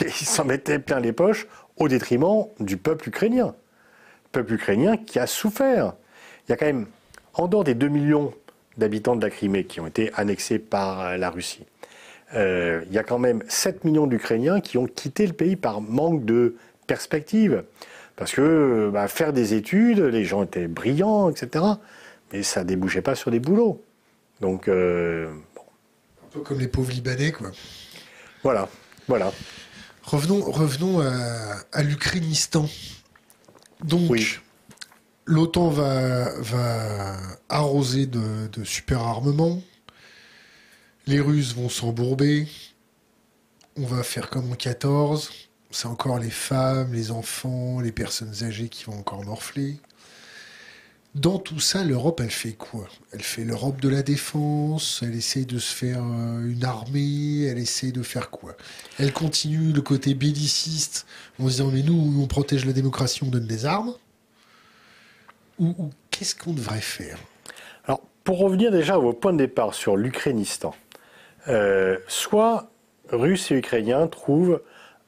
Ils 0.00 0.10
s'en 0.10 0.44
mettaient 0.44 0.78
plein 0.78 1.00
les 1.00 1.12
poches 1.12 1.46
au 1.76 1.88
détriment 1.88 2.46
du 2.60 2.76
peuple 2.76 3.08
ukrainien. 3.08 3.54
Peuple 4.32 4.54
ukrainien 4.54 4.96
qui 4.96 5.18
a 5.18 5.26
souffert. 5.26 5.94
Il 6.46 6.50
y 6.50 6.52
a 6.52 6.56
quand 6.56 6.66
même, 6.66 6.86
en 7.34 7.48
dehors 7.48 7.64
des 7.64 7.74
2 7.74 7.88
millions 7.88 8.32
d'habitants 8.76 9.16
de 9.16 9.22
la 9.22 9.30
Crimée 9.30 9.64
qui 9.64 9.80
ont 9.80 9.86
été 9.86 10.10
annexés 10.14 10.58
par 10.58 11.16
la 11.18 11.30
Russie, 11.30 11.66
euh, 12.34 12.82
il 12.86 12.92
y 12.92 12.98
a 12.98 13.02
quand 13.02 13.18
même 13.18 13.42
7 13.48 13.84
millions 13.84 14.06
d'Ukrainiens 14.06 14.60
qui 14.60 14.78
ont 14.78 14.86
quitté 14.86 15.26
le 15.26 15.32
pays 15.32 15.56
par 15.56 15.80
manque 15.80 16.24
de 16.24 16.56
perspective. 16.86 17.64
Parce 18.16 18.32
que 18.32 18.90
bah, 18.92 19.08
faire 19.08 19.32
des 19.32 19.54
études, 19.54 19.98
les 19.98 20.24
gens 20.24 20.44
étaient 20.44 20.68
brillants, 20.68 21.30
etc. 21.30 21.64
Mais 22.32 22.42
ça 22.42 22.62
ne 22.62 22.68
débouchait 22.68 23.02
pas 23.02 23.14
sur 23.14 23.30
des 23.30 23.40
boulots. 23.40 23.82
Donc, 24.40 24.68
euh, 24.68 25.28
Un 25.28 26.28
peu 26.30 26.40
comme 26.40 26.58
les 26.58 26.68
pauvres 26.68 26.90
Libanais, 26.90 27.32
quoi. 27.32 27.50
Voilà, 28.42 28.68
voilà. 29.08 29.32
Revenons, 30.02 30.40
revenons 30.40 31.00
à, 31.00 31.82
l'Ukrainistan. 31.82 32.68
Donc, 33.84 34.40
l'OTAN 35.26 35.68
va, 35.68 36.40
va 36.40 37.16
arroser 37.48 38.06
de, 38.06 38.48
de 38.52 38.64
super 38.64 39.00
armements. 39.00 39.60
Les 41.06 41.18
Russes 41.18 41.54
vont 41.54 41.68
s'embourber. 41.68 42.46
On 43.76 43.86
va 43.86 44.04
faire 44.04 44.30
comme 44.30 44.52
en 44.52 44.54
14. 44.54 45.30
C'est 45.72 45.86
encore 45.86 46.18
les 46.18 46.30
femmes, 46.30 46.92
les 46.92 47.10
enfants, 47.10 47.80
les 47.80 47.90
personnes 47.90 48.44
âgées 48.44 48.68
qui 48.68 48.84
vont 48.84 48.98
encore 48.98 49.24
morfler. 49.24 49.78
Dans 51.14 51.38
tout 51.38 51.60
ça, 51.60 51.82
l'Europe, 51.82 52.20
elle 52.22 52.30
fait 52.30 52.52
quoi? 52.52 52.88
Elle 53.12 53.22
fait 53.22 53.44
l'Europe 53.44 53.80
de 53.80 53.88
la 53.88 54.02
défense, 54.02 55.00
elle 55.02 55.14
essaie 55.14 55.44
de 55.44 55.58
se 55.58 55.74
faire 55.74 56.02
euh, 56.02 56.48
une 56.48 56.64
armée, 56.64 57.42
elle 57.42 57.58
essaie 57.58 57.92
de 57.92 58.02
faire 58.02 58.30
quoi? 58.30 58.56
Elle 58.98 59.12
continue 59.12 59.72
le 59.72 59.82
côté 59.82 60.14
belliciste 60.14 61.04
en 61.38 61.44
se 61.44 61.50
disant 61.50 61.70
mais 61.70 61.82
nous, 61.82 62.22
on 62.22 62.26
protège 62.26 62.64
la 62.64 62.72
démocratie, 62.72 63.24
on 63.24 63.28
donne 63.28 63.46
des 63.46 63.66
armes 63.66 63.94
Ou, 65.58 65.74
qu'est-ce 66.10 66.34
qu'on 66.34 66.54
devrait 66.54 66.80
faire? 66.80 67.18
Alors, 67.84 68.00
pour 68.24 68.38
revenir 68.38 68.70
déjà 68.70 68.98
au 68.98 69.12
point 69.12 69.32
de 69.32 69.38
départ 69.38 69.74
sur 69.74 69.98
l'Ukrainistan, 69.98 70.74
euh, 71.48 71.98
soit 72.08 72.70
Russes 73.10 73.50
et 73.50 73.56
Ukrainiens 73.56 74.06
trouvent 74.06 74.62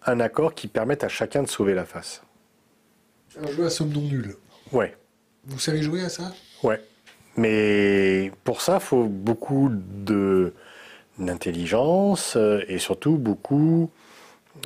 un 0.07 0.20
accord 0.20 0.55
qui 0.55 0.68
permette 0.68 1.05
à 1.05 1.09
chacun 1.09 1.43
de 1.43 1.49
sauver 1.49 1.74
la 1.74 1.85
face. 1.85 2.22
Un 3.43 3.51
jeu 3.51 3.64
à 3.64 3.70
somme 3.70 3.91
non 3.91 4.03
nulle. 4.03 4.37
Ouais. 4.72 4.97
Vous 5.47 5.59
savez 5.59 5.82
jouer 5.82 6.03
à 6.03 6.09
ça? 6.09 6.32
Ouais. 6.62 6.80
Mais 7.37 8.30
pour 8.45 8.61
ça, 8.61 8.74
il 8.74 8.85
faut 8.85 9.05
beaucoup 9.05 9.70
de 9.70 10.53
d'intelligence 11.18 12.35
euh, 12.37 12.64
et 12.66 12.78
surtout 12.78 13.16
beaucoup 13.16 13.89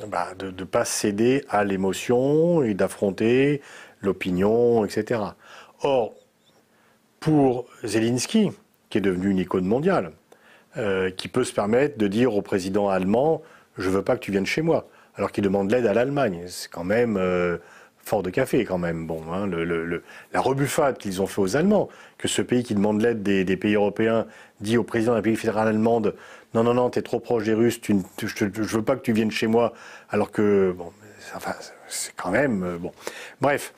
bah, 0.07 0.33
de 0.37 0.49
ne 0.49 0.63
pas 0.63 0.83
céder 0.83 1.45
à 1.47 1.63
l'émotion 1.63 2.63
et 2.63 2.73
d'affronter 2.73 3.61
l'opinion, 4.01 4.83
etc. 4.83 5.21
Or, 5.81 6.15
pour 7.19 7.65
Zelensky, 7.83 8.49
qui 8.89 8.97
est 8.97 9.01
devenu 9.01 9.29
une 9.29 9.37
icône 9.37 9.65
mondiale, 9.65 10.11
euh, 10.77 11.09
qui 11.09 11.27
peut 11.27 11.43
se 11.43 11.51
permettre 11.53 11.97
de 11.97 12.07
dire 12.07 12.35
au 12.35 12.43
président 12.43 12.89
allemand 12.89 13.41
Je 13.77 13.89
veux 13.89 14.03
pas 14.03 14.15
que 14.15 14.21
tu 14.21 14.31
viennes 14.31 14.45
chez 14.45 14.61
moi, 14.61 14.87
alors 15.15 15.31
qu'il 15.31 15.43
demande 15.43 15.71
l'aide 15.71 15.87
à 15.87 15.93
l'Allemagne. 15.93 16.43
C'est 16.47 16.69
quand 16.69 16.83
même 16.83 17.17
euh, 17.17 17.57
fort 18.03 18.21
de 18.21 18.29
café, 18.29 18.65
quand 18.65 18.77
même. 18.77 19.07
Bon, 19.07 19.21
hein, 19.33 19.49
la 20.31 20.41
rebuffade 20.41 20.99
qu'ils 20.99 21.23
ont 21.23 21.27
fait 21.27 21.41
aux 21.41 21.55
Allemands, 21.55 21.89
que 22.19 22.27
ce 22.27 22.43
pays 22.43 22.63
qui 22.63 22.75
demande 22.75 23.01
l'aide 23.01 23.23
des, 23.23 23.57
pays 23.57 23.73
européens 23.73 24.27
dit 24.61 24.77
au 24.77 24.83
président 24.83 25.15
d'un 25.15 25.23
pays 25.23 25.35
fédéral 25.35 25.67
allemand 25.69 26.01
Non, 26.53 26.63
non, 26.63 26.75
non, 26.75 26.89
tu 26.91 26.99
es 26.99 27.01
trop 27.01 27.19
proche 27.19 27.45
des 27.45 27.53
Russes, 27.53 27.81
je 27.87 27.93
ne 27.93 28.49
veux 28.49 28.83
pas 28.83 28.95
que 28.95 29.01
tu 29.01 29.11
viennes 29.11 29.31
chez 29.31 29.47
moi, 29.47 29.73
alors 30.11 30.31
que. 30.31 30.71
Bon, 30.77 30.91
enfin, 31.35 31.55
c'est 31.87 32.15
quand 32.15 32.29
même. 32.29 32.63
Euh, 32.63 32.77
bon. 32.77 32.91
Bref. 33.41 33.73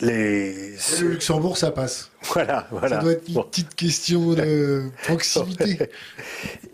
Les... 0.00 0.72
Le 1.00 1.08
Luxembourg, 1.08 1.56
ça 1.56 1.70
passe. 1.70 2.10
Voilà, 2.34 2.66
voilà. 2.70 2.96
Ça 2.96 3.02
doit 3.02 3.12
être 3.12 3.28
une 3.28 3.42
petite 3.44 3.74
question 3.74 4.32
de 4.32 4.84
proximité. 5.04 5.90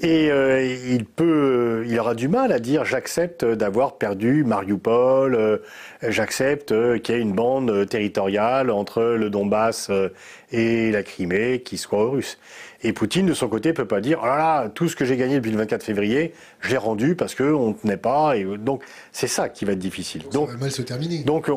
Et 0.00 0.30
euh, 0.30 0.62
il 0.64 1.04
peut, 1.04 1.84
il 1.86 1.98
aura 1.98 2.14
du 2.14 2.28
mal 2.28 2.52
à 2.52 2.58
dire 2.58 2.84
j'accepte 2.84 3.44
d'avoir 3.44 3.98
perdu 3.98 4.44
Mariupol, 4.44 5.34
euh, 5.34 5.58
j'accepte 6.02 6.72
qu'il 7.02 7.14
y 7.14 7.18
ait 7.18 7.20
une 7.20 7.34
bande 7.34 7.88
territoriale 7.88 8.70
entre 8.70 9.02
le 9.02 9.28
Donbass 9.28 9.90
euh, 9.90 10.08
et 10.52 10.90
la 10.90 11.02
Crimée 11.02 11.60
qui 11.60 11.76
soit 11.78 12.08
russe. 12.08 12.38
Et 12.82 12.94
Poutine, 12.94 13.26
de 13.26 13.34
son 13.34 13.48
côté, 13.48 13.74
peut 13.74 13.84
pas 13.84 14.00
dire, 14.00 14.20
oh 14.22 14.26
là 14.26 14.38
là, 14.38 14.68
tout 14.70 14.88
ce 14.88 14.96
que 14.96 15.04
j'ai 15.04 15.18
gagné 15.18 15.36
depuis 15.36 15.50
le 15.50 15.58
24 15.58 15.82
février, 15.82 16.32
je 16.60 16.70
l'ai 16.70 16.78
rendu 16.78 17.14
parce 17.14 17.34
qu'on 17.34 17.68
ne 17.68 17.72
tenait 17.74 17.98
pas. 17.98 18.36
Et 18.38 18.44
donc, 18.44 18.82
c'est 19.12 19.26
ça 19.26 19.50
qui 19.50 19.66
va 19.66 19.72
être 19.72 19.78
difficile. 19.78 20.22
Donc, 20.32 20.48
ça 20.48 20.54
va 20.54 20.60
mal 20.60 20.70
se 20.70 20.80
terminer. 20.80 21.22
Donc, 21.24 21.50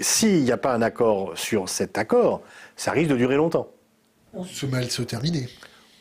s'il 0.00 0.44
n'y 0.44 0.52
a 0.52 0.56
pas 0.56 0.72
un 0.72 0.82
accord 0.82 1.32
sur 1.34 1.68
cet 1.68 1.98
accord, 1.98 2.42
ça 2.78 2.92
risque 2.92 3.10
de 3.10 3.16
durer 3.16 3.36
longtemps. 3.36 3.68
Se 4.46 4.64
mal 4.64 4.90
se 4.90 5.02
terminer. 5.02 5.48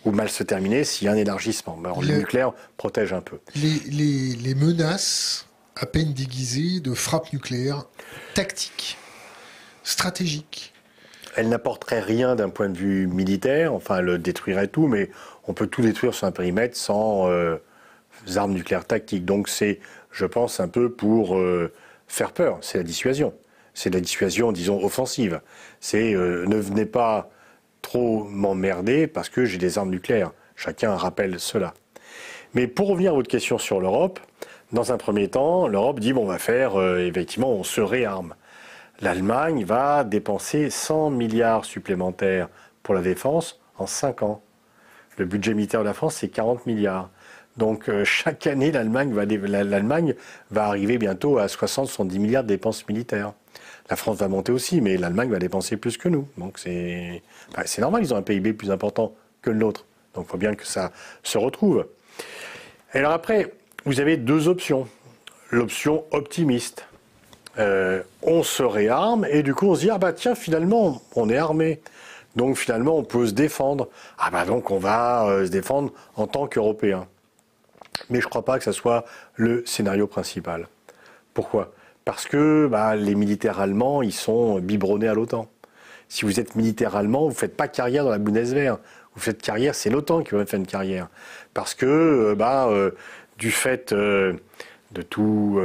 Ou 0.05 0.11
mal 0.11 0.29
se 0.29 0.43
terminer 0.43 0.85
s'il 0.85 1.07
y 1.07 1.09
a 1.09 1.11
un 1.11 1.17
élargissement. 1.17 1.77
le, 2.01 2.17
nucléaire 2.19 2.53
protège 2.77 3.11
un 3.11 3.21
peu. 3.21 3.39
Les, 3.55 3.79
les, 3.89 4.35
les 4.35 4.55
menaces 4.55 5.47
à 5.75 5.85
peine 5.85 6.13
déguisées 6.13 6.79
de 6.79 6.93
frappes 6.93 7.33
nucléaires 7.33 7.85
tactiques, 8.35 8.97
stratégiques, 9.83 10.73
elle 11.35 11.49
n'apporterait 11.49 11.99
rien 11.99 12.35
d'un 12.35 12.49
point 12.49 12.69
de 12.69 12.77
vue 12.77 13.07
militaire, 13.07 13.73
enfin 13.73 13.99
elle 13.99 14.19
détruirait 14.19 14.67
tout, 14.67 14.87
mais 14.87 15.09
on 15.47 15.53
peut 15.53 15.67
tout 15.67 15.81
détruire 15.81 16.13
sur 16.13 16.27
un 16.27 16.31
périmètre 16.31 16.77
sans 16.77 17.29
euh, 17.29 17.57
armes 18.35 18.53
nucléaires 18.53 18.85
tactiques. 18.85 19.25
Donc 19.25 19.49
c'est, 19.49 19.79
je 20.11 20.25
pense, 20.25 20.59
un 20.59 20.67
peu 20.67 20.91
pour 20.91 21.37
euh, 21.37 21.71
faire 22.07 22.31
peur, 22.31 22.59
c'est 22.61 22.77
la 22.77 22.83
dissuasion. 22.83 23.33
C'est 23.77 23.93
la 23.93 23.99
dissuasion, 23.99 24.51
disons, 24.51 24.83
offensive. 24.83 25.41
C'est 25.79 26.13
euh, 26.13 26.45
ne 26.47 26.55
venez 26.55 26.85
pas 26.85 27.29
trop 27.81 28.23
m'emmerder 28.23 29.05
parce 29.05 29.29
que 29.29 29.45
j'ai 29.45 29.57
des 29.57 29.77
armes 29.77 29.91
nucléaires. 29.91 30.31
Chacun 30.55 30.95
rappelle 30.95 31.39
cela. 31.39 31.73
Mais 32.53 32.67
pour 32.67 32.87
revenir 32.87 33.11
à 33.11 33.15
votre 33.15 33.29
question 33.29 33.57
sur 33.57 33.79
l'Europe, 33.79 34.19
dans 34.71 34.91
un 34.91 34.97
premier 34.97 35.27
temps, 35.27 35.67
l'Europe 35.67 35.99
dit 35.99 36.13
bon, 36.13 36.23
on 36.23 36.27
va 36.27 36.39
faire, 36.39 36.81
effectivement, 36.97 37.53
on 37.53 37.63
se 37.63 37.81
réarme 37.81 38.33
l'Allemagne 39.01 39.63
va 39.63 40.03
dépenser 40.03 40.69
100 40.69 41.11
milliards 41.11 41.65
supplémentaires 41.65 42.49
pour 42.83 42.95
la 42.95 43.01
défense 43.01 43.59
en 43.77 43.85
5 43.85 44.23
ans. 44.23 44.41
Le 45.17 45.25
budget 45.25 45.53
militaire 45.53 45.81
de 45.81 45.85
la 45.85 45.93
France, 45.93 46.15
c'est 46.15 46.29
40 46.29 46.65
milliards. 46.65 47.09
Donc 47.57 47.89
euh, 47.89 48.05
chaque 48.05 48.45
année, 48.47 48.71
l'Allemagne 48.71 49.13
va, 49.13 49.25
va, 50.51 50.65
arriver 50.65 50.97
bientôt 50.97 51.37
à 51.39 51.47
60-70 51.47 52.19
milliards 52.19 52.43
de 52.43 52.49
dépenses 52.49 52.87
militaires. 52.87 53.33
La 53.89 53.95
France 53.95 54.17
va 54.17 54.27
monter 54.27 54.51
aussi, 54.51 54.81
mais 54.81 54.97
l'Allemagne 54.97 55.29
va 55.29 55.39
dépenser 55.39 55.77
plus 55.77 55.97
que 55.97 56.09
nous. 56.09 56.27
Donc 56.37 56.59
c'est 56.59 57.21
normal, 57.79 58.03
ils 58.03 58.13
ont 58.13 58.17
un 58.17 58.21
PIB 58.21 58.53
plus 58.53 58.71
important 58.71 59.13
que 59.41 59.49
le 59.49 59.57
nôtre. 59.57 59.85
Donc 60.13 60.25
il 60.27 60.31
faut 60.31 60.37
bien 60.37 60.55
que 60.55 60.65
ça 60.65 60.91
se 61.23 61.37
retrouve. 61.37 61.87
Et 62.93 62.97
alors 62.97 63.13
après, 63.13 63.53
vous 63.85 63.99
avez 63.99 64.17
deux 64.17 64.47
options. 64.47 64.87
L'option 65.51 66.03
optimiste. 66.11 66.85
Euh, 67.59 68.03
on 68.21 68.43
se 68.43 68.61
réarme 68.61 69.25
et 69.31 69.41
du 69.41 69.55
coup 69.55 69.67
on 69.67 69.73
se 69.73 69.79
dit 69.79 69.89
ah 69.89 69.97
bah 69.97 70.13
tiens 70.13 70.35
finalement 70.35 71.01
on 71.15 71.27
est 71.29 71.37
armé. 71.37 71.81
Donc 72.35 72.55
finalement, 72.55 72.95
on 72.95 73.03
peut 73.03 73.25
se 73.25 73.31
défendre. 73.31 73.89
Ah 74.19 74.29
bah 74.29 74.45
donc 74.45 74.69
on 74.69 74.77
va 74.77 75.25
euh, 75.25 75.45
se 75.45 75.51
défendre 75.51 75.91
en 76.15 76.27
tant 76.27 76.45
qu'Européens. 76.47 77.07
Mais 78.09 78.21
je 78.21 78.25
ne 78.25 78.29
crois 78.29 78.45
pas 78.45 78.59
que 78.59 78.63
ce 78.63 78.71
soit 78.71 79.05
le 79.35 79.65
scénario 79.65 80.05
principal. 80.05 80.67
Pourquoi? 81.33 81.73
Parce 82.07 82.25
que 82.25 82.67
bah, 82.67 82.95
les 82.95 83.15
militaires 83.15 83.59
allemands, 83.59 84.01
ils 84.01 84.13
sont 84.13 84.59
biberonnés 84.59 85.09
à 85.09 85.13
l'OTAN. 85.13 85.49
Si 86.07 86.23
vous 86.23 86.39
êtes 86.39 86.55
militaire 86.55 86.95
allemand, 86.95 87.23
vous 87.23 87.31
ne 87.31 87.33
faites 87.33 87.57
pas 87.57 87.67
carrière 87.67 88.05
dans 88.05 88.11
la 88.11 88.17
Bundeswehr. 88.17 88.77
Vous 89.13 89.19
faites 89.19 89.41
carrière, 89.41 89.75
c'est 89.75 89.89
l'OTAN 89.89 90.23
qui 90.23 90.33
va 90.33 90.45
faire 90.45 90.57
une 90.57 90.65
carrière. 90.65 91.09
Parce 91.53 91.73
que 91.73 91.85
euh, 91.85 92.33
bah, 92.33 92.69
euh, 92.69 92.91
du 93.37 93.51
fait 93.51 93.93
de 93.93 94.39
tout 95.09 95.59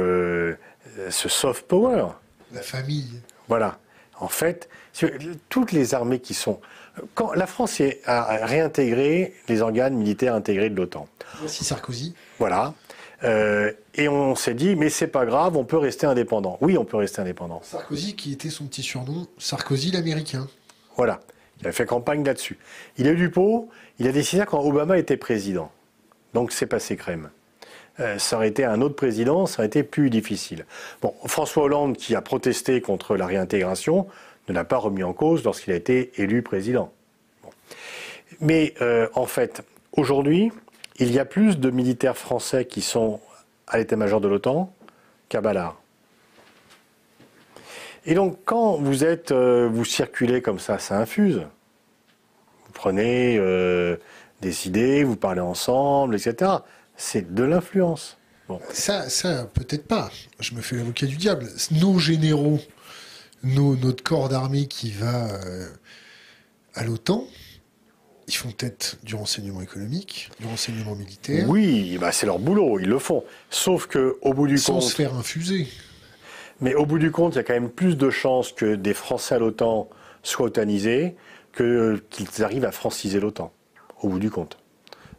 ce 1.09 1.29
soft 1.29 1.65
power. 1.65 2.07
La 2.51 2.61
famille. 2.61 3.21
Voilà. 3.47 3.79
En 4.19 4.27
fait, 4.27 4.67
toutes 5.47 5.71
les 5.71 5.93
armées 5.93 6.19
qui 6.19 6.33
sont. 6.33 6.59
Quand 7.15 7.31
la 7.31 7.47
France 7.47 7.81
a 8.05 8.45
réintégré 8.45 9.33
les 9.47 9.61
organes 9.61 9.95
militaires 9.95 10.35
intégrés 10.35 10.69
de 10.69 10.75
l'OTAN. 10.75 11.07
Voici 11.39 11.63
Sarkozy. 11.63 12.15
Voilà. 12.37 12.73
Euh, 13.23 13.71
et 13.95 14.07
on 14.07 14.35
s'est 14.35 14.53
dit, 14.53 14.75
mais 14.75 14.89
c'est 14.89 15.07
pas 15.07 15.25
grave, 15.25 15.55
on 15.55 15.65
peut 15.65 15.77
rester 15.77 16.07
indépendant. 16.07 16.57
Oui, 16.61 16.77
on 16.77 16.85
peut 16.85 16.97
rester 16.97 17.21
indépendant. 17.21 17.61
Sarkozy, 17.63 18.15
qui 18.15 18.33
était 18.33 18.49
son 18.49 18.65
petit 18.65 18.83
surnom, 18.83 19.27
Sarkozy 19.37 19.91
l'américain. 19.91 20.47
Voilà. 20.95 21.19
Il 21.61 21.67
a 21.67 21.71
fait 21.71 21.85
campagne 21.85 22.23
là-dessus. 22.23 22.57
Il 22.97 23.07
a 23.07 23.11
eu 23.11 23.15
du 23.15 23.29
pot, 23.29 23.69
il 23.99 24.07
a 24.07 24.11
décidé 24.11 24.43
quand 24.47 24.59
Obama 24.59 24.97
était 24.97 25.17
président. 25.17 25.71
Donc 26.33 26.51
c'est 26.51 26.65
passé 26.65 26.97
crème. 26.97 27.29
Euh, 27.99 28.17
ça 28.17 28.37
aurait 28.37 28.47
été 28.47 28.65
un 28.65 28.81
autre 28.81 28.95
président, 28.95 29.45
ça 29.45 29.59
aurait 29.59 29.67
été 29.67 29.83
plus 29.83 30.09
difficile. 30.09 30.65
Bon, 31.01 31.13
François 31.25 31.63
Hollande, 31.63 31.95
qui 31.95 32.15
a 32.15 32.21
protesté 32.21 32.81
contre 32.81 33.15
la 33.15 33.27
réintégration, 33.27 34.07
ne 34.49 34.53
l'a 34.53 34.63
pas 34.63 34.77
remis 34.77 35.03
en 35.03 35.13
cause 35.13 35.43
lorsqu'il 35.43 35.71
a 35.73 35.75
été 35.75 36.11
élu 36.17 36.41
président. 36.41 36.91
Mais 38.39 38.73
euh, 38.81 39.07
en 39.13 39.27
fait, 39.27 39.61
aujourd'hui, 39.91 40.51
il 40.97 41.11
y 41.11 41.19
a 41.19 41.25
plus 41.25 41.59
de 41.59 41.69
militaires 41.69 42.17
français 42.17 42.65
qui 42.65 42.81
sont 42.81 43.19
à 43.73 43.77
l'état-major 43.77 44.21
de 44.21 44.29
l'OTAN 44.29 44.73
qu'à. 45.27 45.41
Et 48.05 48.13
donc, 48.13 48.39
quand 48.45 48.77
vous 48.77 49.03
êtes, 49.03 49.31
euh, 49.31 49.67
vous 49.69 49.83
circulez 49.83 50.41
comme 50.41 50.59
ça, 50.59 50.79
ça 50.79 50.97
infuse. 50.97 51.41
Vous 52.65 52.71
prenez 52.73 53.37
des 54.41 54.67
idées, 54.67 55.03
vous 55.03 55.17
parlez 55.17 55.41
ensemble, 55.41 56.15
etc 56.15 56.59
c'est 56.95 57.33
de 57.33 57.43
l'influence. 57.43 58.17
Ça, 58.71 59.09
ça 59.09 59.45
peut-être 59.53 59.87
pas. 59.87 60.11
Je 60.39 60.53
me 60.53 60.61
fais 60.61 60.75
l'avocat 60.75 61.05
du 61.05 61.15
diable. 61.15 61.49
Nos 61.71 61.97
généraux, 61.97 62.59
notre 63.43 64.03
corps 64.03 64.29
d'armée 64.29 64.67
qui 64.67 64.91
va 64.91 65.31
euh, 65.31 65.67
à 66.75 66.83
l'OTAN, 66.83 67.25
ils 68.27 68.35
font 68.35 68.51
peut-être 68.51 68.97
du 69.03 69.15
renseignement 69.15 69.61
économique, 69.61 70.29
du 70.39 70.47
renseignement 70.47 70.95
militaire. 70.95 71.47
Oui, 71.49 71.97
bah 71.99 72.11
c'est 72.11 72.25
leur 72.25 72.39
boulot, 72.39 72.79
ils 72.79 72.87
le 72.87 72.99
font. 72.99 73.23
Sauf 73.49 73.87
que 73.87 74.17
au 74.21 74.33
bout 74.33 74.47
du 74.47 74.55
compte, 74.55 74.63
sans 74.63 74.81
se 74.81 74.95
faire 74.95 75.13
infuser. 75.13 75.67
Mais 76.61 76.75
au 76.75 76.85
bout 76.85 76.99
du 76.99 77.11
compte, 77.11 77.33
il 77.33 77.37
y 77.37 77.39
a 77.39 77.43
quand 77.43 77.53
même 77.53 77.69
plus 77.69 77.97
de 77.97 78.09
chances 78.09 78.51
que 78.51 78.75
des 78.75 78.93
Français 78.93 79.35
à 79.35 79.39
l'OTAN 79.39 79.89
soient 80.21 80.45
otanisés 80.45 81.15
que 81.51 82.01
qu'ils 82.09 82.43
arrivent 82.43 82.65
à 82.65 82.71
franciser 82.71 83.19
l'OTAN. 83.19 83.51
Au 84.01 84.09
bout 84.09 84.19
du 84.19 84.29
compte. 84.29 84.57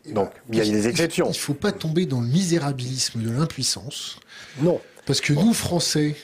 Donc, 0.07 0.31
il 0.51 0.59
y 0.59 0.61
a 0.61 0.65
des 0.65 0.89
exceptions. 0.89 1.27
Il 1.27 1.31
ne 1.31 1.35
faut 1.35 1.55
pas 1.55 1.73
tomber 1.73 2.05
dans 2.05 2.21
le 2.21 2.27
misérabilisme 2.27 3.23
de 3.23 3.31
l'impuissance. 3.31 4.19
Non. 4.61 4.81
Parce 5.07 5.21
que 5.21 5.33
nous, 5.33 5.55
Français, 5.55 6.17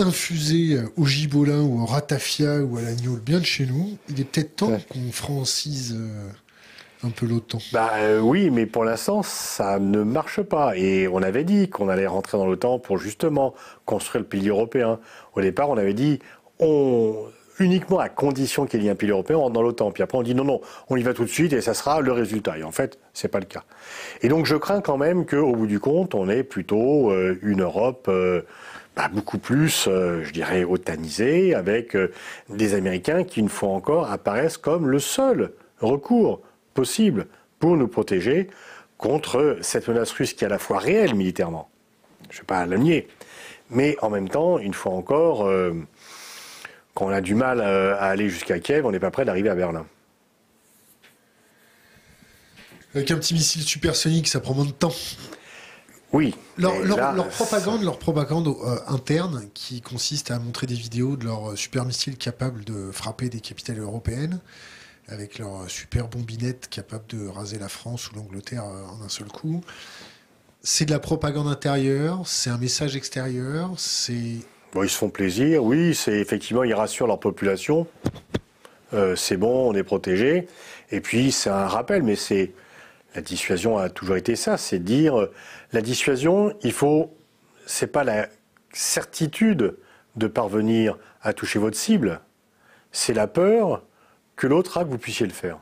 infusés 0.00 0.78
au 0.96 1.04
gibolin 1.04 1.60
ou 1.60 1.82
au 1.82 1.86
ratafia 1.86 2.60
ou 2.62 2.78
à 2.78 2.82
l'agneau 2.82 3.16
bien 3.16 3.38
de 3.38 3.44
chez 3.44 3.66
nous, 3.66 3.96
il 4.08 4.20
est 4.20 4.24
peut-être 4.24 4.56
temps 4.56 4.78
qu'on 4.88 5.12
francise 5.12 5.96
euh, 5.98 7.06
un 7.06 7.10
peu 7.10 7.26
l'OTAN. 7.26 7.58
Bah 7.72 7.92
euh, 7.96 8.20
oui, 8.20 8.50
mais 8.50 8.66
pour 8.66 8.84
l'instant, 8.84 9.22
ça 9.22 9.78
ne 9.78 10.02
marche 10.02 10.42
pas. 10.42 10.76
Et 10.76 11.08
on 11.08 11.22
avait 11.22 11.44
dit 11.44 11.68
qu'on 11.68 11.88
allait 11.88 12.06
rentrer 12.06 12.38
dans 12.38 12.46
l'OTAN 12.46 12.78
pour 12.78 12.98
justement 12.98 13.54
construire 13.84 14.22
le 14.22 14.28
pilier 14.28 14.48
européen. 14.48 15.00
Au 15.34 15.40
départ, 15.40 15.70
on 15.70 15.76
avait 15.76 15.94
dit 15.94 16.18
on 16.58 17.14
uniquement 17.60 17.98
à 17.98 18.08
condition 18.08 18.66
qu'il 18.66 18.82
y 18.82 18.88
ait 18.88 18.90
un 18.90 18.94
pilier 18.94 19.12
européen 19.12 19.50
dans 19.50 19.62
l'OTAN. 19.62 19.90
Puis 19.92 20.02
après, 20.02 20.18
on 20.18 20.22
dit 20.22 20.34
non, 20.34 20.44
non, 20.44 20.60
on 20.88 20.96
y 20.96 21.02
va 21.02 21.14
tout 21.14 21.24
de 21.24 21.30
suite 21.30 21.52
et 21.52 21.60
ça 21.60 21.74
sera 21.74 22.00
le 22.00 22.12
résultat. 22.12 22.58
Et 22.58 22.64
en 22.64 22.72
fait, 22.72 22.98
c'est 23.12 23.28
pas 23.28 23.38
le 23.38 23.44
cas. 23.44 23.64
Et 24.22 24.28
donc, 24.28 24.46
je 24.46 24.56
crains 24.56 24.80
quand 24.80 24.96
même 24.96 25.26
qu'au 25.26 25.54
bout 25.54 25.66
du 25.66 25.78
compte, 25.78 26.14
on 26.14 26.28
ait 26.28 26.42
plutôt 26.42 27.10
euh, 27.10 27.38
une 27.42 27.62
Europe 27.62 28.06
euh, 28.08 28.42
beaucoup 29.08 29.38
plus, 29.38 29.86
euh, 29.88 30.22
je 30.22 30.32
dirais, 30.32 30.64
otanisée, 30.64 31.54
avec 31.54 31.96
des 32.48 32.74
Américains 32.74 33.24
qui, 33.24 33.40
une 33.40 33.48
fois 33.48 33.70
encore, 33.70 34.10
apparaissent 34.10 34.58
comme 34.58 34.88
le 34.88 34.98
seul 34.98 35.52
recours 35.78 36.40
possible 36.74 37.26
pour 37.58 37.76
nous 37.76 37.88
protéger 37.88 38.48
contre 38.98 39.58
cette 39.62 39.88
menace 39.88 40.12
russe 40.12 40.34
qui 40.34 40.44
est 40.44 40.46
à 40.46 40.50
la 40.50 40.58
fois 40.58 40.78
réelle 40.78 41.14
militairement. 41.14 41.70
Je 42.30 42.36
ne 42.36 42.40
vais 42.42 42.46
pas 42.46 42.66
la 42.66 42.76
nier. 42.76 43.08
Mais 43.70 43.96
en 44.02 44.10
même 44.10 44.28
temps, 44.28 44.58
une 44.58 44.74
fois 44.74 44.92
encore, 44.92 45.48
quand 46.94 47.06
on 47.06 47.10
a 47.10 47.20
du 47.20 47.34
mal 47.34 47.60
euh, 47.60 47.94
à 47.94 48.06
aller 48.06 48.28
jusqu'à 48.28 48.58
Kiev, 48.58 48.84
on 48.84 48.90
n'est 48.90 49.00
pas 49.00 49.10
prêt 49.10 49.24
d'arriver 49.24 49.48
à 49.48 49.54
Berlin. 49.54 49.86
Avec 52.94 53.10
un 53.10 53.16
petit 53.16 53.34
missile 53.34 53.62
supersonique, 53.62 54.28
ça 54.28 54.40
prend 54.40 54.54
moins 54.54 54.64
de 54.64 54.72
temps. 54.72 54.92
Oui. 56.12 56.34
Leur, 56.58 56.74
propagande, 57.28 57.82
leur 57.82 57.98
propagande 57.98 58.48
euh, 58.48 58.78
interne, 58.88 59.48
qui 59.54 59.80
consiste 59.80 60.30
à 60.30 60.38
montrer 60.38 60.66
des 60.66 60.74
vidéos 60.74 61.16
de 61.16 61.24
leurs 61.24 61.56
super 61.56 61.84
missiles 61.84 62.16
capables 62.16 62.64
de 62.64 62.90
frapper 62.90 63.28
des 63.28 63.40
capitales 63.40 63.78
européennes, 63.78 64.40
avec 65.08 65.38
leurs 65.38 65.68
super 65.68 66.08
bombinettes 66.08 66.68
capables 66.68 67.06
de 67.08 67.28
raser 67.28 67.58
la 67.58 67.68
France 67.68 68.10
ou 68.10 68.16
l'Angleterre 68.16 68.64
euh, 68.64 68.84
en 68.86 69.04
un 69.04 69.08
seul 69.08 69.28
coup. 69.28 69.62
C'est 70.62 70.84
de 70.84 70.90
la 70.90 70.98
propagande 70.98 71.46
intérieure, 71.46 72.22
c'est 72.26 72.50
un 72.50 72.58
message 72.58 72.96
extérieur, 72.96 73.70
c'est 73.76 74.38
Bon, 74.72 74.84
ils 74.84 74.88
se 74.88 74.96
font 74.96 75.10
plaisir, 75.10 75.64
oui, 75.64 75.96
c'est 75.96 76.18
effectivement, 76.18 76.62
ils 76.62 76.74
rassurent 76.74 77.08
leur 77.08 77.18
population. 77.18 77.88
Euh, 78.92 79.16
c'est 79.16 79.36
bon, 79.36 79.68
on 79.68 79.74
est 79.74 79.82
protégé. 79.82 80.46
Et 80.92 81.00
puis, 81.00 81.32
c'est 81.32 81.50
un 81.50 81.66
rappel, 81.66 82.02
mais 82.02 82.16
c'est. 82.16 82.52
La 83.14 83.22
dissuasion 83.22 83.78
a 83.78 83.90
toujours 83.90 84.16
été 84.16 84.36
ça, 84.36 84.56
c'est 84.56 84.78
dire. 84.78 85.28
La 85.72 85.82
dissuasion, 85.82 86.56
il 86.62 86.72
faut. 86.72 87.12
C'est 87.66 87.88
pas 87.88 88.04
la 88.04 88.28
certitude 88.72 89.76
de 90.16 90.26
parvenir 90.26 90.96
à 91.22 91.32
toucher 91.32 91.58
votre 91.58 91.76
cible, 91.76 92.20
c'est 92.92 93.14
la 93.14 93.26
peur 93.26 93.82
que 94.36 94.46
l'autre 94.46 94.78
a 94.78 94.84
que 94.84 94.88
vous 94.90 94.98
puissiez 94.98 95.26
le 95.26 95.32
faire. 95.32 95.58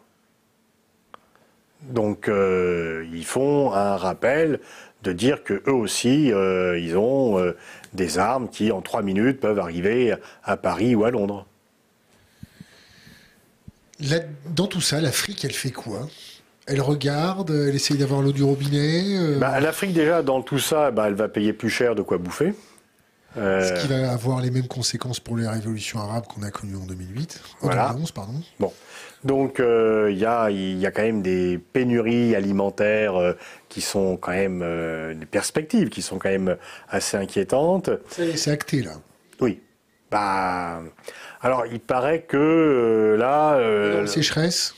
Donc, 1.82 2.28
euh, 2.28 3.06
ils 3.12 3.24
font 3.24 3.72
un 3.72 3.96
rappel 3.96 4.60
de 5.04 5.12
dire 5.12 5.44
que 5.44 5.62
eux 5.68 5.72
aussi, 5.72 6.32
euh, 6.32 6.78
ils 6.78 6.96
ont 6.96 7.38
euh, 7.38 7.56
des 7.92 8.18
armes 8.18 8.48
qui, 8.48 8.72
en 8.72 8.82
trois 8.82 9.02
minutes, 9.02 9.38
peuvent 9.38 9.60
arriver 9.60 10.14
à 10.42 10.56
Paris 10.56 10.94
ou 10.94 11.04
à 11.04 11.10
Londres. 11.10 11.46
dans 14.46 14.66
tout 14.66 14.80
ça, 14.80 15.00
l'Afrique, 15.00 15.44
elle 15.44 15.52
fait 15.52 15.70
quoi? 15.70 16.08
Elle 16.68 16.80
regarde, 16.82 17.50
elle 17.50 17.74
essaye 17.74 17.96
d'avoir 17.96 18.22
l'eau 18.22 18.32
du 18.32 18.42
robinet 18.42 19.16
euh 19.16 19.38
bah, 19.38 19.58
L'Afrique, 19.58 19.94
déjà, 19.94 20.22
dans 20.22 20.42
tout 20.42 20.58
ça, 20.58 20.90
bah, 20.90 21.04
elle 21.08 21.14
va 21.14 21.28
payer 21.28 21.52
plus 21.52 21.70
cher 21.70 21.94
de 21.94 22.02
quoi 22.02 22.18
bouffer. 22.18 22.54
Ce 23.36 23.80
qui 23.80 23.88
va 23.88 24.10
avoir 24.10 24.40
les 24.40 24.50
mêmes 24.50 24.66
conséquences 24.66 25.20
pour 25.20 25.36
les 25.36 25.46
révolutions 25.46 26.00
arabes 26.00 26.24
qu'on 26.26 26.42
a 26.42 26.50
connues 26.50 26.76
en 26.76 26.86
2008, 26.86 27.40
en 27.62 27.68
2011, 27.68 28.10
pardon. 28.10 28.32
Bon. 28.58 28.72
Donc 29.24 29.58
euh, 29.58 30.08
il 30.10 30.18
y, 30.18 30.24
a, 30.24 30.50
y, 30.50 30.86
a, 30.86 30.90
quand 30.90 31.02
même 31.02 31.22
des 31.22 31.58
pénuries 31.58 32.36
alimentaires 32.36 33.16
euh, 33.16 33.32
qui 33.68 33.80
sont 33.80 34.16
quand 34.16 34.32
même 34.32 34.60
euh, 34.62 35.14
des 35.14 35.26
perspectives 35.26 35.88
qui 35.88 36.02
sont 36.02 36.18
quand 36.18 36.28
même 36.28 36.56
assez 36.88 37.16
inquiétantes. 37.16 37.90
C'est 38.10 38.50
acté 38.50 38.82
là. 38.82 38.92
Oui. 39.40 39.60
Bah 40.10 40.80
alors 41.42 41.66
il 41.66 41.80
paraît 41.80 42.22
que 42.22 43.16
là. 43.18 43.58
La 44.00 44.06
sécheresse. 44.06 44.74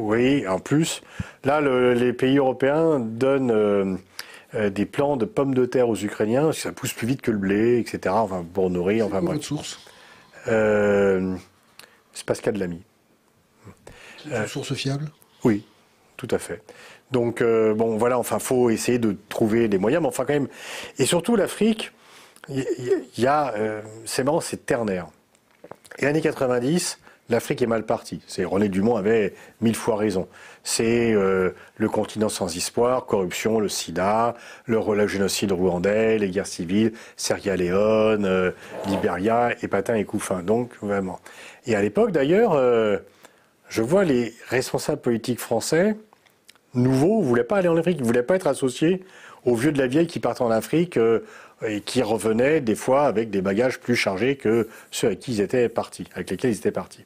Oui, 0.00 0.46
en 0.46 0.58
plus, 0.58 1.02
là 1.44 1.60
les 1.60 2.12
pays 2.12 2.38
européens 2.38 3.00
donnent 3.00 3.98
des 4.54 4.86
plants 4.86 5.16
de 5.16 5.24
pommes 5.24 5.54
de 5.54 5.66
terre 5.66 5.88
aux 5.88 5.96
Ukrainiens, 5.96 6.52
ça 6.52 6.72
pousse 6.72 6.92
plus 6.92 7.06
vite 7.06 7.22
que 7.22 7.30
le 7.30 7.38
blé, 7.38 7.78
etc. 7.78 8.14
Enfin 8.18 8.44
pour 8.52 8.70
nourrir. 8.70 9.06
Enfin 9.06 9.20
votre 9.20 9.44
source. 9.44 9.80
C'est 10.44 12.26
Pascal 12.26 12.56
Lamy. 12.56 12.82
C'est 14.22 14.36
une 14.36 14.46
source 14.46 14.74
fiable? 14.74 15.10
Oui, 15.44 15.64
tout 16.16 16.28
à 16.30 16.38
fait. 16.38 16.62
Donc, 17.10 17.40
euh, 17.40 17.74
bon, 17.74 17.96
voilà, 17.96 18.18
enfin, 18.18 18.38
faut 18.38 18.70
essayer 18.70 18.98
de 18.98 19.16
trouver 19.28 19.68
des 19.68 19.78
moyens, 19.78 20.02
mais 20.02 20.08
enfin, 20.08 20.24
quand 20.24 20.32
même. 20.32 20.48
Et 20.98 21.06
surtout, 21.06 21.36
l'Afrique, 21.36 21.92
il 22.48 22.64
y, 23.18 23.26
a, 23.26 23.54
euh, 23.54 23.82
c'est 24.04 24.24
marrant, 24.24 24.40
c'est 24.40 24.64
ternaire. 24.64 25.08
Et 25.98 26.06
années 26.06 26.20
90, 26.20 26.98
l'Afrique 27.30 27.62
est 27.62 27.66
mal 27.66 27.84
partie. 27.84 28.20
C'est 28.26 28.44
René 28.44 28.68
Dumont 28.68 28.96
avait 28.96 29.34
mille 29.60 29.76
fois 29.76 29.96
raison. 29.96 30.28
C'est 30.62 31.14
euh, 31.14 31.50
le 31.76 31.88
continent 31.88 32.28
sans 32.28 32.54
espoir, 32.54 33.06
corruption, 33.06 33.60
le 33.60 33.68
SIDA, 33.68 34.34
le, 34.66 35.06
génocide 35.06 35.52
rwandais, 35.52 36.18
les 36.18 36.28
guerres 36.28 36.46
civiles, 36.46 36.92
Sierra 37.16 37.56
Leone, 37.56 38.26
euh, 38.26 38.50
Libéria, 38.88 39.54
Épatin 39.62 39.94
et 39.94 40.04
Couffin. 40.04 40.42
Donc 40.42 40.72
vraiment. 40.82 41.20
Et 41.66 41.74
à 41.74 41.80
l'époque 41.82 42.10
d'ailleurs, 42.10 42.52
euh, 42.54 42.98
je 43.68 43.82
vois 43.82 44.04
les 44.04 44.34
responsables 44.48 45.00
politiques 45.00 45.40
français 45.40 45.96
nouveaux 46.74 47.20
voulaient 47.20 47.44
pas 47.44 47.56
aller 47.56 47.68
en 47.68 47.76
Afrique, 47.76 47.96
ils 47.98 48.04
voulaient 48.04 48.22
pas 48.22 48.36
être 48.36 48.46
associés 48.46 49.02
aux 49.44 49.56
vieux 49.56 49.72
de 49.72 49.78
la 49.78 49.88
vieille 49.88 50.06
qui 50.06 50.20
partent 50.20 50.40
en 50.40 50.50
Afrique 50.50 50.98
et 51.66 51.80
qui 51.80 52.02
revenaient 52.02 52.60
des 52.60 52.76
fois 52.76 53.06
avec 53.06 53.30
des 53.30 53.42
bagages 53.42 53.80
plus 53.80 53.96
chargés 53.96 54.36
que 54.36 54.68
ceux 54.92 55.08
avec 55.08 55.18
qui 55.18 55.32
ils 55.32 55.40
étaient 55.40 55.68
partis, 55.68 56.06
avec 56.14 56.30
lesquels 56.30 56.52
ils 56.52 56.58
étaient 56.58 56.70
partis. 56.70 57.04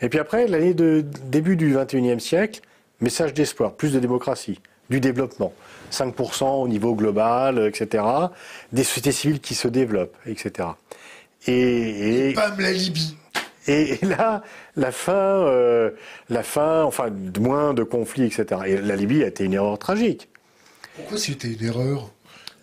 Et 0.00 0.08
puis 0.08 0.18
après, 0.18 0.46
l'année 0.46 0.74
de 0.74 1.04
début 1.24 1.56
du 1.56 1.74
XXIe 1.74 2.20
siècle, 2.20 2.60
message 3.00 3.34
d'espoir, 3.34 3.74
plus 3.74 3.92
de 3.92 3.98
démocratie, 3.98 4.60
du 4.90 5.00
développement, 5.00 5.52
5% 5.92 6.62
au 6.62 6.68
niveau 6.68 6.94
global, 6.94 7.66
etc. 7.66 8.04
Des 8.72 8.84
sociétés 8.84 9.12
civiles 9.12 9.40
qui 9.40 9.54
se 9.54 9.68
développent, 9.68 10.16
etc. 10.26 10.68
Et, 11.46 12.30
et, 12.30 12.34
bam, 12.34 12.58
la 12.58 12.72
Libye. 12.72 13.16
Et, 13.66 13.98
là, 14.02 14.42
la 14.76 14.92
fin, 14.92 15.12
euh, 15.12 15.90
la 16.30 16.42
fin, 16.42 16.84
enfin, 16.84 17.10
moins 17.38 17.74
de 17.74 17.82
conflits, 17.82 18.24
etc. 18.24 18.62
Et 18.66 18.76
la 18.78 18.96
Libye 18.96 19.22
a 19.22 19.26
été 19.26 19.44
une 19.44 19.52
erreur 19.52 19.78
tragique. 19.78 20.28
Pourquoi 20.96 21.18
c'était 21.18 21.52
une 21.52 21.64
erreur? 21.64 22.10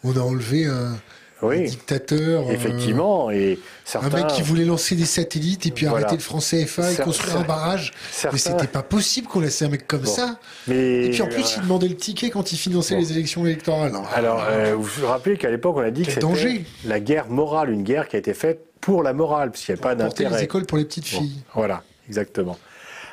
On 0.03 0.16
a 0.18 0.20
enlevé 0.20 0.66
un, 0.66 0.98
oui, 1.41 1.66
dictateur. 1.68 2.48
Euh, 2.48 2.52
Effectivement. 2.52 3.30
et 3.30 3.60
Un 3.94 4.10
mec 4.10 4.28
qui 4.28 4.41
voulait 4.41 4.66
lancer 4.66 4.95
des 4.95 5.06
satellites 5.06 5.66
et 5.66 5.72
puis 5.72 5.86
arrêter 5.86 6.16
le 6.16 6.22
franc 6.22 6.40
CFA 6.40 6.94
et 6.94 6.95
construire 6.95 7.38
un 7.38 7.44
barrage. 7.44 7.94
Mais 8.32 8.38
c'était 8.38 8.68
pas 8.68 8.84
possible 8.84 9.28
qu'on 9.28 9.41
laisse 9.41 9.62
un 9.62 9.70
mec 9.70 9.88
comme 9.88 10.06
ça. 10.06 10.40
Et 10.70 11.10
puis 11.12 11.22
en 11.22 11.28
plus, 11.28 11.56
il 11.57 11.64
demandait 11.64 11.88
le 11.88 11.95
ticket 11.98 12.30
quand 12.30 12.52
il 12.52 12.57
finançait 12.57 12.95
les 12.95 13.12
élections 13.12 13.45
électorales. 13.45 13.94
Alors, 14.14 14.44
euh, 14.48 14.76
vous 14.76 14.84
vous 14.84 15.07
rappelez 15.07 15.38
qu'à 15.38 15.49
l'époque, 15.49 15.76
on 15.78 15.82
a 15.82 15.91
dit 15.91 16.03
que 16.03 16.12
c'était 16.12 16.64
la 16.86 16.99
guerre 16.99 17.30
morale, 17.30 17.70
une 17.70 17.84
guerre 17.84 18.07
qui 18.07 18.16
a 18.16 18.20
été 18.20 18.34
faite 18.34 18.62
pour 18.82 19.03
la 19.03 19.14
morale, 19.14 19.52
parce 19.52 19.64
qu'il 19.66 19.74
n'y 19.74 19.80
a 19.80 19.84
pas 19.84 19.95
d'intérêt. 19.95 20.38
les 20.38 20.44
écoles 20.44 20.66
pour 20.66 20.78
les 20.78 20.86
petites 20.86 21.07
filles. 21.07 21.41
voilà, 21.53 21.84
exactement. 22.07 22.57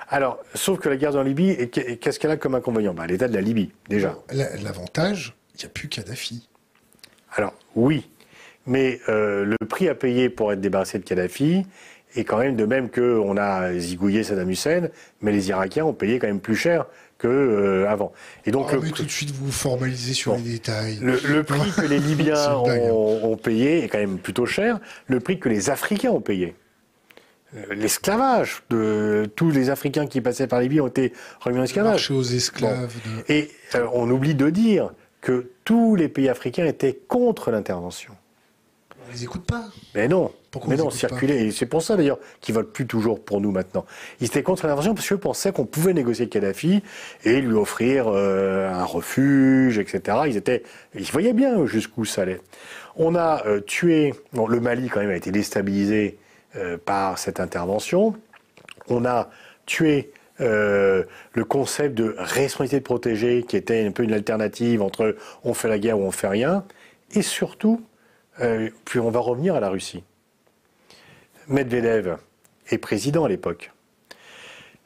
Alors, 0.08 0.38
sauf 0.54 0.78
que 0.78 0.90
la 0.90 0.96
guerre 0.98 1.12
dans 1.12 1.22
Libye, 1.22 1.70
qu'est-ce 1.70 2.18
qu'elle 2.18 2.30
a 2.30 2.36
comme 2.36 2.54
inconvénient? 2.54 2.92
Bah, 2.92 3.06
L'état 3.06 3.28
de 3.28 3.34
la 3.34 3.40
Libye, 3.40 3.70
déjà. 3.88 4.18
L'avantage, 4.30 5.34
il 5.54 5.60
n'y 5.60 5.64
a 5.64 5.68
plus 5.70 5.88
Kadhafi. 5.88 6.46
Alors, 7.34 7.54
oui, 7.74 8.10
mais 8.66 9.00
euh, 9.08 9.44
le 9.44 9.66
prix 9.66 9.88
à 9.88 9.94
payer 9.94 10.28
pour 10.28 10.52
être 10.52 10.60
débarrassé 10.60 10.98
de 10.98 11.04
Kadhafi 11.04 11.66
est 12.14 12.24
quand 12.24 12.38
même 12.38 12.56
de 12.56 12.66
même 12.66 12.90
qu'on 12.90 13.36
a 13.36 13.72
zigouillé 13.74 14.22
Saddam 14.22 14.50
Hussein, 14.50 14.88
mais 15.20 15.32
les 15.32 15.48
Irakiens 15.48 15.84
ont 15.84 15.94
payé 15.94 16.18
quand 16.18 16.26
même 16.26 16.40
plus 16.40 16.56
cher 16.56 16.86
qu'avant. 17.18 17.34
Euh, 17.34 17.86
avant. 17.88 18.12
Et 18.44 18.50
donc 18.50 18.66
ah, 18.70 18.74
le, 18.74 18.82
mais 18.82 18.90
tout 18.90 19.04
de 19.04 19.10
suite 19.10 19.30
vous 19.30 19.50
formalisez 19.50 20.12
sur 20.12 20.36
les 20.36 20.42
détails. 20.42 20.98
Le, 21.00 21.42
prix 21.42 21.70
que 21.70 21.86
les 21.86 21.98
Libyens 22.00 22.34
hein. 22.36 22.90
ont, 22.92 23.36
payé 23.36 23.84
est 23.84 23.88
quand 23.88 23.98
même 23.98 24.18
plutôt 24.18 24.46
cher. 24.46 24.78
Le 25.06 25.20
prix 25.20 25.38
que 25.38 25.48
les 25.48 25.70
Africains 25.70 26.10
ont 26.10 26.20
payé. 26.20 26.54
Euh, 27.56 27.74
l'esclavage 27.74 28.62
de 28.70 29.30
tous 29.36 29.50
les 29.50 29.70
Africains 29.70 30.06
qui 30.06 30.20
passaient 30.20 30.46
par 30.46 30.60
Libye 30.60 30.80
ont 30.80 30.88
été 30.88 31.12
remis 31.40 31.58
en 31.58 31.64
esclavage. 31.64 32.10
aux 32.10 32.22
esclaves. 32.22 32.94
Et 33.28 33.50
on 33.92 34.10
oublie 34.10 34.34
de 34.34 34.50
dire 34.50 34.92
que 35.20 35.50
tous 35.64 35.94
les 35.94 36.08
pays 36.08 36.28
africains 36.28 36.66
étaient 36.66 36.98
contre 37.08 37.50
l'intervention. 37.50 38.14
On 39.12 39.14
les 39.14 39.24
écoute 39.24 39.44
pas. 39.44 39.64
Mais 39.94 40.08
non. 40.08 40.32
Pourquoi 40.50 40.70
mais 40.70 40.76
non, 40.76 40.90
circuler. 40.90 41.46
Et 41.46 41.50
c'est 41.50 41.66
pour 41.66 41.82
ça 41.82 41.96
d'ailleurs 41.96 42.18
qu'ils 42.40 42.54
votent 42.54 42.72
plus 42.72 42.86
toujours 42.86 43.22
pour 43.22 43.40
nous 43.40 43.50
maintenant. 43.50 43.84
Ils 44.20 44.26
étaient 44.26 44.42
contre 44.42 44.64
l'intervention 44.64 44.94
parce 44.94 45.06
qu'ils 45.06 45.18
pensaient 45.18 45.52
qu'on 45.52 45.66
pouvait 45.66 45.92
négocier 45.92 46.22
avec 46.22 46.32
Kadhafi 46.32 46.82
et 47.24 47.40
lui 47.40 47.54
offrir 47.54 48.06
euh, 48.08 48.72
un 48.72 48.84
refuge, 48.84 49.78
etc. 49.78 50.18
Ils 50.26 50.36
étaient, 50.36 50.62
ils 50.94 51.10
voyaient 51.10 51.32
bien 51.34 51.66
jusqu'où 51.66 52.04
ça 52.04 52.22
allait. 52.22 52.40
On 52.96 53.14
a 53.14 53.46
euh, 53.46 53.60
tué. 53.60 54.14
Bon, 54.32 54.46
le 54.46 54.60
Mali 54.60 54.88
quand 54.88 55.00
même 55.00 55.10
a 55.10 55.16
été 55.16 55.30
déstabilisé 55.30 56.18
euh, 56.56 56.78
par 56.78 57.18
cette 57.18 57.40
intervention. 57.40 58.14
On 58.88 59.04
a 59.04 59.30
tué 59.66 60.10
le 60.38 61.44
concept 61.46 61.94
de 61.94 62.16
responsabilité 62.18 62.80
de 62.80 62.84
protéger, 62.84 63.44
qui 63.46 63.56
était 63.56 63.86
un 63.86 63.92
peu 63.92 64.02
une 64.02 64.12
alternative 64.12 64.82
entre 64.82 65.14
on 65.44 65.54
fait 65.54 65.68
la 65.68 65.78
guerre 65.78 66.00
ou 66.00 66.02
on 66.02 66.10
fait 66.10 66.26
rien. 66.26 66.64
Et 67.14 67.22
surtout, 67.22 67.80
euh, 68.40 68.70
puis 68.84 68.98
on 68.98 69.10
va 69.10 69.20
revenir 69.20 69.54
à 69.54 69.60
la 69.60 69.68
Russie. 69.68 70.02
Medvedev 71.48 72.16
est 72.70 72.78
président 72.78 73.24
à 73.24 73.28
l'époque. 73.28 73.72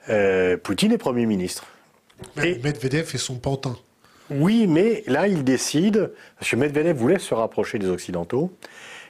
Euh, 0.09 0.57
Poutine 0.57 0.93
est 0.93 0.99
Premier 0.99 1.27
ministre. 1.27 1.67
Et 2.43 2.59
Medvedev 2.59 3.11
est 3.15 3.19
son 3.19 3.37
pantin. 3.37 3.77
Oui, 4.31 4.67
mais 4.67 5.05
là, 5.07 5.29
il 5.29 5.45
décide, 5.45 6.13
parce 6.39 6.51
que 6.51 6.57
Medvedev 6.57 6.97
voulait 6.97 7.19
se 7.19 7.35
rapprocher 7.35 7.79
des 7.79 7.89
Occidentaux. 7.89 8.53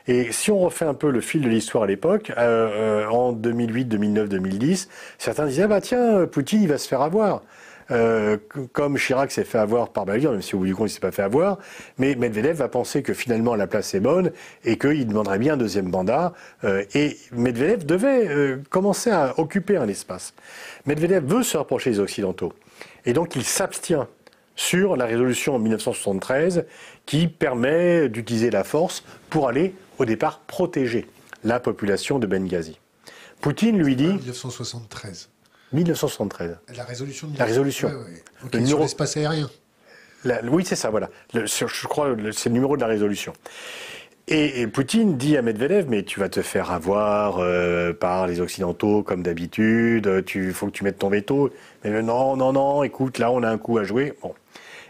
Et 0.08 0.30
si 0.30 0.50
on 0.50 0.60
refait 0.60 0.84
un 0.84 0.94
peu 0.94 1.10
le 1.10 1.20
fil 1.20 1.42
de 1.42 1.48
l'histoire 1.48 1.84
à 1.84 1.86
l'époque, 1.86 2.32
euh, 2.36 3.06
en 3.08 3.32
2008, 3.32 3.86
2009, 3.86 4.28
2010, 4.28 4.88
certains 5.18 5.46
disaient, 5.46 5.66
bah 5.66 5.80
tiens, 5.80 6.26
Poutine, 6.26 6.62
il 6.62 6.68
va 6.68 6.78
se 6.78 6.86
faire 6.86 7.00
avoir. 7.00 7.42
Euh, 7.90 8.36
comme 8.72 8.98
Chirac 8.98 9.30
s'est 9.30 9.44
fait 9.44 9.58
avoir 9.58 9.90
par 9.90 10.06
Bavière, 10.06 10.32
même 10.32 10.42
si 10.42 10.54
au 10.54 10.58
bout 10.58 10.66
du 10.66 10.74
compte 10.74 10.90
il 10.90 10.94
s'est 10.94 11.00
pas 11.00 11.12
fait 11.12 11.22
avoir, 11.22 11.58
mais 11.98 12.14
Medvedev 12.14 12.56
va 12.56 12.68
penser 12.68 13.02
que 13.02 13.14
finalement 13.14 13.54
la 13.54 13.66
place 13.66 13.94
est 13.94 14.00
bonne 14.00 14.32
et 14.64 14.76
qu'il 14.76 15.06
demanderait 15.06 15.38
bien 15.38 15.54
un 15.54 15.56
deuxième 15.56 15.88
mandat. 15.88 16.32
Euh, 16.64 16.84
et 16.94 17.16
Medvedev 17.32 17.84
devait 17.84 18.28
euh, 18.28 18.56
commencer 18.70 19.10
à 19.10 19.38
occuper 19.38 19.76
un 19.76 19.88
espace. 19.88 20.34
Medvedev 20.86 21.24
veut 21.24 21.42
se 21.42 21.56
rapprocher 21.56 21.90
des 21.90 22.00
Occidentaux. 22.00 22.52
Et 23.04 23.12
donc 23.12 23.36
il 23.36 23.44
s'abstient 23.44 24.06
sur 24.56 24.96
la 24.96 25.04
résolution 25.04 25.54
en 25.54 25.58
1973 25.58 26.64
qui 27.04 27.28
permet 27.28 28.08
d'utiliser 28.08 28.50
la 28.50 28.64
force 28.64 29.04
pour 29.30 29.48
aller 29.48 29.74
au 29.98 30.04
départ 30.04 30.40
protéger 30.40 31.06
la 31.44 31.60
population 31.60 32.18
de 32.18 32.26
Benghazi. 32.26 32.80
Poutine 33.40 33.78
lui 33.78 33.96
dit... 33.96 34.08
1973. 34.08 35.28
1973. 35.72 36.58
La 36.76 36.84
résolution. 36.84 37.28
De 37.28 37.38
la 37.38 37.44
résolution. 37.44 37.90
le 38.52 38.58
numéro... 38.58 38.82
l'espace 38.82 39.16
aérien. 39.16 39.50
oui, 40.44 40.64
c'est 40.64 40.76
ça, 40.76 40.90
voilà. 40.90 41.10
je 41.32 41.86
crois 41.86 42.14
c'est 42.32 42.48
le 42.48 42.54
numéro 42.54 42.76
de 42.76 42.80
la 42.80 42.86
résolution. 42.86 43.32
Et, 44.28 44.66
Poutine 44.66 45.16
dit 45.16 45.36
à 45.36 45.42
Medvedev, 45.42 45.86
mais 45.88 46.02
tu 46.02 46.18
vas 46.18 46.28
te 46.28 46.42
faire 46.42 46.72
avoir 46.72 47.38
euh, 47.38 47.92
par 47.92 48.26
les 48.26 48.40
Occidentaux 48.40 49.04
comme 49.04 49.22
d'habitude, 49.22 50.24
il 50.34 50.52
faut 50.52 50.66
que 50.66 50.72
tu 50.72 50.82
mettes 50.82 50.98
ton 50.98 51.10
veto. 51.10 51.50
Mais 51.84 52.02
non, 52.02 52.36
non, 52.36 52.52
non, 52.52 52.82
écoute, 52.82 53.18
là 53.18 53.30
on 53.30 53.44
a 53.44 53.48
un 53.48 53.58
coup 53.58 53.78
à 53.78 53.84
jouer. 53.84 54.14
Bon. 54.22 54.34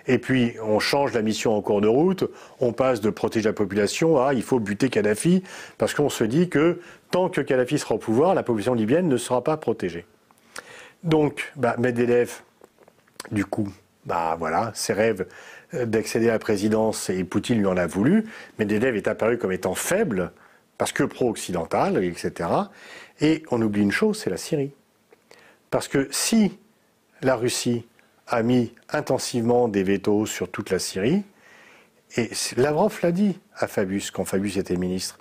Et 0.07 0.19
puis 0.19 0.55
on 0.63 0.79
change 0.79 1.13
la 1.13 1.21
mission 1.21 1.55
en 1.55 1.61
cours 1.61 1.83
de 1.83 1.89
route, 1.89 2.25
on 2.61 2.73
passe 2.73 3.03
de 3.03 3.11
protéger 3.11 3.49
la 3.49 3.53
population 3.53 4.25
à 4.25 4.33
il 4.33 4.43
faut 4.43 4.59
buter 4.59 4.89
Kadhafi, 4.89 5.43
parce 5.77 5.93
qu'on 5.93 6.09
se 6.09 6.25
dit 6.25 6.49
que 6.49 6.81
tant 7.11 7.29
que 7.29 7.43
Kadhafi 7.43 7.79
sera 7.79 7.97
au 7.97 7.99
pouvoir, 7.99 8.35
la 8.35 8.43
population 8.43 8.73
libyenne 8.73 9.09
ne 9.09 9.17
sera 9.19 9.45
pas 9.45 9.59
protégée. 9.59 10.07
Donc, 11.07 11.53
bah, 11.55 11.77
Medvedev, 11.79 12.41
du 13.31 13.45
coup, 13.45 13.73
bah 14.07 14.35
voilà, 14.37 14.73
ses 14.75 14.93
rêves 14.93 15.27
euh, 15.73 15.87
d'accéder 15.87 16.29
à 16.29 16.33
la 16.33 16.39
présidence, 16.41 17.11
et 17.11 17.23
Poutine 17.23 17.59
lui 17.59 17.67
en 17.67 17.77
a 17.77 17.87
voulu. 17.87 18.25
Medvedev 18.59 18.97
est 18.97 19.07
apparu 19.07 19.39
comme 19.39 19.53
étant 19.53 19.77
faible, 19.77 20.33
parce 20.79 20.91
que 20.91 21.05
pro-occidental, 21.05 22.03
etc. 22.03 22.51
Et 23.21 23.45
on 23.53 23.63
oublie 23.63 23.83
une 23.83 23.93
chose, 23.93 24.19
c'est 24.19 24.31
la 24.31 24.37
Syrie. 24.37 24.73
Parce 25.71 25.87
que 25.87 26.09
si 26.11 26.59
la 27.23 27.37
Russie 27.37 27.87
a 28.27 28.43
mis 28.43 28.75
intensivement 28.91 29.69
des 29.69 29.85
vétos 29.85 30.27
sur 30.27 30.51
toute 30.51 30.71
la 30.71 30.81
Syrie, 30.81 31.23
et 32.17 32.31
Lavrov 32.57 32.99
l'a 33.05 33.13
dit 33.13 33.39
à 33.55 33.69
Fabius, 33.69 34.11
quand 34.11 34.25
Fabius 34.25 34.57
était 34.57 34.77
ministre, 34.77 35.19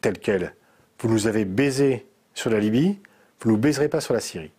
tel 0.00 0.20
quel, 0.20 0.54
vous 1.00 1.08
nous 1.08 1.26
avez 1.26 1.44
baisé 1.44 2.06
sur 2.32 2.48
la 2.48 2.60
Libye, 2.60 3.00
vous 3.40 3.50
ne 3.50 3.56
nous 3.56 3.60
baiserez 3.60 3.88
pas 3.88 4.00
sur 4.00 4.14
la 4.14 4.20
Syrie. 4.20 4.52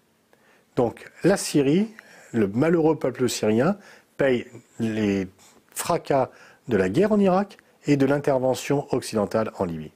Donc 0.76 1.10
la 1.24 1.38
Syrie, 1.38 1.88
le 2.32 2.48
malheureux 2.48 2.98
peuple 2.98 3.30
syrien, 3.30 3.78
paye 4.18 4.46
les 4.80 5.28
fracas 5.74 6.30
de 6.68 6.78
la 6.78 6.90
guerre 6.90 7.12
en 7.12 7.20
Irak 7.20 7.58
et 7.86 7.98
de 7.98 8.06
l'intervention 8.06 8.88
occidentale 8.94 9.52
en 9.58 9.66
Libye. 9.66 9.92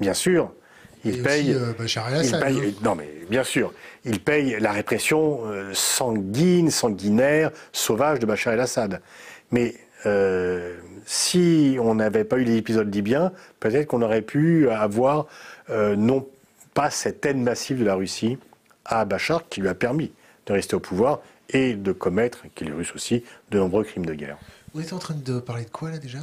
Bien 0.00 0.14
sûr, 0.14 0.52
il 1.04 1.22
paye, 1.22 1.52
euh, 1.52 1.72
hein. 1.96 2.72
non 2.82 2.94
mais 2.94 3.08
bien 3.28 3.42
sûr, 3.42 3.72
il 4.04 4.20
paye 4.20 4.56
la 4.60 4.72
répression 4.72 5.40
euh, 5.46 5.72
sanguine, 5.74 6.70
sanguinaire, 6.70 7.50
sauvage 7.72 8.20
de 8.20 8.26
Bachar 8.26 8.54
el-Assad. 8.54 9.00
Mais 9.50 9.74
euh, 10.06 10.76
si 11.04 11.76
on 11.80 11.96
n'avait 11.96 12.24
pas 12.24 12.38
eu 12.38 12.44
les 12.44 12.56
épisodes 12.56 12.92
libyens, 12.92 13.32
peut-être 13.58 13.88
qu'on 13.88 14.02
aurait 14.02 14.22
pu 14.22 14.70
avoir 14.70 15.26
non 15.68 16.26
pas 16.74 16.90
cette 16.90 17.24
haine 17.26 17.42
massive 17.42 17.78
de 17.78 17.84
la 17.84 17.94
Russie 17.94 18.38
à 18.84 19.04
Bachar 19.04 19.48
qui 19.48 19.60
lui 19.60 19.68
a 19.68 19.74
permis 19.74 20.12
de 20.46 20.52
rester 20.52 20.74
au 20.74 20.80
pouvoir 20.80 21.20
et 21.50 21.74
de 21.74 21.92
commettre, 21.92 22.44
qui 22.54 22.64
est 22.64 22.70
russe 22.72 22.92
aussi, 22.94 23.24
de 23.50 23.58
nombreux 23.58 23.84
crimes 23.84 24.06
de 24.06 24.14
guerre. 24.14 24.38
Vous 24.74 24.80
êtes 24.80 24.92
en 24.92 24.98
train 24.98 25.14
de 25.14 25.38
parler 25.38 25.64
de 25.64 25.70
quoi 25.70 25.90
là 25.90 25.98
déjà? 25.98 26.18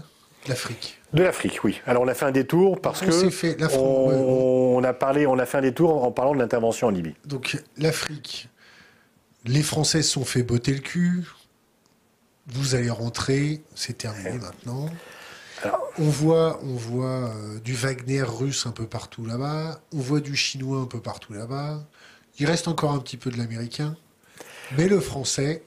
L'Afrique. 0.47 0.99
De 1.13 1.21
l'Afrique, 1.23 1.63
oui. 1.63 1.81
Alors 1.85 2.03
on 2.03 2.07
a 2.07 2.13
fait 2.13 2.25
un 2.25 2.31
détour 2.31 2.79
parce 2.81 3.01
On 3.01 3.05
que 3.05 3.29
fait 3.29 3.57
on, 3.75 4.07
ouais, 4.07 4.15
ouais. 4.15 4.21
on 4.21 4.83
a 4.83 4.93
parlé, 4.93 5.27
on 5.27 5.37
a 5.37 5.45
fait 5.45 5.57
un 5.57 5.61
détour 5.61 6.03
en 6.03 6.11
parlant 6.11 6.33
de 6.33 6.39
l'intervention 6.39 6.87
en 6.87 6.91
Libye. 6.91 7.13
Donc 7.25 7.61
l'Afrique, 7.77 8.47
les 9.45 9.61
Français 9.61 10.01
se 10.01 10.11
sont 10.11 10.25
fait 10.25 10.43
botter 10.43 10.73
le 10.73 10.79
cul. 10.79 11.27
Vous 12.47 12.73
allez 12.73 12.89
rentrer, 12.89 13.61
c'est 13.75 13.97
terminé 13.97 14.31
maintenant. 14.31 14.89
Alors- 15.61 15.85
on 15.99 16.09
voit, 16.09 16.59
on 16.63 16.75
voit 16.75 17.05
euh, 17.29 17.59
du 17.59 17.73
Wagner 17.73 18.21
russe 18.23 18.65
un 18.65 18.71
peu 18.71 18.87
partout 18.87 19.25
là-bas. 19.25 19.81
On 19.93 19.97
voit 19.99 20.21
du 20.21 20.35
chinois 20.35 20.79
un 20.79 20.85
peu 20.85 21.01
partout 21.01 21.33
là-bas. 21.33 21.83
Il 22.39 22.45
reste 22.45 22.69
encore 22.69 22.91
un 22.91 22.99
petit 22.99 23.17
peu 23.17 23.29
de 23.29 23.37
l'américain. 23.37 23.95
Mais 24.77 24.87
le 24.87 24.99
français, 24.99 25.61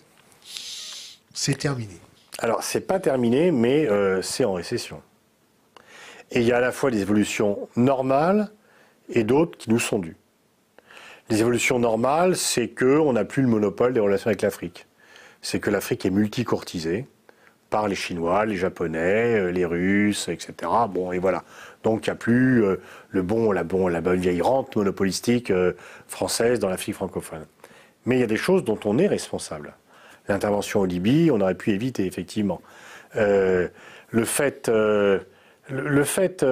c'est 1.34 1.58
terminé. 1.58 1.98
Alors 2.38 2.62
c'est 2.62 2.80
pas 2.80 2.98
terminé, 2.98 3.50
mais 3.50 3.86
euh, 3.88 4.22
c'est 4.22 4.44
en 4.44 4.54
récession. 4.54 5.02
Et 6.30 6.40
il 6.40 6.46
y 6.46 6.52
a 6.52 6.56
à 6.56 6.60
la 6.60 6.72
fois 6.72 6.90
des 6.90 7.02
évolutions 7.02 7.68
normales 7.76 8.50
et 9.10 9.22
d'autres 9.22 9.58
qui 9.58 9.70
nous 9.70 9.78
sont 9.78 9.98
dues. 9.98 10.16
Les 11.28 11.40
évolutions 11.40 11.78
normales, 11.78 12.36
c'est 12.36 12.68
que 12.68 12.98
on 12.98 13.12
n'a 13.12 13.24
plus 13.24 13.42
le 13.42 13.48
monopole 13.48 13.92
des 13.92 14.00
relations 14.00 14.28
avec 14.28 14.42
l'Afrique. 14.42 14.86
C'est 15.42 15.60
que 15.60 15.70
l'Afrique 15.70 16.06
est 16.06 16.10
multicourtisée 16.10 17.06
par 17.72 17.88
les 17.88 17.96
Chinois, 17.96 18.44
les 18.44 18.56
Japonais, 18.56 19.34
euh, 19.34 19.50
les 19.50 19.64
Russes, 19.64 20.28
etc. 20.28 20.70
Bon, 20.90 21.10
et 21.10 21.18
voilà. 21.18 21.42
Donc 21.82 22.06
il 22.06 22.10
n'y 22.10 22.12
a 22.12 22.16
plus 22.16 22.62
euh, 22.62 22.76
le 23.08 23.22
bon, 23.22 23.50
la, 23.50 23.64
bon, 23.64 23.88
la 23.88 24.02
bonne 24.02 24.20
vieille 24.20 24.42
rente 24.42 24.76
monopolistique 24.76 25.50
euh, 25.50 25.72
française 26.06 26.60
dans 26.60 26.68
l'Afrique 26.68 26.94
francophone. 26.94 27.46
Mais 28.04 28.16
il 28.16 28.20
y 28.20 28.24
a 28.24 28.28
des 28.28 28.36
choses 28.36 28.62
dont 28.62 28.78
on 28.84 28.98
est 28.98 29.08
responsable. 29.08 29.74
L'intervention 30.28 30.80
en 30.80 30.84
Libye, 30.84 31.30
on 31.32 31.40
aurait 31.40 31.56
pu 31.56 31.70
éviter, 31.70 32.04
effectivement. 32.04 32.60
Le 33.14 33.70
fait, 34.24 34.68
le, 34.68 36.04
fait 36.04 36.44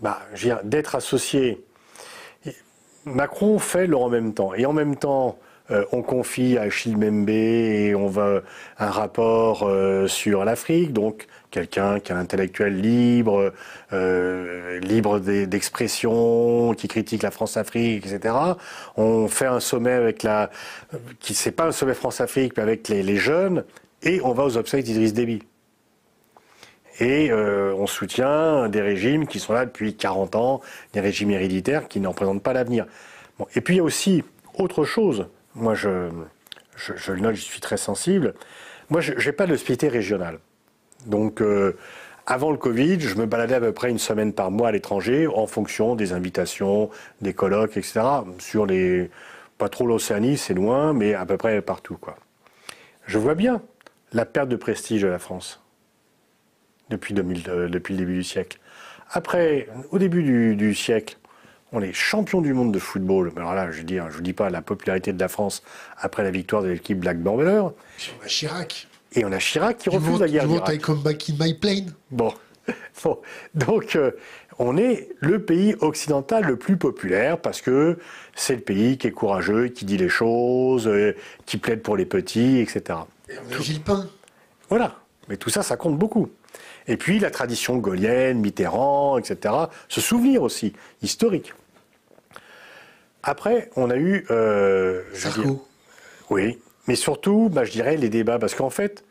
bah, 0.00 0.20
d'être 0.64 0.94
associé, 0.94 1.64
Macron 3.04 3.58
fait 3.58 3.86
le 3.86 3.96
en 3.96 4.08
même 4.08 4.32
temps. 4.34 4.54
Et 4.54 4.64
en 4.66 4.72
même 4.72 4.96
temps, 4.96 5.38
euh, 5.70 5.84
on 5.92 6.02
confie 6.02 6.58
à 6.58 6.62
Achille 6.62 6.96
Membe 6.96 7.28
et 7.30 7.94
on 7.94 8.10
un 8.78 8.90
rapport 8.90 9.62
euh, 9.62 10.08
sur 10.08 10.44
l'Afrique, 10.44 10.92
donc 10.92 11.26
quelqu'un 11.50 12.00
qui 12.00 12.10
est 12.10 12.14
un 12.14 12.18
intellectuel 12.18 12.80
libre, 12.80 13.52
euh, 13.92 14.80
libre 14.80 15.20
d'e- 15.20 15.46
d'expression, 15.46 16.74
qui 16.74 16.88
critique 16.88 17.22
la 17.22 17.30
France-Afrique, 17.30 18.04
etc. 18.06 18.34
On 18.96 19.28
fait 19.28 19.46
un 19.46 19.60
sommet 19.60 19.92
avec 19.92 20.22
la, 20.22 20.50
qui 21.20 21.34
c'est 21.34 21.52
pas 21.52 21.66
un 21.66 21.72
sommet 21.72 21.94
France-Afrique, 21.94 22.54
mais 22.56 22.62
avec 22.62 22.88
les, 22.88 23.16
jeunes, 23.16 23.64
et 24.02 24.20
on 24.24 24.32
va 24.32 24.44
aux 24.44 24.56
obsèques 24.56 24.84
d'Idriss 24.84 25.12
Déby. 25.12 25.42
Et 26.98 27.32
on 27.32 27.86
soutient 27.86 28.68
des 28.68 28.82
régimes 28.82 29.26
qui 29.26 29.38
sont 29.38 29.54
là 29.54 29.64
depuis 29.64 29.94
40 29.94 30.36
ans, 30.36 30.60
des 30.92 31.00
régimes 31.00 31.30
héréditaires 31.30 31.88
qui 31.88 31.98
ne 31.98 32.08
représentent 32.08 32.42
pas 32.42 32.52
l'avenir. 32.52 32.86
Et 33.54 33.62
puis 33.62 33.74
il 33.74 33.76
y 33.78 33.80
a 33.80 33.84
aussi 33.84 34.22
autre 34.54 34.84
chose. 34.84 35.26
Moi, 35.54 35.74
je, 35.74 36.08
le 37.08 37.20
note, 37.20 37.34
je 37.34 37.40
suis 37.40 37.60
très 37.60 37.76
sensible. 37.76 38.34
Moi, 38.88 39.00
je 39.00 39.12
n'ai 39.12 39.32
pas 39.32 39.46
de 39.46 39.56
spécialité 39.56 39.88
régionale. 39.88 40.38
Donc, 41.06 41.40
euh, 41.40 41.76
avant 42.26 42.50
le 42.50 42.56
Covid, 42.56 43.00
je 43.00 43.16
me 43.16 43.26
baladais 43.26 43.54
à 43.54 43.60
peu 43.60 43.72
près 43.72 43.90
une 43.90 43.98
semaine 43.98 44.32
par 44.32 44.50
mois 44.50 44.68
à 44.68 44.72
l'étranger 44.72 45.26
en 45.26 45.46
fonction 45.46 45.96
des 45.96 46.12
invitations, 46.12 46.90
des 47.20 47.34
colloques, 47.34 47.76
etc. 47.76 48.00
Sur 48.38 48.66
les. 48.66 49.10
Pas 49.58 49.68
trop 49.68 49.86
l'Océanie, 49.86 50.38
c'est 50.38 50.54
loin, 50.54 50.94
mais 50.94 51.12
à 51.12 51.26
peu 51.26 51.36
près 51.36 51.60
partout. 51.60 51.98
Je 53.04 53.18
vois 53.18 53.34
bien 53.34 53.60
la 54.12 54.24
perte 54.24 54.48
de 54.48 54.56
prestige 54.56 55.02
de 55.02 55.08
la 55.08 55.18
France 55.18 55.62
depuis, 56.88 57.12
2000, 57.12 57.42
euh, 57.48 57.68
le 57.68 57.80
début 57.80 58.14
du 58.14 58.24
siècle. 58.24 58.58
Après, 59.10 59.68
au 59.90 59.98
début 59.98 60.54
du 60.54 60.74
siècle, 60.74 61.18
on 61.72 61.80
est 61.82 61.92
champion 61.92 62.40
du 62.40 62.52
monde 62.52 62.72
de 62.72 62.78
football. 62.78 63.32
Alors 63.36 63.54
là, 63.54 63.70
je 63.70 63.82
dis, 63.82 63.96
je 63.96 64.16
vous 64.16 64.22
dis 64.22 64.32
pas 64.32 64.50
la 64.50 64.62
popularité 64.62 65.12
de 65.12 65.20
la 65.20 65.28
France 65.28 65.62
après 65.98 66.22
la 66.22 66.30
victoire 66.30 66.62
de 66.62 66.68
l'équipe 66.68 66.98
Black 66.98 67.20
Bomber. 67.20 67.60
On 67.60 68.24
a 68.24 68.26
Chirac. 68.26 68.88
Et 69.12 69.24
on 69.24 69.32
a 69.32 69.38
Chirac 69.38 69.78
qui 69.78 69.90
refuse 69.90 70.20
la 70.20 70.28
guerre 70.28 70.46
you. 70.46 70.60
I 70.68 70.78
come 70.78 71.02
back 71.02 71.28
in 71.28 71.34
my 71.38 71.54
plane 71.54 71.92
Bon. 72.10 72.32
Bon. 73.02 73.18
Donc, 73.54 73.96
euh, 73.96 74.12
on 74.58 74.76
est 74.76 75.08
le 75.20 75.42
pays 75.42 75.74
occidental 75.80 76.44
le 76.44 76.56
plus 76.56 76.76
populaire 76.76 77.40
parce 77.40 77.62
que 77.62 77.98
c'est 78.34 78.54
le 78.54 78.60
pays 78.60 78.98
qui 78.98 79.06
est 79.06 79.10
courageux, 79.10 79.68
qui 79.68 79.84
dit 79.84 79.96
les 79.96 80.10
choses, 80.10 80.86
euh, 80.86 81.16
qui 81.46 81.56
plaide 81.56 81.82
pour 81.82 81.96
les 81.96 82.04
petits, 82.04 82.58
etc. 82.58 82.98
Et 83.28 83.34
on 83.38 83.54
a 83.54 83.58
Villepin. 83.58 84.06
Voilà. 84.68 84.96
Mais 85.28 85.36
tout 85.36 85.50
ça, 85.50 85.62
ça 85.62 85.76
compte 85.76 85.98
beaucoup. 85.98 86.28
Et 86.86 86.96
puis 86.96 87.18
la 87.18 87.30
tradition 87.30 87.76
gaulienne, 87.78 88.40
Mitterrand, 88.40 89.16
etc. 89.18 89.54
Ce 89.88 90.00
souvenir 90.00 90.42
aussi, 90.42 90.72
historique. 91.02 91.54
Après, 93.22 93.70
on 93.76 93.90
a 93.90 93.96
eu... 93.96 94.24
euh, 94.30 95.02
dire- 95.12 95.20
Sarko. 95.32 95.66
oui, 96.30 96.58
mais 96.86 96.94
surtout, 96.94 97.48
bah, 97.50 97.64
je 97.64 97.70
dirais 97.72 97.96
les 97.96 98.08
débats, 98.08 98.38
parce 98.38 98.54
qu'en 98.54 98.70
fait, 98.70 99.04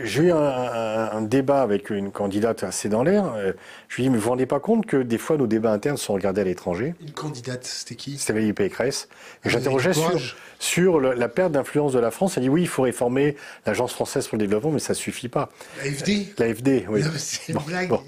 j'ai 0.00 0.22
eu 0.24 0.32
un, 0.32 0.36
un- 0.36 1.10
un 1.12 1.22
débat 1.22 1.62
avec 1.62 1.90
une 1.90 2.10
candidate 2.10 2.64
assez 2.64 2.88
dans 2.88 3.04
l'air. 3.04 3.32
euh, 3.36 3.52
Je 3.88 3.96
lui 3.96 4.02
ai 4.02 4.06
dit, 4.06 4.10
mais 4.10 4.16
vous 4.16 4.24
vous 4.24 4.30
rendez 4.30 4.46
pas 4.46 4.58
compte 4.58 4.84
que 4.84 4.96
des 4.96 5.16
fois 5.18 5.36
nos 5.36 5.46
débats 5.46 5.70
internes 5.70 5.96
sont 5.96 6.12
regardés 6.14 6.40
à 6.40 6.44
l'étranger? 6.44 6.94
Une 7.00 7.12
candidate, 7.12 7.64
c'était 7.64 7.94
qui? 7.94 8.18
C'était 8.18 8.32
Valérie 8.32 8.52
Pécresse. 8.52 9.08
J'interrogeais 9.44 9.92
sur, 9.92 10.06
Courage. 10.06 10.36
sur 10.58 10.98
le- 10.98 11.12
la 11.14 11.28
perte 11.28 11.52
d'influence 11.52 11.92
de 11.92 12.00
la 12.00 12.10
France. 12.10 12.36
Elle 12.36 12.42
dit, 12.44 12.48
oui, 12.48 12.62
il 12.62 12.68
faut 12.68 12.82
réformer 12.82 13.36
l'Agence 13.64 13.92
française 13.92 14.26
pour 14.26 14.38
le 14.38 14.44
développement, 14.44 14.72
mais 14.72 14.80
ça 14.80 14.94
suffit 14.94 15.28
pas. 15.28 15.50
AFD 15.84 16.32
L'AFD, 16.38 16.86
oui. 16.88 17.04
C'est 17.18 17.50
une 17.52 17.58
Bon, 17.58 17.64
blague. 17.64 17.88
bon, 17.90 18.02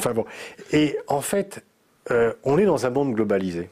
enfin 0.00 0.12
bon. 0.14 0.24
Et 0.72 0.98
en 1.06 1.20
fait, 1.20 1.62
euh, 2.10 2.32
on 2.42 2.58
est 2.58 2.64
dans 2.64 2.86
un 2.86 2.90
monde 2.90 3.14
globalisé. 3.14 3.70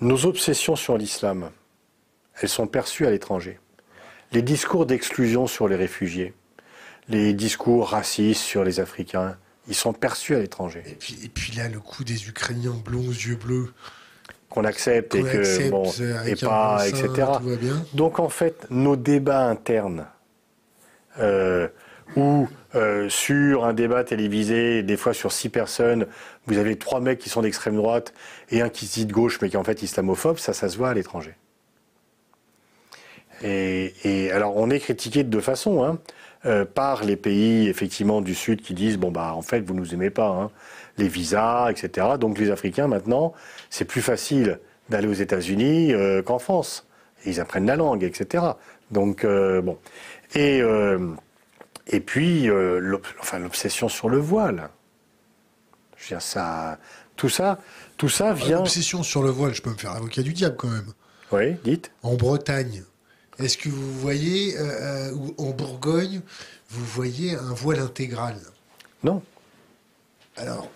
Nos 0.00 0.26
obsessions 0.26 0.76
sur 0.76 0.98
l'islam, 0.98 1.50
elles 2.40 2.48
sont 2.48 2.66
perçues 2.66 3.06
à 3.06 3.10
l'étranger. 3.10 3.58
Les 4.32 4.42
discours 4.42 4.86
d'exclusion 4.86 5.46
sur 5.46 5.68
les 5.68 5.76
réfugiés, 5.76 6.34
les 7.08 7.32
discours 7.34 7.90
racistes 7.90 8.42
sur 8.42 8.64
les 8.64 8.80
Africains, 8.80 9.36
ils 9.68 9.74
sont 9.74 9.92
perçus 9.92 10.34
à 10.34 10.38
l'étranger. 10.38 10.82
Et 10.86 10.94
puis, 10.94 11.18
et 11.24 11.28
puis 11.28 11.52
là, 11.52 11.68
le 11.68 11.80
coup 11.80 12.04
des 12.04 12.28
Ukrainiens 12.28 12.74
blonds 12.84 13.06
aux 13.06 13.12
yeux 13.12 13.36
bleus, 13.36 13.72
Qu'on 14.50 14.64
accepte 14.64 15.16
et 15.16 15.22
que 15.22 15.38
accepte 15.38 15.70
bon, 15.70 15.90
euh, 16.00 16.24
et 16.24 16.36
pas, 16.36 16.86
etc. 16.86 17.08
Tout 17.08 17.48
va 17.48 17.56
bien. 17.56 17.84
Donc 17.92 18.20
en 18.20 18.28
fait, 18.28 18.66
nos 18.70 18.94
débats 18.94 19.48
internes, 19.48 20.06
euh, 21.18 21.66
ou 22.16 22.48
euh, 22.74 23.08
sur 23.08 23.64
un 23.64 23.72
débat 23.72 24.04
télévisé, 24.04 24.82
des 24.82 24.96
fois 24.96 25.14
sur 25.14 25.32
six 25.32 25.48
personnes, 25.48 26.06
vous 26.46 26.58
avez 26.58 26.76
trois 26.76 27.00
mecs 27.00 27.18
qui 27.18 27.28
sont 27.28 27.42
d'extrême 27.42 27.76
droite 27.76 28.12
et 28.50 28.62
un 28.62 28.68
qui 28.68 28.86
se 28.86 28.94
dit 28.94 29.06
de 29.06 29.12
gauche 29.12 29.38
mais 29.40 29.48
qui 29.48 29.56
est 29.56 29.58
en 29.58 29.64
fait 29.64 29.82
islamophobe, 29.82 30.38
ça, 30.38 30.52
ça 30.52 30.68
se 30.68 30.76
voit 30.76 30.90
à 30.90 30.94
l'étranger. 30.94 31.34
Et, 33.42 33.94
et 34.04 34.30
alors 34.30 34.56
on 34.56 34.70
est 34.70 34.80
critiqué 34.80 35.24
de 35.24 35.28
deux 35.28 35.40
façons, 35.40 35.84
hein, 35.84 35.98
euh, 36.46 36.64
par 36.64 37.04
les 37.04 37.16
pays 37.16 37.68
effectivement 37.68 38.20
du 38.20 38.34
Sud 38.34 38.60
qui 38.60 38.74
disent 38.74 38.98
bon 38.98 39.10
bah 39.10 39.32
en 39.34 39.42
fait 39.42 39.60
vous 39.60 39.74
nous 39.74 39.94
aimez 39.94 40.10
pas, 40.10 40.28
hein, 40.28 40.50
les 40.98 41.08
visas, 41.08 41.70
etc. 41.70 42.06
Donc 42.20 42.38
les 42.38 42.50
Africains 42.50 42.86
maintenant 42.86 43.32
c'est 43.70 43.84
plus 43.84 44.02
facile 44.02 44.58
d'aller 44.88 45.08
aux 45.08 45.14
États-Unis 45.14 45.92
euh, 45.92 46.22
qu'en 46.22 46.38
France. 46.38 46.86
Ils 47.26 47.40
apprennent 47.40 47.66
la 47.66 47.76
langue, 47.76 48.04
etc. 48.04 48.44
Donc 48.90 49.24
euh, 49.24 49.62
bon 49.62 49.78
et 50.34 50.60
euh, 50.60 50.98
et 51.86 52.00
puis 52.00 52.48
euh, 52.48 52.96
enfin 53.20 53.38
l'obsession 53.38 53.88
sur 53.88 54.08
le 54.08 54.18
voile. 54.18 54.70
Je 55.96 56.04
veux 56.04 56.08
dire 56.16 56.22
ça, 56.22 56.78
tout 57.16 57.28
ça, 57.28 57.60
tout 57.96 58.08
ça 58.08 58.32
vient. 58.34 58.58
L'obsession 58.58 59.02
sur 59.02 59.22
le 59.22 59.30
voile, 59.30 59.54
je 59.54 59.62
peux 59.62 59.70
me 59.70 59.76
faire 59.76 59.92
avocat 59.92 60.22
du 60.22 60.32
diable 60.32 60.56
quand 60.56 60.68
même. 60.68 60.92
Oui, 61.32 61.54
dites. 61.64 61.90
En 62.02 62.14
Bretagne, 62.14 62.82
est-ce 63.38 63.56
que 63.56 63.68
vous 63.68 63.92
voyez, 64.00 64.56
euh, 64.58 65.10
euh, 65.10 65.12
ou 65.14 65.34
en 65.38 65.50
Bourgogne, 65.50 66.20
vous 66.70 66.84
voyez 66.84 67.34
un 67.36 67.52
voile 67.54 67.80
intégral? 67.80 68.36
Non, 69.02 69.22
Alors, 70.36 70.68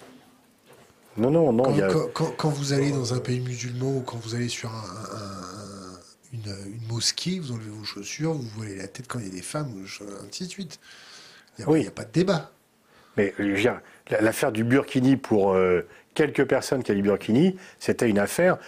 non, 1.17 1.31
non, 1.31 1.53
non. 1.53 1.65
quand, 1.65 1.73
il 1.73 1.79
y 1.79 1.83
a- 1.83 1.89
quand- 1.93 2.09
quand- 2.15 2.33
quand 2.37 2.49
vous 2.51 2.73
allez 2.73 2.91
dans 2.93 3.13
un 3.15 3.19
pays 3.19 3.41
musulman 3.41 3.97
ou 3.97 4.01
quand 4.01 4.19
vous 4.19 4.35
allez 4.35 4.49
sur 4.49 4.71
un- 4.71 5.17
un- 5.17 5.68
une, 6.33 6.41
une 6.67 6.87
mosquée, 6.89 7.39
vous 7.39 7.53
enlevez 7.53 7.71
vos 7.71 7.85
chaussures, 7.85 8.33
vous 8.35 8.49
voilez 8.57 8.77
la 8.77 8.89
tête 8.89 9.07
quand 9.09 9.19
il 9.19 9.27
y 9.27 9.31
a 9.31 9.35
des 9.35 9.43
femmes, 9.43 9.73
ainsi 10.29 10.45
de 10.45 10.51
suite. 10.51 10.79
Il 11.59 11.63
n'y 11.65 11.71
a, 11.71 11.73
Oui. 11.73 11.81
il 11.81 11.85
y 11.85 11.89
a 11.89 11.93
pas 11.93 12.05
de 12.05 12.13
débat. 12.13 12.51
Mais 13.17 13.35
la- 13.39 14.21
l'affaire 14.21 14.53
du 14.53 14.63
Burkini 14.65 15.17
pour 15.17 15.53
euh, 15.53 15.83
quelques 16.15 16.45
personnes 16.45 16.83
qui 16.83 16.93
a 16.93 16.95
du 16.95 17.03
Burkini, 17.03 17.57
c'était 17.81 18.09
une 18.09 18.19
affaire. 18.19 18.59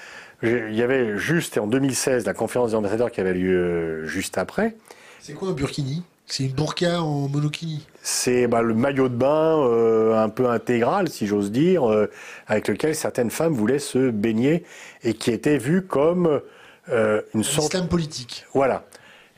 Il 0.43 0.75
y 0.75 0.83
avait 0.83 1.19
juste 1.19 1.59
en 1.59 1.67
2016 1.67 2.25
la 2.25 2.33
conférence 2.35 2.71
des 2.71 2.77
ambassadeurs 2.77 3.11
qui 3.11 3.21
avait 3.21 3.35
lieu 3.35 3.57
euh, 3.59 4.07
juste 4.07 4.39
après. 4.39 4.75
C'est 5.21 5.35
quoi 5.35 5.51
un 5.51 5.53
burkini? 5.53 6.03
C'est 6.27 6.45
une 6.45 6.53
burqa 6.53 7.03
en 7.03 7.29
monokini? 7.29 7.87
C'est 8.03 8.47
bah, 8.47 8.63
le 8.63 8.73
maillot 8.73 9.09
de 9.09 9.15
bain 9.17 9.59
euh, 9.59 10.17
un 10.23 10.29
peu 10.31 10.49
intégral, 10.49 11.09
si 11.11 11.27
j'ose 11.27 11.51
dire, 11.53 11.91
euh, 11.91 12.11
avec 12.47 12.69
lequel 12.69 12.95
certaines 12.95 13.31
femmes 13.31 13.53
voulaient 13.53 13.79
se 13.81 14.11
baigner 14.11 14.65
et 15.05 15.13
qui 15.15 15.31
était 15.31 15.59
vu 15.59 15.83
comme 15.83 16.41
euh, 16.89 17.23
une 17.35 17.45
sorte 17.45 17.89
politique. 17.89 18.47
Voilà. 18.55 18.85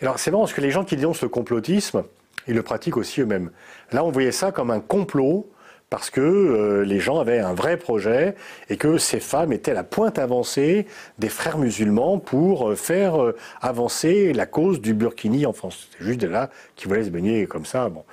Alors 0.01 0.19
c'est 0.19 0.31
marrant 0.31 0.44
parce 0.44 0.55
que 0.55 0.60
les 0.60 0.70
gens 0.70 0.85
qui 0.85 0.97
dénoncent 0.97 1.23
le 1.23 1.28
complotisme, 1.28 2.05
Ils 2.48 2.55
le 2.55 2.62
pratiquent 2.62 2.97
aussi 2.97 3.20
eux-mêmes. 3.20 3.51
Là, 3.93 4.05
on 4.05 4.10
voyait 4.10 4.32
ça 4.32 4.51
comme 4.51 4.70
un 4.70 4.81
complot 4.81 5.48
parce 5.93 6.09
que 6.09 6.23
euh, 6.23 6.85
les 6.86 7.01
gens 7.01 7.20
avaient 7.20 7.40
un 7.40 7.52
vrai 7.52 7.77
projet 7.77 8.35
et 8.70 8.78
que 8.78 8.97
ces 8.97 9.20
femmes 9.20 9.52
étaient 9.52 9.74
la 9.74 9.85
pointe 9.85 10.19
avancée 10.19 10.86
des 11.19 11.28
frères 11.28 11.59
musulmans 11.59 12.19
pour 12.19 12.70
euh, 12.70 12.74
faire 12.74 13.23
euh, 13.23 13.36
avancer 13.60 14.32
la 14.32 14.47
cause 14.47 14.81
du 14.81 14.94
burkini 14.94 15.44
en 15.44 15.52
France. 15.52 15.90
C'est 15.90 16.06
juste 16.06 16.20
de 16.23 16.28
là 16.28 16.48
qui 16.77 16.89
voulaient 16.89 17.05
se 17.05 17.10
baigner 17.10 17.47
comme 17.47 17.66
ça. 17.66 17.90
Bon, 17.90 18.05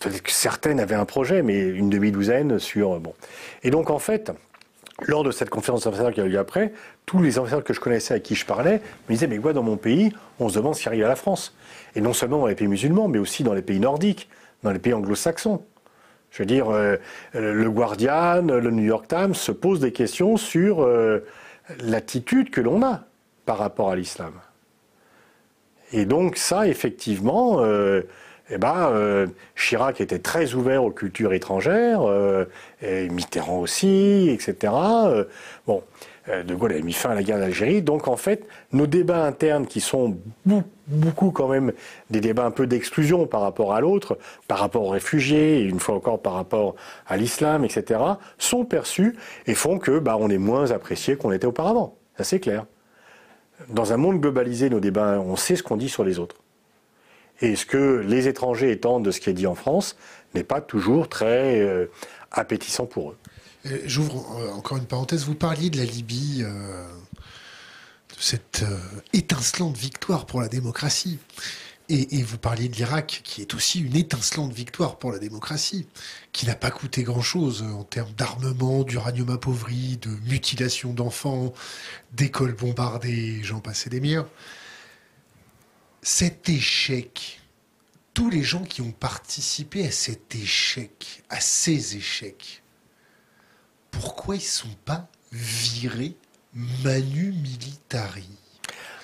peut-être 0.00 0.22
que 0.22 0.32
certaines 0.32 0.80
avaient 0.80 0.96
un 0.96 1.04
projet, 1.04 1.42
mais 1.42 1.60
une 1.60 1.88
demi-douzaine 1.88 2.58
sur 2.58 2.98
bon. 2.98 3.14
Et 3.62 3.70
donc 3.70 3.90
en 3.90 4.00
fait, 4.00 4.32
lors 5.06 5.24
de 5.24 5.30
cette 5.30 5.50
conférence 5.50 5.84
d'ambassadeurs 5.84 6.12
qui 6.12 6.20
a 6.20 6.24
eu 6.24 6.28
lieu 6.28 6.38
après, 6.38 6.72
tous 7.06 7.20
les 7.20 7.38
ambassadeurs 7.38 7.64
que 7.64 7.74
je 7.74 7.80
connaissais 7.80 8.14
à 8.14 8.20
qui 8.20 8.34
je 8.34 8.46
parlais 8.46 8.80
me 9.08 9.14
disaient 9.14 9.26
mais 9.26 9.38
quoi 9.38 9.52
dans 9.52 9.62
mon 9.62 9.76
pays, 9.76 10.12
on 10.38 10.48
se 10.48 10.56
demande 10.56 10.74
ce 10.74 10.82
qui 10.82 10.88
arrive 10.88 11.04
à 11.04 11.08
la 11.08 11.16
France. 11.16 11.54
Et 11.96 12.00
non 12.00 12.12
seulement 12.12 12.38
dans 12.38 12.46
les 12.46 12.54
pays 12.54 12.68
musulmans, 12.68 13.08
mais 13.08 13.18
aussi 13.18 13.42
dans 13.42 13.54
les 13.54 13.62
pays 13.62 13.80
nordiques, 13.80 14.28
dans 14.62 14.70
les 14.70 14.78
pays 14.78 14.94
anglo-saxons. 14.94 15.62
Je 16.30 16.42
veux 16.42 16.46
dire, 16.46 16.68
euh, 16.70 16.96
le 17.32 17.70
Guardian, 17.70 18.42
le 18.42 18.70
New 18.70 18.82
York 18.82 19.06
Times 19.06 19.34
se 19.34 19.52
posent 19.52 19.80
des 19.80 19.92
questions 19.92 20.36
sur 20.36 20.82
euh, 20.82 21.24
l'attitude 21.80 22.50
que 22.50 22.60
l'on 22.60 22.82
a 22.82 23.04
par 23.46 23.58
rapport 23.58 23.90
à 23.90 23.96
l'islam. 23.96 24.32
Et 25.92 26.06
donc 26.06 26.36
ça, 26.36 26.66
effectivement, 26.66 27.60
euh, 27.60 28.02
eh 28.50 28.58
ben, 28.58 29.26
Chirac 29.56 30.00
était 30.00 30.18
très 30.18 30.54
ouvert 30.54 30.84
aux 30.84 30.90
cultures 30.90 31.32
étrangères, 31.32 32.02
et 32.82 33.08
Mitterrand 33.08 33.60
aussi, 33.60 34.28
etc. 34.30 34.72
bon, 35.66 35.82
euh, 36.28 36.42
de 36.42 36.54
Gaulle 36.54 36.72
avait 36.72 36.82
mis 36.82 36.94
fin 36.94 37.10
à 37.10 37.14
la 37.14 37.22
guerre 37.22 37.38
d'Algérie. 37.38 37.82
Donc 37.82 38.08
en 38.08 38.16
fait, 38.16 38.46
nos 38.72 38.86
débats 38.86 39.24
internes, 39.24 39.66
qui 39.66 39.80
sont 39.80 40.16
beaucoup 40.86 41.30
quand 41.30 41.48
même 41.48 41.72
des 42.10 42.20
débats 42.20 42.46
un 42.46 42.50
peu 42.50 42.66
d'exclusion 42.66 43.26
par 43.26 43.42
rapport 43.42 43.74
à 43.74 43.80
l'autre, 43.80 44.18
par 44.48 44.58
rapport 44.58 44.84
aux 44.84 44.90
réfugiés, 44.90 45.60
et 45.60 45.62
une 45.62 45.80
fois 45.80 45.94
encore 45.94 46.20
par 46.20 46.34
rapport 46.34 46.76
à 47.06 47.16
l'islam, 47.16 47.64
etc., 47.64 48.00
sont 48.38 48.64
perçus 48.64 49.16
et 49.46 49.54
font 49.54 49.78
que 49.78 49.98
bah, 49.98 50.16
on 50.18 50.30
est 50.30 50.38
moins 50.38 50.70
apprécié 50.70 51.16
qu'on 51.16 51.32
était 51.32 51.46
auparavant. 51.46 51.96
Ça 52.16 52.24
c'est 52.24 52.40
clair. 52.40 52.64
Dans 53.68 53.92
un 53.92 53.96
monde 53.96 54.20
globalisé, 54.20 54.70
nos 54.70 54.80
débats, 54.80 55.20
on 55.20 55.36
sait 55.36 55.56
ce 55.56 55.62
qu'on 55.62 55.76
dit 55.76 55.88
sur 55.88 56.04
les 56.04 56.18
autres. 56.18 56.36
Et 57.40 57.56
ce 57.56 57.66
que 57.66 58.04
les 58.06 58.28
étrangers 58.28 58.70
étendent 58.70 59.04
de 59.04 59.10
ce 59.10 59.20
qui 59.20 59.30
est 59.30 59.34
dit 59.34 59.46
en 59.46 59.54
France 59.54 59.96
n'est 60.34 60.44
pas 60.44 60.60
toujours 60.60 61.08
très 61.08 61.60
euh, 61.60 61.86
appétissant 62.30 62.86
pour 62.86 63.10
eux. 63.10 63.16
J'ouvre 63.84 64.26
euh, 64.38 64.52
encore 64.52 64.78
une 64.78 64.86
parenthèse. 64.86 65.24
Vous 65.24 65.34
parliez 65.34 65.70
de 65.70 65.78
la 65.78 65.84
Libye, 65.84 66.42
euh, 66.42 66.86
de 66.86 68.20
cette 68.20 68.64
étincelante 69.12 69.76
victoire 69.76 70.26
pour 70.26 70.40
la 70.40 70.48
démocratie. 70.48 71.18
Et, 71.90 72.22
vous 72.22 72.38
parliez 72.38 72.70
de 72.70 72.76
l'Irak, 72.76 73.20
qui 73.24 73.42
est 73.42 73.52
aussi 73.52 73.80
une 73.80 73.94
étincelante 73.94 74.54
victoire 74.54 74.96
pour 74.96 75.12
la 75.12 75.18
démocratie, 75.18 75.86
qui 76.32 76.46
n'a 76.46 76.54
pas 76.54 76.70
coûté 76.70 77.02
grand-chose 77.02 77.60
en 77.60 77.84
termes 77.84 78.12
d'armement, 78.16 78.84
d'uranium 78.84 79.28
appauvri, 79.28 79.98
de 79.98 80.08
mutilation 80.30 80.94
d'enfants, 80.94 81.52
d'écoles 82.14 82.54
bombardées, 82.54 83.40
j'en 83.42 83.60
passais 83.60 83.90
des 83.90 84.00
meilleurs. 84.00 84.28
Cet 86.06 86.50
échec, 86.50 87.40
tous 88.12 88.28
les 88.28 88.42
gens 88.42 88.62
qui 88.62 88.82
ont 88.82 88.92
participé 88.92 89.86
à 89.86 89.90
cet 89.90 90.34
échec, 90.34 91.22
à 91.30 91.40
ces 91.40 91.96
échecs, 91.96 92.62
pourquoi 93.90 94.34
ils 94.34 94.40
ne 94.40 94.42
sont 94.42 94.76
pas 94.84 95.08
virés 95.32 96.14
manu 96.52 97.32
militari? 97.32 98.28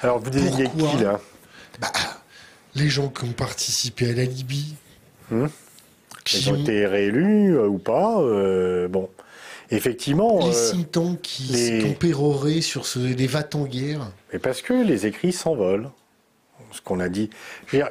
Alors 0.02 0.18
vous 0.18 0.28
désignez 0.28 0.68
qui 0.68 1.02
là? 1.02 1.18
Bah, 1.81 1.90
Les 2.74 2.90
gens 2.90 3.09
qui 3.09 3.24
ont 3.24 3.32
participé 3.32 4.10
à 4.10 4.12
la 4.12 4.24
Libye. 4.24 4.74
Hmm? 5.31 5.47
Qui 6.27 6.51
ont, 6.51 6.56
été 6.56 6.85
réélus 6.85 7.56
euh, 7.56 7.66
ou 7.66 7.78
pas 7.78 8.20
euh, 8.20 8.89
Bon. 8.89 9.09
Effectivement. 9.70 10.51
Les 10.51 10.90
euh, 10.94 11.14
qui, 11.22 11.82
ont 11.86 11.94
péroré 11.94 12.60
sur 12.60 12.85
ce, 12.85 12.98
les 12.98 13.27
va 13.27 13.48
en 13.55 13.64
guerre. 13.64 14.12
Mais 14.35 14.39
parce 14.39 14.60
que 14.60 14.74
les 14.74 15.06
écrits 15.06 15.32
s'envolent. 15.32 15.90
Ce 16.72 16.80
qu'on 16.80 17.01
a 17.01 17.09
dit. 17.09 17.30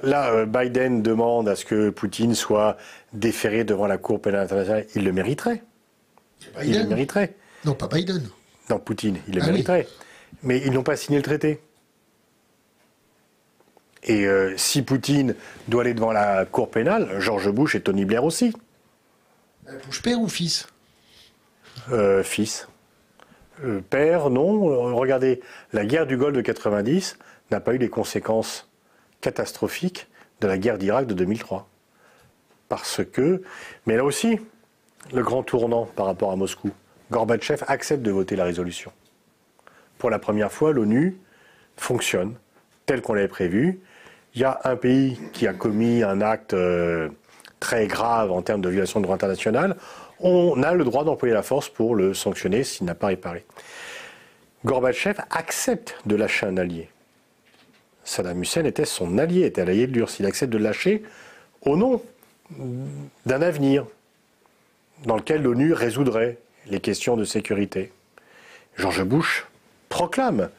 là, 0.04 0.46
Biden 0.46 1.02
demande 1.02 1.50
à 1.50 1.56
ce 1.56 1.66
que 1.66 1.90
Poutine 1.90 2.36
soit 2.36 2.78
déféré 3.14 3.64
devant 3.64 3.88
la 3.88 3.98
Cour 3.98 4.22
pénale 4.22 4.44
internationale. 4.44 4.86
Il 4.96 5.04
le 5.04 5.12
mériterait. 5.12 5.64
Il 6.64 6.78
le 6.78 6.86
mériterait. 6.86 7.36
Non, 7.66 7.74
pas 7.74 7.88
Biden. 7.88 8.30
Non, 8.70 8.80
Poutine, 8.80 9.20
il 9.28 9.36
le 9.36 9.42
ah 9.44 9.48
mériterait. 9.48 9.88
Mais 10.44 10.62
ils 10.66 10.72
n'ont 10.72 10.84
pas 10.84 10.96
signé 10.96 11.18
le 11.18 11.24
traité. 11.24 11.60
Et 14.04 14.26
euh, 14.26 14.54
si 14.58 14.82
Poutine 14.82 15.36
doit 15.68 15.82
aller 15.82 15.94
devant 15.94 16.12
la 16.12 16.46
Cour 16.46 16.72
pénale, 16.72 17.20
George 17.20 17.50
Bush 17.52 17.76
et 17.76 17.82
Tony 17.82 18.06
Blair 18.06 18.24
aussi. 18.24 18.54
Euh, 19.68 19.78
Bush 19.86 20.02
père 20.02 20.20
ou 20.20 20.30
fils? 20.30 20.68
Euh, 21.92 22.24
Fils. 22.24 22.68
père, 23.90 24.30
non. 24.30 24.96
Regardez, 24.96 25.42
la 25.74 25.86
guerre 25.86 26.06
du 26.08 26.18
Golfe 26.18 26.36
de 26.36 26.42
90 26.42 27.18
n'a 27.52 27.60
pas 27.60 27.74
eu 27.74 27.78
les 27.78 27.90
conséquences 27.90 28.69
catastrophiques 29.22 30.08
de 30.42 30.48
la 30.48 30.58
guerre 30.58 30.78
d'Irak 30.78 31.08
de 31.08 31.14
2003. 31.14 31.68
Parce 32.68 33.02
que, 33.04 33.42
mais 33.86 33.98
là 33.98 34.04
aussi, 34.04 34.40
le 35.14 35.24
grand 35.24 35.44
tournant 35.44 35.86
par 35.86 36.06
rapport 36.06 36.32
à 36.32 36.36
Moscou. 36.36 36.72
Gorbatchev 37.12 37.64
accepte 37.68 38.04
de 38.04 38.12
voter 38.12 38.36
la 38.36 38.44
résolution. 38.44 38.92
Pour 39.98 40.10
la 40.10 40.20
première 40.20 40.52
fois, 40.52 40.72
l'ONU 40.72 41.18
fonctionne 41.78 42.36
tel 42.86 43.02
qu'on 43.02 43.14
l'avait 43.14 43.28
prévu. 43.28 43.80
Il 44.36 44.42
y 44.42 44.44
a 44.44 44.60
un 44.64 44.76
pays 44.76 45.20
qui 45.34 45.48
a 45.48 45.54
commis 45.54 46.04
un 46.04 46.22
acte 46.22 46.54
euh, 46.54 47.10
très 47.60 47.88
grave 47.88 48.32
en 48.32 48.42
termes 48.42 48.62
de 48.62 48.70
violation 48.70 49.00
de 49.00 49.06
droit 49.06 49.16
international. 49.16 49.76
On 50.20 50.62
a 50.64 50.74
le 50.74 50.84
droit 50.84 51.04
d'employer 51.04 51.34
la 51.34 51.42
force 51.42 51.70
pour 51.70 51.96
le 51.96 52.14
sanctionner 52.14 52.64
s'il 52.64 52.86
n'a 52.86 52.96
pas 52.96 53.08
réparé. 53.08 53.46
Gorbatchev 54.66 55.20
accepte 55.32 55.98
de 56.06 56.16
lâcher 56.16 56.46
un 56.46 56.58
allié. 56.58 56.90
Saddam 58.10 58.42
Hussein 58.42 58.66
était 58.66 58.86
son 58.86 59.20
allié, 59.20 59.46
était 59.46 59.64
l'allié 59.64 59.86
de 59.86 59.94
l'URSS. 59.94 60.20
Il 60.20 60.26
accepte 60.26 60.52
de 60.52 60.58
lâcher 60.58 61.04
au 61.62 61.78
nom 61.78 62.02
d'un 63.28 63.42
avenir, 63.44 63.86
dans 65.06 65.16
lequel 65.16 65.44
l'ONU 65.44 65.74
résoudrait 65.74 66.40
les 66.66 66.80
questions 66.80 67.16
de 67.16 67.24
sécurité. 67.24 67.92
George 68.78 69.04
Bush 69.04 69.46
proclame 69.90 70.50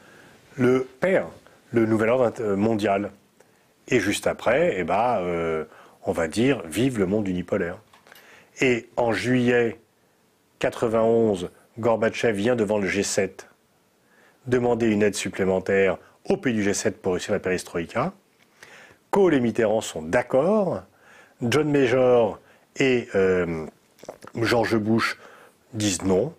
le 0.55 0.87
père, 1.01 1.27
le 1.71 1.85
nouvel 1.85 2.09
ordre 2.09 2.55
mondial. 2.55 3.11
Et 3.89 3.99
juste 3.99 4.27
après, 4.27 4.75
eh 4.77 4.85
ben, 4.85 5.19
euh, 5.19 5.65
on 6.05 6.13
va 6.13 6.29
dire 6.29 6.63
vive 6.65 6.99
le 6.99 7.05
monde 7.05 7.27
unipolaire. 7.27 7.79
Et 8.61 8.87
en 8.95 9.11
juillet 9.11 9.77
91, 10.59 11.49
Gorbatchev 11.79 12.37
vient 12.37 12.55
devant 12.55 12.77
le 12.77 12.87
G7 12.87 13.45
demander 14.47 14.87
une 14.87 15.03
aide 15.03 15.15
supplémentaire 15.15 15.97
au 16.29 16.37
pays 16.37 16.53
du 16.53 16.63
G7 16.63 16.91
pour 16.91 17.13
réussir 17.13 17.33
la 17.33 17.39
perestroïka. 17.39 18.13
Kohl 19.09 19.33
et 19.33 19.39
Mitterrand 19.39 19.81
sont 19.81 20.01
d'accord. 20.01 20.83
John 21.41 21.71
Major 21.71 22.39
et 22.77 23.07
euh, 23.15 23.65
George 24.35 24.77
Bush 24.77 25.17
disent 25.73 26.03
non. 26.03 26.33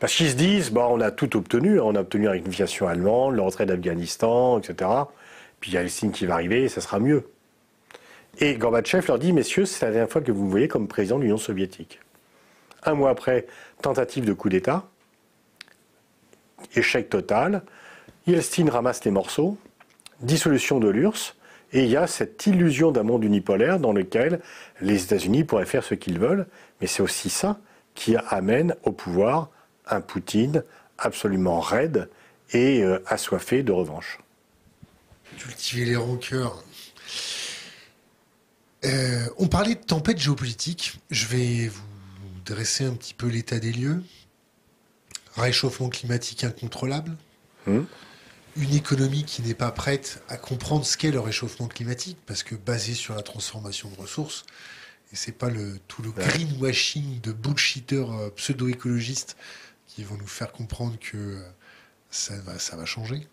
Parce 0.00 0.14
qu'ils 0.14 0.30
se 0.30 0.34
disent, 0.34 0.70
bah, 0.70 0.88
on 0.90 1.00
a 1.00 1.10
tout 1.10 1.36
obtenu, 1.36 1.78
on 1.78 1.94
a 1.94 2.00
obtenu 2.00 2.24
une 2.24 2.30
réunification 2.30 2.88
allemande, 2.88 3.34
le 3.34 3.42
retrait 3.42 3.66
d'Afghanistan, 3.66 4.58
etc. 4.58 4.90
Puis 5.60 5.72
il 5.72 5.74
y 5.74 5.78
a 5.78 5.86
signe 5.88 6.10
qui 6.10 6.24
va 6.24 6.34
arriver 6.34 6.64
et 6.64 6.68
ça 6.68 6.80
sera 6.80 6.98
mieux. 6.98 7.28
Et 8.38 8.54
Gorbatchev 8.54 9.06
leur 9.06 9.18
dit, 9.18 9.32
messieurs, 9.32 9.66
c'est 9.66 9.84
la 9.84 9.92
dernière 9.92 10.10
fois 10.10 10.22
que 10.22 10.32
vous 10.32 10.44
me 10.44 10.50
voyez 10.50 10.68
comme 10.68 10.88
président 10.88 11.18
de 11.18 11.24
l'Union 11.24 11.36
soviétique. 11.36 12.00
Un 12.84 12.94
mois 12.94 13.10
après, 13.10 13.46
tentative 13.82 14.24
de 14.24 14.32
coup 14.32 14.48
d'État, 14.48 14.88
échec 16.74 17.10
total, 17.10 17.62
Yeltsin 18.30 18.70
ramasse 18.70 19.04
les 19.04 19.10
morceaux, 19.10 19.58
dissolution 20.20 20.78
de 20.78 20.88
l'URSS, 20.88 21.34
et 21.72 21.84
il 21.84 21.90
y 21.90 21.96
a 21.96 22.06
cette 22.06 22.46
illusion 22.46 22.92
d'un 22.92 23.02
monde 23.02 23.24
unipolaire 23.24 23.78
dans 23.78 23.92
lequel 23.92 24.40
les 24.80 25.02
États-Unis 25.04 25.44
pourraient 25.44 25.66
faire 25.66 25.84
ce 25.84 25.94
qu'ils 25.94 26.18
veulent, 26.18 26.46
mais 26.80 26.86
c'est 26.86 27.02
aussi 27.02 27.30
ça 27.30 27.58
qui 27.94 28.16
amène 28.28 28.74
au 28.84 28.92
pouvoir 28.92 29.50
un 29.86 30.00
Poutine 30.00 30.64
absolument 30.98 31.60
raide 31.60 32.08
et 32.52 32.82
euh, 32.82 33.02
assoiffé 33.06 33.62
de 33.62 33.72
revanche. 33.72 34.18
Cultiver 35.38 35.84
les 35.84 35.96
rancœurs. 35.96 36.62
Euh, 38.84 39.26
on 39.38 39.46
parlait 39.48 39.74
de 39.74 39.80
tempête 39.80 40.18
géopolitique. 40.18 40.98
Je 41.10 41.26
vais 41.26 41.68
vous 41.68 41.82
dresser 42.44 42.84
un 42.84 42.92
petit 42.92 43.14
peu 43.14 43.26
l'état 43.26 43.58
des 43.58 43.72
lieux. 43.72 44.02
Réchauffement 45.36 45.88
climatique 45.88 46.44
incontrôlable. 46.44 47.12
Hum 47.66 47.86
une 48.56 48.74
économie 48.74 49.24
qui 49.24 49.42
n'est 49.42 49.54
pas 49.54 49.70
prête 49.70 50.22
à 50.28 50.36
comprendre 50.36 50.84
ce 50.84 50.96
qu'est 50.96 51.10
le 51.10 51.20
réchauffement 51.20 51.68
climatique, 51.68 52.18
parce 52.26 52.42
que 52.42 52.54
basé 52.54 52.94
sur 52.94 53.14
la 53.14 53.22
transformation 53.22 53.90
de 53.90 53.96
ressources, 53.96 54.44
et 55.12 55.16
c'est 55.16 55.32
pas 55.32 55.50
le, 55.50 55.78
tout 55.88 56.02
le 56.02 56.12
greenwashing 56.12 57.20
de 57.20 57.32
bullshitters 57.32 58.06
euh, 58.10 58.30
pseudo-écologistes 58.30 59.36
qui 59.86 60.04
vont 60.04 60.16
nous 60.16 60.26
faire 60.26 60.52
comprendre 60.52 60.96
que 61.00 61.16
euh, 61.16 61.42
ça 62.10 62.38
va, 62.40 62.58
ça 62.58 62.76
va 62.76 62.84
changer. 62.84 63.26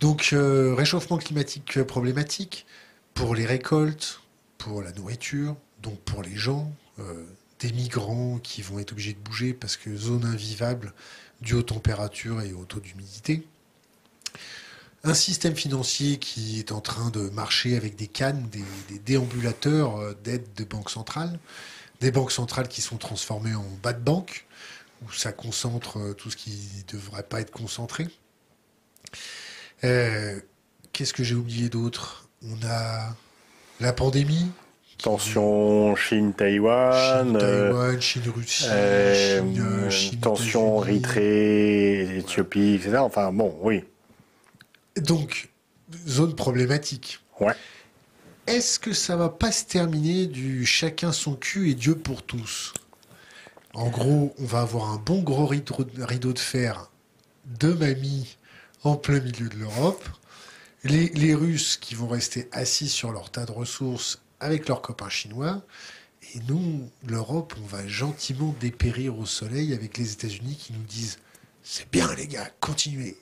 Donc, 0.00 0.30
euh, 0.32 0.74
réchauffement 0.74 1.18
climatique 1.18 1.82
problématique 1.82 2.66
pour 3.14 3.34
les 3.34 3.46
récoltes, 3.46 4.20
pour 4.58 4.82
la 4.82 4.92
nourriture, 4.92 5.56
donc 5.82 5.98
pour 6.00 6.22
les 6.22 6.36
gens, 6.36 6.72
euh, 6.98 7.24
des 7.60 7.72
migrants 7.72 8.38
qui 8.38 8.62
vont 8.62 8.78
être 8.78 8.92
obligés 8.92 9.14
de 9.14 9.18
bouger 9.18 9.52
parce 9.52 9.76
que 9.76 9.96
zone 9.96 10.24
invivable 10.24 10.92
due 11.40 11.54
aux 11.54 11.62
températures 11.62 12.40
et 12.42 12.52
au 12.52 12.64
taux 12.64 12.80
d'humidité. 12.80 13.46
Un 15.04 15.14
système 15.14 15.54
financier 15.54 16.18
qui 16.18 16.58
est 16.58 16.72
en 16.72 16.80
train 16.80 17.10
de 17.10 17.30
marcher 17.30 17.76
avec 17.76 17.96
des 17.96 18.08
cannes, 18.08 18.48
des, 18.50 18.98
déambulateurs 18.98 19.96
euh, 19.96 20.14
d'aide 20.24 20.46
de 20.56 20.64
banques 20.64 20.90
centrales, 20.90 21.38
des 22.00 22.10
banques 22.10 22.32
centrales 22.32 22.68
qui 22.68 22.80
sont 22.80 22.96
transformées 22.96 23.54
en 23.54 23.66
bas 23.82 23.92
de 23.92 24.02
banque, 24.02 24.46
où 25.04 25.12
ça 25.12 25.32
concentre 25.32 25.98
euh, 25.98 26.14
tout 26.14 26.30
ce 26.30 26.36
qui 26.36 26.50
ne 26.50 26.98
devrait 26.98 27.22
pas 27.22 27.40
être 27.40 27.52
concentré. 27.52 28.08
Qu'est-ce 29.80 31.12
que 31.12 31.22
j'ai 31.22 31.36
oublié 31.36 31.68
d'autre? 31.68 32.28
On 32.42 32.56
a 32.66 33.14
la 33.78 33.92
pandémie, 33.92 34.50
Tension 34.98 35.94
Chine-Taïwan. 35.94 37.38
Chine, 37.38 38.00
Chine-Russie. 38.00 38.64
Euh, 38.68 39.40
euh, 39.40 39.90
Chine, 39.90 40.18
tension 40.18 40.82
Érythrée, 40.84 42.18
Éthiopie, 42.18 42.74
etc. 42.74 42.96
Enfin, 42.98 43.32
bon, 43.32 43.56
oui. 43.62 43.84
Donc, 45.00 45.48
zone 46.06 46.34
problématique. 46.34 47.20
Ouais. 47.40 47.54
Est-ce 48.46 48.78
que 48.78 48.92
ça 48.92 49.16
va 49.16 49.28
pas 49.28 49.52
se 49.52 49.64
terminer 49.64 50.26
du 50.26 50.64
chacun 50.64 51.12
son 51.12 51.34
cul 51.34 51.70
et 51.70 51.74
Dieu 51.74 51.96
pour 51.96 52.22
tous? 52.22 52.72
En 53.74 53.90
gros, 53.90 54.34
on 54.38 54.44
va 54.44 54.60
avoir 54.60 54.90
un 54.90 54.96
bon 54.96 55.22
gros 55.22 55.46
rideau 55.46 56.32
de 56.32 56.38
fer 56.38 56.90
de 57.44 57.72
mamie 57.72 58.36
en 58.82 58.96
plein 58.96 59.20
milieu 59.20 59.48
de 59.48 59.56
l'Europe. 59.56 60.04
Les, 60.84 61.08
les 61.08 61.34
Russes 61.34 61.76
qui 61.76 61.94
vont 61.94 62.08
rester 62.08 62.48
assis 62.52 62.88
sur 62.88 63.12
leur 63.12 63.30
tas 63.30 63.44
de 63.44 63.52
ressources 63.52 64.20
avec 64.40 64.68
leurs 64.68 64.80
copains 64.80 65.10
chinois. 65.10 65.62
Et 66.34 66.40
nous, 66.48 66.88
l'Europe, 67.06 67.54
on 67.62 67.66
va 67.66 67.86
gentiment 67.86 68.54
dépérir 68.60 69.18
au 69.18 69.26
soleil 69.26 69.74
avec 69.74 69.98
les 69.98 70.12
États-Unis 70.12 70.56
qui 70.56 70.72
nous 70.72 70.84
disent 70.84 71.18
c'est 71.62 71.90
bien 71.90 72.14
les 72.14 72.26
gars, 72.26 72.50
continuez. 72.60 73.18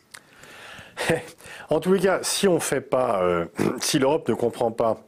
en 1.70 1.80
tous 1.80 1.92
les 1.92 2.00
cas, 2.00 2.20
si 2.22 2.48
on 2.48 2.60
fait 2.60 2.80
pas, 2.80 3.22
euh, 3.22 3.46
si 3.80 3.98
l'Europe 3.98 4.28
ne 4.28 4.34
comprend 4.34 4.70
pas, 4.70 4.98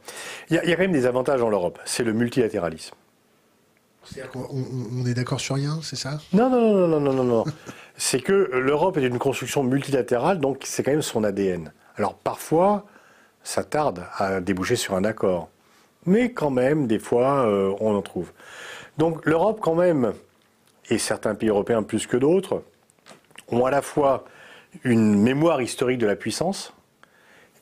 il 0.49 0.55
y, 0.55 0.59
a 0.59 0.75
quand 0.75 0.81
même 0.81 0.91
des 0.91 1.05
avantages 1.05 1.39
dans 1.39 1.49
l'Europe. 1.49 1.79
C'est 1.85 2.03
le 2.03 2.13
multilatéralisme. 2.13 2.95
C'est-à-dire 4.03 4.31
qu'on 4.31 4.47
on 4.49 5.05
est 5.05 5.13
d'accord 5.13 5.39
sur 5.39 5.55
rien, 5.55 5.79
c'est 5.83 5.95
ça? 5.95 6.19
Non, 6.33 6.49
non, 6.49 6.61
non, 6.73 6.87
non, 6.87 6.99
non, 6.99 7.13
non, 7.13 7.23
non. 7.23 7.45
c'est 7.97 8.21
que 8.21 8.33
l'Europe 8.33 8.97
est 8.97 9.05
une 9.05 9.19
construction 9.19 9.63
multilatérale, 9.63 10.39
donc 10.39 10.61
c'est 10.63 10.83
quand 10.83 10.91
même 10.91 11.01
son 11.01 11.23
ADN. 11.23 11.71
Alors 11.97 12.15
parfois, 12.15 12.85
ça 13.43 13.63
tarde 13.63 14.05
à 14.17 14.39
déboucher 14.41 14.75
sur 14.75 14.95
un 14.95 15.03
accord 15.03 15.49
mais 16.05 16.31
quand 16.31 16.49
même, 16.49 16.87
des 16.87 16.99
fois, 16.99 17.45
euh, 17.45 17.73
on 17.79 17.95
en 17.95 18.01
trouve. 18.01 18.31
Donc 18.97 19.25
l'Europe, 19.25 19.59
quand 19.61 19.75
même, 19.75 20.13
et 20.89 20.97
certains 20.97 21.35
pays 21.35 21.49
européens 21.49 21.83
plus 21.83 22.07
que 22.07 22.17
d'autres, 22.17 22.63
ont 23.49 23.65
à 23.65 23.71
la 23.71 23.81
fois 23.81 24.25
une 24.83 25.21
mémoire 25.21 25.61
historique 25.61 25.97
de 25.97 26.07
la 26.07 26.15
puissance, 26.15 26.73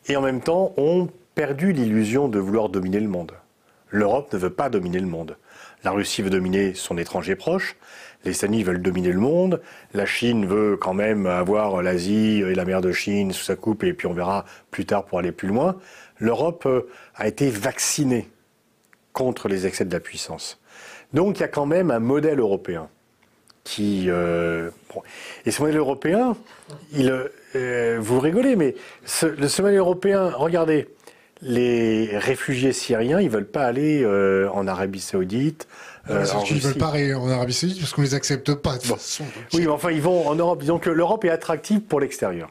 et 0.08 0.16
en 0.16 0.22
même 0.22 0.42
temps 0.42 0.74
ont 0.78 1.10
perdu 1.36 1.72
l'illusion 1.72 2.28
de 2.28 2.40
vouloir 2.40 2.70
dominer 2.70 3.00
le 3.00 3.08
monde. 3.08 3.34
L'Europe 3.90 4.32
ne 4.34 4.38
veut 4.38 4.50
pas 4.50 4.70
dominer 4.70 5.00
le 5.00 5.08
monde. 5.08 5.38
La 5.84 5.92
Russie 5.92 6.22
veut 6.22 6.30
dominer 6.30 6.74
son 6.74 6.98
étranger 6.98 7.36
proche, 7.36 7.76
les 8.26 8.36
États-Unis 8.36 8.64
veulent 8.64 8.82
dominer 8.82 9.12
le 9.12 9.20
monde, 9.20 9.62
la 9.94 10.06
Chine 10.06 10.46
veut 10.46 10.76
quand 10.76 10.94
même 10.94 11.28
avoir 11.28 11.82
l'Asie 11.82 12.42
et 12.42 12.56
la 12.56 12.66
mer 12.66 12.82
de 12.82 12.92
Chine 12.92 13.32
sous 13.32 13.44
sa 13.44 13.56
coupe, 13.56 13.84
et 13.84 13.94
puis 13.94 14.08
on 14.08 14.14
verra 14.14 14.46
plus 14.72 14.86
tard 14.86 15.06
pour 15.06 15.20
aller 15.20 15.32
plus 15.32 15.48
loin 15.48 15.78
l'Europe 16.20 16.66
euh, 16.66 16.90
a 17.16 17.28
été 17.28 17.50
vaccinée 17.50 18.30
contre 19.14 19.48
les 19.48 19.66
excès 19.66 19.86
de 19.86 19.94
la 19.94 20.00
puissance. 20.00 20.60
Donc 21.14 21.38
il 21.38 21.42
y 21.42 21.44
a 21.44 21.48
quand 21.48 21.66
même 21.66 21.92
un 21.92 22.00
modèle 22.00 22.40
européen 22.40 22.90
qui... 23.64 24.06
Euh, 24.10 24.70
et 25.46 25.52
ce 25.52 25.62
modèle 25.62 25.78
européen, 25.78 26.36
il, 26.94 27.14
euh, 27.56 27.98
vous 28.00 28.20
rigolez, 28.20 28.56
mais 28.56 28.76
ce, 29.06 29.26
le 29.26 29.48
modèle 29.62 29.80
européen, 29.80 30.32
regardez, 30.36 30.88
les 31.42 32.18
réfugiés 32.18 32.74
syriens, 32.74 33.22
ils 33.22 33.30
veulent 33.30 33.46
pas 33.46 33.66
aller 33.66 34.04
en 34.52 34.68
Arabie 34.68 35.00
Saoudite. 35.00 35.68
Euh, 36.10 36.26
ils 36.50 36.60
veulent 36.60 36.74
pas 36.76 36.90
aller 36.90 37.14
en 37.14 37.30
Arabie 37.30 37.54
Saoudite 37.54 37.80
parce 37.80 37.94
qu'on 37.94 38.02
les 38.02 38.16
accepte 38.16 38.56
pas 38.56 38.78
de 38.78 38.82
toute 38.82 38.94
façon. 38.94 39.24
Oui, 39.54 39.62
mais 39.62 39.68
enfin, 39.68 39.92
ils 39.92 40.02
vont 40.02 40.28
en 40.28 40.34
Europe. 40.34 40.62
Disons 40.62 40.80
que 40.80 40.90
l'Europe 40.90 41.26
est 41.26 41.30
attractive 41.30 41.82
pour 41.82 42.00
l'extérieur. 42.00 42.50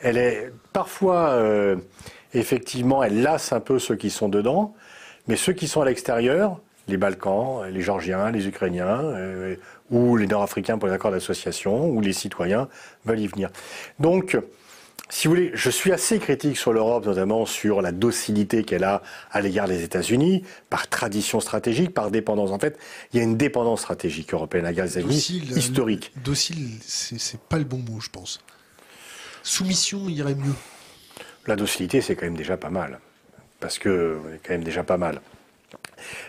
Elle 0.00 0.16
est 0.16 0.52
parfois 0.72 1.34
effectivement, 2.34 3.02
elle 3.02 3.22
lasse 3.22 3.52
un 3.52 3.60
peu 3.60 3.78
ceux 3.78 3.96
qui 3.96 4.10
sont 4.10 4.28
dedans, 4.28 4.74
mais 5.28 5.36
ceux 5.36 5.52
qui 5.52 5.68
sont 5.68 5.80
à 5.80 5.84
l'extérieur, 5.84 6.60
les 6.88 6.96
Balkans, 6.96 7.62
les 7.70 7.80
Georgiens, 7.80 8.30
les 8.30 8.46
Ukrainiens, 8.46 9.00
euh, 9.00 9.56
ou 9.90 10.16
les 10.16 10.26
Nord-Africains 10.26 10.78
pour 10.78 10.88
les 10.88 10.94
accords 10.94 11.10
d'association, 11.10 11.88
ou 11.88 12.00
les 12.00 12.12
citoyens 12.12 12.68
veulent 13.04 13.20
y 13.20 13.26
venir. 13.26 13.50
Donc, 13.98 14.38
si 15.10 15.28
vous 15.28 15.34
voulez, 15.34 15.50
je 15.54 15.70
suis 15.70 15.92
assez 15.92 16.18
critique 16.18 16.56
sur 16.56 16.72
l'Europe, 16.72 17.04
notamment 17.04 17.44
sur 17.44 17.82
la 17.82 17.92
docilité 17.92 18.64
qu'elle 18.64 18.84
a 18.84 19.02
à 19.30 19.40
l'égard 19.42 19.68
des 19.68 19.84
États-Unis, 19.84 20.44
par 20.70 20.88
tradition 20.88 21.40
stratégique, 21.40 21.92
par 21.92 22.10
dépendance. 22.10 22.50
En 22.50 22.58
fait, 22.58 22.78
il 23.12 23.18
y 23.18 23.20
a 23.20 23.22
une 23.22 23.36
dépendance 23.36 23.82
stratégique 23.82 24.32
européenne 24.32 24.64
à 24.64 24.70
l'égard 24.70 24.86
des 24.86 24.98
États-Unis, 24.98 25.52
historique. 25.56 26.12
Docile, 26.24 26.70
c'est 26.80 27.40
pas 27.40 27.58
le 27.58 27.64
bon 27.64 27.78
mot, 27.78 28.00
je 28.00 28.08
pense. 28.08 28.40
Soumission 29.42 30.08
irait 30.08 30.34
mieux. 30.34 30.54
La 31.46 31.56
docilité, 31.56 32.00
c'est 32.00 32.16
quand 32.16 32.24
même 32.24 32.36
déjà 32.36 32.56
pas 32.56 32.70
mal. 32.70 32.98
Parce 33.60 33.78
que 33.78 34.18
c'est 34.32 34.46
quand 34.46 34.54
même 34.54 34.64
déjà 34.64 34.82
pas 34.82 34.96
mal. 34.96 35.20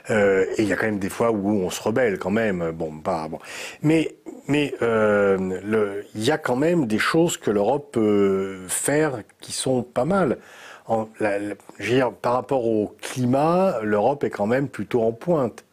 Euh, 0.10 0.46
et 0.58 0.64
il 0.64 0.68
y 0.68 0.74
a 0.74 0.76
quand 0.76 0.86
même 0.86 1.00
des 1.00 1.10
fois 1.10 1.32
où 1.32 1.50
on 1.50 1.70
se 1.70 1.82
rebelle 1.82 2.20
quand 2.20 2.32
même. 2.32 2.72
Bon, 2.72 2.92
pas 3.00 3.28
bon. 3.28 3.40
Mais 3.82 4.16
mais 4.48 4.76
euh, 4.82 6.02
il 6.14 6.24
y 6.24 6.32
a 6.32 6.38
quand 6.38 6.56
même 6.56 6.86
des 6.88 7.00
choses 7.00 7.38
que 7.38 7.52
l'Europe 7.52 7.90
peut 7.94 8.60
faire 8.68 9.24
qui 9.42 9.52
sont 9.52 9.84
pas 9.84 10.06
mal. 10.06 10.38
Par 12.22 12.34
rapport 12.34 12.66
au 12.66 12.96
climat, 13.02 13.80
l'Europe 13.82 14.24
est 14.24 14.30
quand 14.30 14.46
même 14.46 14.68
plutôt 14.68 15.02
en 15.02 15.12
pointe 15.12 15.66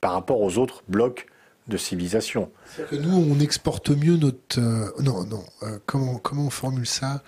par 0.00 0.12
rapport 0.12 0.40
aux 0.40 0.58
autres 0.58 0.82
blocs 0.88 1.26
de 1.68 1.76
civilisation. 1.76 2.50
Que 2.90 2.96
nous, 2.96 3.16
on 3.16 3.38
exporte 3.40 3.90
mieux 3.90 4.16
notre. 4.16 4.60
Euh, 4.60 4.90
non, 5.00 5.24
non. 5.24 5.44
comment 5.86 6.18
comment 6.18 6.46
on 6.46 6.50
formule 6.50 6.86
ça? 6.86 7.22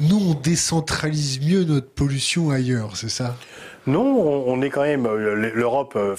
Nous, 0.00 0.16
on 0.16 0.34
décentralise 0.34 1.40
mieux 1.42 1.64
notre 1.64 1.88
pollution 1.88 2.50
ailleurs, 2.50 2.96
c'est 2.96 3.10
ça? 3.10 3.36
Non, 3.86 4.02
on 4.46 4.60
est 4.60 4.68
quand 4.68 4.82
même 4.82 5.06
euh, 5.06 5.34
l'Europe 5.54 5.94
euh, 5.96 6.14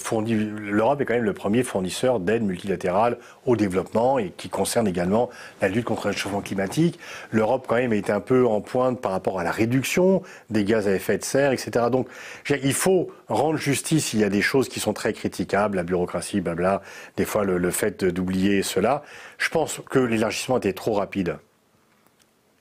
l'Europe 0.59 0.99
est 0.99 1.05
quand 1.05 1.13
même 1.13 1.23
le 1.23 1.33
premier 1.33 1.61
fournisseur 1.61 2.19
d'aide 2.19 2.41
multilatérale 2.41 3.17
au 3.45 3.55
développement 3.55 4.17
et 4.17 4.33
qui 4.35 4.49
concerne 4.49 4.87
également 4.87 5.29
la 5.61 5.67
lutte 5.67 5.85
contre 5.85 6.07
le 6.07 6.13
réchauffement 6.13 6.41
climatique. 6.41 6.99
L'Europe 7.29 7.65
quand 7.67 7.75
même 7.75 7.93
est 7.93 8.09
un 8.09 8.19
peu 8.19 8.47
en 8.47 8.61
pointe 8.61 8.99
par 8.99 9.11
rapport 9.11 9.39
à 9.39 9.43
la 9.43 9.51
réduction 9.51 10.23
des 10.49 10.63
gaz 10.63 10.87
à 10.87 10.95
effet 10.95 11.19
de 11.19 11.23
serre, 11.23 11.51
etc. 11.51 11.85
Donc 11.91 12.07
il 12.49 12.73
faut 12.73 13.11
rendre 13.27 13.57
justice. 13.57 14.13
Il 14.13 14.21
y 14.21 14.23
a 14.23 14.29
des 14.29 14.41
choses 14.41 14.67
qui 14.67 14.79
sont 14.79 14.93
très 14.93 15.13
critiquables, 15.13 15.75
la 15.75 15.83
bureaucratie, 15.83 16.41
blabla. 16.41 16.81
Des 17.15 17.25
fois 17.25 17.43
le, 17.43 17.59
le 17.59 17.71
fait 17.71 18.03
d'oublier 18.03 18.63
cela. 18.63 19.03
Je 19.37 19.49
pense 19.49 19.81
que 19.87 19.99
l'élargissement 19.99 20.57
était 20.57 20.73
trop 20.73 20.93
rapide. 20.93 21.37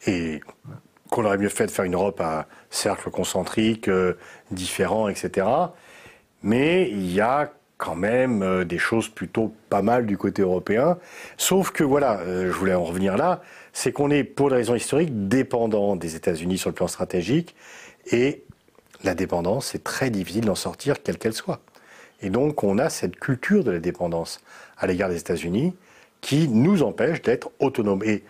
Et 0.06 0.40
qu'on 1.10 1.24
aurait 1.24 1.38
mieux 1.38 1.48
fait 1.48 1.66
de 1.66 1.70
faire 1.70 1.84
une 1.84 1.94
Europe 1.94 2.20
à 2.20 2.46
cercle 2.70 3.10
concentrique, 3.10 3.88
euh, 3.88 4.14
différent, 4.50 5.08
etc. 5.08 5.46
Mais 6.42 6.90
il 6.90 7.12
y 7.12 7.20
a 7.20 7.52
quand 7.76 7.94
même 7.94 8.42
euh, 8.42 8.64
des 8.64 8.78
choses 8.78 9.08
plutôt 9.08 9.54
pas 9.70 9.82
mal 9.82 10.06
du 10.06 10.18
côté 10.18 10.42
européen. 10.42 10.98
Sauf 11.36 11.70
que, 11.70 11.82
voilà, 11.82 12.20
euh, 12.20 12.46
je 12.46 12.52
voulais 12.52 12.74
en 12.74 12.84
revenir 12.84 13.16
là, 13.16 13.40
c'est 13.72 13.92
qu'on 13.92 14.10
est, 14.10 14.24
pour 14.24 14.50
des 14.50 14.56
raisons 14.56 14.74
historiques, 14.74 15.28
dépendant 15.28 15.96
des 15.96 16.14
États-Unis 16.14 16.58
sur 16.58 16.70
le 16.70 16.74
plan 16.74 16.88
stratégique. 16.88 17.56
Et 18.12 18.44
la 19.02 19.14
dépendance, 19.14 19.66
c'est 19.66 19.82
très 19.82 20.10
difficile 20.10 20.44
d'en 20.44 20.54
sortir, 20.54 21.02
quelle 21.02 21.16
qu'elle 21.16 21.32
soit. 21.32 21.60
Et 22.20 22.28
donc, 22.28 22.62
on 22.64 22.78
a 22.78 22.90
cette 22.90 23.18
culture 23.18 23.64
de 23.64 23.70
la 23.70 23.78
dépendance 23.78 24.42
à 24.76 24.86
l'égard 24.86 25.08
des 25.08 25.18
États-Unis 25.18 25.74
qui 26.20 26.48
nous 26.48 26.82
empêche 26.82 27.22
d'être 27.22 27.50
autonomes. 27.60 28.02
Et 28.04 28.22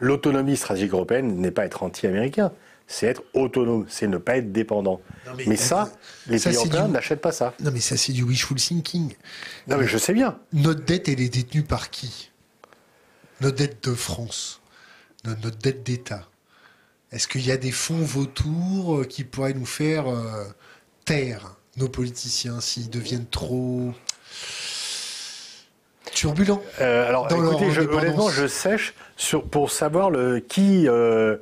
L'autonomie 0.00 0.56
stratégique 0.56 0.92
européenne 0.92 1.40
n'est 1.40 1.50
pas 1.50 1.64
être 1.64 1.82
anti-américain, 1.82 2.52
c'est 2.88 3.06
être 3.06 3.22
autonome, 3.34 3.84
c'est 3.88 4.08
ne 4.08 4.16
pas 4.16 4.38
être 4.38 4.50
dépendant. 4.50 5.00
mais, 5.46 5.56
ça, 5.56 5.92
les 6.26 6.40
pays 6.40 6.56
européens 6.56 6.88
n'achètent 6.88 7.20
pas 7.20 7.32
ça. 7.32 7.54
Non, 7.60 7.70
mais 7.70 7.80
ça, 7.80 7.98
c'est 7.98 8.12
du 8.12 8.22
wishful 8.22 8.56
thinking. 8.56 9.14
Non, 9.68 9.76
mais 9.76 9.86
je 9.86 9.98
sais 9.98 10.14
bien. 10.14 10.38
Notre 10.54 10.84
dette, 10.84 11.08
elle 11.08 11.20
est 11.20 11.28
détenue 11.28 11.62
par 11.62 11.90
qui? 11.90 12.30
Notre 13.42 13.56
dette 13.56 13.86
de 13.86 13.94
France, 13.94 14.62
notre 15.24 15.58
dette 15.58 15.84
d'État. 15.84 16.26
Est-ce 17.12 17.28
qu'il 17.28 17.46
y 17.46 17.52
a 17.52 17.58
des 17.58 17.70
fonds 17.70 18.02
vautours 18.02 18.96
euh, 18.96 19.04
qui 19.04 19.22
pourraient 19.22 19.54
nous 19.54 19.66
faire 19.66 20.08
euh, 20.08 20.44
taire 21.04 21.56
nos 21.76 21.88
politiciens 21.88 22.60
s'ils 22.60 22.90
deviennent 22.90 23.28
trop 23.28 23.92
turbulents 26.18 26.62
euh, 26.80 27.08
Alors, 27.08 27.28
écoutez, 27.30 27.70
je, 27.70 27.82
honnêtement, 27.82 28.28
je 28.28 28.46
sèche 28.46 28.94
pour 29.50 29.70
savoir 29.70 30.10
le, 30.10 30.40
qui 30.40 30.88
euh, 30.88 31.36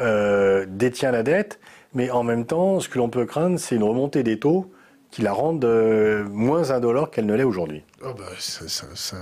euh, 0.00 0.66
détient 0.68 1.10
la 1.10 1.22
dette, 1.22 1.58
mais 1.94 2.10
en 2.10 2.22
même 2.22 2.46
temps, 2.46 2.80
ce 2.80 2.88
que 2.88 2.98
l'on 2.98 3.08
peut 3.08 3.26
craindre, 3.26 3.58
c'est 3.58 3.76
une 3.76 3.84
remontée 3.84 4.22
des 4.22 4.38
taux 4.38 4.72
qui 5.10 5.22
la 5.22 5.32
rendent 5.32 5.64
euh, 5.64 6.24
moins 6.30 6.70
indolore 6.70 7.10
qu'elle 7.10 7.26
ne 7.26 7.34
l'est 7.34 7.44
aujourd'hui. 7.44 7.82
Oh 8.02 8.14
bah, 8.16 8.24
ça, 8.38 8.66
ça, 8.68 8.86
ça, 8.94 9.16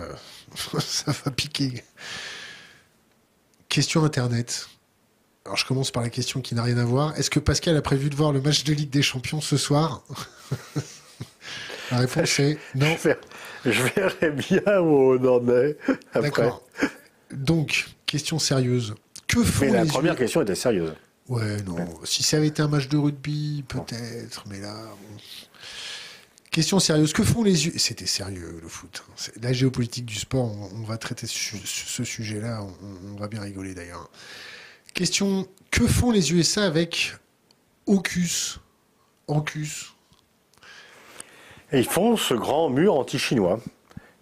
ça 0.78 1.12
va 1.24 1.30
piquer. 1.30 1.82
Question 3.68 4.04
Internet. 4.04 4.68
Alors 5.44 5.56
je 5.56 5.66
commence 5.66 5.90
par 5.90 6.02
la 6.02 6.10
question 6.10 6.40
qui 6.40 6.54
n'a 6.54 6.62
rien 6.62 6.78
à 6.78 6.84
voir. 6.84 7.18
Est-ce 7.18 7.30
que 7.30 7.40
Pascal 7.40 7.76
a 7.76 7.82
prévu 7.82 8.10
de 8.10 8.14
voir 8.14 8.32
le 8.32 8.40
match 8.40 8.62
de 8.64 8.72
Ligue 8.72 8.90
des 8.90 9.02
Champions 9.02 9.40
ce 9.40 9.56
soir? 9.56 10.02
La 11.90 11.98
réponse 11.98 12.38
est 12.38 12.56
non. 12.76 12.96
Je, 13.64 13.82
verrai, 13.82 14.30
bien 14.30 14.80
où 14.80 15.14
on 15.14 15.24
en 15.26 15.48
est. 15.48 15.76
D'accord. 16.14 16.62
Donc, 17.32 17.88
question 18.06 18.38
sérieuse. 18.38 18.94
Que 19.30 19.44
font 19.44 19.64
Mais 19.64 19.70
la 19.70 19.84
les 19.84 19.88
première 19.90 20.16
question 20.16 20.42
était 20.42 20.54
sérieuse. 20.54 20.92
Ouais, 21.28 21.62
non. 21.62 21.76
Si 22.04 22.22
ça 22.22 22.38
avait 22.38 22.48
été 22.48 22.60
un 22.62 22.68
match 22.68 22.88
de 22.88 22.96
rugby, 22.96 23.64
peut-être, 23.68 24.44
mais 24.48 24.58
là. 24.58 24.74
bon. 24.74 25.16
Question 26.50 26.80
sérieuse. 26.80 27.12
Que 27.12 27.22
font 27.22 27.44
les 27.44 27.54
C'était 27.78 28.06
sérieux, 28.06 28.58
le 28.60 28.68
foot. 28.68 29.04
C'est- 29.14 29.40
La 29.40 29.52
géopolitique 29.52 30.04
du 30.06 30.16
sport, 30.16 30.44
on, 30.46 30.68
on 30.74 30.82
va 30.82 30.98
traiter 30.98 31.28
ce, 31.28 31.56
ce 31.64 32.02
sujet-là. 32.02 32.62
On, 32.64 33.12
on 33.14 33.20
va 33.20 33.28
bien 33.28 33.40
rigoler 33.40 33.72
d'ailleurs. 33.74 34.10
Question 34.94 35.46
Que 35.70 35.86
font 35.86 36.10
les 36.10 36.32
USA 36.32 36.64
avec 36.64 37.14
Et 41.72 41.78
ils 41.78 41.84
font 41.88 42.16
ce 42.16 42.34
grand 42.34 42.68
mur 42.70 42.94
anti-chinois. 42.94 43.60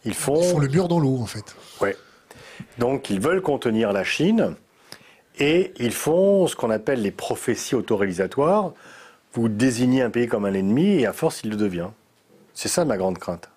Ils 0.04 0.14
font, 0.14 0.40
Ils 0.42 0.50
font 0.50 0.58
le 0.58 0.68
mur 0.68 0.88
dans 0.88 1.00
l'eau, 1.00 1.18
en 1.18 1.26
fait. 1.26 1.56
Ouais. 1.80 1.96
Donc 2.78 3.08
ils 3.10 3.20
veulent 3.20 3.40
contenir 3.42 3.92
la 3.92 4.04
Chine 4.04 4.54
et 5.38 5.72
ils 5.78 5.92
font 5.92 6.46
ce 6.46 6.56
qu'on 6.56 6.70
appelle 6.70 7.02
les 7.02 7.10
prophéties 7.10 7.74
autoréalisatoires. 7.74 8.72
Vous 9.32 9.48
désignez 9.48 10.02
un 10.02 10.10
pays 10.10 10.26
comme 10.26 10.44
un 10.44 10.54
ennemi 10.54 11.00
et 11.00 11.06
à 11.06 11.12
force 11.12 11.42
il 11.44 11.50
le 11.50 11.56
devient. 11.56 11.88
C'est 12.54 12.68
ça 12.68 12.84
ma 12.84 12.96
grande 12.96 13.18
crainte. 13.18 13.50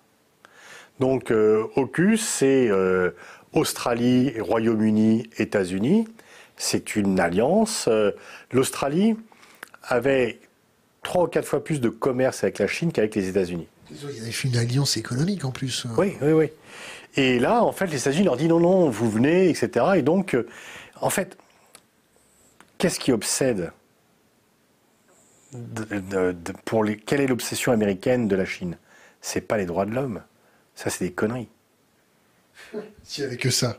Donc 1.00 1.30
euh, 1.30 1.64
AUKUS, 1.76 2.18
c'est 2.18 2.68
euh, 2.68 3.10
Australie, 3.52 4.32
Royaume-Uni, 4.38 5.28
États-Unis. 5.38 6.06
C'est 6.56 6.94
une 6.94 7.18
alliance. 7.18 7.86
Euh, 7.88 8.12
L'Australie 8.52 9.16
avait 9.82 10.38
trois 11.02 11.24
ou 11.24 11.26
quatre 11.26 11.46
fois 11.46 11.64
plus 11.64 11.80
de 11.80 11.88
commerce 11.88 12.44
avec 12.44 12.58
la 12.58 12.66
Chine 12.66 12.92
qu'avec 12.92 13.14
les 13.14 13.28
États-Unis. 13.28 13.66
Ils 13.90 14.22
avaient 14.22 14.30
fait 14.30 14.48
une 14.48 14.56
alliance 14.56 14.96
économique 14.96 15.44
en 15.44 15.50
plus. 15.50 15.86
Oui, 15.98 16.14
oui, 16.22 16.32
oui. 16.32 16.46
Et 17.16 17.38
là, 17.38 17.62
en 17.62 17.72
fait, 17.72 17.86
les 17.86 17.98
États-Unis 17.98 18.24
leur 18.24 18.36
disent 18.36 18.48
non, 18.48 18.60
non, 18.60 18.88
vous 18.88 19.10
venez, 19.10 19.50
etc. 19.50 19.86
Et 19.96 20.02
donc, 20.02 20.34
euh, 20.34 20.46
en 21.00 21.10
fait, 21.10 21.36
qu'est-ce 22.82 22.98
qui 22.98 23.12
obsède 23.12 23.70
de- 25.52 25.84
de- 26.00 26.32
de- 26.32 26.52
pour 26.64 26.82
les, 26.82 26.96
Quelle 26.96 27.20
est 27.20 27.28
l'obsession 27.28 27.70
américaine 27.70 28.26
de 28.26 28.34
la 28.34 28.44
Chine? 28.44 28.76
C'est 29.20 29.40
pas 29.42 29.56
les 29.56 29.66
droits 29.66 29.86
de 29.86 29.92
l'homme. 29.92 30.20
Ça, 30.74 30.90
c'est 30.90 31.04
des 31.04 31.12
conneries. 31.12 31.48
S'il 33.04 33.22
n'y 33.22 33.28
avait 33.28 33.36
que 33.36 33.50
ça. 33.50 33.78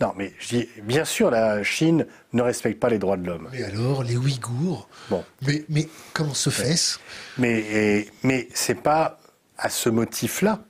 Non, 0.00 0.12
mais 0.16 0.32
je 0.38 0.48
dis, 0.48 0.68
bien 0.82 1.04
sûr, 1.04 1.30
la 1.32 1.64
Chine 1.64 2.06
ne 2.34 2.42
respecte 2.42 2.78
pas 2.78 2.88
les 2.88 3.00
droits 3.00 3.16
de 3.16 3.26
l'homme. 3.26 3.48
Mais 3.50 3.64
alors, 3.64 4.04
les 4.04 4.16
Ouïghours? 4.16 4.88
Bon. 5.10 5.24
mais, 5.44 5.64
mais 5.68 5.88
comment 6.12 6.34
se 6.34 6.50
fait-ce? 6.50 6.98
Mais, 7.38 7.58
et- 7.58 8.10
mais 8.22 8.46
c'est 8.54 8.80
pas 8.80 9.18
à 9.58 9.70
ce 9.70 9.88
motif-là 9.88 10.62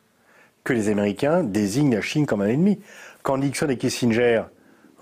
que 0.65 0.73
les 0.73 0.89
Américains 0.89 1.43
désignent 1.43 1.95
la 1.95 2.01
Chine 2.01 2.25
comme 2.25 2.41
un 2.41 2.49
ennemi. 2.49 2.81
Quand 3.23 3.37
Nixon 3.37 3.69
et 3.69 3.77
Kissinger 3.77 4.45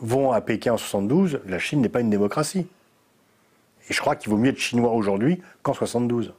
vont 0.05 0.33
à 0.33 0.41
Pékin 0.41 0.75
en 0.75 0.77
72, 0.77 1.41
la 1.47 1.59
Chine 1.59 1.81
n'est 1.81 1.89
pas 1.89 2.01
une 2.01 2.11
démocratie. 2.11 2.67
Et 3.89 3.93
je 3.93 4.01
crois 4.01 4.17
qu'il 4.17 4.31
vaut 4.31 4.37
mieux 4.37 4.51
être 4.51 4.59
chinois 4.59 4.93
aujourd'hui 4.93 5.41
qu'en 5.63 5.73
72. 5.73 6.35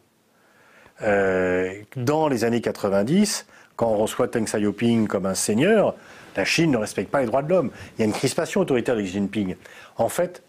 Euh, 1.02 1.74
dans 1.96 2.28
les 2.28 2.44
années 2.44 2.62
90, 2.62 3.48
quand 3.76 3.88
on 3.88 3.98
reçoit 3.98 4.28
Deng 4.28 4.46
Xiaoping 4.46 5.08
comme 5.08 5.26
un 5.26 5.36
seigneur, 5.36 5.96
la 6.36 6.46
Chine 6.46 6.72
ne 6.72 6.78
respecte 6.78 7.12
pas 7.12 7.22
les 7.22 7.28
droits 7.28 7.42
de 7.42 7.50
l'homme. 7.50 7.72
Il 7.98 8.02
y 8.02 8.04
a 8.04 8.06
une 8.06 8.14
crispation 8.14 8.62
autoritaire 8.62 8.96
de 8.96 9.02
Xi 9.02 9.14
Jinping. 9.14 9.56
En 9.98 10.10
fait, 10.10 10.44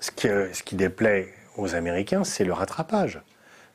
ce 0.00 0.10
euh, 0.26 0.48
ce 0.52 0.62
qui 0.62 0.74
déplaît 0.74 1.28
aux 1.56 1.74
Américains, 1.74 2.24
c'est 2.24 2.44
le 2.44 2.52
rattrapage. 2.52 3.20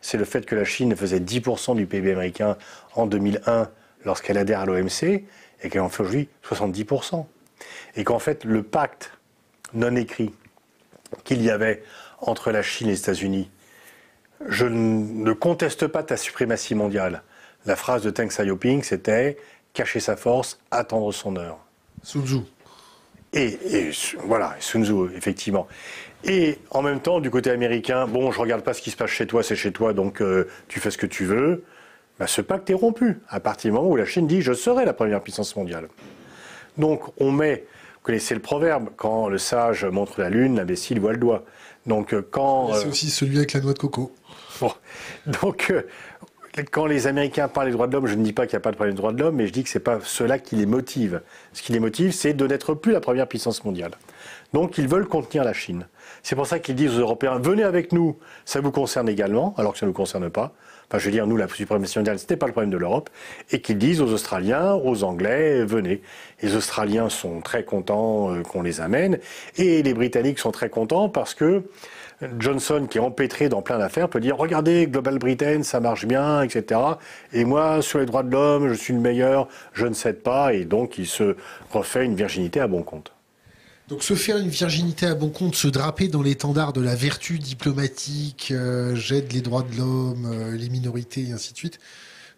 C'est 0.02 0.18
le 0.18 0.26
fait 0.26 0.46
que 0.46 0.56
la 0.56 0.66
Chine 0.66 0.96
faisait 0.96 1.20
10% 1.20 1.76
du 1.76 1.86
PIB 1.86 2.12
américain 2.12 2.58
en 2.96 3.06
2001 3.06 3.70
lorsqu'elle 4.06 4.38
adhère 4.38 4.62
à 4.62 4.66
l'OMC 4.66 5.04
et 5.62 5.70
qu'elle 5.70 5.82
en 5.82 5.90
fait 5.90 6.04
aujourd'hui 6.04 6.30
70%. 6.44 7.26
Et 7.96 8.04
qu'en 8.04 8.20
fait, 8.20 8.44
le 8.44 8.64
pacte 8.64 9.12
non 9.74 9.96
écrit 9.96 10.34
qu'il 11.24 11.42
y 11.42 11.50
avait 11.50 11.84
entre 12.20 12.52
la 12.52 12.62
Chine 12.62 12.88
et 12.88 12.92
les 12.92 13.00
États-Unis, 13.00 13.50
je 14.48 14.66
ne 14.66 15.34
conteste 15.34 15.88
pas 15.88 16.04
ta 16.04 16.18
suprématie 16.18 16.76
mondiale. 16.76 17.24
La 17.66 17.76
phrase 17.76 18.04
de 18.04 18.10
Deng 18.10 18.28
Xiaoping, 18.28 18.84
c'était 18.84 19.38
cacher 19.74 20.00
sa 20.00 20.16
force, 20.16 20.60
attendre 20.72 21.12
son 21.12 21.36
heure. 21.36 21.60
Sun 22.04 22.26
Tzu. 22.26 22.38
Et, 23.34 23.60
et 23.66 23.92
voilà, 24.24 24.56
Sun 24.60 24.84
Tzu, 24.86 25.16
effectivement. 25.16 25.68
Et 26.24 26.58
en 26.72 26.82
même 26.82 27.00
temps, 27.00 27.20
du 27.20 27.30
côté 27.30 27.50
américain, 27.50 28.08
bon, 28.08 28.32
je 28.32 28.40
regarde 28.40 28.64
pas 28.64 28.74
ce 28.74 28.82
qui 28.82 28.92
se 28.92 28.98
passe 28.98 29.12
chez 29.12 29.28
toi, 29.28 29.44
c'est 29.44 29.56
chez 29.56 29.72
toi, 29.72 29.94
donc 29.94 30.22
euh, 30.22 30.48
tu 30.68 30.80
fais 30.80 30.92
ce 30.92 30.98
que 30.98 31.06
tu 31.06 31.26
veux. 31.26 31.64
Bah, 32.20 32.28
ce 32.28 32.42
pacte 32.42 32.70
est 32.70 32.74
rompu 32.74 33.20
à 33.30 33.40
partir 33.40 33.72
du 33.72 33.78
moment 33.78 33.90
où 33.90 33.96
la 33.96 34.06
Chine 34.06 34.28
dit 34.28 34.42
je 34.42 34.52
serai 34.52 34.84
la 34.84 34.94
première 34.94 35.22
puissance 35.22 35.56
mondiale. 35.56 35.88
Donc 36.80 37.04
on 37.20 37.32
met, 37.32 37.66
vous 37.96 38.02
connaissez 38.02 38.34
le 38.34 38.42
proverbe, 38.42 38.90
quand 38.98 39.30
le 39.30 39.38
sage 39.38 39.86
montre 39.86 40.20
la 40.20 40.30
lune, 40.30 40.56
l'imbécile 40.56 41.00
voit 41.00 41.12
le 41.12 41.20
doigt. 41.20 41.44
Donc 41.86 42.14
euh, 42.14 42.28
quand 42.32 42.74
C'est 42.74 42.88
euh, 42.88 42.90
aussi 42.90 43.10
celui 43.10 43.38
avec 43.38 43.54
la 43.54 43.60
noix 43.60 43.74
de 43.74 43.80
coco. 43.80 44.12
Bon. 44.62 44.72
Donc, 45.26 45.72
euh, 45.72 45.84
quand 46.72 46.86
les 46.86 47.08
Américains 47.08 47.48
parlent 47.48 47.68
des 47.68 47.74
droits 47.74 47.88
de 47.88 47.94
l'homme, 47.94 48.08
je 48.08 48.16
ne 48.16 48.24
dis 48.24 48.34
pas 48.34 48.46
qu'il 48.46 48.56
n'y 48.56 48.58
a 48.58 48.62
pas 48.62 48.72
de 48.72 48.76
problème 48.76 48.94
des 48.94 48.98
droits 48.98 49.14
de 49.14 49.22
l'homme, 49.22 49.36
mais 49.36 49.48
je 49.48 49.54
dis 49.54 49.64
que 49.64 49.70
ce 49.70 49.78
n'est 49.78 49.84
pas 49.84 50.00
cela 50.04 50.38
qui 50.38 50.58
les 50.58 50.66
motive. 50.66 51.22
Ce 51.54 51.62
qui 51.62 51.72
les 51.72 51.80
motive, 51.80 52.12
c'est 52.12 52.34
de 52.34 52.46
n'être 52.46 52.74
plus 52.74 52.92
la 52.92 53.00
première 53.00 53.28
puissance 53.28 53.64
mondiale. 53.64 53.92
Donc, 54.52 54.78
ils 54.78 54.88
veulent 54.88 55.08
contenir 55.08 55.46
la 55.46 55.54
Chine. 55.54 55.88
C'est 56.24 56.36
pour 56.36 56.48
ça 56.48 56.60
qu'ils 56.60 56.76
disent 56.76 56.98
aux 56.98 57.02
Européens, 57.02 57.40
venez 57.40 57.64
avec 57.64 57.94
nous, 57.94 58.18
ça 58.44 58.60
vous 58.60 58.72
concerne 58.72 59.08
également, 59.08 59.54
alors 59.58 59.74
que 59.74 59.80
ça 59.80 59.86
ne 59.86 59.92
nous 59.92 59.96
concerne 59.96 60.30
pas. 60.30 60.54
Enfin, 60.90 60.98
je 60.98 61.06
veux 61.06 61.12
dire, 61.12 61.28
nous, 61.28 61.38
la 61.38 61.48
suprématie 61.48 62.00
mondiale, 62.00 62.18
ce 62.18 62.24
n'était 62.24 62.36
pas 62.36 62.48
le 62.48 62.52
problème 62.52 62.72
de 62.72 62.78
l'Europe. 62.78 63.12
Et 63.52 63.62
qu'ils 63.62 63.78
disent 63.78 64.02
aux 64.02 64.12
Australiens, 64.12 64.74
aux 64.74 65.04
Anglais, 65.04 65.64
venez. 65.64 66.02
Les 66.42 66.56
Australiens 66.56 67.10
sont 67.10 67.42
très 67.42 67.64
contents 67.64 68.34
euh, 68.34 68.42
qu'on 68.42 68.64
les 68.64 68.82
amène. 68.82 69.20
Et 69.58 69.84
les 69.84 69.94
Britanniques 69.94 70.40
sont 70.40 70.52
très 70.52 70.70
contents 70.70 71.08
parce 71.08 71.36
que 71.36 71.64
Johnson, 72.40 72.88
qui 72.90 72.98
est 72.98 73.02
empêtré 73.02 73.50
dans 73.50 73.62
plein 73.62 73.78
d'affaires, 73.78 74.10
peut 74.10 74.20
dire 74.20 74.36
Regardez, 74.36 74.88
Global 74.88 75.20
Britain, 75.20 75.62
ça 75.62 75.80
marche 75.80 76.06
bien, 76.06 76.42
etc. 76.42 76.82
Et 77.34 77.46
moi, 77.46 77.84
sur 77.84 78.00
les 78.00 78.08
droits 78.08 78.24
de 78.24 78.32
l'homme, 78.32 78.68
je 78.70 78.74
suis 78.74 78.94
le 78.94 79.00
meilleur, 79.00 79.48
je 79.74 79.86
ne 79.86 79.94
cède 79.94 80.24
pas. 80.24 80.54
Et 80.54 80.66
donc, 80.66 80.98
il 80.98 81.08
se 81.08 81.36
refait 81.72 82.04
une 82.04 82.16
virginité 82.16 82.60
à 82.60 82.68
bon 82.68 82.82
compte. 82.82 83.14
Donc 83.90 84.04
se 84.04 84.14
faire 84.14 84.38
une 84.38 84.50
virginité 84.50 85.08
à 85.08 85.16
bon 85.16 85.30
compte, 85.30 85.56
se 85.56 85.68
draper 85.68 86.08
dans 86.10 86.22
l'étendard 86.22 86.74
de 86.74 86.82
la 86.82 86.96
vertu 86.96 87.40
diplomatique, 87.40 88.50
euh, 88.52 88.96
j'aide 88.96 89.34
les 89.34 89.42
droits 89.42 89.64
de 89.64 89.76
l'homme, 89.78 90.30
euh, 90.32 90.56
les 90.56 90.70
minorités 90.70 91.24
et 91.28 91.32
ainsi 91.32 91.54
de 91.54 91.58
suite, 91.58 91.80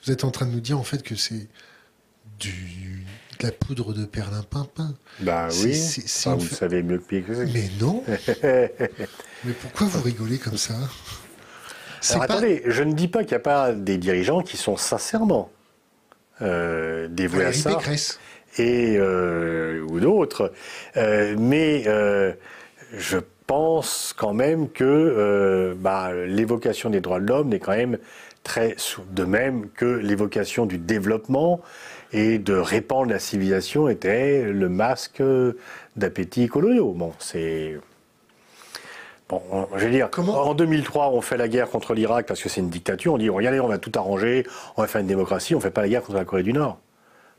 vous 0.05 0.11
êtes 0.13 0.23
en 0.23 0.31
train 0.31 0.45
de 0.45 0.51
nous 0.51 0.61
dire 0.61 0.79
en 0.79 0.83
fait 0.83 1.03
que 1.03 1.15
c'est 1.15 1.49
du, 2.39 3.03
de 3.39 3.45
la 3.45 3.51
poudre 3.51 3.93
de 3.93 4.05
perlimpinpin. 4.05 4.95
Bah 5.19 5.49
oui, 5.51 5.73
vous 5.73 6.39
fait- 6.39 6.55
savez 6.55 6.83
mieux 6.83 6.99
que 6.99 7.15
que. 7.19 7.45
Mais 7.53 7.69
non 7.81 8.01
Mais 9.43 9.53
pourquoi 9.61 9.87
vous 9.87 10.01
rigolez 10.01 10.37
comme 10.37 10.57
ça? 10.57 10.75
C'est 11.99 12.13
Alors 12.15 12.27
pas- 12.27 12.33
attendez, 12.35 12.63
je 12.65 12.81
ne 12.83 12.93
dis 12.93 13.09
pas 13.09 13.23
qu'il 13.23 13.31
n'y 13.31 13.35
a 13.35 13.39
pas 13.39 13.73
des 13.73 13.97
dirigeants 13.97 14.41
qui 14.41 14.55
sont 14.55 14.77
sincèrement 14.77 15.51
euh, 16.41 17.07
dévoués 17.09 17.45
à 17.45 17.53
ça. 17.53 17.75
Pécresse. 17.75 18.19
Et 18.57 18.97
euh, 18.97 19.81
ou 19.89 19.99
d'autres. 19.99 20.51
Euh, 20.97 21.35
mais 21.39 21.83
euh, 21.87 22.31
je 22.93 23.17
pense 23.47 24.13
quand 24.17 24.33
même 24.33 24.69
que 24.69 24.83
euh, 24.83 25.73
bah, 25.77 26.11
l'évocation 26.13 26.89
des 26.89 27.01
droits 27.01 27.19
de 27.19 27.27
l'homme 27.27 27.49
n'est 27.49 27.59
quand 27.59 27.75
même 27.75 27.97
très 28.43 28.75
de 29.11 29.23
même 29.23 29.69
que 29.69 29.85
l'évocation 29.85 30.65
du 30.65 30.77
développement 30.77 31.61
et 32.13 32.39
de 32.39 32.53
répandre 32.55 33.11
la 33.11 33.19
civilisation 33.19 33.87
était 33.87 34.43
le 34.43 34.67
masque 34.69 35.21
d'appétit 35.95 36.47
coloniaux. 36.47 36.91
Bon, 36.93 37.13
c'est 37.19 37.77
Bon, 39.29 39.41
on- 39.49 39.67
je 39.77 39.85
veux 39.85 39.91
dire, 39.91 40.09
Comment 40.11 40.41
en 40.41 40.53
2003, 40.53 41.09
on 41.11 41.21
fait 41.21 41.37
la 41.37 41.47
guerre 41.47 41.69
contre 41.69 41.93
l'Irak 41.93 42.25
parce 42.25 42.41
que 42.41 42.49
c'est 42.49 42.59
une 42.59 42.69
dictature. 42.69 43.13
On 43.13 43.17
dit, 43.17 43.29
regardez, 43.29 43.61
on 43.61 43.67
va 43.67 43.77
tout 43.77 43.91
arranger, 43.95 44.45
on 44.75 44.81
va 44.81 44.87
faire 44.89 44.99
une 44.99 45.07
démocratie. 45.07 45.55
On 45.55 45.59
ne 45.59 45.63
fait 45.63 45.71
pas 45.71 45.81
la 45.83 45.87
guerre 45.89 46.01
contre 46.01 46.17
la 46.17 46.25
Corée 46.25 46.43
du 46.43 46.51
Nord. 46.51 46.79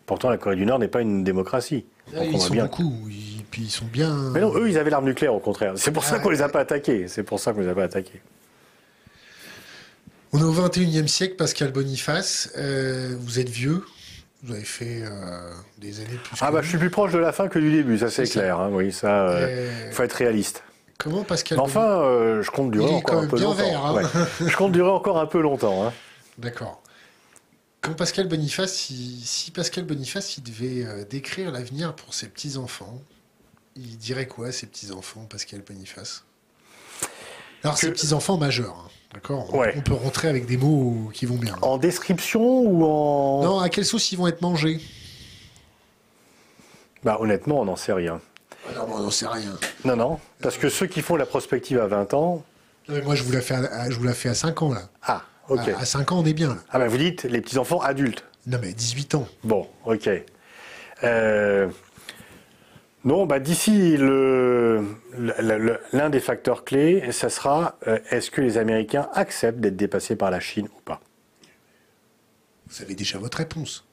Pourtant, 0.06 0.30
la 0.30 0.36
Corée 0.36 0.56
du 0.56 0.66
Nord 0.66 0.78
n'est 0.78 0.88
pas 0.88 1.00
une 1.00 1.24
démocratie. 1.24 1.84
Ah, 2.16 2.24
ils 2.24 2.40
sont 2.40 2.52
bien. 2.52 2.64
beaucoup, 2.64 2.92
ils- 3.08 3.44
puis 3.50 3.62
ils 3.62 3.70
sont 3.70 3.84
bien... 3.86 4.14
Mais 4.32 4.40
non, 4.40 4.54
eux, 4.56 4.68
ils 4.68 4.78
avaient 4.78 4.90
l'arme 4.90 5.04
nucléaire, 5.04 5.34
au 5.34 5.38
contraire. 5.40 5.72
C'est 5.76 5.90
pour 5.92 6.04
ça 6.04 6.16
Ah, 6.16 6.18
qu'on 6.20 6.30
les 6.30 6.42
a 6.42 6.48
pas 6.48 6.60
attaqués. 6.60 7.06
C'est 7.08 7.22
pour 7.22 7.38
ça 7.38 7.52
qu'on 7.52 7.60
les 7.60 7.68
a 7.68 7.74
pas 7.74 7.84
attaqués. 7.84 8.20
On 10.32 10.38
est 10.38 10.42
au 10.42 10.52
21e 10.52 11.06
siècle, 11.08 11.36
Pascal 11.36 11.72
Boniface. 11.72 12.50
Euh, 12.56 13.14
vous 13.20 13.38
êtes 13.38 13.48
vieux. 13.50 13.82
Vous 14.44 14.54
avez 14.54 14.64
fait 14.64 15.02
euh, 15.04 15.50
des 15.78 16.00
années 16.00 16.18
plus 16.24 16.36
Ah 16.40 16.50
bah, 16.50 16.62
je 16.62 16.68
suis 16.68 16.78
plus 16.78 16.90
proche 16.90 17.12
de 17.12 17.18
la 17.18 17.30
fin 17.32 17.46
que 17.48 17.58
du 17.60 17.70
début, 17.70 17.98
ça 17.98 18.10
c'est 18.10 18.24
clair. 18.24 18.58
hein, 18.58 18.70
oui, 18.72 18.90
ça, 18.90 19.28
euh, 19.28 19.46
Euh, 19.48 19.92
faut 19.92 20.02
être 20.02 20.14
réaliste. 20.14 20.64
Comment 20.98 21.22
Pascal 21.22 21.58
Mais 21.58 21.62
enfin, 21.64 22.00
euh, 22.02 22.42
je 22.42 22.50
compte 22.50 22.70
durer 22.72 22.92
encore 22.92 23.20
un 23.22 23.26
peu 23.28 23.38
longtemps. 23.40 23.96
hein. 23.98 24.02
Je 24.44 24.56
compte 24.56 24.72
durer 24.72 24.90
encore 24.90 25.18
un 25.20 25.26
peu 25.26 25.40
longtemps. 25.40 25.86
hein. 25.86 25.92
D'accord. 26.38 26.81
Quand 27.82 27.94
Pascal 27.94 28.28
Boniface, 28.28 28.74
si 28.74 29.50
Pascal 29.50 29.84
Boniface, 29.84 30.38
il 30.38 30.44
devait 30.44 30.86
euh, 30.86 31.04
décrire 31.04 31.50
l'avenir 31.50 31.96
pour 31.96 32.14
ses 32.14 32.28
petits-enfants, 32.28 33.02
il 33.74 33.98
dirait 33.98 34.26
quoi, 34.26 34.52
ses 34.52 34.66
petits-enfants, 34.66 35.26
Pascal 35.28 35.62
Boniface? 35.62 36.24
Alors, 37.64 37.76
ses 37.76 37.90
petits-enfants 37.90 38.38
majeurs, 38.38 38.86
hein, 38.86 38.90
d'accord? 39.14 39.52
On, 39.52 39.80
peut 39.80 39.94
rentrer 39.94 40.28
avec 40.28 40.46
des 40.46 40.56
mots 40.56 41.10
qui 41.12 41.26
vont 41.26 41.36
bien. 41.36 41.56
En 41.60 41.76
description 41.76 42.60
ou 42.60 42.84
en... 42.84 43.42
Non, 43.42 43.58
à 43.58 43.68
quelle 43.68 43.84
sauce 43.84 44.12
ils 44.12 44.16
vont 44.16 44.28
être 44.28 44.42
mangés? 44.42 44.80
Bah, 47.02 47.16
honnêtement, 47.18 47.60
on 47.60 47.64
n'en 47.64 47.76
sait 47.76 47.92
rien. 47.92 48.20
Ah 48.68 48.74
non, 48.76 48.86
on 48.94 48.98
n'en 49.00 49.10
sait 49.10 49.26
rien. 49.26 49.58
Non, 49.84 49.96
non, 49.96 50.20
parce 50.40 50.56
que 50.56 50.68
ceux 50.68 50.86
qui 50.86 51.02
font 51.02 51.16
la 51.16 51.26
prospective 51.26 51.80
à 51.80 51.88
20 51.88 52.14
ans... 52.14 52.44
moi, 52.88 53.16
je 53.16 53.24
vous 53.24 53.32
la 53.32 53.40
fais 53.40 53.54
à, 53.54 53.90
je 53.90 53.96
vous 53.96 54.04
la 54.04 54.14
fais 54.14 54.28
à 54.28 54.34
5 54.34 54.62
ans, 54.62 54.72
là. 54.72 54.88
Ah, 55.02 55.24
À, 55.58 55.84
5 55.84 56.12
ans, 56.12 56.20
on 56.20 56.24
est 56.24 56.32
bien, 56.32 56.48
là. 56.48 56.60
Ah, 56.70 56.78
bah, 56.78 56.88
vous 56.88 56.98
dites 56.98 57.24
les 57.24 57.40
petits-enfants 57.40 57.80
adultes 57.80 58.24
Non, 58.46 58.58
mais 58.60 58.72
18 58.72 59.14
ans. 59.16 59.28
Bon, 59.44 59.68
ok. 59.84 60.08
Euh... 61.04 61.68
Non, 63.04 63.26
bah 63.26 63.40
d'ici 63.40 63.96
l'un 63.98 64.84
des 66.10 66.20
facteurs 66.20 66.64
clés, 66.64 67.10
ça 67.10 67.28
sera 67.30 67.76
euh, 67.88 67.98
est-ce 68.10 68.30
que 68.30 68.40
les 68.40 68.58
Américains 68.58 69.08
acceptent 69.12 69.58
d'être 69.58 69.74
dépassés 69.74 70.14
par 70.14 70.30
la 70.30 70.38
Chine 70.38 70.68
ou 70.76 70.80
pas? 70.82 71.00
Vous 72.68 72.80
avez 72.80 72.94
déjà 72.94 73.18
votre 73.18 73.38
réponse. 73.38 73.84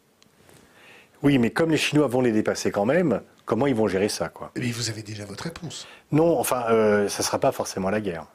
Oui, 1.24 1.40
mais 1.40 1.50
comme 1.50 1.72
les 1.72 1.78
Chinois 1.78 2.08
vont 2.08 2.22
les 2.22 2.32
dépasser 2.32 2.72
quand 2.72 2.86
même, 2.86 3.22
comment 3.46 3.66
ils 3.66 3.76
vont 3.76 3.88
gérer 3.88 4.10
ça, 4.10 4.30
quoi? 4.30 4.52
Mais 4.56 4.72
vous 4.72 4.90
avez 4.90 5.02
déjà 5.02 5.26
votre 5.26 5.44
réponse. 5.44 5.88
Non, 6.12 6.40
enfin, 6.40 6.66
euh, 6.70 7.10
ça 7.10 7.24
ne 7.24 7.26
sera 7.26 7.40
pas 7.40 7.52
forcément 7.52 7.90
la 7.90 8.00
guerre. 8.00 8.28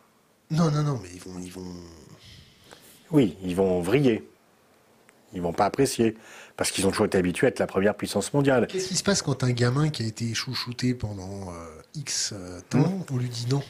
Non, 0.50 0.70
non, 0.70 0.82
non, 0.82 1.00
mais 1.02 1.08
ils 1.14 1.20
vont, 1.20 1.38
ils 1.40 1.52
vont. 1.52 1.72
Oui, 3.10 3.36
ils 3.42 3.54
vont 3.54 3.80
vriller. 3.80 4.28
Ils 5.34 5.42
vont 5.42 5.52
pas 5.52 5.66
apprécier 5.66 6.16
parce 6.56 6.70
qu'ils 6.70 6.86
ont 6.86 6.90
toujours 6.90 7.06
été 7.06 7.18
habitués 7.18 7.46
à 7.46 7.50
être 7.50 7.58
la 7.58 7.66
première 7.66 7.94
puissance 7.94 8.32
mondiale. 8.32 8.66
Qu'est-ce 8.68 8.88
qui 8.88 8.96
se 8.96 9.02
passe 9.02 9.22
quand 9.22 9.42
un 9.42 9.50
gamin 9.50 9.90
qui 9.90 10.04
a 10.04 10.06
été 10.06 10.32
chouchouté 10.34 10.94
pendant 10.94 11.50
euh, 11.50 11.82
X 11.94 12.32
euh, 12.32 12.60
temps, 12.70 12.78
hmm. 12.78 13.04
on 13.12 13.16
lui 13.16 13.28
dit 13.28 13.46
non? 13.50 13.62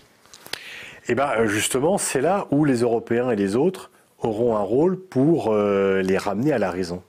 Eh 1.08 1.14
bien, 1.14 1.30
euh, 1.30 1.46
justement, 1.46 1.98
c'est 1.98 2.20
là 2.20 2.46
où 2.50 2.64
les 2.64 2.80
Européens 2.80 3.30
et 3.30 3.36
les 3.36 3.56
autres 3.56 3.90
auront 4.18 4.56
un 4.56 4.62
rôle 4.62 4.98
pour 4.98 5.54
les 5.54 6.16
ramener 6.16 6.52
à 6.52 6.58
la 6.58 6.70
raison. 6.70 7.02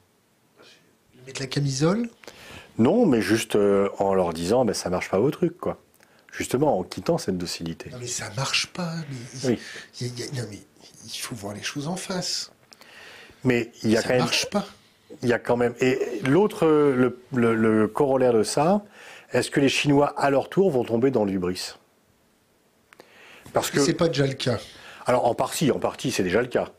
Mettre 1.26 1.42
la 1.42 1.48
camisole? 1.48 2.10
Non, 2.78 3.06
mais 3.06 3.22
juste 3.22 3.58
en 4.00 4.14
leur 4.14 4.34
disant, 4.34 4.66
ben, 4.66 4.74
ça 4.74 4.90
marche 4.90 5.10
pas 5.10 5.18
vos 5.18 5.32
trucs, 5.32 5.58
quoi. 5.58 5.80
Justement, 6.34 6.78
en 6.78 6.84
quittant 6.84 7.18
cette 7.18 7.38
docilité. 7.38 7.90
Non, 7.92 8.00
mais 8.02 8.08
ça 8.08 8.30
marche 8.36 8.68
pas. 8.68 8.96
Mais... 9.46 9.58
Il, 10.02 10.08
non, 10.36 10.44
mais 10.50 10.60
il 11.06 11.18
faut 11.18 11.36
voir 11.36 11.54
les 11.54 11.64
choses 11.64 11.88
en 11.88 11.96
face. 11.96 12.52
Mais 13.44 13.72
il 13.84 13.92
y 13.92 13.98
a 13.98 14.02
ça 14.02 14.08
quand 14.08 14.14
même. 14.14 14.24
marche 14.24 14.50
pas 14.50 14.66
il 15.22 15.30
y 15.30 15.34
a 15.34 15.40
quand 15.40 15.58
même. 15.58 15.74
Et 15.80 16.00
l'autre, 16.26 16.68
le, 17.32 17.88
corollaire 17.88 18.34
de 18.34 18.44
ça, 18.44 18.84
est-ce 19.32 19.52
que 19.52 19.60
les 19.60 19.70
Chinois, 19.70 20.14
à 20.18 20.30
leur 20.30 20.50
tour, 20.50 20.72
vont 20.72 20.84
tomber 20.84 21.12
dans 21.12 21.26
l'hubris? 21.26 21.76
Parce 23.54 23.72
que. 23.72 23.80
C'est 23.80 23.94
pas 23.94 24.08
déjà 24.08 24.28
le 24.28 24.34
cas. 24.34 24.60
Alors, 25.06 25.26
en 25.26 25.36
partie, 25.36 25.72
en 25.72 25.80
partie, 25.80 26.12
c'est 26.12 26.24
déjà 26.24 26.42
le 26.42 26.48
cas. 26.48 26.70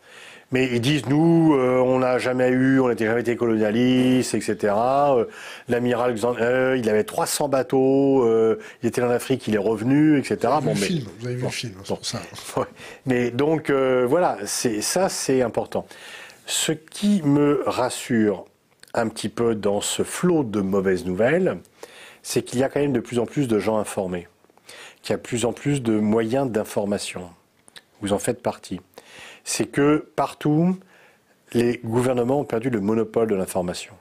Mais 0.53 0.69
ils 0.73 0.81
disent, 0.81 1.07
nous, 1.07 1.55
euh, 1.55 1.81
on 1.81 1.99
n'a 1.99 2.19
jamais 2.19 2.49
eu, 2.51 2.79
on 2.79 2.89
n'a 2.89 2.97
jamais 2.97 3.21
été 3.21 3.35
colonialistes, 3.35 4.35
etc. 4.35 4.75
Euh, 4.77 5.25
l'amiral 5.69 6.15
euh, 6.25 6.77
il 6.79 6.89
avait 6.89 7.03
300 7.03 7.49
bateaux, 7.49 8.25
il 8.83 8.87
était 8.87 9.03
en 9.03 9.11
Afrique, 9.11 9.49
il 9.49 9.57
est 9.57 9.59
revenu, 9.59 10.19
etc. 10.19 10.39
Vous 10.63 10.71
avez 10.71 10.75
vu 10.75 10.81
le 10.81 10.87
film, 10.87 11.09
vous 11.19 11.27
avez 11.27 11.37
vu 11.37 11.43
le 11.43 11.49
film, 11.49 11.73
c'est 11.83 11.95
pour 11.95 12.07
ça. 12.07 12.21
Mais 13.07 13.31
donc, 13.33 13.71
voilà, 13.71 14.39
ça, 14.45 15.09
c'est 15.09 15.43
important. 15.43 15.87
Ce 16.47 16.71
qui 16.71 17.23
me 17.23 17.65
rassure 17.67 18.45
un 18.95 19.09
petit 19.09 19.29
peu 19.29 19.57
dans 19.57 19.81
ce 19.81 20.05
flot 20.05 20.45
de 20.45 20.61
mauvaises 20.61 21.05
nouvelles, 21.05 21.59
c'est 22.23 22.43
qu'il 22.43 22.61
y 22.61 22.63
a 22.63 22.69
quand 22.69 22.81
même 22.81 22.93
de 22.93 23.01
plus 23.01 23.19
en 23.19 23.27
plus 23.27 23.49
de 23.49 23.59
gens 23.59 23.79
informés, 23.79 24.29
qu'il 25.03 25.11
y 25.11 25.15
a 25.15 25.17
de 25.17 25.23
plus 25.23 25.45
en 25.45 25.53
plus 25.53 25.83
de 25.83 25.99
moyens 25.99 26.49
d'information. 26.49 27.31
Vous 28.01 28.13
en 28.13 28.19
faites 28.19 28.43
partie. 28.43 28.81
C'est 29.49 29.67
que 29.67 30.05
partout, 30.17 30.77
les 31.53 31.79
gouvernements 31.79 32.41
ont 32.41 32.45
perdu 32.45 32.69
le 32.69 32.81
monopole 32.81 33.29
de 33.29 33.37
l'information. 33.37 33.95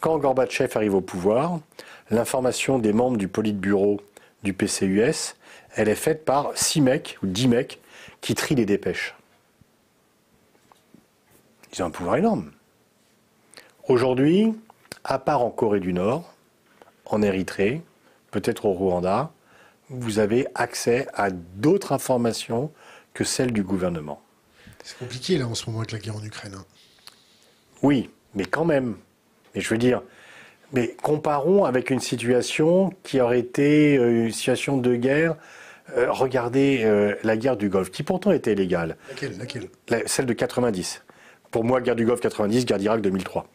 Quand 0.00 0.18
Gorbatchev 0.18 0.76
arrive 0.76 0.94
au 0.94 1.00
pouvoir, 1.00 1.60
l'information 2.10 2.78
des 2.78 2.92
membres 2.92 3.16
du 3.16 3.26
Politburo 3.26 4.02
du 4.42 4.52
PCUS, 4.52 5.34
elle 5.74 5.88
est 5.88 5.94
faite 5.94 6.26
par 6.26 6.50
six 6.54 6.82
mecs 6.82 7.16
ou 7.22 7.26
dix 7.26 7.48
mecs 7.48 7.80
qui 8.20 8.34
trient 8.34 8.54
les 8.54 8.66
dépêches. 8.66 9.14
Ils 11.72 11.82
ont 11.82 11.86
un 11.86 11.90
pouvoir 11.90 12.16
énorme. 12.16 12.52
Aujourd'hui, 13.88 14.54
à 15.04 15.18
part 15.18 15.40
en 15.40 15.48
Corée 15.48 15.80
du 15.80 15.94
Nord, 15.94 16.34
en 17.06 17.22
Érythrée, 17.22 17.80
peut-être 18.30 18.66
au 18.66 18.72
Rwanda, 18.72 19.32
vous 19.88 20.18
avez 20.18 20.46
accès 20.54 21.06
à 21.14 21.30
d'autres 21.30 21.92
informations 21.92 22.70
que 23.14 23.24
celles 23.24 23.52
du 23.52 23.62
gouvernement. 23.62 24.20
C'est 24.82 24.98
compliqué 24.98 25.38
là 25.38 25.46
en 25.46 25.54
ce 25.54 25.66
moment 25.66 25.78
avec 25.78 25.92
la 25.92 25.98
guerre 25.98 26.16
en 26.16 26.24
Ukraine. 26.24 26.54
Hein. 26.58 26.64
Oui, 27.82 28.10
mais 28.34 28.44
quand 28.44 28.64
même. 28.64 28.96
Mais 29.54 29.60
je 29.60 29.68
veux 29.68 29.78
dire, 29.78 30.02
mais 30.72 30.96
comparons 31.00 31.64
avec 31.64 31.90
une 31.90 32.00
situation 32.00 32.92
qui 33.04 33.20
aurait 33.20 33.38
été 33.38 33.96
euh, 33.96 34.26
une 34.26 34.32
situation 34.32 34.76
de 34.76 34.96
guerre. 34.96 35.36
Euh, 35.96 36.10
regardez 36.10 36.80
euh, 36.82 37.14
la 37.22 37.36
guerre 37.36 37.56
du 37.56 37.68
Golfe, 37.68 37.90
qui 37.90 38.02
pourtant 38.02 38.32
était 38.32 38.54
légale. 38.54 38.96
Laquelle, 39.10 39.38
laquelle? 39.38 39.68
Celle 40.06 40.26
de 40.26 40.32
90. 40.32 41.02
Pour 41.50 41.62
moi, 41.62 41.80
guerre 41.80 41.94
du 41.94 42.04
Golfe 42.04 42.20
90, 42.20 42.66
guerre 42.66 42.78
d'Irak 42.78 43.00
2003. 43.00 43.46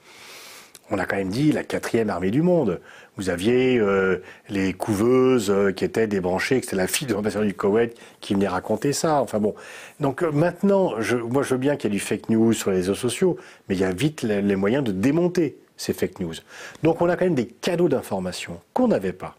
On 0.92 0.98
a 0.98 1.06
quand 1.06 1.18
même 1.18 1.30
dit 1.30 1.52
la 1.52 1.64
quatrième 1.64 2.10
armée 2.10 2.32
du 2.32 2.42
monde. 2.42 2.80
Vous 3.16 3.30
aviez 3.30 3.78
euh, 3.78 4.24
les 4.50 4.74
couveuses 4.74 5.52
euh, 5.52 5.72
qui 5.72 5.86
étaient 5.86 6.08
débranchées, 6.08 6.60
que 6.60 6.66
c'était 6.66 6.78
la 6.78 6.88
fille 6.88 7.08
de 7.08 7.14
l'ambassadeur 7.14 7.48
du 7.48 7.54
Koweït 7.54 7.96
qui 8.22 8.34
venait 8.34 8.48
raconter 8.48 8.92
ça. 8.94 9.22
Enfin 9.22 9.40
bon. 9.40 9.54
Donc 10.00 10.24
euh, 10.24 10.32
maintenant, 10.32 11.00
je, 11.00 11.18
moi 11.18 11.44
je 11.44 11.50
veux 11.54 11.60
bien 11.60 11.76
qu'il 11.76 11.92
y 11.92 11.94
ait 11.94 11.98
du 11.98 12.04
fake 12.04 12.30
news 12.30 12.54
sur 12.54 12.72
les 12.72 12.78
réseaux 12.78 12.96
sociaux, 12.96 13.38
mais 13.68 13.76
il 13.76 13.82
y 13.82 13.84
a 13.84 13.92
vite 13.92 14.24
les, 14.24 14.42
les 14.42 14.56
moyens 14.56 14.84
de 14.84 14.92
démonter 14.92 15.58
ces 15.78 15.94
fake 15.94 16.20
news. 16.20 16.34
Donc 16.82 17.02
on 17.02 17.10
a 17.10 17.16
quand 17.16 17.26
même 17.26 17.36
des 17.36 17.48
cadeaux 17.48 17.90
d'information 17.90 18.60
qu'on 18.74 18.88
n'avait 18.88 19.14
pas. 19.14 19.36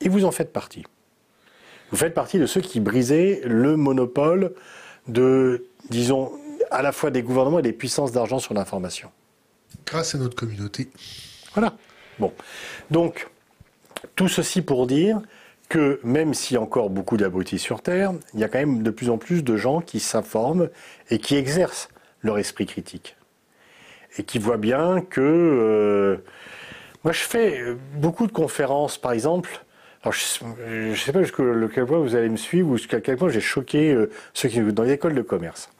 Et 0.00 0.08
vous 0.08 0.24
en 0.24 0.30
faites 0.30 0.52
partie. 0.52 0.84
Vous 1.90 1.96
faites 1.96 2.14
partie 2.14 2.38
de 2.38 2.46
ceux 2.46 2.60
qui 2.60 2.80
brisaient 2.80 3.40
le 3.44 3.76
monopole 3.76 4.52
de, 5.06 5.64
disons, 5.88 6.32
à 6.70 6.82
la 6.82 6.92
fois 6.92 7.10
des 7.10 7.22
gouvernements 7.22 7.60
et 7.60 7.62
des 7.62 7.72
puissances 7.72 8.12
d'argent 8.12 8.38
sur 8.38 8.52
l'information. 8.54 9.10
Grâce 9.86 10.14
à 10.14 10.18
notre 10.18 10.36
communauté. 10.36 10.88
Voilà. 11.54 11.76
Bon. 12.18 12.32
Donc, 12.90 13.28
tout 14.16 14.28
ceci 14.28 14.62
pour 14.62 14.86
dire 14.86 15.20
que 15.68 16.00
même 16.02 16.34
s'il 16.34 16.54
y 16.54 16.56
a 16.56 16.62
encore 16.62 16.90
beaucoup 16.90 17.16
d'abrutis 17.16 17.58
sur 17.58 17.82
Terre, 17.82 18.12
il 18.34 18.40
y 18.40 18.44
a 18.44 18.48
quand 18.48 18.58
même 18.58 18.82
de 18.82 18.90
plus 18.90 19.10
en 19.10 19.18
plus 19.18 19.44
de 19.44 19.56
gens 19.56 19.80
qui 19.80 20.00
s'informent 20.00 20.68
et 21.10 21.18
qui 21.18 21.36
exercent 21.36 21.88
leur 22.22 22.38
esprit 22.38 22.66
critique. 22.66 23.16
Et 24.16 24.24
qui 24.24 24.38
voient 24.38 24.56
bien 24.56 25.00
que... 25.00 25.20
Euh, 25.20 26.24
moi, 27.04 27.12
je 27.12 27.20
fais 27.20 27.62
beaucoup 27.94 28.26
de 28.26 28.32
conférences, 28.32 28.98
par 28.98 29.12
exemple. 29.12 29.64
Alors, 30.02 30.14
je 30.14 30.90
ne 30.90 30.94
sais 30.94 31.12
pas 31.12 31.22
jusqu'à 31.22 31.42
quel 31.74 31.86
point 31.86 31.98
vous 31.98 32.16
allez 32.16 32.28
me 32.28 32.36
suivre 32.36 32.70
ou 32.70 32.76
jusqu'à 32.76 33.00
quel 33.00 33.16
point 33.16 33.28
j'ai 33.28 33.40
choqué 33.40 33.92
euh, 33.92 34.10
ceux 34.32 34.48
qui 34.48 34.60
dans 34.60 34.82
les 34.82 34.92
écoles 34.92 35.14
de 35.14 35.22
commerce 35.22 35.70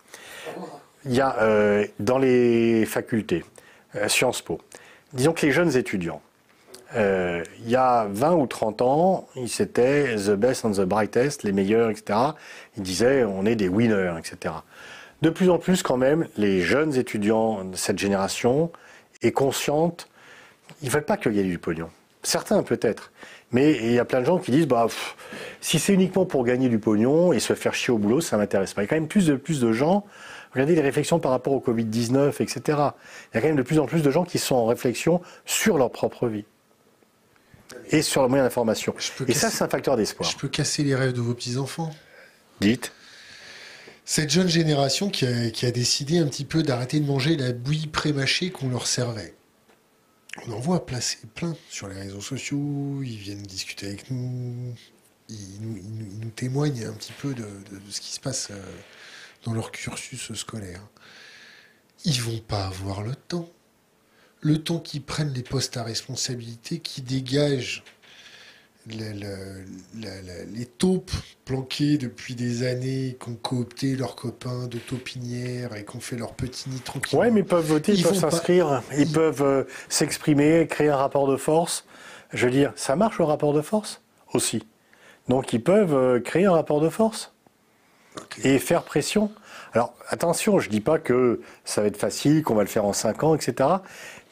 il 1.04 1.14
y 1.14 1.20
a 1.20 1.36
euh, 1.40 1.86
dans 1.98 2.18
les 2.18 2.84
facultés, 2.86 3.44
Sciences 4.08 4.42
Po, 4.42 4.58
disons 5.12 5.32
que 5.32 5.46
les 5.46 5.52
jeunes 5.52 5.76
étudiants, 5.76 6.20
euh, 6.96 7.44
il 7.60 7.70
y 7.70 7.76
a 7.76 8.06
20 8.10 8.34
ou 8.34 8.46
30 8.46 8.82
ans, 8.82 9.28
ils 9.36 9.60
étaient 9.60 10.16
the 10.16 10.30
best 10.30 10.64
and 10.64 10.72
the 10.72 10.84
brightest, 10.84 11.42
les 11.42 11.52
meilleurs, 11.52 11.90
etc. 11.90 12.18
Ils 12.76 12.82
disaient 12.82 13.24
on 13.24 13.44
est 13.44 13.56
des 13.56 13.68
winners, 13.68 14.14
etc. 14.18 14.54
De 15.20 15.30
plus 15.30 15.50
en 15.50 15.58
plus, 15.58 15.82
quand 15.82 15.96
même, 15.96 16.28
les 16.36 16.62
jeunes 16.62 16.96
étudiants 16.96 17.64
de 17.64 17.76
cette 17.76 17.98
génération 17.98 18.70
est 19.22 19.32
consciente, 19.32 20.08
ils 20.80 20.86
ne 20.86 20.90
veulent 20.90 21.04
pas 21.04 21.16
qu'il 21.16 21.32
y 21.34 21.40
ait 21.40 21.44
du 21.44 21.58
pognon. 21.58 21.90
Certains 22.22 22.62
peut-être. 22.62 23.12
Mais 23.50 23.72
il 23.72 23.92
y 23.92 23.98
a 23.98 24.04
plein 24.04 24.20
de 24.20 24.26
gens 24.26 24.38
qui 24.38 24.50
disent 24.50 24.66
bah, 24.68 24.86
si 25.60 25.78
c'est 25.78 25.94
uniquement 25.94 26.26
pour 26.26 26.44
gagner 26.44 26.68
du 26.68 26.78
pognon 26.78 27.32
et 27.32 27.40
se 27.40 27.54
faire 27.54 27.74
chier 27.74 27.92
au 27.92 27.98
boulot, 27.98 28.20
ça 28.20 28.36
m'intéresse 28.36 28.74
pas. 28.74 28.82
Il 28.82 28.84
y 28.84 28.86
a 28.86 28.90
quand 28.90 28.96
même 28.96 29.08
plus 29.08 29.30
plus 29.38 29.60
de 29.60 29.72
gens 29.72 30.04
Regardez 30.52 30.74
les 30.74 30.80
réflexions 30.80 31.18
par 31.18 31.30
rapport 31.30 31.52
au 31.52 31.60
Covid-19, 31.60 32.42
etc. 32.42 32.60
Il 32.66 33.34
y 33.34 33.38
a 33.38 33.40
quand 33.40 33.48
même 33.48 33.56
de 33.56 33.62
plus 33.62 33.78
en 33.78 33.86
plus 33.86 34.02
de 34.02 34.10
gens 34.10 34.24
qui 34.24 34.38
sont 34.38 34.54
en 34.54 34.66
réflexion 34.66 35.20
sur 35.44 35.78
leur 35.78 35.90
propre 35.90 36.28
vie 36.28 36.44
et 37.90 38.02
sur 38.02 38.22
le 38.22 38.28
moyen 38.28 38.44
d'information. 38.44 38.94
Et 39.26 39.34
ça, 39.34 39.50
c'est 39.50 39.62
un 39.62 39.68
facteur 39.68 39.96
d'espoir. 39.96 40.28
Je 40.30 40.36
peux 40.36 40.48
casser 40.48 40.84
les 40.84 40.94
rêves 40.94 41.12
de 41.12 41.20
vos 41.20 41.34
petits-enfants. 41.34 41.90
Dites. 42.60 42.92
Cette 44.04 44.30
jeune 44.30 44.48
génération 44.48 45.10
qui 45.10 45.26
a, 45.26 45.70
décidé 45.70 46.18
un 46.18 46.26
petit 46.26 46.46
peu 46.46 46.62
d'arrêter 46.62 46.98
de 46.98 47.04
manger 47.04 47.36
la 47.36 47.52
bouillie 47.52 47.88
pré-mâchée 47.88 48.50
qu'on 48.50 48.70
leur 48.70 48.86
servait. 48.86 49.34
On 50.46 50.52
en 50.52 50.60
voit 50.60 50.86
placer 50.86 51.18
plein 51.34 51.54
sur 51.68 51.88
les 51.88 52.00
réseaux 52.00 52.20
sociaux, 52.20 53.02
ils 53.02 53.18
viennent 53.18 53.42
discuter 53.42 53.86
avec 53.86 54.10
nous, 54.10 54.74
ils 55.28 55.60
nous, 55.60 56.30
témoignent 56.30 56.86
un 56.86 56.92
petit 56.92 57.12
peu 57.20 57.34
de, 57.34 57.44
ce 57.90 58.00
qui 58.00 58.12
se 58.12 58.20
passe. 58.20 58.48
Euh, 58.50 58.62
dans 59.44 59.52
leur 59.52 59.70
cursus 59.70 60.32
scolaire. 60.34 60.82
ils 62.04 62.20
vont 62.20 62.38
pas 62.38 62.66
avoir 62.66 63.02
le 63.02 63.14
temps. 63.14 63.48
Le 64.40 64.62
temps 64.62 64.78
qu'ils 64.78 65.02
prennent 65.02 65.32
les 65.32 65.42
postes 65.42 65.76
à 65.76 65.82
responsabilité, 65.82 66.78
qui 66.78 67.02
dégagent 67.02 67.82
les 68.86 70.66
taupes 70.78 71.10
planquées 71.44 71.98
depuis 71.98 72.34
des 72.34 72.66
années, 72.66 73.16
qui 73.20 73.28
ont 73.28 73.34
coopté 73.34 73.96
leurs 73.96 74.16
copains 74.16 74.66
de 74.66 74.78
taupinières 74.78 75.76
et 75.76 75.84
qui 75.84 75.96
ont 75.96 76.00
fait 76.00 76.16
leur 76.16 76.34
petit 76.34 76.70
nid 76.70 76.80
tranquille. 76.80 77.18
Ouais, 77.18 77.30
mais 77.30 77.40
ils 77.40 77.46
peuvent 77.46 77.66
voter, 77.66 77.92
ils, 77.92 78.02
peuvent 78.02 78.14
s'inscrire, 78.14 78.82
ils, 78.96 79.10
peuvent 79.10 79.42
euh, 79.42 79.64
s'exprimer, 79.88 80.66
créer 80.68 80.88
un 80.88 80.96
rapport 80.96 81.26
de 81.26 81.36
force. 81.36 81.84
Je 82.32 82.46
veux 82.46 82.52
dire, 82.52 82.72
ça 82.76 82.96
marche 82.96 83.18
le 83.18 83.24
rapport 83.24 83.52
de 83.52 83.62
force? 83.62 84.00
Aussi. 84.32 84.62
Donc 85.28 85.52
ils 85.52 85.62
peuvent 85.62 85.94
euh, 85.94 86.20
créer 86.20 86.46
un 86.46 86.52
rapport 86.52 86.80
de 86.80 86.88
force 86.88 87.32
et 88.44 88.58
faire 88.58 88.82
pression. 88.82 89.30
Alors 89.72 89.94
attention, 90.08 90.58
je 90.60 90.70
dis 90.70 90.80
pas 90.80 90.98
que 90.98 91.40
ça 91.64 91.82
va 91.82 91.88
être 91.88 91.96
facile, 91.96 92.42
qu'on 92.42 92.54
va 92.54 92.62
le 92.62 92.68
faire 92.68 92.84
en 92.84 92.92
5 92.92 93.22
ans, 93.24 93.34
etc. 93.34 93.68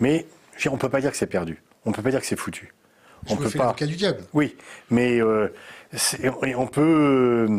Mais 0.00 0.26
on 0.70 0.76
peut 0.76 0.88
pas 0.88 1.00
dire 1.00 1.10
que 1.10 1.16
c'est 1.16 1.26
perdu. 1.26 1.62
On 1.84 1.92
peut 1.92 2.02
pas 2.02 2.10
dire 2.10 2.20
que 2.20 2.26
c'est 2.26 2.36
foutu 2.36 2.72
on 3.28 3.36
peut 3.36 3.50
pas. 3.50 3.72
cas 3.74 3.86
du 3.86 3.96
diable. 3.96 4.24
Oui, 4.32 4.56
mais 4.90 5.20
euh, 5.20 5.52
on 6.56 6.66
peut. 6.66 7.46
Euh, 7.48 7.58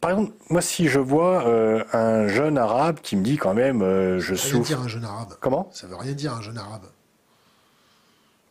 par 0.00 0.10
exemple, 0.10 0.32
moi, 0.50 0.60
si 0.60 0.88
je 0.88 0.98
vois 0.98 1.46
euh, 1.46 1.84
un 1.92 2.26
jeune 2.26 2.58
arabe 2.58 2.98
qui 3.02 3.16
me 3.16 3.22
dit 3.22 3.36
quand 3.36 3.54
même, 3.54 3.80
je 4.18 4.34
ça 4.34 4.48
veut 4.48 4.54
rien 4.54 4.62
dire 4.62 4.80
un 4.80 4.88
jeune 4.88 5.04
arabe. 5.04 5.34
Comment? 5.40 5.68
Ça 5.72 5.86
veut 5.86 5.96
rien 5.96 6.12
dire 6.12 6.34
un 6.34 6.42
jeune 6.42 6.58
arabe. 6.58 6.86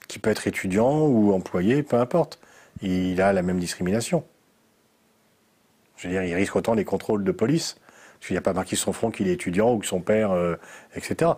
Qui 0.08 0.20
peut 0.20 0.30
être 0.30 0.48
étudiant 0.48 1.02
ou 1.08 1.34
employé, 1.34 1.84
peu 1.84 1.98
importe. 1.98 2.40
Il 2.82 3.22
a 3.22 3.34
la 3.34 3.42
même 3.42 3.60
discrimination. 3.60 4.24
Je 6.02 6.08
veux 6.08 6.14
dire, 6.14 6.24
il 6.24 6.34
risque 6.34 6.56
autant 6.56 6.74
les 6.74 6.84
contrôles 6.84 7.24
de 7.24 7.32
police. 7.32 7.78
Parce 8.20 8.28
qu'il 8.28 8.34
n'y 8.34 8.40
a 8.40 8.42
pas 8.42 8.54
marqué 8.54 8.76
son 8.76 8.92
front 8.92 9.10
qu'il 9.10 9.28
est 9.28 9.34
étudiant 9.34 9.74
ou 9.74 9.80
que 9.80 9.86
son 9.86 10.00
père, 10.00 10.36
etc. 10.96 11.32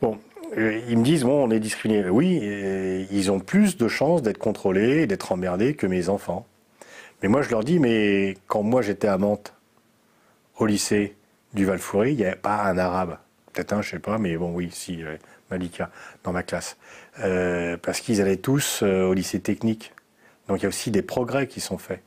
Bon, 0.00 0.18
euh, 0.56 0.80
ils 0.88 0.98
me 0.98 1.04
disent, 1.04 1.24
bon, 1.24 1.44
on 1.44 1.50
est 1.50 1.60
discriminé. 1.60 2.08
Oui, 2.08 2.40
ils 3.10 3.30
ont 3.30 3.40
plus 3.40 3.76
de 3.76 3.88
chances 3.88 4.22
d'être 4.22 4.38
contrôlés, 4.38 5.06
d'être 5.06 5.32
emmerdés 5.32 5.74
que 5.74 5.86
mes 5.86 6.08
enfants. 6.08 6.46
Mais 7.22 7.28
moi, 7.28 7.42
je 7.42 7.50
leur 7.50 7.64
dis, 7.64 7.78
mais 7.78 8.36
quand 8.46 8.62
moi 8.62 8.82
j'étais 8.82 9.08
à 9.08 9.18
Mantes, 9.18 9.54
au 10.58 10.66
lycée 10.66 11.16
du 11.54 11.64
val 11.64 11.80
il 12.06 12.16
n'y 12.16 12.24
avait 12.24 12.36
pas 12.36 12.64
un 12.64 12.78
arabe. 12.78 13.18
Peut-être 13.52 13.72
un, 13.72 13.82
je 13.82 13.90
sais 13.90 13.98
pas, 13.98 14.18
mais 14.18 14.36
bon, 14.36 14.52
oui, 14.52 14.70
si, 14.72 15.02
Malika, 15.50 15.90
dans 16.24 16.32
ma 16.32 16.42
classe. 16.42 16.76
Euh, 17.20 17.76
parce 17.76 18.00
qu'ils 18.00 18.20
allaient 18.20 18.38
tous 18.38 18.82
euh, 18.82 19.04
au 19.04 19.14
lycée 19.14 19.40
technique. 19.40 19.92
Donc 20.48 20.60
il 20.60 20.62
y 20.62 20.66
a 20.66 20.68
aussi 20.68 20.90
des 20.90 21.02
progrès 21.02 21.46
qui 21.46 21.60
sont 21.60 21.78
faits. 21.78 22.00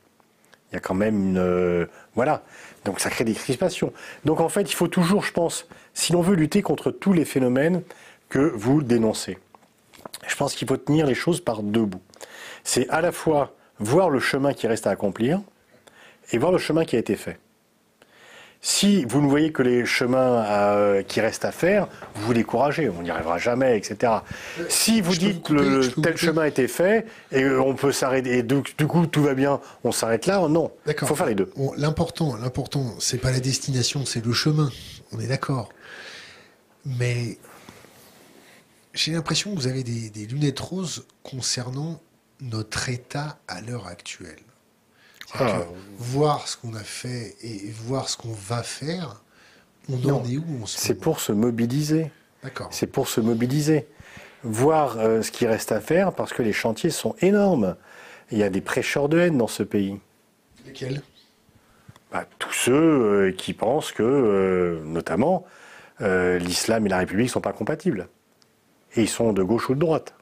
Il 0.76 0.78
y 0.78 0.80
a 0.80 0.82
quand 0.82 0.94
même 0.94 1.16
une. 1.16 1.88
voilà. 2.16 2.44
Donc 2.84 3.00
ça 3.00 3.10
crée 3.10 3.24
des 3.24 3.34
crispations. 3.34 3.94
Donc 4.26 4.42
en 4.42 4.50
fait, 4.50 4.64
il 4.64 4.76
faut 4.76 4.90
toujours, 4.90 5.24
je 5.24 5.32
pense, 5.32 5.70
si 5.94 6.12
l'on 6.12 6.22
veut 6.22 6.36
lutter 6.36 6.62
contre 6.62 6.92
tous 6.92 7.14
les 7.14 7.24
phénomènes, 7.24 7.82
que 8.28 8.40
vous 8.40 8.84
dénoncez. 8.84 9.38
Je 10.28 10.36
pense 10.36 10.56
qu'il 10.56 10.68
faut 10.68 10.76
tenir 10.76 11.06
les 11.06 11.14
choses 11.14 11.40
par 11.40 11.64
deux 11.64 11.86
bouts. 11.86 12.02
C'est 12.66 12.90
à 12.90 13.00
la 13.00 13.14
fois 13.14 13.56
voir 13.80 14.10
le 14.10 14.20
chemin 14.20 14.54
qui 14.54 14.68
reste 14.68 14.88
à 14.88 14.90
accomplir 14.90 15.40
et 16.32 16.38
voir 16.38 16.52
le 16.52 16.58
chemin 16.58 16.84
qui 16.84 16.98
a 16.98 17.00
été 17.00 17.16
fait. 17.16 17.40
Si 18.68 19.06
vous 19.06 19.22
ne 19.22 19.28
voyez 19.28 19.52
que 19.52 19.62
les 19.62 19.86
chemins 19.86 20.44
euh, 20.44 21.04
qui 21.04 21.22
restent 21.22 21.46
à 21.46 21.52
faire, 21.52 21.88
vous 22.16 22.26
vous 22.26 22.34
découragez, 22.34 22.90
on 22.90 23.04
n'y 23.04 23.12
arrivera 23.12 23.38
jamais, 23.38 23.78
etc. 23.78 24.12
Si 24.70 25.02
vous 25.02 25.16
dites 25.16 25.44
que 25.44 25.54
le, 25.54 25.88
tel 26.02 26.18
chemin 26.18 26.42
a 26.42 26.48
été 26.48 26.68
fait 26.68 27.06
et 27.32 27.46
on 27.48 27.76
peut 27.76 27.92
s'arrêter, 27.92 28.40
et 28.40 28.42
du, 28.42 28.88
coup 28.88 29.06
tout 29.06 29.22
va 29.22 29.36
bien, 29.36 29.62
on 29.84 29.92
s'arrête 29.92 30.26
là, 30.26 30.48
non. 30.48 30.72
Il 30.88 30.96
faut 30.98 31.14
faire 31.14 31.28
les 31.28 31.36
deux. 31.36 31.52
l'important, 31.78 32.38
l'important, 32.38 32.96
c'est 32.98 33.20
pas 33.20 33.30
la 33.30 33.40
destination, 33.40 34.04
c'est 34.04 34.26
le 34.26 34.34
chemin. 34.34 34.72
On 35.12 35.20
est 35.20 35.28
d'accord. 35.28 35.70
Mais 36.88 37.38
j'ai 38.96 39.12
l'impression 39.12 39.52
que 39.52 39.58
vous 39.58 39.68
avez 39.68 39.84
des, 39.84 40.26
lunettes 40.26 40.60
roses 40.60 41.06
concernant 41.22 42.02
notre 42.42 42.90
état 42.90 43.38
à 43.48 43.62
l'heure 43.62 43.86
actuelle. 43.86 44.42
Ah. 45.40 45.64
voir 45.98 46.48
ce 46.48 46.58
qu'on 46.58 46.74
a 46.74 46.84
fait 46.84 47.36
et 47.42 47.70
voir 47.72 48.10
ce 48.10 48.18
qu'on 48.18 48.34
va 48.34 48.64
faire, 48.64 49.22
on 49.90 50.10
en 50.10 50.24
est 50.26 50.38
où 50.38 50.66
C'est 50.66 50.96
pour 51.00 51.20
se 51.20 51.32
mobiliser. 51.32 52.12
D'accord. 52.44 52.68
C'est 52.72 52.88
pour 52.88 53.08
se 53.08 53.22
mobiliser. 53.22 53.88
Voir 54.44 54.98
euh, 55.00 55.22
ce 55.22 55.32
qui 55.32 55.48
reste 55.48 55.72
à 55.72 55.82
faire 55.82 56.14
parce 56.14 56.34
que 56.34 56.42
les 56.42 56.54
chantiers 56.54 56.90
sont 56.90 57.16
énormes. 57.22 57.76
Il 58.32 58.38
y 58.38 58.44
a 58.44 58.50
des 58.50 58.62
prêcheurs 58.62 59.10
de 59.10 59.18
haine 59.18 59.38
dans 59.38 59.48
ce 59.48 59.64
pays. 59.64 60.00
Lesquels? 60.66 61.02
Bah, 62.12 62.26
Tous 62.40 62.54
ceux 62.54 62.74
euh, 62.74 63.32
qui 63.32 63.54
pensent 63.54 63.92
que, 63.92 64.04
euh, 64.04 64.84
notamment, 64.84 65.46
l'islam 66.00 66.86
et 66.86 66.90
la 66.90 67.00
République 67.00 67.28
ne 67.28 67.32
sont 67.32 67.42
pas 67.42 67.54
compatibles. 67.54 68.08
Et 68.96 69.04
ils 69.04 69.10
sont 69.10 69.34
de 69.34 69.44
gauche 69.44 69.70
ou 69.70 69.76
de 69.76 69.80
droite. 69.80 70.14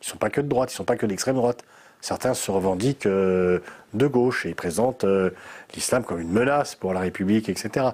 Ils 0.00 0.06
ne 0.06 0.10
sont 0.10 0.18
pas 0.18 0.30
que 0.30 0.40
de 0.40 0.48
droite, 0.48 0.70
ils 0.70 0.74
ne 0.74 0.76
sont 0.78 0.84
pas 0.84 0.96
que 0.96 1.06
d'extrême 1.06 1.36
droite. 1.36 1.64
Certains 2.02 2.34
se 2.34 2.50
revendiquent 2.50 3.06
euh, 3.06 3.60
de 3.94 4.08
gauche 4.08 4.44
et 4.44 4.48
ils 4.48 4.56
présentent 4.56 5.04
euh, 5.04 5.30
l'islam 5.72 6.02
comme 6.02 6.20
une 6.20 6.32
menace 6.32 6.74
pour 6.74 6.92
la 6.92 6.98
République, 6.98 7.48
etc. 7.48 7.90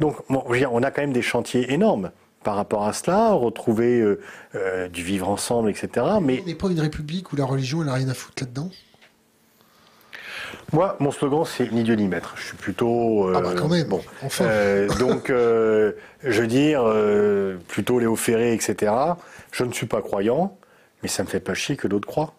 Donc, 0.00 0.16
on 0.28 0.82
a 0.82 0.90
quand 0.90 1.00
même 1.00 1.12
des 1.12 1.22
chantiers 1.22 1.72
énormes 1.72 2.10
par 2.42 2.56
rapport 2.56 2.84
à 2.84 2.92
cela, 2.92 3.30
retrouver 3.30 4.00
euh, 4.56 4.88
du 4.88 5.04
vivre 5.04 5.28
ensemble, 5.28 5.70
etc. 5.70 5.88
Mais 6.20 6.40
on 6.42 6.46
n'est 6.46 6.56
pas 6.56 6.70
une 6.70 6.80
république 6.80 7.32
où 7.32 7.36
la 7.36 7.44
religion, 7.44 7.84
n'a 7.84 7.94
rien 7.94 8.08
à 8.08 8.14
foutre 8.14 8.42
là-dedans? 8.42 8.68
Moi, 10.72 10.96
mon 10.98 11.12
slogan, 11.12 11.44
c'est 11.44 11.70
ni 11.70 11.84
Dieu 11.84 11.94
ni 11.94 12.08
maître. 12.08 12.34
Je 12.36 12.46
suis 12.46 12.56
plutôt. 12.56 13.30
ah 13.32 13.40
bah 13.40 13.52
quand 13.56 13.68
même. 13.68 13.86
Bon. 13.86 14.02
Enfin. 14.24 14.86
donc, 14.98 15.28
je 15.28 16.40
veux 16.40 16.46
dire, 16.48 16.84
plutôt 17.68 18.00
Léo 18.00 18.16
Ferré, 18.16 18.54
etc. 18.54 18.92
Je 19.52 19.62
ne 19.62 19.72
suis 19.72 19.86
pas 19.86 20.02
croyant, 20.02 20.56
mais 21.02 21.08
ça 21.08 21.22
me 21.22 21.28
fait 21.28 21.40
pas 21.40 21.54
chier 21.54 21.76
que 21.76 21.86
d'autres 21.86 22.08
croient. 22.08 22.34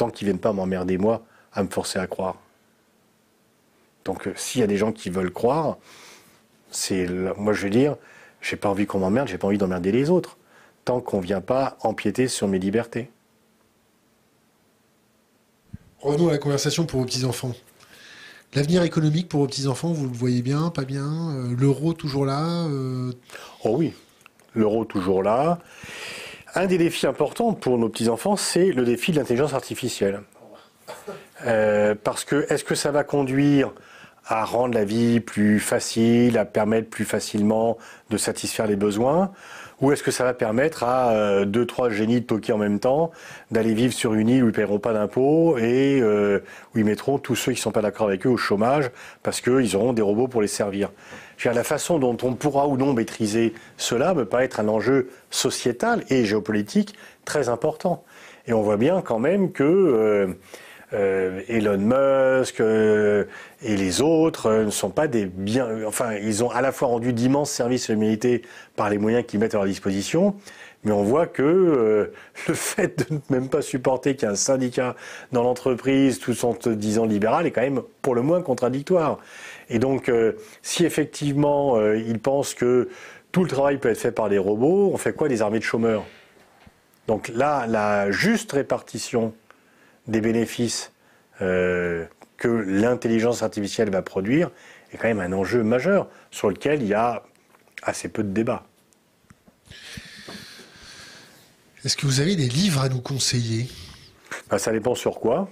Tant 0.00 0.08
qu'ils 0.08 0.24
viennent 0.24 0.38
pas 0.38 0.54
m'emmerder 0.54 0.96
moi 0.96 1.26
à 1.52 1.62
me 1.62 1.68
forcer 1.68 1.98
à 1.98 2.06
croire. 2.06 2.36
Donc 4.06 4.26
euh, 4.28 4.32
s'il 4.34 4.62
y 4.62 4.64
a 4.64 4.66
des 4.66 4.78
gens 4.78 4.92
qui 4.92 5.10
veulent 5.10 5.30
croire, 5.30 5.76
c'est 6.70 7.06
moi 7.36 7.52
je 7.52 7.64
veux 7.64 7.68
dire, 7.68 7.96
j'ai 8.40 8.56
pas 8.56 8.70
envie 8.70 8.86
qu'on 8.86 9.00
m'emmerde, 9.00 9.28
j'ai 9.28 9.36
pas 9.36 9.48
envie 9.48 9.58
d'emmerder 9.58 9.92
les 9.92 10.08
autres. 10.08 10.38
Tant 10.86 11.02
qu'on 11.02 11.20
vient 11.20 11.42
pas 11.42 11.76
empiéter 11.82 12.28
sur 12.28 12.48
mes 12.48 12.58
libertés. 12.58 13.10
Revenons 15.98 16.30
à 16.30 16.32
la 16.32 16.38
conversation 16.38 16.86
pour 16.86 17.00
vos 17.00 17.04
petits-enfants. 17.04 17.52
L'avenir 18.54 18.82
économique 18.84 19.28
pour 19.28 19.40
vos 19.40 19.48
petits-enfants, 19.48 19.92
vous 19.92 20.06
le 20.06 20.16
voyez 20.16 20.40
bien, 20.40 20.70
pas 20.70 20.86
bien 20.86 21.30
euh, 21.32 21.54
L'euro 21.58 21.92
toujours 21.92 22.24
là 22.24 22.66
euh 22.68 23.12
Oh 23.64 23.74
oui, 23.76 23.92
l'euro 24.54 24.86
toujours 24.86 25.22
là. 25.22 25.58
Un 26.54 26.66
des 26.66 26.78
défis 26.78 27.06
importants 27.06 27.52
pour 27.52 27.78
nos 27.78 27.88
petits-enfants, 27.88 28.36
c'est 28.36 28.72
le 28.72 28.84
défi 28.84 29.12
de 29.12 29.18
l'intelligence 29.18 29.54
artificielle. 29.54 30.20
Euh, 31.46 31.94
parce 32.02 32.24
que 32.24 32.46
est-ce 32.52 32.64
que 32.64 32.74
ça 32.74 32.90
va 32.90 33.04
conduire 33.04 33.72
à 34.26 34.44
rendre 34.44 34.74
la 34.74 34.84
vie 34.84 35.20
plus 35.20 35.60
facile, 35.60 36.38
à 36.38 36.44
permettre 36.44 36.90
plus 36.90 37.04
facilement 37.04 37.78
de 38.10 38.16
satisfaire 38.16 38.66
les 38.66 38.76
besoins? 38.76 39.30
Ou 39.80 39.92
est-ce 39.92 40.02
que 40.02 40.10
ça 40.10 40.24
va 40.24 40.34
permettre 40.34 40.82
à 40.82 41.12
euh, 41.12 41.44
deux, 41.44 41.64
trois 41.66 41.88
génies 41.88 42.20
de 42.20 42.26
toquer 42.26 42.52
en 42.52 42.58
même 42.58 42.80
temps 42.80 43.12
d'aller 43.50 43.72
vivre 43.72 43.94
sur 43.94 44.14
une 44.14 44.28
île 44.28 44.42
où 44.42 44.46
ils 44.46 44.50
ne 44.50 44.54
paieront 44.54 44.78
pas 44.80 44.92
d'impôts 44.92 45.56
et 45.56 46.00
euh, 46.02 46.40
où 46.74 46.78
ils 46.78 46.84
mettront 46.84 47.18
tous 47.18 47.36
ceux 47.36 47.52
qui 47.52 47.58
ne 47.58 47.62
sont 47.62 47.72
pas 47.72 47.80
d'accord 47.80 48.08
avec 48.08 48.26
eux 48.26 48.30
au 48.30 48.36
chômage 48.36 48.90
parce 49.22 49.40
qu'ils 49.40 49.76
auront 49.76 49.92
des 49.92 50.02
robots 50.02 50.28
pour 50.28 50.42
les 50.42 50.48
servir? 50.48 50.90
La 51.44 51.64
façon 51.64 51.98
dont 51.98 52.16
on 52.22 52.34
pourra 52.34 52.66
ou 52.66 52.76
non 52.76 52.92
maîtriser 52.92 53.54
cela 53.76 54.14
me 54.14 54.24
paraît 54.24 54.44
être 54.44 54.60
un 54.60 54.68
enjeu 54.68 55.10
sociétal 55.30 56.04
et 56.10 56.24
géopolitique 56.24 56.94
très 57.24 57.48
important. 57.48 58.04
Et 58.46 58.52
on 58.52 58.62
voit 58.62 58.76
bien 58.76 59.00
quand 59.02 59.18
même 59.18 59.52
que 59.52 59.62
euh, 59.62 60.26
euh, 60.92 61.40
Elon 61.48 61.78
Musk 61.78 62.60
euh, 62.60 63.24
et 63.62 63.76
les 63.76 64.00
autres 64.00 64.52
ne 64.52 64.70
sont 64.70 64.90
pas 64.90 65.06
des 65.06 65.26
biens. 65.26 65.68
Enfin, 65.86 66.14
ils 66.14 66.42
ont 66.42 66.50
à 66.50 66.60
la 66.60 66.72
fois 66.72 66.88
rendu 66.88 67.12
d'immenses 67.12 67.50
services 67.50 67.90
à 67.90 67.92
l'humanité 67.92 68.42
par 68.76 68.90
les 68.90 68.98
moyens 68.98 69.24
qu'ils 69.26 69.40
mettent 69.40 69.54
à 69.54 69.58
leur 69.58 69.66
disposition, 69.66 70.34
mais 70.84 70.92
on 70.92 71.04
voit 71.04 71.26
que 71.26 72.12
le 72.48 72.54
fait 72.54 73.08
de 73.08 73.14
ne 73.14 73.20
même 73.30 73.48
pas 73.48 73.62
supporter 73.62 74.16
qu'il 74.16 74.26
y 74.26 74.30
ait 74.30 74.32
un 74.32 74.36
syndicat 74.36 74.96
dans 75.32 75.42
l'entreprise 75.42 76.18
tout 76.18 76.44
en 76.44 76.54
te 76.54 76.70
disant 76.70 77.04
libéral 77.04 77.46
est 77.46 77.50
quand 77.50 77.60
même 77.60 77.82
pour 78.02 78.14
le 78.14 78.22
moins 78.22 78.42
contradictoire. 78.42 79.18
Et 79.70 79.78
donc, 79.78 80.08
euh, 80.08 80.32
si 80.62 80.84
effectivement 80.84 81.76
euh, 81.76 81.96
ils 81.96 82.18
pensent 82.18 82.54
que 82.54 82.88
tout 83.30 83.44
le 83.44 83.48
travail 83.48 83.78
peut 83.78 83.88
être 83.88 83.98
fait 83.98 84.10
par 84.10 84.28
des 84.28 84.38
robots, 84.38 84.90
on 84.92 84.96
fait 84.96 85.12
quoi 85.12 85.28
des 85.28 85.40
armées 85.42 85.60
de 85.60 85.64
chômeurs? 85.64 86.04
Donc 87.06 87.28
là, 87.28 87.66
la 87.68 88.10
juste 88.10 88.52
répartition 88.52 89.32
des 90.08 90.20
bénéfices 90.20 90.92
euh, 91.40 92.04
que 92.36 92.48
l'intelligence 92.48 93.42
artificielle 93.42 93.90
va 93.90 94.02
produire 94.02 94.50
est 94.92 94.96
quand 94.96 95.08
même 95.08 95.20
un 95.20 95.32
enjeu 95.32 95.62
majeur 95.62 96.08
sur 96.32 96.50
lequel 96.50 96.82
il 96.82 96.88
y 96.88 96.94
a 96.94 97.22
assez 97.82 98.08
peu 98.08 98.24
de 98.24 98.32
débats. 98.32 98.64
Est-ce 101.84 101.96
que 101.96 102.06
vous 102.06 102.20
avez 102.20 102.34
des 102.34 102.48
livres 102.48 102.82
à 102.82 102.88
nous 102.88 103.00
conseiller? 103.00 103.68
Ben, 104.50 104.58
Ça 104.58 104.72
dépend 104.72 104.96
sur 104.96 105.20
quoi. 105.20 105.48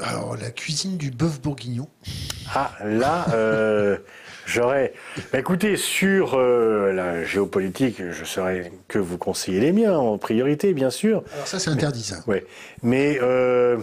Alors, 0.00 0.36
la 0.36 0.50
cuisine 0.50 0.96
du 0.96 1.10
bœuf 1.10 1.40
bourguignon. 1.40 1.88
Ah, 2.54 2.72
là, 2.84 3.26
euh, 3.34 3.98
J'aurais. 4.48 4.94
Bah, 5.30 5.38
écoutez, 5.38 5.76
sur 5.76 6.32
euh, 6.34 6.90
la 6.92 7.22
géopolitique, 7.22 8.02
je 8.10 8.24
saurais 8.24 8.72
que 8.88 8.98
vous 8.98 9.18
conseillez 9.18 9.60
les 9.60 9.72
miens 9.72 9.98
en 9.98 10.16
priorité, 10.16 10.72
bien 10.72 10.88
sûr. 10.88 11.22
Alors 11.34 11.46
ça, 11.46 11.58
c'est 11.58 11.68
interdit, 11.68 12.02
ça. 12.02 12.24
Ouais. 12.26 12.46
Mais 12.82 13.18
euh, 13.20 13.76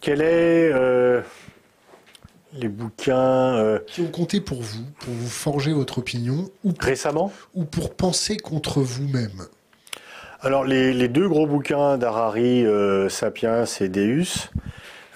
quel 0.00 0.20
est 0.20 0.70
euh, 0.72 1.22
les 2.52 2.68
bouquins 2.68 3.80
qui 3.88 4.00
ont 4.00 4.06
compté 4.06 4.40
pour 4.40 4.62
vous, 4.62 4.84
pour 5.00 5.12
vous 5.12 5.28
forger 5.28 5.72
votre 5.72 5.98
opinion, 5.98 6.50
ou 6.62 6.72
pour, 6.72 6.86
récemment 6.86 7.32
ou 7.54 7.64
pour 7.64 7.92
penser 7.92 8.36
contre 8.36 8.82
vous-même 8.82 9.42
Alors 10.40 10.64
les, 10.64 10.94
les, 10.94 11.08
deux 11.08 11.28
gros 11.28 11.48
bouquins 11.48 11.98
d'Harari, 11.98 12.64
Sapiens 13.08 13.64
et 13.80 13.88
Deus. 13.88 14.50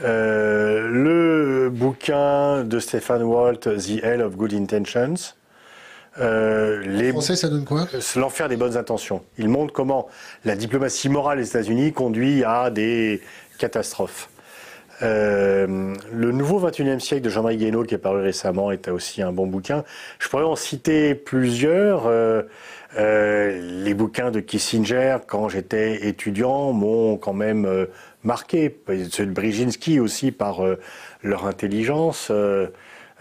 Euh, 0.02 0.88
le 0.88 1.70
bouquin 1.70 2.64
de 2.64 2.78
Stephen 2.78 3.22
Walt, 3.22 3.58
The 3.58 4.02
Hell 4.02 4.22
of 4.22 4.36
Good 4.36 4.54
Intentions. 4.54 5.34
Euh, 6.18 6.82
les... 6.84 7.10
En 7.10 7.12
français, 7.12 7.36
ça 7.36 7.48
donne 7.48 7.64
quoi? 7.64 7.86
L'enfer 8.16 8.48
des 8.48 8.56
bonnes 8.56 8.76
intentions. 8.76 9.22
Il 9.38 9.48
montre 9.48 9.72
comment 9.72 10.08
la 10.44 10.56
diplomatie 10.56 11.08
morale 11.08 11.38
des 11.38 11.48
États-Unis 11.48 11.92
conduit 11.92 12.44
à 12.44 12.70
des 12.70 13.20
catastrophes. 13.58 14.28
Euh, 15.02 15.94
le 16.12 16.32
nouveau 16.32 16.60
21e 16.60 17.00
siècle 17.00 17.22
de 17.22 17.30
Jean-Marie 17.30 17.56
Guénaud, 17.56 17.84
qui 17.84 17.94
est 17.94 17.98
paru 17.98 18.20
récemment, 18.20 18.70
est 18.70 18.88
aussi 18.88 19.22
un 19.22 19.32
bon 19.32 19.46
bouquin. 19.46 19.84
Je 20.18 20.28
pourrais 20.28 20.44
en 20.44 20.56
citer 20.56 21.14
plusieurs. 21.14 22.06
Euh, 22.06 22.42
euh, 22.98 23.84
les 23.84 23.94
bouquins 23.94 24.30
de 24.30 24.40
Kissinger, 24.40 25.18
quand 25.26 25.48
j'étais 25.48 26.08
étudiant, 26.08 26.72
m'ont 26.72 27.16
quand 27.16 27.32
même 27.32 27.86
euh, 28.24 28.26
marqué. 28.26 28.76
Ceux 29.10 29.26
de 29.26 29.32
Brzezinski 29.32 30.00
aussi 30.00 30.32
par 30.32 30.64
euh, 30.64 30.78
leur 31.22 31.46
intelligence. 31.46 32.30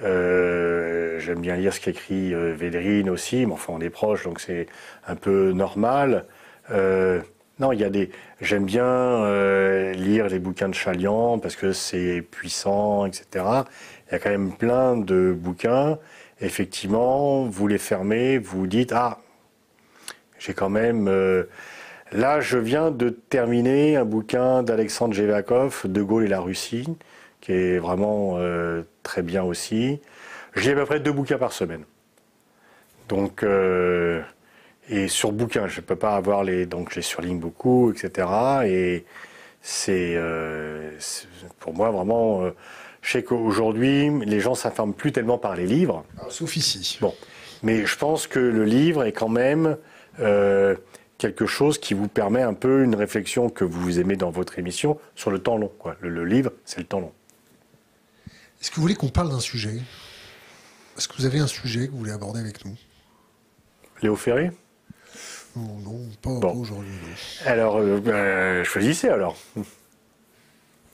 J'aime 0.02 1.42
bien 1.42 1.56
lire 1.58 1.74
ce 1.74 1.82
qu'écrit 1.82 2.34
Védrine 2.34 3.10
aussi, 3.10 3.46
mais 3.46 3.54
enfin 3.54 3.74
on 3.76 3.82
est 3.82 3.90
proche, 3.90 4.24
donc 4.24 4.40
c'est 4.40 4.68
un 5.08 5.16
peu 5.16 5.52
normal. 5.52 6.26
non, 6.70 7.72
il 7.74 7.80
y 7.80 7.84
a 7.84 7.90
des. 7.90 8.10
J'aime 8.40 8.64
bien 8.64 9.92
lire 9.92 10.28
les 10.28 10.40
bouquins 10.40 10.70
de 10.70 10.74
Chalian 10.74 11.40
parce 11.40 11.58
que 11.58 11.74
c'est 11.74 12.22
puissant, 12.22 13.06
etc. 13.06 13.26
Il 14.08 14.14
y 14.14 14.16
a 14.16 14.20
quand 14.20 14.30
même 14.30 14.54
plein 14.54 14.96
de 14.96 15.34
bouquins. 15.38 16.00
Effectivement, 16.40 17.44
vous 17.44 17.68
les 17.68 17.78
fermez, 17.78 18.38
vous 18.38 18.68
dites 18.68 18.94
ah 18.94 19.20
j'ai 20.40 20.54
quand 20.54 20.70
même. 20.70 21.10
Euh, 22.14 22.18
là, 22.18 22.40
je 22.40 22.58
viens 22.58 22.92
de 22.92 23.10
terminer 23.10 23.98
un 23.98 24.06
bouquin 24.06 24.64
d'Alexandre 24.64 25.14
Jevakov, 25.14 25.82
De 25.86 26.02
Gaulle 26.02 26.26
et 26.26 26.28
la 26.28 26.40
Russie, 26.40 26.88
qui 27.42 27.52
est 27.54 27.80
vraiment 27.80 28.36
euh, 28.38 28.84
très 29.04 29.22
bien 29.22 29.44
aussi. 29.44 30.00
J'ai 30.56 30.72
à 30.72 30.76
peu 30.76 30.86
près 30.86 31.00
deux 31.00 31.12
bouquins 31.12 31.38
par 31.38 31.54
semaine. 31.54 31.84
Donc, 33.08 33.44
euh, 33.44 34.22
et 34.90 35.08
sur 35.08 35.32
bouquin, 35.32 35.68
je 35.68 35.82
ne 35.82 35.86
peux 35.86 35.96
pas 35.96 36.16
avoir 36.16 36.44
les. 36.44 36.66
Donc, 36.66 36.92
j'ai 36.94 37.02
surligne 37.02 37.40
beaucoup, 37.40 37.92
etc. 37.92 38.28
Et 38.66 39.06
c'est 39.62 40.18
pour 41.60 41.74
moi 41.74 41.92
vraiment. 41.92 42.50
je 43.02 43.12
sais 43.12 43.24
qu'aujourd'hui, 43.24 44.12
les 44.26 44.40
gens 44.40 44.56
s'informent 44.56 44.94
plus 44.94 45.12
tellement 45.12 45.38
par 45.38 45.56
les 45.56 45.66
livres. 45.66 46.06
sauf 46.30 46.56
ici. 46.56 46.98
Bon. 47.02 47.14
Mais 47.62 47.86
je 47.86 47.98
pense 47.98 48.26
que 48.28 48.40
le 48.40 48.64
livre 48.64 49.04
est 49.04 49.12
quand 49.12 49.30
même 49.30 49.78
euh, 50.22 50.76
quelque 51.20 51.46
chose 51.46 51.78
qui 51.78 51.94
vous 51.94 52.08
permet 52.08 52.42
un 52.42 52.56
peu 52.56 52.84
une 52.84 52.96
réflexion 52.96 53.50
que 53.50 53.64
vous 53.64 54.00
aimez 54.00 54.16
dans 54.16 54.32
votre 54.32 54.58
émission 54.58 54.98
sur 55.16 55.30
le 55.30 55.38
temps 55.38 55.58
long. 55.58 55.72
Quoi. 55.78 55.96
Le, 56.02 56.26
livre, 56.26 56.52
c'est 56.66 56.80
le 56.80 56.86
temps 56.86 57.02
long. 57.02 57.12
Est-ce 58.60 58.72
que 58.72 58.78
vous 58.78 58.82
voulez 58.82 58.96
qu'on 58.96 59.10
parle 59.10 59.30
d'un 59.30 59.40
sujet? 59.40 59.80
Est-ce 60.98 61.08
que 61.08 61.16
vous 61.18 61.26
avez 61.26 61.40
un 61.40 61.48
sujet 61.48 61.88
que 61.88 61.92
vous 61.92 62.00
voulez 62.00 62.12
aborder 62.12 62.40
avec 62.40 62.66
nous? 62.66 62.76
Léo 64.02 64.16
Ferré? 64.16 64.52
Non, 65.56 65.78
non, 65.80 66.40
pas, 66.40 66.48
aujourd'hui. 66.48 66.92
Alors, 67.46 67.78
euh, 67.78 68.00
ben, 68.00 68.64
choisissez 68.64 69.10
alors. 69.10 69.38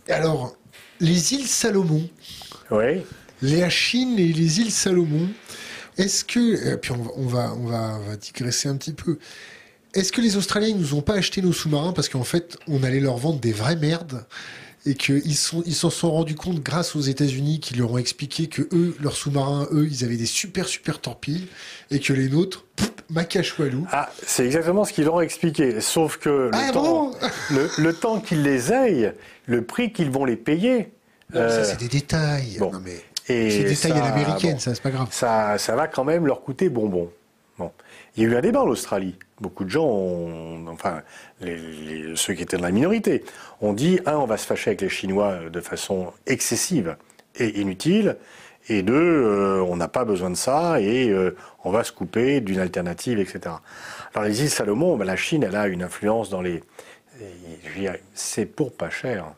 Alors, 0.09 0.55
les 0.99 1.33
îles 1.33 1.47
Salomon. 1.47 2.09
Oui. 2.71 3.03
La 3.41 3.69
Chine 3.69 4.17
et 4.17 4.33
les 4.33 4.59
îles 4.59 4.71
Salomon. 4.71 5.29
Est-ce 5.97 6.25
que, 6.25 6.73
et 6.73 6.77
puis 6.77 6.91
on 6.91 7.03
va, 7.03 7.11
on 7.15 7.65
va, 7.65 7.99
on 7.99 8.09
va, 8.09 8.15
digresser 8.17 8.69
un 8.69 8.77
petit 8.77 8.93
peu. 8.93 9.19
Est-ce 9.95 10.11
que 10.11 10.21
les 10.21 10.37
Australiens 10.37 10.67
ils 10.67 10.77
nous 10.77 10.93
ont 10.93 11.01
pas 11.01 11.15
acheté 11.15 11.41
nos 11.41 11.53
sous-marins 11.53 11.93
parce 11.93 12.09
qu'en 12.09 12.23
fait 12.23 12.57
on 12.67 12.83
allait 12.83 12.99
leur 12.99 13.17
vendre 13.17 13.39
des 13.39 13.53
vraies 13.53 13.77
merdes 13.77 14.25
et 14.85 14.93
qu'ils 14.93 15.35
sont, 15.35 15.63
ils 15.65 15.73
s'en 15.73 15.89
sont 15.89 16.11
rendus 16.11 16.35
compte 16.35 16.61
grâce 16.61 16.95
aux 16.95 17.01
États-Unis 17.01 17.59
qui 17.59 17.75
leur 17.75 17.91
ont 17.91 17.97
expliqué 17.97 18.47
que 18.47 18.61
eux, 18.71 18.95
leurs 19.01 19.15
sous-marins, 19.15 19.67
eux, 19.71 19.87
ils 19.89 20.03
avaient 20.03 20.17
des 20.17 20.27
super 20.27 20.67
super 20.67 20.99
torpilles 20.99 21.47
et 21.89 21.99
que 21.99 22.13
les 22.13 22.29
nôtres, 22.29 22.65
macachoualou. 23.09 23.87
Ah, 23.91 24.11
c'est 24.25 24.45
exactement 24.45 24.85
ce 24.85 24.93
qu'ils 24.93 25.05
leur 25.05 25.15
ont 25.15 25.21
expliqué. 25.21 25.81
Sauf 25.81 26.17
que 26.17 26.29
le 26.29 26.51
ah 26.53 26.71
temps, 26.71 27.11
le, 27.49 27.93
temps 27.93 28.19
qu'ils 28.19 28.43
les 28.43 28.71
aient, 28.71 29.15
le 29.47 29.63
prix 29.63 29.91
qu'ils 29.91 30.11
vont 30.11 30.25
les 30.25 30.35
payer. 30.35 30.91
ça 31.33 31.39
euh, 31.39 31.63
c'est 31.63 31.79
des 31.79 31.87
détails. 31.87 32.57
Non, 32.59 32.71
mais... 32.83 33.03
C'est 33.27 33.63
des 33.63 33.75
tailles 33.75 33.93
à 33.93 34.01
l'américaine, 34.01 34.59
ça, 34.59 34.75
c'est 34.75 34.83
pas 34.83 34.91
grave. 34.91 35.07
Ça, 35.09 35.57
ça 35.57 35.75
va 35.75 35.87
quand 35.87 36.03
même 36.03 36.27
leur 36.27 36.43
coûter 36.43 36.69
bonbon. 36.69 37.09
Bon. 37.57 37.71
Il 38.15 38.23
y 38.23 38.25
a 38.27 38.29
eu 38.29 38.35
un 38.35 38.41
débat 38.41 38.61
en 38.61 38.67
Australie. 38.67 39.15
Beaucoup 39.41 39.65
de 39.65 39.69
gens, 39.69 39.85
ont, 39.85 40.67
enfin, 40.67 41.01
ceux 41.41 42.33
qui 42.33 42.43
étaient 42.43 42.57
dans 42.57 42.63
la 42.63 42.71
minorité, 42.71 43.23
ont 43.61 43.73
dit 43.73 43.99
un, 44.05 44.15
on 44.17 44.25
va 44.25 44.37
se 44.37 44.45
fâcher 44.45 44.69
avec 44.69 44.81
les 44.81 44.89
Chinois 44.89 45.49
de 45.49 45.59
façon 45.59 46.13
excessive 46.25 46.95
et 47.37 47.59
inutile, 47.59 48.17
et 48.67 48.81
deux, 48.81 48.93
euh, 48.95 49.61
on 49.61 49.75
n'a 49.75 49.87
pas 49.87 50.05
besoin 50.05 50.31
de 50.31 50.35
ça 50.35 50.81
et 50.81 51.09
euh, 51.09 51.35
on 51.63 51.71
va 51.71 51.83
se 51.83 51.91
couper 51.91 52.41
d'une 52.41 52.59
alternative, 52.59 53.19
etc. 53.19 53.55
Alors 54.13 54.27
les 54.27 54.41
îles 54.41 54.49
Salomon, 54.49 54.97
ben, 54.97 55.05
la 55.05 55.15
Chine, 55.15 55.43
elle 55.43 55.55
a 55.55 55.67
une 55.67 55.83
influence 55.83 56.29
dans 56.29 56.41
les. 56.41 56.63
C'est 58.13 58.45
pour 58.45 58.73
pas 58.73 58.89
cher. 58.89 59.33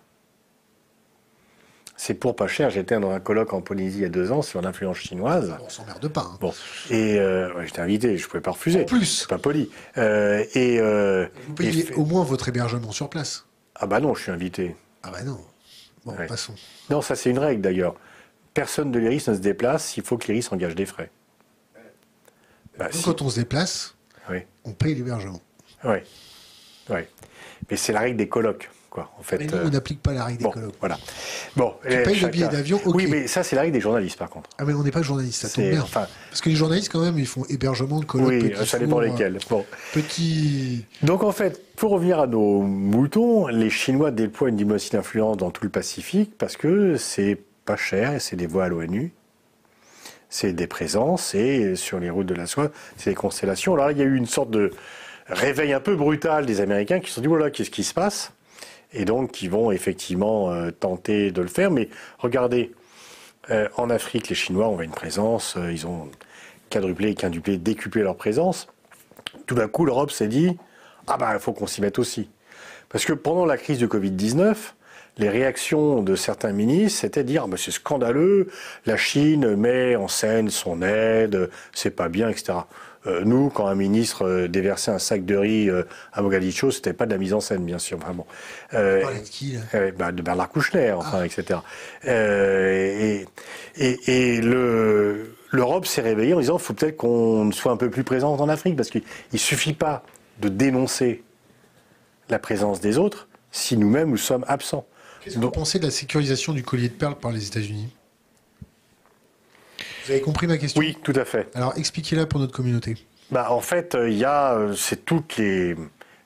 C'est 1.98 2.14
pour 2.14 2.36
pas 2.36 2.48
cher. 2.48 2.70
J'étais 2.70 3.00
dans 3.00 3.10
un 3.10 3.20
colloque 3.20 3.54
en 3.54 3.62
Polynésie 3.62 3.98
il 3.98 4.02
y 4.04 4.06
a 4.06 4.10
deux 4.10 4.32
ans 4.32 4.44
sur 4.44 4.62
l'influence 4.62 4.98
chinoise. 4.98 5.58
On 5.66 5.70
s'emmerde 5.70 6.08
pas. 6.08 6.22
Hein. 6.22 6.38
Bon. 6.40 6.54
Et 6.92 7.20
euh, 7.20 7.66
j'étais 7.66 7.82
invité, 7.82 8.18
je 8.18 8.28
pouvais 8.28 8.42
pas 8.42 8.52
refuser. 8.52 8.84
En 8.84 8.86
plus. 8.86 9.06
C'est 9.06 9.28
pas 9.28 9.40
poli. 9.40 9.72
Euh, 9.98 10.46
et, 10.54 10.80
euh, 10.80 11.28
Vous 11.48 11.56
payez 11.56 11.92
au 11.96 12.06
moins 12.06 12.24
votre 12.24 12.48
hébergement 12.48 12.92
sur 12.92 13.10
place. 13.10 13.46
Ah 13.76 13.88
bah 13.88 14.00
non, 14.00 14.14
je 14.14 14.22
suis 14.22 14.32
invité. 14.32 14.76
Ah 15.02 15.10
bah 15.12 15.24
non. 15.24 15.40
Bon, 16.06 16.16
passons. 16.28 16.54
Non, 16.90 17.02
ça 17.02 17.16
c'est 17.16 17.32
une 17.32 17.40
règle 17.40 17.62
d'ailleurs. 17.62 17.96
Personne 18.54 18.92
de 18.92 19.00
l'IRIS 19.00 19.28
ne 19.28 19.36
se 19.36 19.40
déplace, 19.40 19.98
il 19.98 20.04
faut 20.04 20.18
que 20.18 20.32
l'IRIS 20.32 20.52
engage 20.52 20.76
des 20.76 20.86
frais. 20.86 21.12
Bah, 22.78 22.90
Quand 23.04 23.22
on 23.24 23.30
se 23.30 23.40
déplace, 23.40 23.96
on 24.64 24.72
paye 24.72 24.94
l'hébergement. 24.94 25.42
Oui. 25.84 25.98
oui. 26.90 27.00
Mais 27.70 27.78
c'est 27.78 27.92
la 27.92 28.02
règle 28.02 28.18
des 28.18 28.28
colloques 28.28 28.70
en 29.20 29.24
fait, 29.24 29.38
mais 29.38 29.46
nous, 29.46 29.54
on 29.54 29.68
euh, 29.68 29.70
n'applique 29.70 30.02
pas 30.02 30.14
la 30.14 30.26
règle 30.26 30.44
des 30.44 30.50
colloques. 30.50 30.76
Voilà. 30.80 30.98
Bon, 31.56 31.74
tu 31.82 31.98
payes 32.04 32.20
le 32.20 32.28
billet 32.28 32.48
d'avion, 32.48 32.80
Oui, 32.86 33.08
mais 33.10 33.28
ça, 33.28 33.44
c'est 33.44 33.56
la 33.56 33.64
règle 33.64 33.74
des 33.74 33.82
journalistes, 33.82 34.18
par 34.18 34.30
contre. 34.30 34.50
Ah, 34.58 34.66
mais 34.66 34.74
on 34.74 34.84
n'est 34.84 34.92
pas 34.92 35.02
journaliste, 35.02 35.42
ça 35.42 35.50
tombe 35.50 35.70
bien. 35.70 35.82
Enfin... 35.82 36.08
Parce 36.30 36.42
que 36.42 36.50
les 36.50 36.56
journalistes, 36.56 36.92
quand 36.92 37.02
même, 37.02 37.18
ils 37.20 37.28
font 37.28 37.46
hébergement 37.50 38.00
de 38.00 38.06
colloques. 38.06 38.30
Oui, 38.30 38.54
ça 38.66 38.80
dépend 38.80 39.00
lesquels. 39.00 39.40
Bon. 39.50 39.66
Petit. 39.94 40.86
Donc, 41.04 41.24
en 41.24 41.32
fait, 41.32 41.76
pour 41.76 41.92
revenir 41.92 42.20
à 42.20 42.28
nos 42.28 42.62
moutons, 42.62 43.48
les 43.48 43.70
Chinois 43.70 44.12
déploient 44.12 44.50
une 44.50 44.56
diplomatie 44.56 44.92
d'influence 44.92 45.38
dans 45.38 45.52
tout 45.52 45.64
le 45.64 45.70
Pacifique 45.70 46.38
parce 46.38 46.58
que 46.58 46.98
c'est 46.98 47.38
pas 47.66 47.78
cher 47.78 48.14
et 48.14 48.20
c'est 48.20 48.36
des 48.36 48.48
voies 48.48 48.66
à 48.66 48.70
l'ONU. 48.70 49.14
C'est 50.30 50.54
des 50.54 50.68
présences 50.68 51.36
et 51.36 51.76
sur 51.76 52.00
les 52.00 52.10
routes 52.10 52.26
de 52.26 52.34
la 52.34 52.48
soie, 52.48 52.70
c'est 52.98 53.12
des 53.12 53.16
constellations. 53.16 53.76
Alors, 53.76 53.92
il 53.92 53.98
y 53.98 54.02
a 54.02 54.06
eu 54.06 54.16
une 54.16 54.26
sorte 54.26 54.52
de 54.52 54.72
réveil 55.28 55.74
un 55.74 55.80
peu 55.80 55.96
brutal 55.96 56.46
des 56.46 56.62
Américains 56.62 57.00
qui 57.00 57.10
se 57.10 57.16
sont 57.16 57.22
dit 57.22 57.28
voilà, 57.28 57.52
qu'est-ce 57.52 57.70
qui 57.70 57.84
se 57.84 57.94
passe? 57.94 58.32
Et 58.94 59.06
donc 59.06 59.32
qui 59.32 59.48
vont 59.48 59.72
effectivement 59.72 60.52
euh, 60.52 60.72
tenter 60.72 61.32
de 61.32 61.42
le 61.42 61.48
faire. 61.48 61.72
Mais 61.72 61.90
regardez, 62.20 62.72
euh, 63.50 63.68
en 63.78 63.90
Afrique, 63.90 64.30
les 64.30 64.36
Chinois 64.36 64.68
ont 64.68 64.82
une 64.82 64.92
présence, 64.92 65.56
euh, 65.58 65.72
ils 65.72 65.88
ont 65.88 66.10
quadruplé, 66.70 67.16
quintuplé, 67.16 67.58
décuplé 67.58 68.02
leur 68.02 68.16
présence. 68.16 68.68
Tout 69.46 69.56
d'un 69.56 69.68
coup, 69.68 69.86
l'Europe 69.86 70.12
s'est 70.12 70.28
dit 70.28 70.58
ah 71.08 71.18
ben 71.18 71.34
il 71.34 71.40
faut 71.40 71.54
qu'on 71.54 71.68
s'y 71.68 71.80
mette 71.82 72.00
aussi, 72.00 72.30
parce 72.90 73.06
que 73.06 73.14
pendant 73.14 73.46
la 73.46 73.58
crise 73.58 73.78
du 73.78 73.88
Covid 73.88 74.12
19 74.12 74.76
les 75.20 75.30
réactions 75.30 76.04
de 76.04 76.16
certains 76.16 76.52
ministres, 76.52 77.00
c'était 77.00 77.24
dire 77.24 77.44
ah 77.46 77.48
ben 77.48 77.58
c'est 77.58 77.72
scandaleux, 77.72 78.50
la 78.86 78.98
Chine 78.98 79.56
met 79.56 79.96
en 79.96 80.08
scène 80.08 80.50
son 80.50 80.82
aide, 80.82 81.50
c'est 81.74 81.92
pas 81.92 82.10
bien, 82.10 82.30
etc. 82.30 82.60
Euh, 83.06 83.22
nous, 83.24 83.50
quand 83.50 83.68
un 83.68 83.76
ministre 83.76 84.26
euh, 84.26 84.48
déversait 84.48 84.92
un 84.92 85.00
sac 85.00 85.26
de 85.26 85.36
riz 85.36 85.70
euh, 85.70 85.84
à 86.14 86.22
Mogadiscio, 86.22 86.72
c'était 86.72 86.94
pas 86.94 87.06
de 87.06 87.12
la 87.12 87.18
mise 87.18 87.34
en 87.34 87.40
scène, 87.40 87.64
bien 87.64 87.80
sûr, 87.80 87.98
vraiment. 87.98 88.26
Euh, 88.74 89.02
de 89.02 89.30
qui 89.30 89.54
là? 89.54 89.92
bah, 89.98 90.12
De 90.12 90.22
Bernard 90.22 90.50
Kouchner, 90.50 90.92
enfin, 90.92 91.20
ah. 91.22 91.26
etc. 91.26 91.60
et, 92.06 93.26
et, 93.78 94.42
le 94.42 95.34
l'Europe 95.50 95.86
s'est 95.86 96.02
réveillée 96.02 96.34
en 96.34 96.42
disant 96.42 96.58
faut 96.58 96.74
peut-être 96.74 96.98
qu'on 96.98 97.52
soit 97.54 97.72
un 97.72 97.78
peu 97.78 97.90
plus 97.90 98.04
présent 98.04 98.36
en 98.36 98.50
Afrique, 98.50 98.76
parce 98.76 98.90
qu'il 98.90 99.04
ne 99.32 99.38
suffit 99.38 99.74
pas 99.74 100.04
de 100.42 100.50
dénoncer 100.50 101.24
la 102.30 102.40
présence 102.40 102.82
des 102.82 102.98
autres 102.98 103.28
si 103.52 103.78
nous-mêmes 103.78 104.10
nous 104.10 104.18
sommes 104.18 104.44
absents. 104.48 104.86
Qu'est-ce 105.24 105.36
que 105.36 105.40
vous 105.40 105.52
pensez 105.52 105.80
de 105.80 105.86
la 105.86 105.92
sécurisation 105.92 106.54
du 106.54 106.64
collier 106.64 106.90
de 106.90 106.94
perles 106.94 107.16
par 107.16 107.32
les 107.32 107.48
États-Unis? 107.48 107.90
Vous 110.08 110.14
avez 110.14 110.22
compris 110.22 110.48
ma 110.48 110.58
question 110.58 110.80
Oui, 110.80 110.98
tout 111.04 111.12
à 111.18 111.26
fait. 111.26 111.50
Alors 111.54 111.74
expliquez-la 111.76 112.26
pour 112.26 112.40
notre 112.40 112.54
communauté. 112.54 112.96
Bah, 113.30 113.52
en 113.52 113.60
fait, 113.60 113.94
euh, 113.94 114.10
il 114.10 114.18
y 114.18 114.24
a, 114.24 114.54
euh, 114.54 114.74
c'est 114.74 115.04
toutes 115.04 115.36
les, 115.36 115.76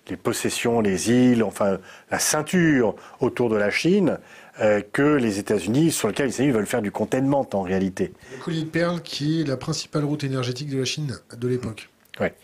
les 0.07 0.17
possessions, 0.17 0.81
les 0.81 1.09
îles, 1.09 1.41
enfin 1.41 1.79
la 2.11 2.19
ceinture 2.19 2.95
autour 3.21 3.49
de 3.49 3.55
la 3.55 3.71
Chine 3.71 4.19
euh, 4.59 4.81
que 4.93 5.01
les 5.01 5.39
États-Unis, 5.39 5.89
sur 5.91 6.09
lesquelles 6.09 6.27
les 6.27 6.33
États-Unis 6.33 6.53
veulent 6.53 6.67
faire 6.67 6.83
du 6.83 6.91
containment 6.91 7.47
en 7.53 7.63
réalité. 7.63 8.13
Le 8.37 8.43
collier 8.43 8.61
de 8.61 8.69
perles 8.69 9.01
qui 9.01 9.41
est 9.41 9.45
la 9.45 9.57
principale 9.57 10.05
route 10.05 10.23
énergétique 10.23 10.69
de 10.69 10.77
la 10.77 10.85
Chine 10.85 11.17
de 11.35 11.47
l'époque. 11.47 11.89
Ouais. 12.19 12.35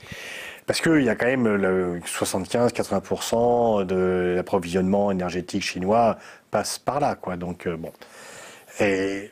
Parce 0.66 0.82
qu'il 0.82 1.04
y 1.04 1.10
a 1.10 1.16
quand 1.16 1.28
même 1.28 2.00
75-80% 2.00 3.86
de 3.86 4.34
l'approvisionnement 4.36 5.12
énergétique 5.12 5.62
chinois 5.62 6.18
passe 6.50 6.80
par 6.80 7.00
là, 7.00 7.14
quoi. 7.14 7.38
Donc 7.38 7.68
bon. 7.68 7.94
Et 8.80 9.30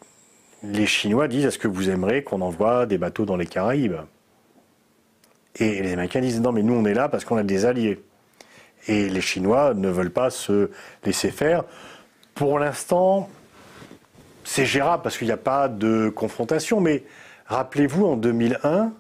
les 0.72 0.86
Chinois 0.86 1.28
disent 1.28 1.46
est-ce 1.46 1.60
que 1.60 1.68
vous 1.68 1.90
aimeriez 1.90 2.24
qu'on 2.24 2.42
envoie 2.42 2.86
des 2.86 2.98
bateaux 2.98 3.26
dans 3.26 3.38
les 3.38 3.46
Caraïbes? 3.46 3.98
Et 5.58 5.82
les 5.82 5.94
Américains 5.94 6.22
disent 6.22 6.42
non, 6.42 6.52
mais 6.52 6.64
nous 6.64 6.74
on 6.74 6.86
est 6.86 6.94
là 6.94 7.10
parce 7.10 7.26
qu'on 7.26 7.38
a 7.38 7.44
des 7.44 7.66
alliés. 7.66 8.04
Et 8.88 9.10
les 9.10 9.22
Chinois 9.22 9.74
ne 9.74 9.90
veulent 9.90 10.12
pas 10.12 10.30
se 10.30 10.70
laisser 11.04 11.32
faire. 11.32 11.64
Pour 12.36 12.60
l'instant, 12.60 13.30
c'est 14.44 14.66
gérable 14.66 15.02
parce 15.02 15.18
qu'il 15.18 15.28
n'y 15.28 15.34
a 15.34 15.38
pas 15.38 15.68
de 15.68 16.10
confrontation. 16.10 16.82
Mais 16.82 17.04
rappelez-vous, 17.48 18.06
en 18.06 18.16
2001, 18.18 18.92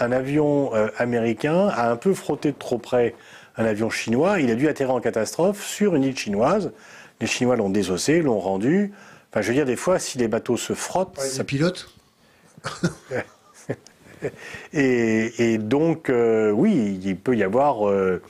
un 0.00 0.12
avion 0.12 0.74
euh, 0.74 0.88
américain 0.98 1.68
a 1.68 1.90
un 1.90 1.96
peu 1.96 2.12
frotté 2.12 2.52
de 2.52 2.58
trop 2.58 2.78
près 2.78 3.14
un 3.56 3.64
avion 3.64 3.88
chinois. 3.88 4.40
Il 4.40 4.50
a 4.50 4.56
dû 4.56 4.68
atterrir 4.68 4.94
en 4.94 5.00
catastrophe 5.00 5.64
sur 5.64 5.94
une 5.94 6.02
île 6.02 6.18
chinoise. 6.18 6.72
Les 7.20 7.26
Chinois 7.26 7.56
l'ont 7.56 7.70
désossé, 7.70 8.20
l'ont 8.20 8.40
rendu. 8.40 8.92
Enfin, 9.34 9.42
je 9.42 9.48
veux 9.48 9.54
dire, 9.54 9.66
des 9.66 9.74
fois, 9.74 9.98
si 9.98 10.16
les 10.16 10.28
bateaux 10.28 10.56
se 10.56 10.74
frottent. 10.74 11.18
Ça 11.18 11.42
pilote 11.42 11.90
et, 14.72 15.58
donc, 15.58 16.08
euh, 16.08 16.52
oui, 16.52 17.00
il 17.02 17.16
peut 17.16 17.36
y 17.36 17.42
avoir, 17.42 17.90
euh, 17.90 18.22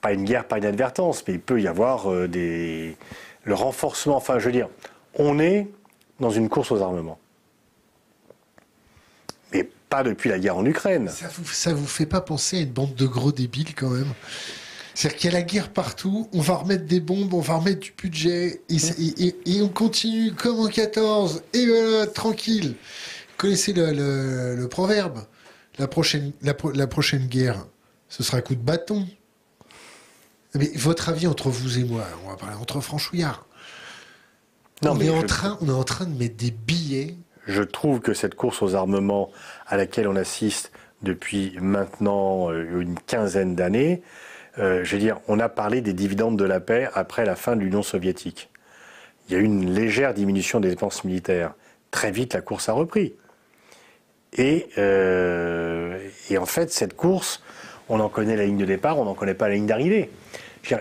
pas 0.00 0.12
une 0.12 0.22
guerre, 0.22 0.46
pas 0.46 0.58
une 0.58 0.66
advertence, 0.66 1.24
mais 1.26 1.34
il 1.34 1.40
peut 1.40 1.60
y 1.60 1.66
avoir 1.66 2.12
euh, 2.12 2.28
des, 2.28 2.96
le 3.42 3.54
renforcement. 3.54 4.14
Enfin, 4.14 4.38
je 4.38 4.46
veux 4.46 4.52
dire, 4.52 4.68
on 5.14 5.40
est 5.40 5.66
dans 6.20 6.30
une 6.30 6.48
course 6.48 6.70
aux 6.70 6.80
armements. 6.80 7.18
Mais 9.52 9.68
pas 9.88 10.04
depuis 10.04 10.30
la 10.30 10.38
guerre 10.38 10.58
en 10.58 10.64
Ukraine. 10.64 11.08
Ça 11.08 11.26
vous, 11.36 11.44
ça 11.44 11.74
vous 11.74 11.88
fait 11.88 12.06
pas 12.06 12.20
penser 12.20 12.58
à 12.58 12.60
une 12.60 12.70
bande 12.70 12.94
de 12.94 13.06
gros 13.06 13.32
débiles 13.32 13.74
quand 13.74 13.90
même? 13.90 14.14
C'est-à-dire 14.94 15.18
qu'il 15.18 15.30
y 15.32 15.34
a 15.34 15.38
la 15.38 15.42
guerre 15.42 15.72
partout, 15.72 16.28
on 16.32 16.40
va 16.40 16.54
remettre 16.54 16.84
des 16.84 17.00
bombes, 17.00 17.34
on 17.34 17.40
va 17.40 17.56
remettre 17.56 17.80
du 17.80 17.92
budget, 17.92 18.62
et, 18.68 19.60
on 19.60 19.68
continue 19.68 20.32
comme 20.32 20.60
en 20.60 20.68
14, 20.68 21.42
et 21.52 21.66
voilà, 21.66 22.06
tranquille. 22.06 22.76
Vous 22.76 23.36
connaissez 23.36 23.72
le, 23.72 24.66
proverbe 24.66 25.24
la 25.78 25.88
prochaine, 25.88 26.32
la, 26.42 26.86
prochaine 26.86 27.26
guerre, 27.26 27.66
ce 28.08 28.22
sera 28.22 28.38
un 28.38 28.40
coup 28.40 28.54
de 28.54 28.62
bâton. 28.62 29.06
Mais 30.54 30.70
votre 30.76 31.08
avis 31.08 31.26
entre 31.26 31.48
vous 31.48 31.80
et 31.80 31.84
moi, 31.84 32.04
on 32.24 32.30
va 32.30 32.36
parler 32.36 32.54
entre 32.54 32.80
franchouillards. 32.80 33.44
Non, 34.82 34.92
on, 34.92 35.00
est 35.00 35.10
en 35.10 35.24
train, 35.24 35.58
on 35.60 35.68
est 35.68 35.72
en 35.72 35.82
train 35.82 36.04
de 36.04 36.16
mettre 36.16 36.36
des 36.36 36.52
billets. 36.52 37.16
Je 37.48 37.62
trouve 37.62 37.98
que 37.98 38.14
cette 38.14 38.36
course 38.36 38.62
aux 38.62 38.76
armements 38.76 39.30
à 39.66 39.76
laquelle 39.76 40.06
on 40.06 40.14
assiste 40.14 40.70
depuis 41.02 41.56
maintenant 41.60 42.50
euh, 42.50 42.80
une 42.80 42.98
quinzaine 42.98 43.56
d'années, 43.56 44.02
je 44.56 44.90
veux 44.90 44.98
dire, 44.98 45.20
on 45.28 45.40
a 45.40 45.48
parlé 45.48 45.80
des 45.80 45.92
dividendes 45.92 46.38
de 46.38 46.44
la 46.44 46.60
paix 46.60 46.88
après 46.94 47.24
la 47.24 47.36
fin 47.36 47.56
de 47.56 47.60
l'Union 47.60 47.82
soviétique. 47.82 48.50
Il 49.28 49.34
y 49.34 49.36
a 49.36 49.40
eu 49.40 49.44
une 49.44 49.72
légère 49.72 50.14
diminution 50.14 50.60
des 50.60 50.68
dépenses 50.68 51.04
militaires. 51.04 51.54
Très 51.90 52.10
vite, 52.10 52.34
la 52.34 52.40
course 52.40 52.68
a 52.68 52.72
repris. 52.72 53.14
Et, 54.36 54.68
euh, 54.78 55.98
et 56.28 56.38
en 56.38 56.46
fait, 56.46 56.72
cette 56.72 56.94
course, 56.94 57.42
on 57.88 58.00
en 58.00 58.08
connaît 58.08 58.36
la 58.36 58.44
ligne 58.44 58.58
de 58.58 58.64
départ, 58.64 58.98
on 58.98 59.04
n'en 59.04 59.14
connaît 59.14 59.34
pas 59.34 59.48
la 59.48 59.54
ligne 59.54 59.66
d'arrivée. 59.66 60.10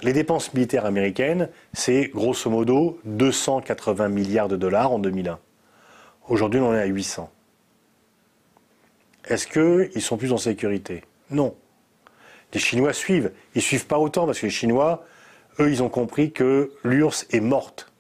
Les 0.02 0.14
dépenses 0.14 0.54
militaires 0.54 0.86
américaines, 0.86 1.50
c'est 1.74 2.10
grosso 2.14 2.50
modo 2.50 3.00
280 3.06 4.08
milliards 4.08 4.48
de 4.48 4.56
dollars 4.56 4.92
en 4.92 5.00
2001. 5.00 5.40
Aujourd'hui, 6.30 6.62
on 6.62 6.70
en 6.70 6.74
est 6.74 6.82
à 6.82 6.86
800. 6.86 7.30
Est-ce 9.26 9.48
qu'ils 9.48 10.02
sont 10.02 10.18
plus 10.18 10.32
en 10.32 10.38
sécurité? 10.38 11.04
Non. 11.30 11.56
Les 12.54 12.60
Chinois 12.60 12.94
suivent. 12.94 13.32
Ils 13.56 13.62
suivent 13.62 13.88
pas 13.88 13.98
autant 13.98 14.26
parce 14.26 14.40
que 14.40 14.46
les 14.46 14.52
Chinois, 14.52 15.06
eux, 15.60 15.72
ils 15.72 15.82
ont 15.84 15.90
compris 15.90 16.32
que 16.32 16.72
l'URSS 16.84 17.28
est 17.32 17.40
morte 17.40 17.92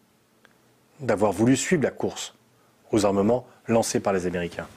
d'avoir 0.99 1.31
voulu 1.31 1.57
suivre 1.57 1.83
la 1.83 1.91
course 1.91 2.35
aux 2.91 3.05
armements 3.05 3.47
lancés 3.67 3.99
par 3.99 4.13
les 4.13 4.27
Américains. 4.27 4.67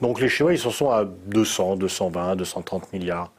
Donc 0.00 0.20
les 0.20 0.28
Chinois, 0.28 0.52
ils 0.52 0.66
en 0.66 0.70
sont 0.70 0.90
à 0.90 1.04
200, 1.04 1.76
220, 1.76 2.36
230 2.36 2.92
milliards. 2.92 3.32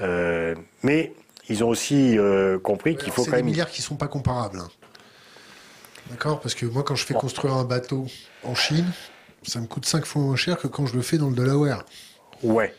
Euh, 0.00 0.54
mais 0.82 1.12
ils 1.48 1.64
ont 1.64 1.68
aussi 1.68 2.18
euh, 2.18 2.58
compris 2.58 2.96
qu'il 2.96 3.12
faut 3.12 3.24
quand 3.24 3.30
même. 3.32 3.40
C'est 3.40 3.42
des 3.42 3.50
milliards 3.50 3.70
qui 3.70 3.80
ne 3.80 3.86
sont 3.86 3.96
pas 3.96 4.08
comparables. 4.08 4.60
Hein. 4.60 4.68
D'accord? 6.10 6.40
Parce 6.40 6.54
que 6.54 6.66
moi, 6.66 6.82
quand 6.82 6.94
je 6.94 7.04
fais 7.04 7.14
construire 7.14 7.54
un 7.54 7.64
bateau 7.64 8.06
en 8.44 8.54
Chine, 8.54 8.86
ça 9.42 9.60
me 9.60 9.66
coûte 9.66 9.86
5 9.86 10.04
fois 10.04 10.22
moins 10.22 10.36
cher 10.36 10.58
que 10.58 10.66
quand 10.66 10.86
je 10.86 10.94
le 10.94 11.02
fais 11.02 11.18
dans 11.18 11.28
le 11.28 11.34
Delaware. 11.34 11.84
Ouais. 12.42 12.74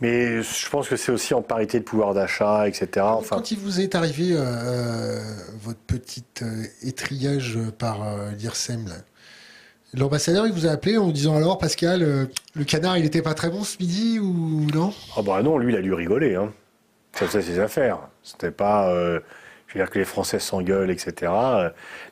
Mais 0.00 0.42
je 0.42 0.70
pense 0.70 0.88
que 0.88 0.96
c'est 0.96 1.12
aussi 1.12 1.34
en 1.34 1.42
parité 1.42 1.78
de 1.78 1.84
pouvoir 1.84 2.14
d'achat, 2.14 2.66
etc. 2.66 2.88
Enfin... 3.00 3.36
Quand 3.36 3.50
il 3.50 3.58
vous 3.58 3.80
est 3.80 3.94
arrivé 3.94 4.32
euh, 4.32 4.40
euh 4.40 5.20
votre 5.62 5.80
petit 5.80 6.24
euh, 6.42 6.64
étriage 6.82 7.58
par 7.78 8.02
euh, 8.02 8.30
l'IRSEM, 8.30 8.86
l'ambassadeur 9.92 10.46
il 10.46 10.54
vous 10.54 10.66
a 10.66 10.70
appelé 10.70 10.96
en 10.96 11.04
vous 11.04 11.12
disant 11.12 11.36
alors 11.36 11.58
Pascal, 11.58 12.28
le 12.54 12.64
canard 12.64 12.96
il 12.96 13.04
n'était 13.04 13.20
pas 13.20 13.34
très 13.34 13.50
bon 13.50 13.62
ce 13.62 13.76
midi 13.78 14.18
ou 14.18 14.66
non? 14.72 14.94
Ah 15.16 15.22
bah 15.22 15.42
non, 15.42 15.58
lui 15.58 15.72
il 15.72 15.76
a 15.76 15.82
dû 15.82 15.92
rigoler. 15.92 16.34
Hein. 16.34 16.50
Ça 17.12 17.26
faisait 17.26 17.42
ses 17.42 17.58
affaires. 17.58 17.98
C'était 18.22 18.52
pas. 18.52 18.90
je 19.66 19.74
veux 19.74 19.80
dire 19.80 19.90
que 19.90 19.98
les 19.98 20.06
Français 20.06 20.38
s'engueulent, 20.38 20.90
etc. 20.90 21.30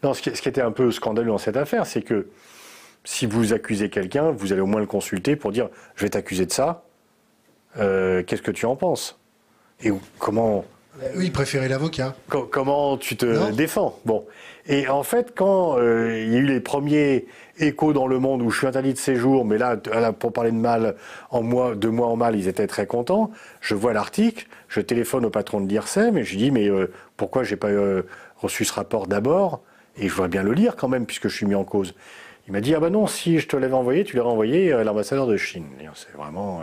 Non, 0.02 0.12
ce 0.12 0.20
qui, 0.20 0.36
ce 0.36 0.42
qui 0.42 0.48
était 0.50 0.60
un 0.60 0.72
peu 0.72 0.90
scandaleux 0.90 1.28
dans 1.28 1.38
cette 1.38 1.56
affaire, 1.56 1.86
c'est 1.86 2.02
que 2.02 2.28
si 3.04 3.24
vous 3.24 3.54
accusez 3.54 3.88
quelqu'un, 3.88 4.32
vous 4.32 4.52
allez 4.52 4.60
au 4.60 4.66
moins 4.66 4.80
le 4.80 4.86
consulter 4.86 5.36
pour 5.36 5.52
dire 5.52 5.70
je 5.94 6.02
vais 6.02 6.10
t'accuser 6.10 6.44
de 6.44 6.52
ça 6.52 6.84
euh, 7.78 8.22
qu'est-ce 8.22 8.42
que 8.42 8.50
tu 8.50 8.66
en 8.66 8.76
penses? 8.76 9.18
Et 9.82 9.92
comment 10.18 10.64
oui, 11.14 11.26
il 11.26 11.32
préférait 11.32 11.68
l'avocat. 11.68 12.14
comment 12.28 12.96
tu 12.96 13.16
te 13.16 13.52
défends? 13.52 13.98
Bon. 14.04 14.24
Et 14.66 14.88
en 14.88 15.02
fait, 15.02 15.32
quand 15.34 15.78
euh, 15.78 16.24
il 16.26 16.32
y 16.32 16.36
a 16.36 16.38
eu 16.40 16.46
les 16.46 16.60
premiers 16.60 17.26
échos 17.58 17.92
dans 17.92 18.06
le 18.06 18.18
monde 18.18 18.42
où 18.42 18.50
je 18.50 18.58
suis 18.58 18.66
interdit 18.66 18.92
de 18.92 18.98
séjour, 18.98 19.44
mais 19.44 19.58
là, 19.58 19.76
pour 20.12 20.32
parler 20.32 20.50
de 20.50 20.56
mal, 20.56 20.96
en 21.30 21.42
moi, 21.42 21.74
de 21.74 21.88
moi 21.88 22.08
en 22.08 22.16
mal, 22.16 22.36
ils 22.36 22.48
étaient 22.48 22.66
très 22.66 22.86
contents. 22.86 23.30
Je 23.60 23.74
vois 23.74 23.92
l'article, 23.92 24.46
je 24.68 24.80
téléphone 24.80 25.24
au 25.24 25.30
patron 25.30 25.60
de 25.60 25.68
l'IRSEM 25.68 26.18
et 26.18 26.24
je 26.24 26.32
lui 26.32 26.38
dis 26.38 26.50
mais 26.50 26.68
euh, 26.68 26.92
pourquoi 27.16 27.44
j'ai 27.44 27.56
pas 27.56 27.70
reçu 28.36 28.64
ce 28.64 28.72
rapport 28.72 29.06
d'abord? 29.06 29.60
Et 29.96 30.08
je 30.08 30.12
voudrais 30.12 30.28
bien 30.28 30.42
le 30.42 30.52
lire 30.52 30.76
quand 30.76 30.88
même 30.88 31.06
puisque 31.06 31.28
je 31.28 31.36
suis 31.36 31.46
mis 31.46 31.54
en 31.54 31.64
cause. 31.64 31.94
Il 32.48 32.52
m'a 32.52 32.60
dit 32.60 32.74
ah 32.74 32.80
ben 32.80 32.90
non, 32.90 33.06
si 33.06 33.38
je 33.38 33.46
te 33.46 33.56
l'avais 33.56 33.74
envoyé, 33.74 34.04
tu 34.04 34.16
l'aurais 34.16 34.32
envoyé 34.32 34.72
à 34.72 34.82
l'ambassadeur 34.82 35.26
de 35.26 35.36
Chine. 35.36 35.66
C'est 35.94 36.16
vraiment 36.16 36.62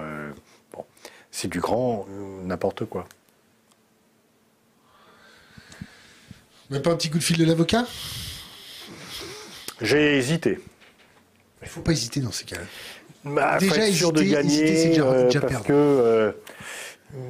c'est 1.35 1.49
du 1.49 1.59
grand 1.59 2.07
euh, 2.09 2.45
n'importe 2.45 2.85
quoi. 2.85 3.05
Même 6.69 6.81
pas 6.81 6.91
un 6.91 6.95
petit 6.95 7.09
coup 7.09 7.17
de 7.17 7.23
fil 7.23 7.37
de 7.37 7.43
l'avocat? 7.43 7.85
J'ai 9.81 10.17
hésité. 10.17 10.59
Il 11.61 11.67
faut 11.67 11.81
pas 11.81 11.91
hésiter 11.91 12.21
dans 12.21 12.31
ces 12.31 12.45
cas-là. 12.45 12.63
Bah, 13.25 13.57
déjà, 13.59 13.85
être 13.85 13.93
sûr 13.93 14.13
de 14.13 14.23
gagner, 14.23 14.97
euh, 14.97 15.29
parce 15.41 15.63
que 15.63 15.73
euh, 15.73 16.31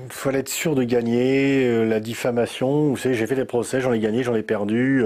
fallait 0.10 0.40
être 0.40 0.50
sûr 0.50 0.76
de 0.76 0.84
gagner 0.84 1.86
la 1.86 2.00
diffamation. 2.00 2.90
Vous 2.90 2.98
savez, 2.98 3.16
j'ai 3.16 3.26
fait 3.26 3.36
des 3.36 3.46
procès, 3.46 3.82
j'en 3.82 3.92
ai 3.92 4.00
gagné, 4.00 4.22
j'en 4.22 4.36
ai 4.36 4.44
perdu. 4.44 5.04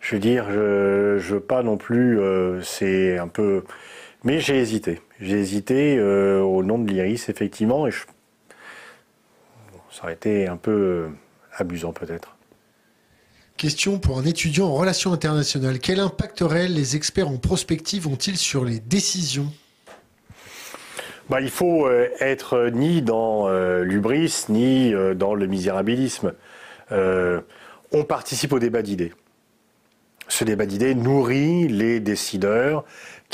je 0.00 0.14
veux 0.14 0.20
dire, 0.20 0.50
je, 0.50 1.16
je 1.18 1.34
veux 1.34 1.40
pas 1.40 1.62
non 1.62 1.78
plus. 1.78 2.20
c'est 2.62 3.16
un 3.16 3.28
peu. 3.28 3.64
Mais 4.24 4.40
j'ai 4.40 4.58
hésité. 4.58 5.00
J'ai 5.20 5.38
hésité 5.38 5.96
euh, 5.96 6.40
au 6.40 6.62
nom 6.64 6.78
de 6.78 6.90
l'Iris, 6.90 7.28
effectivement, 7.28 7.86
et 7.86 7.92
ça 9.90 10.02
aurait 10.02 10.14
été 10.14 10.48
un 10.48 10.56
peu 10.56 10.72
euh, 10.72 11.08
abusant 11.56 11.92
peut-être. 11.92 12.36
Question 13.56 13.98
pour 14.00 14.18
un 14.18 14.24
étudiant 14.24 14.66
en 14.66 14.74
relations 14.74 15.12
internationales. 15.12 15.78
Quel 15.78 16.00
impact 16.00 16.40
réel 16.40 16.74
les 16.74 16.96
experts 16.96 17.28
en 17.28 17.36
prospective 17.36 18.08
ont-ils 18.08 18.36
sur 18.36 18.64
les 18.64 18.80
décisions? 18.80 19.52
Bah, 21.30 21.40
il 21.40 21.50
faut 21.50 21.86
euh, 21.86 22.08
être 22.18 22.70
ni 22.72 23.00
dans 23.00 23.48
l'ubris, 23.82 24.46
ni 24.48 24.92
dans 25.14 25.34
le 25.34 25.46
misérabilisme. 25.46 26.34
on 26.90 28.04
participe 28.04 28.52
au 28.52 28.58
débat 28.58 28.82
d'idées. 28.82 29.12
Ce 30.28 30.42
débat 30.42 30.66
d'idées 30.66 30.94
nourrit 30.94 31.68
les 31.68 32.00
décideurs 32.00 32.84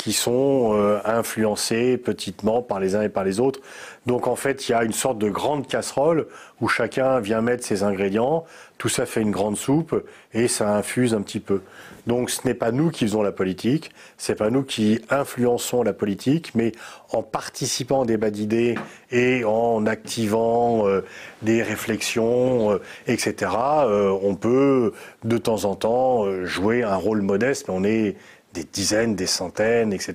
qui 0.01 0.15
sont 0.15 0.73
euh, 0.73 0.99
influencés 1.05 1.99
petitement 1.99 2.63
par 2.63 2.81
les 2.81 2.95
uns 2.95 3.03
et 3.03 3.11
par 3.11 3.23
les 3.23 3.39
autres. 3.39 3.61
Donc 4.07 4.29
en 4.29 4.35
fait, 4.35 4.67
il 4.67 4.73
y 4.73 4.75
a 4.75 4.83
une 4.83 4.95
sorte 4.95 5.19
de 5.19 5.29
grande 5.29 5.67
casserole 5.67 6.27
où 6.63 6.69
chacun 6.69 7.21
vient 7.21 7.43
mettre 7.43 7.67
ses 7.67 7.83
ingrédients, 7.83 8.45
tout 8.79 8.89
ça 8.89 9.05
fait 9.05 9.21
une 9.21 9.31
grande 9.31 9.59
soupe 9.59 10.03
et 10.33 10.49
ça 10.49 10.75
infuse 10.75 11.13
un 11.13 11.21
petit 11.21 11.39
peu. 11.39 11.61
Donc 12.07 12.31
ce 12.31 12.47
n'est 12.47 12.55
pas 12.55 12.73
nous 12.73 12.91
qui 12.91 13.05
faisons 13.05 13.23
la 13.23 13.31
politique, 13.31 13.91
c'est 14.17 14.37
pas 14.37 14.49
nous 14.49 14.63
qui 14.63 15.03
influençons 15.11 15.83
la 15.83 15.93
politique, 15.93 16.53
mais 16.55 16.73
en 17.13 17.23
participant 17.23 18.01
au 18.01 18.05
débat 18.07 18.31
d'idées 18.31 18.77
et 19.11 19.45
en 19.45 19.85
activant 19.85 20.89
euh, 20.89 21.05
des 21.43 21.63
réflexions, 21.63 22.73
euh, 22.73 22.81
etc., 23.07 23.53
euh, 23.85 24.19
on 24.23 24.35
peut 24.35 24.95
de 25.25 25.37
temps 25.37 25.67
en 25.67 25.75
temps 25.75 26.25
jouer 26.47 26.85
un 26.85 26.97
rôle 26.97 27.21
modeste, 27.21 27.67
mais 27.69 27.75
on 27.75 27.85
est 27.85 28.17
des 28.55 28.65
dizaines, 28.65 29.15
des 29.15 29.27
centaines, 29.27 29.93
etc. 29.93 30.15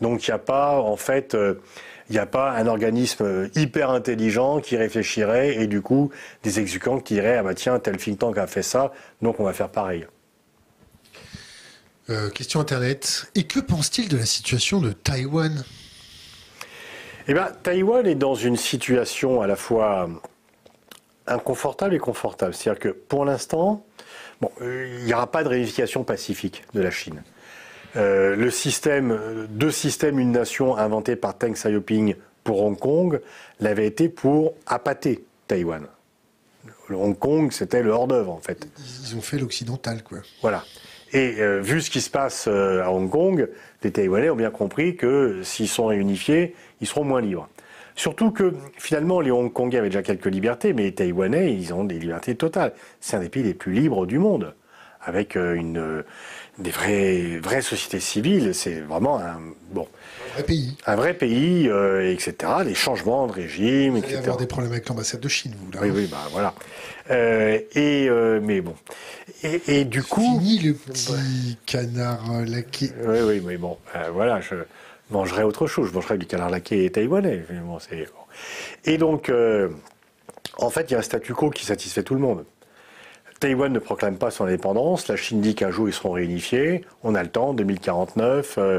Donc 0.00 0.26
il 0.26 0.30
n'y 0.30 0.34
a 0.34 0.38
pas, 0.38 0.80
en 0.80 0.96
fait, 0.96 1.36
il 2.08 2.12
n'y 2.12 2.18
a 2.18 2.26
pas 2.26 2.52
un 2.52 2.66
organisme 2.66 3.48
hyper 3.54 3.90
intelligent 3.90 4.60
qui 4.60 4.76
réfléchirait 4.76 5.56
et 5.56 5.66
du 5.66 5.80
coup 5.80 6.10
des 6.42 6.60
exécutants 6.60 7.00
qui 7.00 7.14
diraient 7.14 7.38
ah 7.38 7.42
bah 7.42 7.54
tiens 7.54 7.78
tel 7.78 7.96
think 7.96 8.18
tank 8.18 8.36
a 8.36 8.46
fait 8.46 8.62
ça 8.62 8.92
donc 9.22 9.40
on 9.40 9.44
va 9.44 9.52
faire 9.52 9.70
pareil. 9.70 10.06
Euh, 12.10 12.30
question 12.30 12.60
internet. 12.60 13.30
Et 13.34 13.44
que 13.44 13.60
pense-t-il 13.60 14.08
de 14.08 14.16
la 14.16 14.26
situation 14.26 14.80
de 14.80 14.92
Taïwan? 14.92 15.64
Eh 17.28 17.34
bien, 17.34 17.48
Taïwan 17.62 18.06
est 18.06 18.16
dans 18.16 18.34
une 18.34 18.56
situation 18.56 19.40
à 19.40 19.46
la 19.46 19.54
fois 19.54 20.10
inconfortable 21.28 21.94
et 21.94 21.98
confortable. 21.98 22.54
C'est-à-dire 22.54 22.80
que 22.80 22.88
pour 22.88 23.24
l'instant, 23.24 23.86
bon, 24.40 24.50
euh, 24.60 24.98
il 24.98 25.04
n'y 25.04 25.14
aura 25.14 25.30
pas 25.30 25.44
de 25.44 25.48
réunification 25.48 26.02
pacifique 26.02 26.64
de 26.74 26.80
la 26.80 26.90
Chine. 26.90 27.22
Euh, 27.96 28.36
le 28.36 28.50
système, 28.50 29.46
deux 29.50 29.70
systèmes, 29.70 30.18
une 30.18 30.32
nation 30.32 30.76
inventé 30.76 31.16
par 31.16 31.34
Deng 31.34 31.52
Xiaoping 31.52 32.14
pour 32.42 32.62
Hong 32.62 32.78
Kong 32.78 33.20
l'avait 33.60 33.86
été 33.86 34.08
pour 34.08 34.54
appâter 34.66 35.24
Taïwan. 35.46 35.86
Le 36.88 36.96
Hong 36.96 37.18
Kong, 37.18 37.52
c'était 37.52 37.82
le 37.82 37.90
hors-d'œuvre 37.90 38.32
en 38.32 38.40
fait. 38.40 38.66
Ils 38.78 39.16
ont 39.16 39.20
fait 39.20 39.38
l'occidental, 39.38 40.02
quoi. 40.02 40.18
Voilà. 40.40 40.64
Et 41.12 41.40
euh, 41.40 41.60
vu 41.60 41.82
ce 41.82 41.90
qui 41.90 42.00
se 42.00 42.10
passe 42.10 42.46
euh, 42.48 42.82
à 42.82 42.90
Hong 42.90 43.10
Kong, 43.10 43.48
les 43.82 43.92
Taïwanais 43.92 44.30
ont 44.30 44.36
bien 44.36 44.50
compris 44.50 44.96
que 44.96 45.42
s'ils 45.42 45.68
sont 45.68 45.86
réunifiés, 45.86 46.54
ils 46.80 46.86
seront 46.86 47.04
moins 47.04 47.20
libres. 47.20 47.48
Surtout 47.94 48.30
que 48.30 48.54
finalement, 48.78 49.20
les 49.20 49.30
Hongkongais 49.30 49.78
avaient 49.78 49.90
déjà 49.90 50.02
quelques 50.02 50.26
libertés, 50.26 50.72
mais 50.72 50.84
les 50.84 50.94
Taïwanais, 50.94 51.52
ils 51.52 51.74
ont 51.74 51.84
des 51.84 51.98
libertés 51.98 52.34
totales. 52.34 52.72
C'est 53.00 53.16
un 53.16 53.20
des 53.20 53.28
pays 53.28 53.42
les 53.42 53.52
plus 53.52 53.74
libres 53.74 54.06
du 54.06 54.18
monde, 54.18 54.54
avec 55.02 55.36
une 55.36 56.02
des 56.58 56.70
vraies, 56.70 57.38
vraies 57.38 57.62
sociétés 57.62 58.00
civiles. 58.00 58.54
C'est 58.54 58.80
vraiment 58.80 59.18
un, 59.18 59.40
bon, 59.70 59.86
un 60.32 60.34
vrai 60.34 60.42
pays. 60.44 60.76
Un 60.86 60.96
vrai 60.96 61.14
pays, 61.14 61.68
euh, 61.68 62.12
etc. 62.12 62.52
Les 62.64 62.74
changements 62.74 63.26
de 63.26 63.32
régime, 63.32 63.96
etc. 63.96 64.14
Il 64.14 64.16
y 64.16 64.18
avoir 64.18 64.36
des 64.36 64.46
problèmes 64.46 64.72
avec 64.72 64.88
l'ambassade 64.88 65.20
de 65.20 65.28
Chine, 65.28 65.54
vous, 65.58 65.70
là. 65.72 65.80
Oui, 65.82 65.90
oui, 65.94 66.08
bah 66.10 66.28
voilà. 66.30 66.54
Euh, 67.10 67.58
et, 67.74 68.08
euh, 68.08 68.40
mais 68.42 68.60
bon. 68.60 68.74
Et, 69.42 69.60
et 69.66 69.84
du 69.84 70.02
coup. 70.02 70.20
Fini 70.20 70.58
le 70.60 70.74
petit 70.74 71.58
canard 71.66 72.42
laqué. 72.46 72.92
Oui, 73.06 73.18
oui, 73.22 73.42
mais 73.44 73.56
bon, 73.56 73.78
voilà, 74.12 74.40
je 74.40 74.54
mangerai 75.10 75.42
autre 75.42 75.66
chose. 75.66 75.88
Je 75.88 75.94
mangerai 75.94 76.18
du 76.18 76.26
canard 76.26 76.50
laqué 76.50 76.90
taïwanais. 76.90 77.44
Bon, 77.64 77.78
et 78.84 78.98
donc, 78.98 79.30
en 80.58 80.70
fait, 80.70 80.90
il 80.90 80.92
y 80.92 80.96
a 80.96 80.98
un 80.98 81.02
statu 81.02 81.34
quo 81.34 81.50
qui 81.50 81.64
satisfait 81.64 82.02
tout 82.02 82.14
le 82.14 82.20
monde. 82.20 82.44
Taïwan 83.42 83.72
ne 83.72 83.80
proclame 83.80 84.18
pas 84.18 84.30
son 84.30 84.44
indépendance. 84.44 85.08
La 85.08 85.16
Chine 85.16 85.40
dit 85.40 85.56
qu'un 85.56 85.72
jour 85.72 85.88
ils 85.88 85.92
seront 85.92 86.12
réunifiés. 86.12 86.84
On 87.02 87.16
a 87.16 87.24
le 87.24 87.28
temps, 87.28 87.54
2049. 87.54 88.54
Euh, 88.56 88.78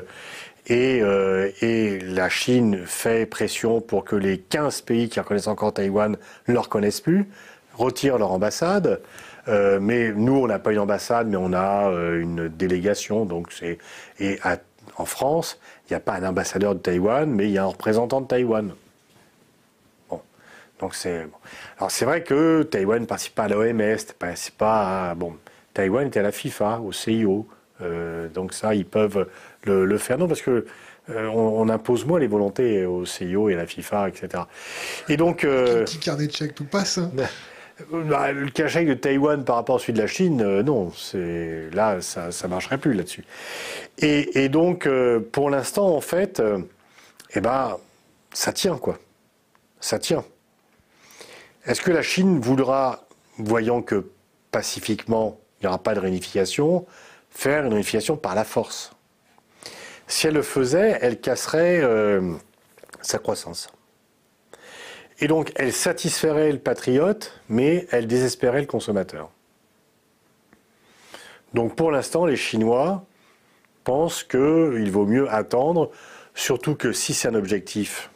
et, 0.67 1.01
euh, 1.01 1.51
et, 1.61 1.99
la 1.99 2.29
Chine 2.29 2.85
fait 2.85 3.25
pression 3.25 3.81
pour 3.81 4.05
que 4.05 4.15
les 4.15 4.37
15 4.37 4.79
pays 4.83 5.09
qui 5.09 5.19
reconnaissent 5.19 5.47
encore 5.47 5.73
Taïwan 5.73 6.15
ne 6.47 6.53
le 6.53 6.59
reconnaissent 6.59 7.01
plus, 7.01 7.25
retirent 7.73 8.17
leur 8.17 8.31
ambassade. 8.31 9.01
Euh, 9.49 9.79
mais 9.81 10.13
nous, 10.13 10.37
on 10.37 10.47
n'a 10.47 10.59
pas 10.59 10.71
une 10.71 10.79
ambassade, 10.79 11.27
mais 11.27 11.35
on 11.35 11.51
a 11.51 11.89
une 12.13 12.47
délégation. 12.47 13.25
Donc 13.25 13.49
et 14.21 14.39
en 14.95 15.05
France, 15.05 15.59
il 15.89 15.91
n'y 15.91 15.97
a 15.97 15.99
pas 15.99 16.13
un 16.13 16.23
ambassadeur 16.23 16.73
de 16.73 16.79
Taïwan, 16.79 17.29
mais 17.29 17.47
il 17.47 17.51
y 17.51 17.57
a 17.57 17.63
un 17.63 17.67
représentant 17.67 18.21
de 18.21 18.27
Taïwan. 18.27 18.71
Donc 20.79 20.95
c'est 20.95 21.27
alors 21.77 21.91
c'est 21.91 22.05
vrai 22.05 22.23
que 22.23 22.63
Taïwan 22.63 23.01
ne 23.01 23.05
participe 23.05 23.35
pas 23.35 23.43
à 23.43 23.47
l'OMS, 23.47 23.97
c'est 24.35 24.53
pas 24.55 25.15
bon. 25.15 25.35
Taïwan 25.73 26.07
était 26.07 26.19
à 26.19 26.23
la 26.23 26.31
FIFA, 26.31 26.81
au 26.81 26.91
CIO, 26.91 27.47
euh, 27.81 28.27
donc 28.27 28.53
ça 28.53 28.75
ils 28.75 28.85
peuvent 28.85 29.27
le, 29.63 29.97
faire 29.97 30.17
non 30.17 30.27
parce 30.27 30.41
que 30.41 30.65
euh, 31.09 31.27
on, 31.27 31.67
impose 31.69 32.05
moins 32.05 32.19
les 32.19 32.27
volontés 32.27 32.85
au 32.85 33.05
CIO 33.05 33.49
et 33.49 33.55
à 33.55 33.57
la 33.57 33.67
FIFA, 33.67 34.09
etc. 34.09 34.43
Et 35.09 35.17
donc 35.17 35.43
euh, 35.43 35.83
qui, 35.83 35.99
carnet 35.99 36.27
de 36.27 36.31
chèque 36.31 36.55
tout 36.55 36.65
passe. 36.65 36.97
Hein. 36.97 37.11
Bah, 37.91 38.31
le 38.31 38.51
cachet 38.51 38.85
de 38.85 38.93
Taïwan 38.93 39.43
par 39.43 39.55
rapport 39.55 39.77
à 39.77 39.79
celui 39.79 39.93
de 39.93 39.99
la 39.99 40.05
Chine, 40.05 40.61
non, 40.61 40.91
c'est 40.95 41.71
là 41.73 42.01
ça 42.01 42.31
ça 42.31 42.47
marcherait 42.47 42.77
plus 42.77 42.93
là-dessus. 42.93 43.25
Et, 43.97 44.43
et, 44.43 44.47
donc 44.47 44.87
pour 45.31 45.49
l'instant 45.49 45.87
en 45.87 45.99
fait, 45.99 46.41
eh 47.33 47.41
ben 47.41 47.77
ça 48.31 48.53
tient 48.53 48.77
quoi, 48.77 48.99
ça 49.79 49.97
tient. 49.97 50.23
Est-ce 51.65 51.81
que 51.81 51.91
la 51.91 52.01
Chine 52.01 52.39
voudra, 52.39 53.07
voyant 53.37 53.81
que 53.81 54.09
pacifiquement 54.51 55.39
il 55.59 55.63
n'y 55.63 55.67
aura 55.67 55.81
pas 55.81 55.95
de 55.95 55.99
réunification, 55.99 56.85
faire 57.29 57.63
une 57.63 57.69
réunification 57.69 58.17
par 58.17 58.35
la 58.35 58.43
force? 58.43 58.91
Si 60.07 60.27
elle 60.27 60.33
le 60.33 60.41
faisait, 60.41 60.97
elle 61.01 61.21
casserait 61.21 61.79
euh, 61.81 62.33
sa 63.01 63.17
croissance. 63.17 63.69
Et 65.19 65.27
donc 65.27 65.53
elle 65.55 65.71
satisferait 65.71 66.51
le 66.51 66.59
patriote, 66.59 67.39
mais 67.47 67.87
elle 67.91 68.07
désespérait 68.07 68.59
le 68.59 68.67
consommateur. 68.67 69.31
Donc 71.53 71.77
pour 71.77 71.91
l'instant, 71.91 72.25
les 72.25 72.35
Chinois 72.35 73.05
pensent 73.85 74.23
qu'il 74.23 74.91
vaut 74.91 75.05
mieux 75.05 75.31
attendre, 75.31 75.91
surtout 76.35 76.75
que 76.75 76.91
si 76.91 77.13
c'est 77.13 77.29
un 77.29 77.35
objectif 77.35 78.09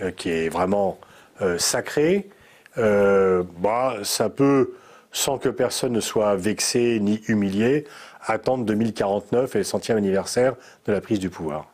euh, 0.00 0.12
qui 0.12 0.30
est 0.30 0.48
vraiment 0.48 0.98
euh, 1.42 1.58
sacré, 1.58 2.30
euh, 2.78 3.42
bah, 3.60 3.96
ça 4.02 4.28
peut, 4.28 4.72
sans 5.12 5.38
que 5.38 5.48
personne 5.48 5.92
ne 5.92 6.00
soit 6.00 6.36
vexé 6.36 7.00
ni 7.00 7.20
humilié, 7.28 7.84
attendre 8.24 8.64
2049 8.64 9.54
et 9.54 9.58
le 9.58 9.64
centième 9.64 9.98
anniversaire 9.98 10.54
de 10.86 10.92
la 10.92 11.00
prise 11.00 11.18
du 11.18 11.30
pouvoir. 11.30 11.66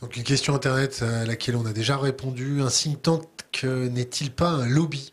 Donc 0.00 0.16
une 0.16 0.24
question 0.24 0.54
Internet 0.54 1.02
à 1.02 1.24
laquelle 1.24 1.56
on 1.56 1.64
a 1.64 1.72
déjà 1.72 1.96
répondu. 1.96 2.60
Un 2.60 2.68
think 2.68 3.02
tank 3.02 3.24
n'est-il 3.64 4.30
pas 4.30 4.50
un 4.50 4.68
lobby? 4.68 5.12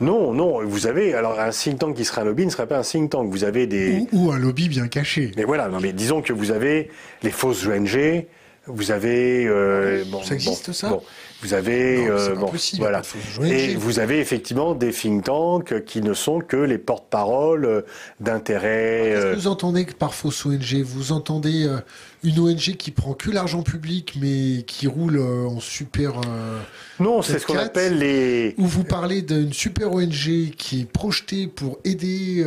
Non, 0.00 0.32
non, 0.32 0.64
vous 0.64 0.86
avez, 0.86 1.14
alors 1.14 1.38
un 1.38 1.50
think 1.50 1.78
tank 1.78 1.96
qui 1.96 2.06
serait 2.06 2.22
un 2.22 2.24
lobby 2.24 2.46
ne 2.46 2.50
serait 2.50 2.66
pas 2.66 2.78
un 2.78 2.82
think 2.82 3.10
tank. 3.10 3.30
Vous 3.30 3.44
avez 3.44 3.66
des. 3.66 4.06
Ou, 4.12 4.32
un 4.32 4.38
lobby 4.38 4.68
bien 4.68 4.88
caché. 4.88 5.30
Mais 5.36 5.44
voilà, 5.44 5.68
non, 5.68 5.78
mais 5.80 5.92
disons 5.92 6.22
que 6.22 6.32
vous 6.32 6.50
avez 6.50 6.90
les 7.22 7.30
fausses 7.30 7.66
ONG, 7.66 8.26
vous 8.66 8.90
avez. 8.90 9.46
Euh, 9.46 10.04
bon, 10.06 10.22
ça 10.22 10.34
existe 10.34 10.72
ça? 10.72 10.98
Vous 11.42 11.54
avez 11.54 12.06
euh, 12.08 12.34
bon, 12.34 12.52
voilà. 12.78 13.02
Et 13.42 13.74
vous 13.74 13.98
avez 13.98 14.20
effectivement 14.20 14.74
des 14.74 14.92
think 14.92 15.24
tanks 15.24 15.84
qui 15.84 16.02
ne 16.02 16.12
sont 16.12 16.40
que 16.40 16.56
les 16.56 16.76
porte-parole 16.76 17.64
euh, 17.64 17.80
d'intérêts. 18.20 19.12
Qu'est-ce 19.14 19.26
que 19.32 19.40
vous 19.40 19.46
entendez 19.48 19.86
par 19.86 20.14
fausse 20.14 20.44
ONG 20.44 20.82
Vous 20.82 21.12
entendez 21.12 21.66
une 22.22 22.38
ONG 22.38 22.76
qui 22.76 22.90
prend 22.90 23.14
que 23.14 23.30
l'argent 23.30 23.62
public 23.62 24.18
mais 24.20 24.62
qui 24.66 24.86
roule 24.86 25.18
en 25.18 25.60
super. 25.60 26.20
non, 26.98 27.22
c'est 27.22 27.38
ce 27.38 27.46
qu'on 27.46 27.56
appelle 27.56 27.98
les. 27.98 28.54
Ou 28.58 28.66
vous 28.66 28.84
parlez 28.84 29.22
d'une 29.22 29.52
super 29.52 29.92
ONG 29.92 30.50
qui 30.56 30.80
est 30.82 30.90
projetée 30.90 31.46
pour 31.46 31.78
aider 31.84 32.44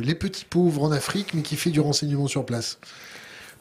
les 0.00 0.14
petits 0.14 0.46
pauvres 0.48 0.84
en 0.84 0.92
Afrique 0.92 1.34
mais 1.34 1.42
qui 1.42 1.56
fait 1.56 1.70
du 1.70 1.80
renseignement 1.80 2.28
sur 2.28 2.46
place? 2.46 2.78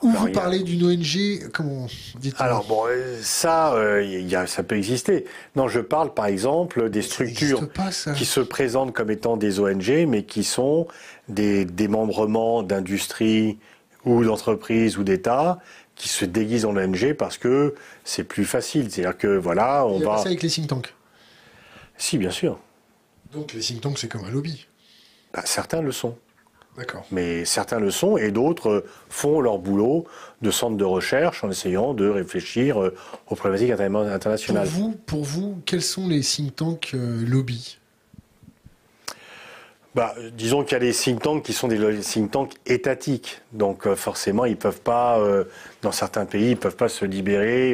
Ou 0.01 0.11
vous 0.11 0.31
parlez 0.31 0.61
d'une 0.61 0.83
ONG, 0.85 1.49
comment 1.53 1.87
dites 2.19 2.35
Alors 2.39 2.65
bon, 2.67 2.83
euh, 2.87 3.19
ça, 3.21 3.73
euh, 3.73 4.45
ça 4.45 4.63
peut 4.63 4.77
exister. 4.77 5.25
Non, 5.55 5.67
je 5.67 5.79
parle 5.79 6.13
par 6.13 6.25
exemple 6.25 6.89
des 6.89 7.01
structures 7.01 7.67
qui 8.15 8.25
se 8.25 8.41
présentent 8.41 8.93
comme 8.93 9.09
étant 9.09 9.37
des 9.37 9.59
ONG, 9.59 10.05
mais 10.07 10.23
qui 10.23 10.43
sont 10.43 10.87
des 11.29 11.65
démembrements 11.65 12.61
d'industries 12.61 13.57
ou 14.03 14.23
d'entreprises 14.23 14.97
ou 14.97 15.03
d'États 15.03 15.59
qui 15.95 16.09
se 16.09 16.25
déguisent 16.25 16.65
en 16.65 16.75
ONG 16.75 17.13
parce 17.13 17.37
que 17.37 17.73
c'est 18.03 18.25
plus 18.25 18.45
facile. 18.45 18.91
C'est-à-dire 18.91 19.17
que 19.17 19.37
voilà, 19.37 19.85
on 19.85 19.99
va. 19.99 20.17
ça 20.17 20.27
avec 20.27 20.43
les 20.43 20.49
think 20.49 20.67
tanks? 20.67 20.93
Si, 21.97 22.17
bien 22.17 22.31
sûr. 22.31 22.59
Donc 23.31 23.53
les 23.53 23.61
think 23.61 23.81
tanks, 23.81 23.99
c'est 23.99 24.09
comme 24.09 24.25
un 24.25 24.29
lobby. 24.29 24.67
Bah, 25.33 25.41
certains 25.45 25.81
le 25.81 25.91
sont. 25.91 26.17
Mais 27.11 27.45
certains 27.45 27.79
le 27.79 27.91
sont 27.91 28.17
et 28.17 28.31
d'autres 28.31 28.83
font 29.09 29.39
leur 29.39 29.59
boulot 29.59 30.05
de 30.41 30.51
centre 30.51 30.75
de 30.75 30.83
recherche 30.83 31.43
en 31.43 31.49
essayant 31.49 31.93
de 31.93 32.09
réfléchir 32.09 32.81
euh, 32.81 32.95
aux 33.27 33.35
problématiques 33.35 33.71
internationales. 33.71 34.67
Pour 34.67 34.79
vous, 34.79 34.91
pour 35.05 35.23
vous 35.23 35.57
quels 35.65 35.81
sont 35.81 36.07
les 36.07 36.21
think 36.21 36.55
tanks 36.55 36.91
euh, 36.93 37.25
lobby? 37.25 37.77
Bah, 39.93 40.13
disons 40.33 40.63
qu'il 40.63 40.73
y 40.73 40.75
a 40.75 40.79
des 40.79 40.91
think 40.91 41.21
tanks 41.21 41.43
qui 41.43 41.53
sont 41.53 41.69
des 41.69 41.99
think 42.01 42.31
tanks 42.31 42.53
étatiques. 42.65 43.41
Donc 43.53 43.87
euh, 43.87 43.95
forcément, 43.95 44.43
ils 44.43 44.57
peuvent 44.57 44.81
pas, 44.81 45.17
dans 45.81 45.93
certains 45.93 46.25
pays, 46.25 46.51
ils 46.51 46.57
peuvent 46.57 46.75
pas 46.75 46.89
se 46.89 47.05
libérer 47.05 47.73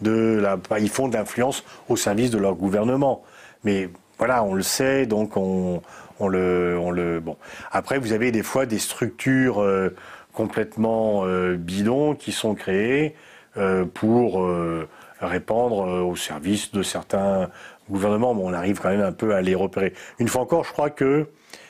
de 0.00 0.38
la... 0.40 0.58
Ils 0.78 0.88
font 0.90 1.08
de 1.08 1.14
l'influence 1.14 1.64
au 1.88 1.96
service 1.96 2.30
de 2.30 2.38
leur 2.38 2.54
gouvernement. 2.54 3.24
Mais 3.64 3.88
voilà, 4.18 4.44
on 4.44 4.54
le 4.54 4.62
sait, 4.62 5.06
donc 5.06 5.36
on, 5.36 5.82
on 6.18 6.28
le, 6.28 6.78
on 6.78 6.90
le. 6.90 7.20
Bon. 7.20 7.36
Après, 7.70 7.98
vous 7.98 8.12
avez 8.12 8.30
des 8.32 8.42
fois 8.42 8.66
des 8.66 8.78
structures 8.78 9.60
euh, 9.60 9.94
complètement 10.32 11.24
euh, 11.24 11.56
bidons 11.56 12.14
qui 12.14 12.32
sont 12.32 12.54
créées 12.54 13.14
euh, 13.56 13.84
pour 13.84 14.42
euh, 14.42 14.88
répondre 15.20 15.86
euh, 15.86 16.00
aux 16.02 16.16
services 16.16 16.72
de 16.72 16.82
certains 16.82 17.48
gouvernements. 17.90 18.34
Bon, 18.34 18.50
on 18.50 18.52
arrive 18.52 18.80
quand 18.80 18.90
même 18.90 19.00
un 19.00 19.12
peu 19.12 19.34
à 19.34 19.42
les 19.42 19.54
repérer. 19.54 19.94
Une 20.18 20.28
fois 20.28 20.42
encore, 20.42 20.64
je 20.64 20.72
crois 20.72 20.90
que 20.90 21.26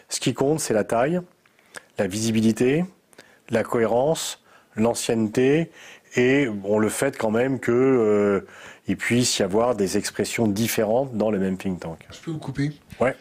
ce 0.09 0.21
qui 0.21 0.35
compte, 0.35 0.61
c'est 0.61 0.75
la 0.75 0.85
taille, 0.85 1.21
la 1.99 2.07
visibilité, 2.07 2.85
la 3.51 3.63
cohérence, 3.63 4.43
l'ancienneté 4.75 5.71
et 6.17 6.47
bon, 6.47 6.79
le 6.79 6.89
fait 6.89 7.17
quand 7.17 7.31
même 7.31 7.61
que 7.61 7.73
euh, 7.73 8.47
il 8.89 8.97
puisse 8.97 9.39
y 9.39 9.43
avoir 9.43 9.75
des 9.75 9.97
expressions 9.97 10.47
différentes 10.47 11.17
dans 11.17 11.31
le 11.31 11.39
même 11.39 11.57
think 11.57 11.81
tank. 11.81 11.99
Je 12.11 12.21
peux 12.21 12.31
vous 12.31 12.39
couper? 12.39 12.73
Ouais, 13.01 13.15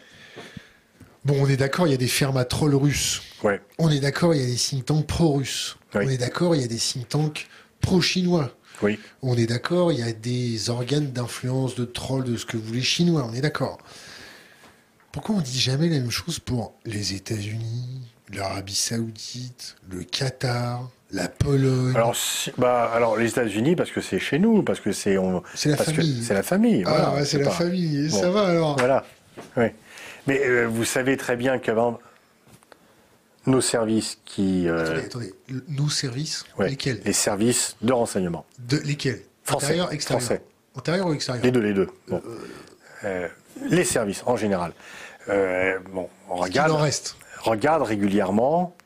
Bon, 1.26 1.34
on 1.40 1.48
est 1.48 1.56
d'accord, 1.56 1.86
il 1.88 1.90
y 1.90 1.94
a 1.94 1.98
des 1.98 2.06
fermes 2.06 2.36
à 2.36 2.44
trolls 2.44 2.74
russes. 2.76 3.20
ouais, 3.42 3.60
On 3.78 3.90
est 3.90 3.98
d'accord, 3.98 4.32
il 4.34 4.40
y 4.40 4.44
a 4.44 4.46
des 4.46 4.54
think 4.54 4.84
tanks 4.86 5.06
pro-russes. 5.06 5.76
Oui. 5.94 6.04
On 6.06 6.08
est 6.10 6.18
d'accord, 6.18 6.54
il 6.54 6.60
y 6.60 6.64
a 6.64 6.68
des 6.68 6.76
think 6.76 7.08
tanks 7.08 7.48
pro-chinois. 7.80 8.52
oui. 8.82 8.98
On 9.22 9.36
est 9.36 9.46
d'accord, 9.46 9.90
il 9.90 9.98
y 9.98 10.02
a 10.02 10.12
des 10.12 10.70
organes 10.70 11.10
d'influence, 11.10 11.74
de 11.74 11.84
trolls, 11.84 12.22
de 12.24 12.36
ce 12.36 12.46
que 12.46 12.56
vous 12.56 12.62
voulez 12.64 12.80
chinois. 12.82 13.26
On 13.28 13.34
est 13.34 13.40
d'accord. 13.40 13.78
Pourquoi 15.10 15.34
on 15.36 15.40
dit 15.40 15.58
jamais 15.58 15.88
la 15.88 15.98
même 15.98 16.10
chose 16.10 16.38
pour 16.38 16.74
les 16.84 17.14
États-Unis, 17.14 18.02
l'Arabie 18.32 18.74
Saoudite, 18.74 19.76
le 19.90 20.04
Qatar, 20.04 20.88
la 21.10 21.26
Pologne? 21.28 21.94
Alors, 21.96 22.14
si- 22.14 22.52
bah, 22.58 22.90
alors 22.94 23.16
les 23.16 23.28
États-Unis 23.30 23.74
parce 23.76 23.90
que 23.90 24.00
c'est 24.00 24.18
chez 24.20 24.38
nous, 24.38 24.62
parce 24.62 24.78
que 24.80 24.92
c'est 24.92 25.16
on- 25.18 25.42
C'est 25.54 25.70
la 25.70 25.76
famille. 25.78 26.22
C'est 26.22 26.34
la 26.34 26.42
famille. 26.42 26.82
Ah, 26.86 26.90
voilà, 26.90 27.14
ouais, 27.14 27.24
c'est 27.24 27.38
la 27.38 27.46
pas- 27.46 27.50
famille. 27.52 28.08
Bon. 28.10 28.20
Ça 28.20 28.30
va 28.30 28.46
alors 28.46 28.76
Voilà. 28.78 29.04
Oui. 29.56 29.66
Mais 30.26 30.44
euh, 30.44 30.66
vous 30.66 30.84
savez 30.84 31.16
très 31.16 31.36
bien 31.36 31.58
qu'avant 31.58 31.98
nos 33.46 33.60
services 33.60 34.18
qui 34.24 34.68
euh, 34.68 34.82
Attendez, 34.84 35.04
attendez. 35.06 35.34
Nos 35.68 35.88
services, 35.88 36.44
ouais, 36.58 36.70
lesquels? 36.70 37.00
Les 37.04 37.12
services 37.12 37.76
de 37.82 37.92
renseignement 37.92 38.44
de, 38.58 38.78
Lesquels? 38.78 39.22
Français, 39.44 39.66
Intérieur, 39.66 39.92
extérieur? 39.92 40.22
Français. 40.22 40.42
Intérieur 40.76 41.06
ou 41.06 41.14
extérieur? 41.14 41.44
Les 41.44 41.50
deux, 41.52 41.60
les 41.60 41.72
deux. 41.74 41.88
Bon. 42.08 42.20
Euh, 43.04 43.28
les 43.70 43.84
services, 43.84 44.22
en 44.26 44.36
général. 44.36 44.72
Bon, 45.28 46.08
on 46.28 46.34
Il 46.36 46.38
en 46.38 46.42
regarde, 46.42 46.72
reste? 46.72 47.16
regarde 47.40 47.82
régulièrement 47.82 48.76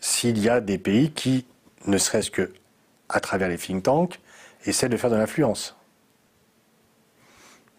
s'il 0.00 0.38
y 0.38 0.48
a 0.48 0.60
des 0.60 0.78
pays 0.78 1.10
qui, 1.12 1.46
ne 1.86 1.98
serait-ce 1.98 2.30
que 2.30 2.52
à 3.08 3.20
travers 3.20 3.48
les 3.48 3.56
think 3.58 3.82
tanks, 3.82 4.20
essaient 4.66 4.88
de 4.88 4.96
faire 4.96 5.10
de 5.10 5.16
l'influence. 5.16 5.74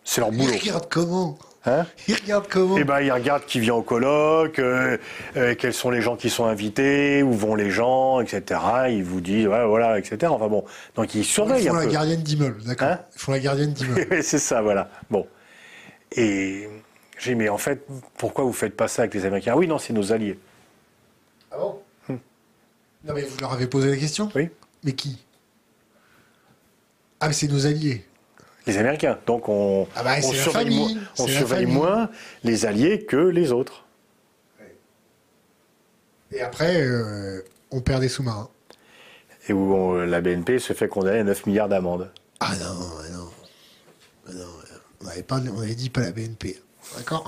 C'est 0.03 0.21
leur 0.21 0.31
Ils 0.31 0.37
boulot. 0.39 0.51
regardent 0.53 0.89
comment? 0.89 1.37
Hein 1.65 1.85
Ils 2.07 2.15
regardent 2.15 2.47
comment 2.47 2.77
Eh 2.77 2.83
ben, 2.85 3.01
ils 3.01 3.11
regardent 3.11 3.45
qui 3.45 3.59
vient 3.59 3.73
au 3.75 3.81
colloque, 3.81 4.59
euh, 4.59 4.97
euh, 5.35 5.55
quels 5.55 5.73
sont 5.73 5.89
les 5.89 6.01
gens 6.01 6.15
qui 6.15 6.29
sont 6.29 6.45
invités, 6.45 7.21
où 7.21 7.33
vont 7.33 7.53
les 7.55 7.69
gens, 7.69 8.21
etc. 8.21 8.59
Ils 8.89 9.03
vous 9.03 9.19
disent, 9.19 9.47
ouais, 9.47 9.65
voilà, 9.65 9.99
etc. 9.99 10.31
Enfin 10.31 10.47
bon, 10.47 10.63
donc 10.95 11.13
ils 11.15 11.19
Ils 11.19 11.23
surveillent 11.25 11.67
font 11.67 11.75
un 11.75 11.79
la 11.79 11.85
peu. 11.85 11.91
gardienne 11.91 12.21
d'immeuble, 12.23 12.63
d'accord 12.63 12.87
Hein 12.87 12.99
Ils 13.13 13.19
font 13.19 13.31
la 13.33 13.39
gardienne 13.39 13.73
d'immeuble. 13.73 14.07
C'est 14.23 14.39
ça, 14.39 14.61
voilà. 14.61 14.89
Bon. 15.09 15.27
Et 16.13 16.69
j'ai 17.19 17.31
dit, 17.31 17.35
mais 17.35 17.49
en 17.49 17.57
fait, 17.57 17.85
pourquoi 18.17 18.45
vous 18.45 18.53
faites 18.53 18.75
pas 18.77 18.87
ça 18.87 19.01
avec 19.03 19.13
les 19.13 19.25
Américains? 19.25 19.53
Oui, 19.55 19.67
non, 19.67 19.77
c'est 19.77 19.93
nos 19.93 20.13
alliés. 20.13 20.39
Ah 21.51 21.57
bon? 21.59 21.81
Non, 23.05 23.13
mais 23.13 23.23
vous 23.23 23.37
leur 23.39 23.53
avez 23.53 23.67
posé 23.67 23.89
la 23.89 23.97
question? 23.97 24.29
Oui, 24.35 24.49
Mais 24.83 24.93
qui? 24.93 25.23
Ah, 27.19 27.27
mais 27.27 27.33
c'est 27.33 27.47
nos 27.47 27.65
alliés. 27.65 28.05
Les 28.67 28.77
Américains. 28.77 29.17
Donc 29.25 29.49
on, 29.49 29.87
Ah 29.95 30.03
bah, 30.03 30.15
on 30.23 30.31
surveille, 30.31 30.51
famille, 30.65 30.95
moins, 30.95 31.03
on 31.17 31.27
surveille 31.27 31.67
les 32.43 32.65
alliés 32.65 33.05
que 33.05 33.17
les 33.17 33.51
autres. 33.51 33.85
Et 36.31 36.41
après, 36.41 36.81
euh, 36.81 37.43
on 37.71 37.81
perd 37.81 38.01
des 38.01 38.09
sous-marins. 38.09 38.49
Et 39.47 39.53
où 39.53 39.73
on- 39.73 39.93
la 40.05 40.21
BNP 40.21 40.59
se 40.59 40.73
fait 40.73 40.87
condamner 40.87 41.19
à 41.19 41.23
9 41.23 41.45
milliards 41.47 41.69
d'amendes. 41.69 42.11
Ah 42.39 42.55
non, 42.57 42.65
ah 43.03 43.09
non. 43.11 43.29
Ah 44.27 44.33
non, 44.33 44.45
on 45.01 45.05
n'avait 45.05 45.23
pas, 45.23 45.39
on 45.39 45.61
avait 45.61 45.73
dit 45.75 45.89
pas 45.89 46.01
la 46.01 46.11
BNP. 46.11 46.61
D'accord 46.97 47.27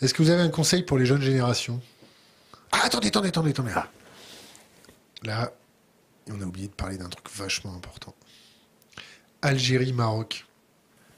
Est-ce 0.00 0.14
que 0.14 0.22
vous 0.22 0.30
avez 0.30 0.40
un 0.42 0.48
conseil 0.48 0.84
pour 0.84 0.96
les 0.96 1.04
jeunes 1.06 1.20
générations? 1.20 1.80
Ah, 2.72 2.80
attendez, 2.84 3.08
attendez, 3.08 3.28
attendez, 3.28 3.50
attendez. 3.50 3.72
Ah. 3.74 3.88
Là, 5.24 5.52
on 6.30 6.40
a 6.40 6.44
oublié 6.44 6.68
de 6.68 6.72
parler 6.72 6.96
d'un 6.96 7.08
truc 7.08 7.26
vachement 7.34 7.74
important. 7.74 8.14
Algérie, 9.42 9.92
Maroc. 9.92 10.44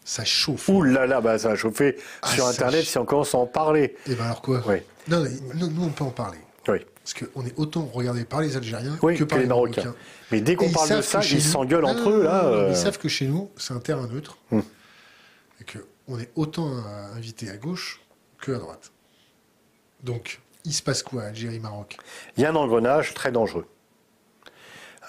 Ça 0.04 0.24
chauffe. 0.24 0.68
Ouh 0.68 0.82
là 0.82 1.06
là, 1.06 1.20
bah, 1.20 1.38
ça 1.38 1.50
a 1.50 1.56
chauffé 1.56 1.96
Ah, 2.22 2.28
sur 2.32 2.46
Internet 2.46 2.84
si 2.84 2.98
on 2.98 3.04
commence 3.04 3.34
à 3.34 3.38
en 3.38 3.46
parler. 3.46 3.96
Et 4.06 4.14
ben 4.14 4.24
alors 4.24 4.42
quoi? 4.42 4.62
Oui. 4.66 4.76
Non, 5.08 5.24
nous, 5.54 5.84
on 5.84 5.90
peut 5.90 6.04
en 6.04 6.10
parler. 6.10 6.38
Oui. 6.68 6.78
Parce 7.02 7.14
qu'on 7.14 7.46
est 7.46 7.54
autant 7.56 7.88
regardé 7.92 8.24
par 8.24 8.40
les 8.40 8.56
Algériens 8.56 8.98
Oui, 9.02 9.16
que 9.16 9.24
par 9.24 9.38
les 9.38 9.44
les 9.44 9.48
Marocains. 9.48 9.82
Marocains. 9.84 9.98
Mais 10.32 10.40
dès 10.40 10.56
qu'on 10.56 10.66
ils 10.66 10.72
parle 10.72 10.96
de 10.96 11.02
ça, 11.02 11.20
ils 11.24 11.42
s'engueulent 11.42 11.84
entre 11.84 12.10
eux, 12.10 12.22
là. 12.24 12.42
non, 12.42 12.48
euh. 12.50 12.68
Ils 12.70 12.76
savent 12.76 12.98
que 12.98 13.08
chez 13.08 13.26
nous, 13.26 13.50
c'est 13.56 13.72
un 13.74 13.80
terrain 13.80 14.06
neutre. 14.06 14.36
Hum. 14.52 14.62
Et 15.60 15.64
qu'on 15.64 16.18
est 16.18 16.30
autant 16.36 16.70
invité 17.16 17.50
à 17.50 17.56
gauche 17.56 18.00
que 18.40 18.52
à 18.52 18.58
droite. 18.58 18.92
Donc, 20.02 20.40
il 20.64 20.72
se 20.72 20.82
passe 20.82 21.02
quoi, 21.02 21.24
Algérie-Maroc 21.24 21.96
Il 22.36 22.42
y 22.42 22.46
a 22.46 22.50
un 22.50 22.56
engrenage 22.56 23.14
très 23.14 23.32
dangereux. 23.32 23.66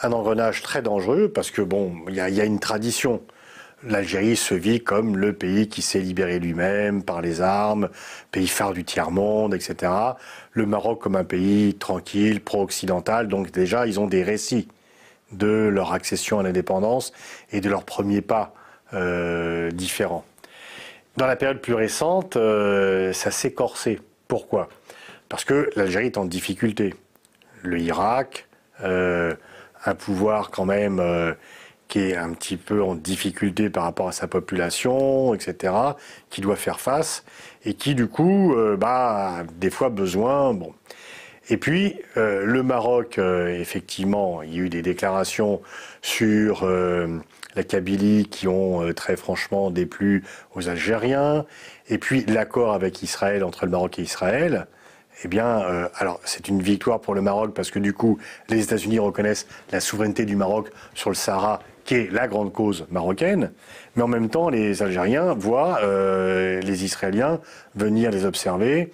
Un 0.03 0.11
engrenage 0.13 0.63
très 0.63 0.81
dangereux 0.81 1.31
parce 1.31 1.51
que, 1.51 1.61
bon, 1.61 1.93
il 2.07 2.15
y 2.15 2.19
a, 2.19 2.45
une 2.45 2.59
tradition. 2.59 3.21
L'Algérie 3.83 4.35
se 4.35 4.55
vit 4.55 4.83
comme 4.83 5.15
le 5.15 5.33
pays 5.33 5.67
qui 5.67 5.83
s'est 5.83 5.99
libéré 5.99 6.39
lui-même 6.39 7.03
par 7.03 7.21
les 7.21 7.41
armes, 7.41 7.89
pays 8.31 8.47
phare 8.47 8.73
du 8.73 8.83
tiers-monde, 8.83 9.53
etc. 9.53 9.91
Le 10.53 10.65
Maroc 10.65 11.01
comme 11.01 11.15
un 11.15 11.23
pays 11.23 11.75
tranquille, 11.75 12.41
pro-occidental. 12.41 13.27
Donc 13.27 13.51
déjà, 13.51 13.85
ils 13.85 13.99
ont 13.99 14.07
des 14.07 14.23
récits 14.23 14.67
de 15.31 15.69
leur 15.71 15.93
accession 15.93 16.39
à 16.39 16.43
l'indépendance 16.43 17.13
et 17.51 17.61
de 17.61 17.69
leurs 17.69 17.83
premiers 17.83 18.21
pas 18.21 18.53
euh, 18.93 19.69
différents. 19.71 20.25
Dans 21.17 21.27
la 21.27 21.35
période 21.35 21.59
plus 21.59 21.73
récente, 21.73 22.37
euh, 22.37 23.13
ça 23.13 23.29
s'est 23.29 23.53
corsé. 23.53 23.99
Pourquoi? 24.27 24.67
Parce 25.29 25.45
que 25.45 25.69
l'Algérie 25.75 26.07
est 26.07 26.17
en 26.17 26.25
difficulté. 26.25 26.95
Le 27.63 27.79
Irak, 27.79 28.47
euh, 28.83 29.33
un 29.85 29.95
pouvoir 29.95 30.51
quand 30.51 30.65
même 30.65 30.99
euh, 30.99 31.33
qui 31.87 31.99
est 31.99 32.15
un 32.15 32.31
petit 32.33 32.57
peu 32.57 32.81
en 32.81 32.95
difficulté 32.95 33.69
par 33.69 33.83
rapport 33.83 34.07
à 34.07 34.11
sa 34.11 34.27
population, 34.27 35.33
etc., 35.33 35.73
qui 36.29 36.41
doit 36.41 36.55
faire 36.55 36.79
face 36.79 37.23
et 37.65 37.73
qui 37.73 37.95
du 37.95 38.07
coup, 38.07 38.55
euh, 38.55 38.77
bah, 38.77 39.39
a 39.39 39.43
des 39.43 39.69
fois 39.69 39.89
besoin, 39.89 40.53
bon. 40.53 40.73
Et 41.49 41.57
puis, 41.57 41.97
euh, 42.15 42.45
le 42.45 42.63
Maroc, 42.63 43.17
euh, 43.17 43.47
effectivement, 43.59 44.41
il 44.41 44.55
y 44.55 44.59
a 44.59 44.61
eu 44.63 44.69
des 44.69 44.81
déclarations 44.81 45.61
sur 46.01 46.63
euh, 46.63 47.19
la 47.55 47.63
Kabylie 47.63 48.27
qui 48.29 48.47
ont 48.47 48.93
très 48.93 49.17
franchement 49.17 49.69
déplu 49.69 50.23
aux 50.55 50.69
Algériens. 50.69 51.45
Et 51.89 51.97
puis, 51.97 52.25
l'accord 52.25 52.73
avec 52.73 53.03
Israël, 53.03 53.43
entre 53.43 53.65
le 53.65 53.71
Maroc 53.71 53.99
et 53.99 54.03
Israël, 54.03 54.67
eh 55.23 55.27
bien, 55.27 55.61
euh, 55.61 55.87
alors, 55.97 56.19
c'est 56.23 56.47
une 56.47 56.61
victoire 56.61 56.99
pour 56.99 57.13
le 57.13 57.21
Maroc 57.21 57.53
parce 57.53 57.71
que 57.71 57.79
du 57.79 57.93
coup, 57.93 58.17
les 58.49 58.63
États-Unis 58.63 58.99
reconnaissent 58.99 59.47
la 59.71 59.79
souveraineté 59.79 60.25
du 60.25 60.35
Maroc 60.35 60.69
sur 60.93 61.09
le 61.09 61.15
Sahara, 61.15 61.61
qui 61.85 61.95
est 61.95 62.11
la 62.11 62.27
grande 62.27 62.51
cause 62.51 62.85
marocaine. 62.91 63.51
Mais 63.95 64.03
en 64.03 64.07
même 64.07 64.29
temps, 64.29 64.49
les 64.49 64.81
Algériens 64.81 65.33
voient 65.33 65.79
euh, 65.83 66.59
les 66.61 66.85
Israéliens 66.85 67.39
venir 67.75 68.11
les 68.11 68.25
observer 68.25 68.91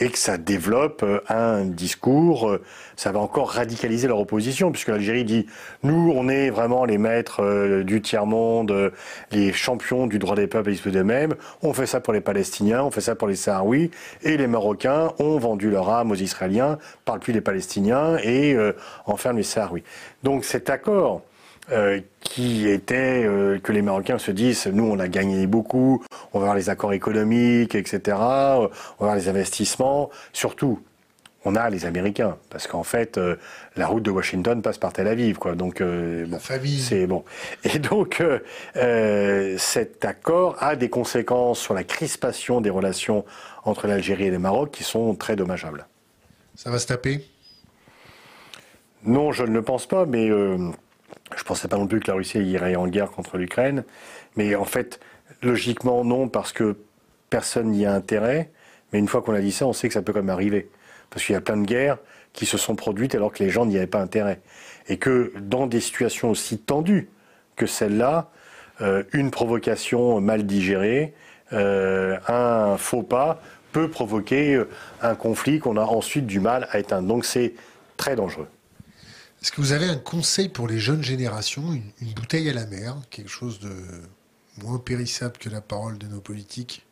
et 0.00 0.08
que 0.08 0.18
ça 0.18 0.38
développe 0.38 1.02
euh, 1.02 1.20
un 1.28 1.64
discours, 1.64 2.48
euh, 2.48 2.62
ça 2.96 3.12
va 3.12 3.20
encore 3.20 3.50
radicaliser 3.50 4.08
leur 4.08 4.18
opposition, 4.18 4.72
puisque 4.72 4.88
l'Algérie 4.88 5.24
dit 5.24 5.46
nous, 5.82 6.12
on 6.14 6.28
est 6.28 6.50
vraiment 6.50 6.84
les 6.84 6.98
maîtres 6.98 7.42
euh, 7.42 7.84
du 7.84 8.00
tiers-monde, 8.00 8.92
les 9.30 9.52
champions 9.52 10.06
du 10.06 10.18
droit 10.18 10.36
des 10.36 10.46
peuples 10.46 10.70
disposer 10.70 10.98
d'eux-mêmes, 10.98 11.34
on 11.62 11.72
fait 11.72 11.86
ça 11.86 12.00
pour 12.00 12.12
les 12.12 12.20
Palestiniens, 12.20 12.82
on 12.82 12.90
fait 12.90 13.00
ça 13.00 13.14
pour 13.14 13.28
les 13.28 13.36
Sahraouis, 13.36 13.90
et 14.22 14.36
les 14.36 14.46
Marocains 14.46 15.12
ont 15.18 15.38
vendu 15.38 15.70
leur 15.70 15.88
âme 15.90 16.10
aux 16.10 16.16
Israéliens, 16.16 16.78
parlent 17.04 17.20
plus 17.20 17.32
des 17.32 17.40
Palestiniens 17.40 18.16
et 18.22 18.54
euh, 18.54 18.72
enferment 19.06 19.38
les 19.38 19.42
Sahraouis. 19.42 19.82
Donc 20.22 20.44
cet 20.44 20.70
accord 20.70 21.22
euh, 21.72 22.00
qui 22.20 22.68
était 22.68 23.24
euh, 23.24 23.58
que 23.58 23.72
les 23.72 23.82
Marocains 23.82 24.18
se 24.18 24.30
disent 24.30 24.66
nous 24.66 24.84
on 24.84 24.98
a 24.98 25.08
gagné 25.08 25.46
beaucoup, 25.46 26.04
on 26.32 26.38
va 26.38 26.46
voir 26.46 26.54
les 26.54 26.70
accords 26.70 26.92
économiques, 26.92 27.74
etc. 27.74 28.16
On 28.16 28.68
va 28.68 28.70
voir 28.98 29.14
les 29.16 29.28
investissements. 29.28 30.10
Surtout, 30.32 30.80
on 31.44 31.56
a 31.56 31.70
les 31.70 31.86
Américains 31.86 32.36
parce 32.50 32.66
qu'en 32.66 32.82
fait 32.82 33.18
euh, 33.18 33.36
la 33.76 33.86
route 33.86 34.02
de 34.02 34.10
Washington 34.10 34.62
passe 34.62 34.78
par 34.78 34.92
Tel 34.92 35.08
Aviv, 35.08 35.38
quoi. 35.38 35.54
Donc 35.54 35.80
euh, 35.80 36.26
bon, 36.26 36.38
c'est 36.40 37.06
bon. 37.06 37.24
Et 37.64 37.78
donc 37.78 38.22
euh, 38.76 39.56
cet 39.58 40.04
accord 40.04 40.56
a 40.60 40.76
des 40.76 40.88
conséquences 40.88 41.60
sur 41.60 41.74
la 41.74 41.84
crispation 41.84 42.60
des 42.60 42.70
relations 42.70 43.24
entre 43.64 43.86
l'Algérie 43.86 44.26
et 44.26 44.30
le 44.30 44.38
Maroc 44.38 44.70
qui 44.70 44.84
sont 44.84 45.14
très 45.14 45.36
dommageables. 45.36 45.86
Ça 46.54 46.70
va 46.70 46.78
se 46.78 46.86
taper? 46.86 47.24
Non, 49.04 49.32
je 49.32 49.42
ne 49.42 49.52
le 49.52 49.62
pense 49.62 49.86
pas, 49.86 50.06
mais 50.06 50.30
je 51.36 51.42
ne 51.42 51.46
pensais 51.46 51.68
pas 51.68 51.76
non 51.76 51.86
plus 51.86 52.00
que 52.00 52.10
la 52.10 52.14
Russie 52.14 52.38
irait 52.38 52.76
en 52.76 52.86
guerre 52.86 53.10
contre 53.10 53.38
l'Ukraine. 53.38 53.84
Mais 54.36 54.54
en 54.54 54.64
fait, 54.64 55.00
Logiquement, 55.42 56.04
non, 56.04 56.28
parce 56.28 56.52
que 56.52 56.76
personne 57.28 57.70
n'y 57.70 57.84
a 57.84 57.92
intérêt. 57.92 58.50
Mais 58.92 58.98
une 58.98 59.08
fois 59.08 59.22
qu'on 59.22 59.34
a 59.34 59.40
dit 59.40 59.52
ça, 59.52 59.66
on 59.66 59.72
sait 59.72 59.88
que 59.88 59.94
ça 59.94 60.02
peut 60.02 60.12
quand 60.12 60.20
même 60.20 60.30
arriver. 60.30 60.70
Parce 61.10 61.24
qu'il 61.24 61.32
y 61.32 61.36
a 61.36 61.40
plein 61.40 61.56
de 61.56 61.66
guerres 61.66 61.98
qui 62.32 62.46
se 62.46 62.56
sont 62.56 62.76
produites 62.76 63.14
alors 63.14 63.32
que 63.32 63.42
les 63.42 63.50
gens 63.50 63.66
n'y 63.66 63.76
avaient 63.76 63.86
pas 63.86 64.00
intérêt. 64.00 64.40
Et 64.88 64.98
que 64.98 65.32
dans 65.40 65.66
des 65.66 65.80
situations 65.80 66.30
aussi 66.30 66.58
tendues 66.58 67.08
que 67.56 67.66
celle-là, 67.66 68.30
euh, 68.80 69.02
une 69.12 69.30
provocation 69.30 70.20
mal 70.20 70.46
digérée, 70.46 71.12
euh, 71.52 72.18
un 72.28 72.76
faux 72.76 73.02
pas 73.02 73.42
peut 73.72 73.88
provoquer 73.88 74.62
un 75.00 75.14
conflit 75.14 75.58
qu'on 75.58 75.76
a 75.76 75.82
ensuite 75.82 76.26
du 76.26 76.40
mal 76.40 76.68
à 76.70 76.78
éteindre. 76.78 77.08
Donc 77.08 77.24
c'est 77.24 77.54
très 77.96 78.16
dangereux. 78.16 78.48
Est-ce 79.42 79.50
que 79.50 79.60
vous 79.60 79.72
avez 79.72 79.86
un 79.86 79.96
conseil 79.96 80.48
pour 80.48 80.68
les 80.68 80.78
jeunes 80.78 81.02
générations, 81.02 81.72
une, 81.72 82.12
bouteille 82.14 82.48
à 82.48 82.52
la 82.52 82.64
mer, 82.64 82.94
quelque 83.10 83.28
chose 83.28 83.58
de 83.58 83.72
moins 84.62 84.78
périssable 84.78 85.36
que 85.36 85.48
la 85.48 85.60
parole 85.60 85.98
de 85.98 86.06
nos 86.06 86.20
politiques? 86.20 86.86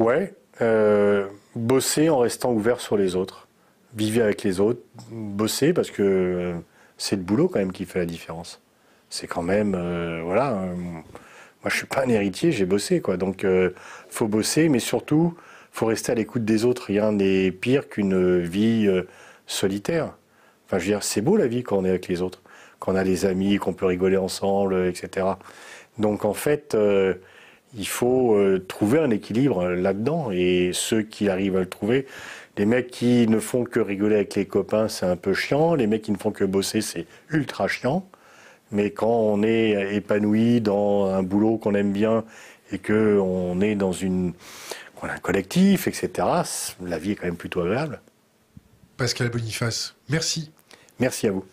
Ouais, 0.00 0.34
euh, 0.60 1.28
bosser 1.54 2.08
en 2.08 2.18
restant 2.18 2.50
ouvert 2.50 2.80
sur 2.80 2.96
les 2.96 3.14
autres, 3.14 3.46
vivre 3.94 4.24
avec 4.24 4.42
les 4.42 4.58
autres, 4.58 4.80
bosser 5.12 5.72
parce 5.72 5.92
que 5.92 6.02
euh, 6.02 6.54
c'est 6.98 7.14
le 7.14 7.22
boulot 7.22 7.46
quand 7.46 7.60
même 7.60 7.70
qui 7.70 7.84
fait 7.84 8.00
la 8.00 8.06
différence. 8.06 8.60
C'est 9.10 9.28
quand 9.28 9.42
même, 9.42 9.76
euh, 9.76 10.22
voilà, 10.24 10.54
moi 10.74 11.70
je 11.70 11.76
suis 11.76 11.86
pas 11.86 12.04
un 12.04 12.08
héritier, 12.08 12.50
j'ai 12.50 12.66
bossé 12.66 13.00
quoi, 13.00 13.16
donc 13.16 13.46
faut 14.08 14.26
bosser, 14.26 14.68
mais 14.68 14.80
surtout 14.80 15.36
faut 15.70 15.86
rester 15.86 16.10
à 16.10 16.16
l'écoute 16.16 16.44
des 16.44 16.64
autres. 16.64 16.86
Rien 16.86 17.12
n'est 17.12 17.52
pire 17.52 17.88
qu'une 17.88 18.40
vie 18.40 18.90
solitaire. 19.46 20.14
Je 20.78 20.84
veux 20.84 20.90
dire, 20.92 21.02
c'est 21.02 21.20
beau 21.20 21.36
la 21.36 21.46
vie 21.46 21.62
quand 21.62 21.78
on 21.78 21.84
est 21.84 21.90
avec 21.90 22.08
les 22.08 22.22
autres, 22.22 22.40
quand 22.78 22.92
on 22.92 22.96
a 22.96 23.04
des 23.04 23.26
amis, 23.26 23.56
qu'on 23.56 23.72
peut 23.72 23.86
rigoler 23.86 24.16
ensemble, 24.16 24.86
etc. 24.86 25.26
Donc 25.98 26.24
en 26.24 26.34
fait 26.34 26.74
il 27.76 27.88
faut 27.88 28.34
euh, 28.34 28.64
trouver 28.66 28.98
un 28.98 29.10
équilibre 29.10 29.64
là-dedans. 29.64 30.30
Et 30.30 30.70
ceux 30.72 31.02
qui 31.02 31.28
arrivent 31.28 31.56
à 31.56 31.60
le 31.60 31.68
trouver, 31.68 32.06
les 32.56 32.66
mecs 32.66 32.90
qui 32.90 33.26
ne 33.26 33.38
font 33.38 33.64
que 33.64 33.80
rigoler 33.80 34.16
avec 34.16 34.34
les 34.34 34.46
copains, 34.46 34.88
c'est 34.88 35.06
un 35.06 35.16
peu 35.16 35.34
chiant. 35.34 35.74
Les 35.74 35.86
mecs 35.86 36.02
qui 36.02 36.12
ne 36.12 36.18
font 36.18 36.32
que 36.32 36.44
bosser, 36.44 36.80
c'est 36.80 37.06
ultra 37.30 37.68
chiant. 37.68 38.06
Mais 38.70 38.90
quand 38.90 39.10
on 39.10 39.42
est 39.42 39.94
épanoui 39.94 40.60
dans 40.60 41.06
un 41.06 41.22
boulot 41.22 41.58
qu'on 41.58 41.74
aime 41.74 41.92
bien 41.92 42.24
et 42.72 42.78
qu'on 42.78 43.60
est 43.60 43.74
dans 43.74 43.92
un 43.92 45.18
collectif, 45.20 45.88
etc., 45.88 46.28
la 46.82 46.98
vie 46.98 47.12
est 47.12 47.16
quand 47.16 47.26
même 47.26 47.36
plutôt 47.36 47.60
agréable. 47.60 48.00
Pascal 48.96 49.30
Boniface, 49.30 49.94
merci. 50.08 50.50
Merci 51.02 51.26
à 51.26 51.32
vous. 51.32 51.44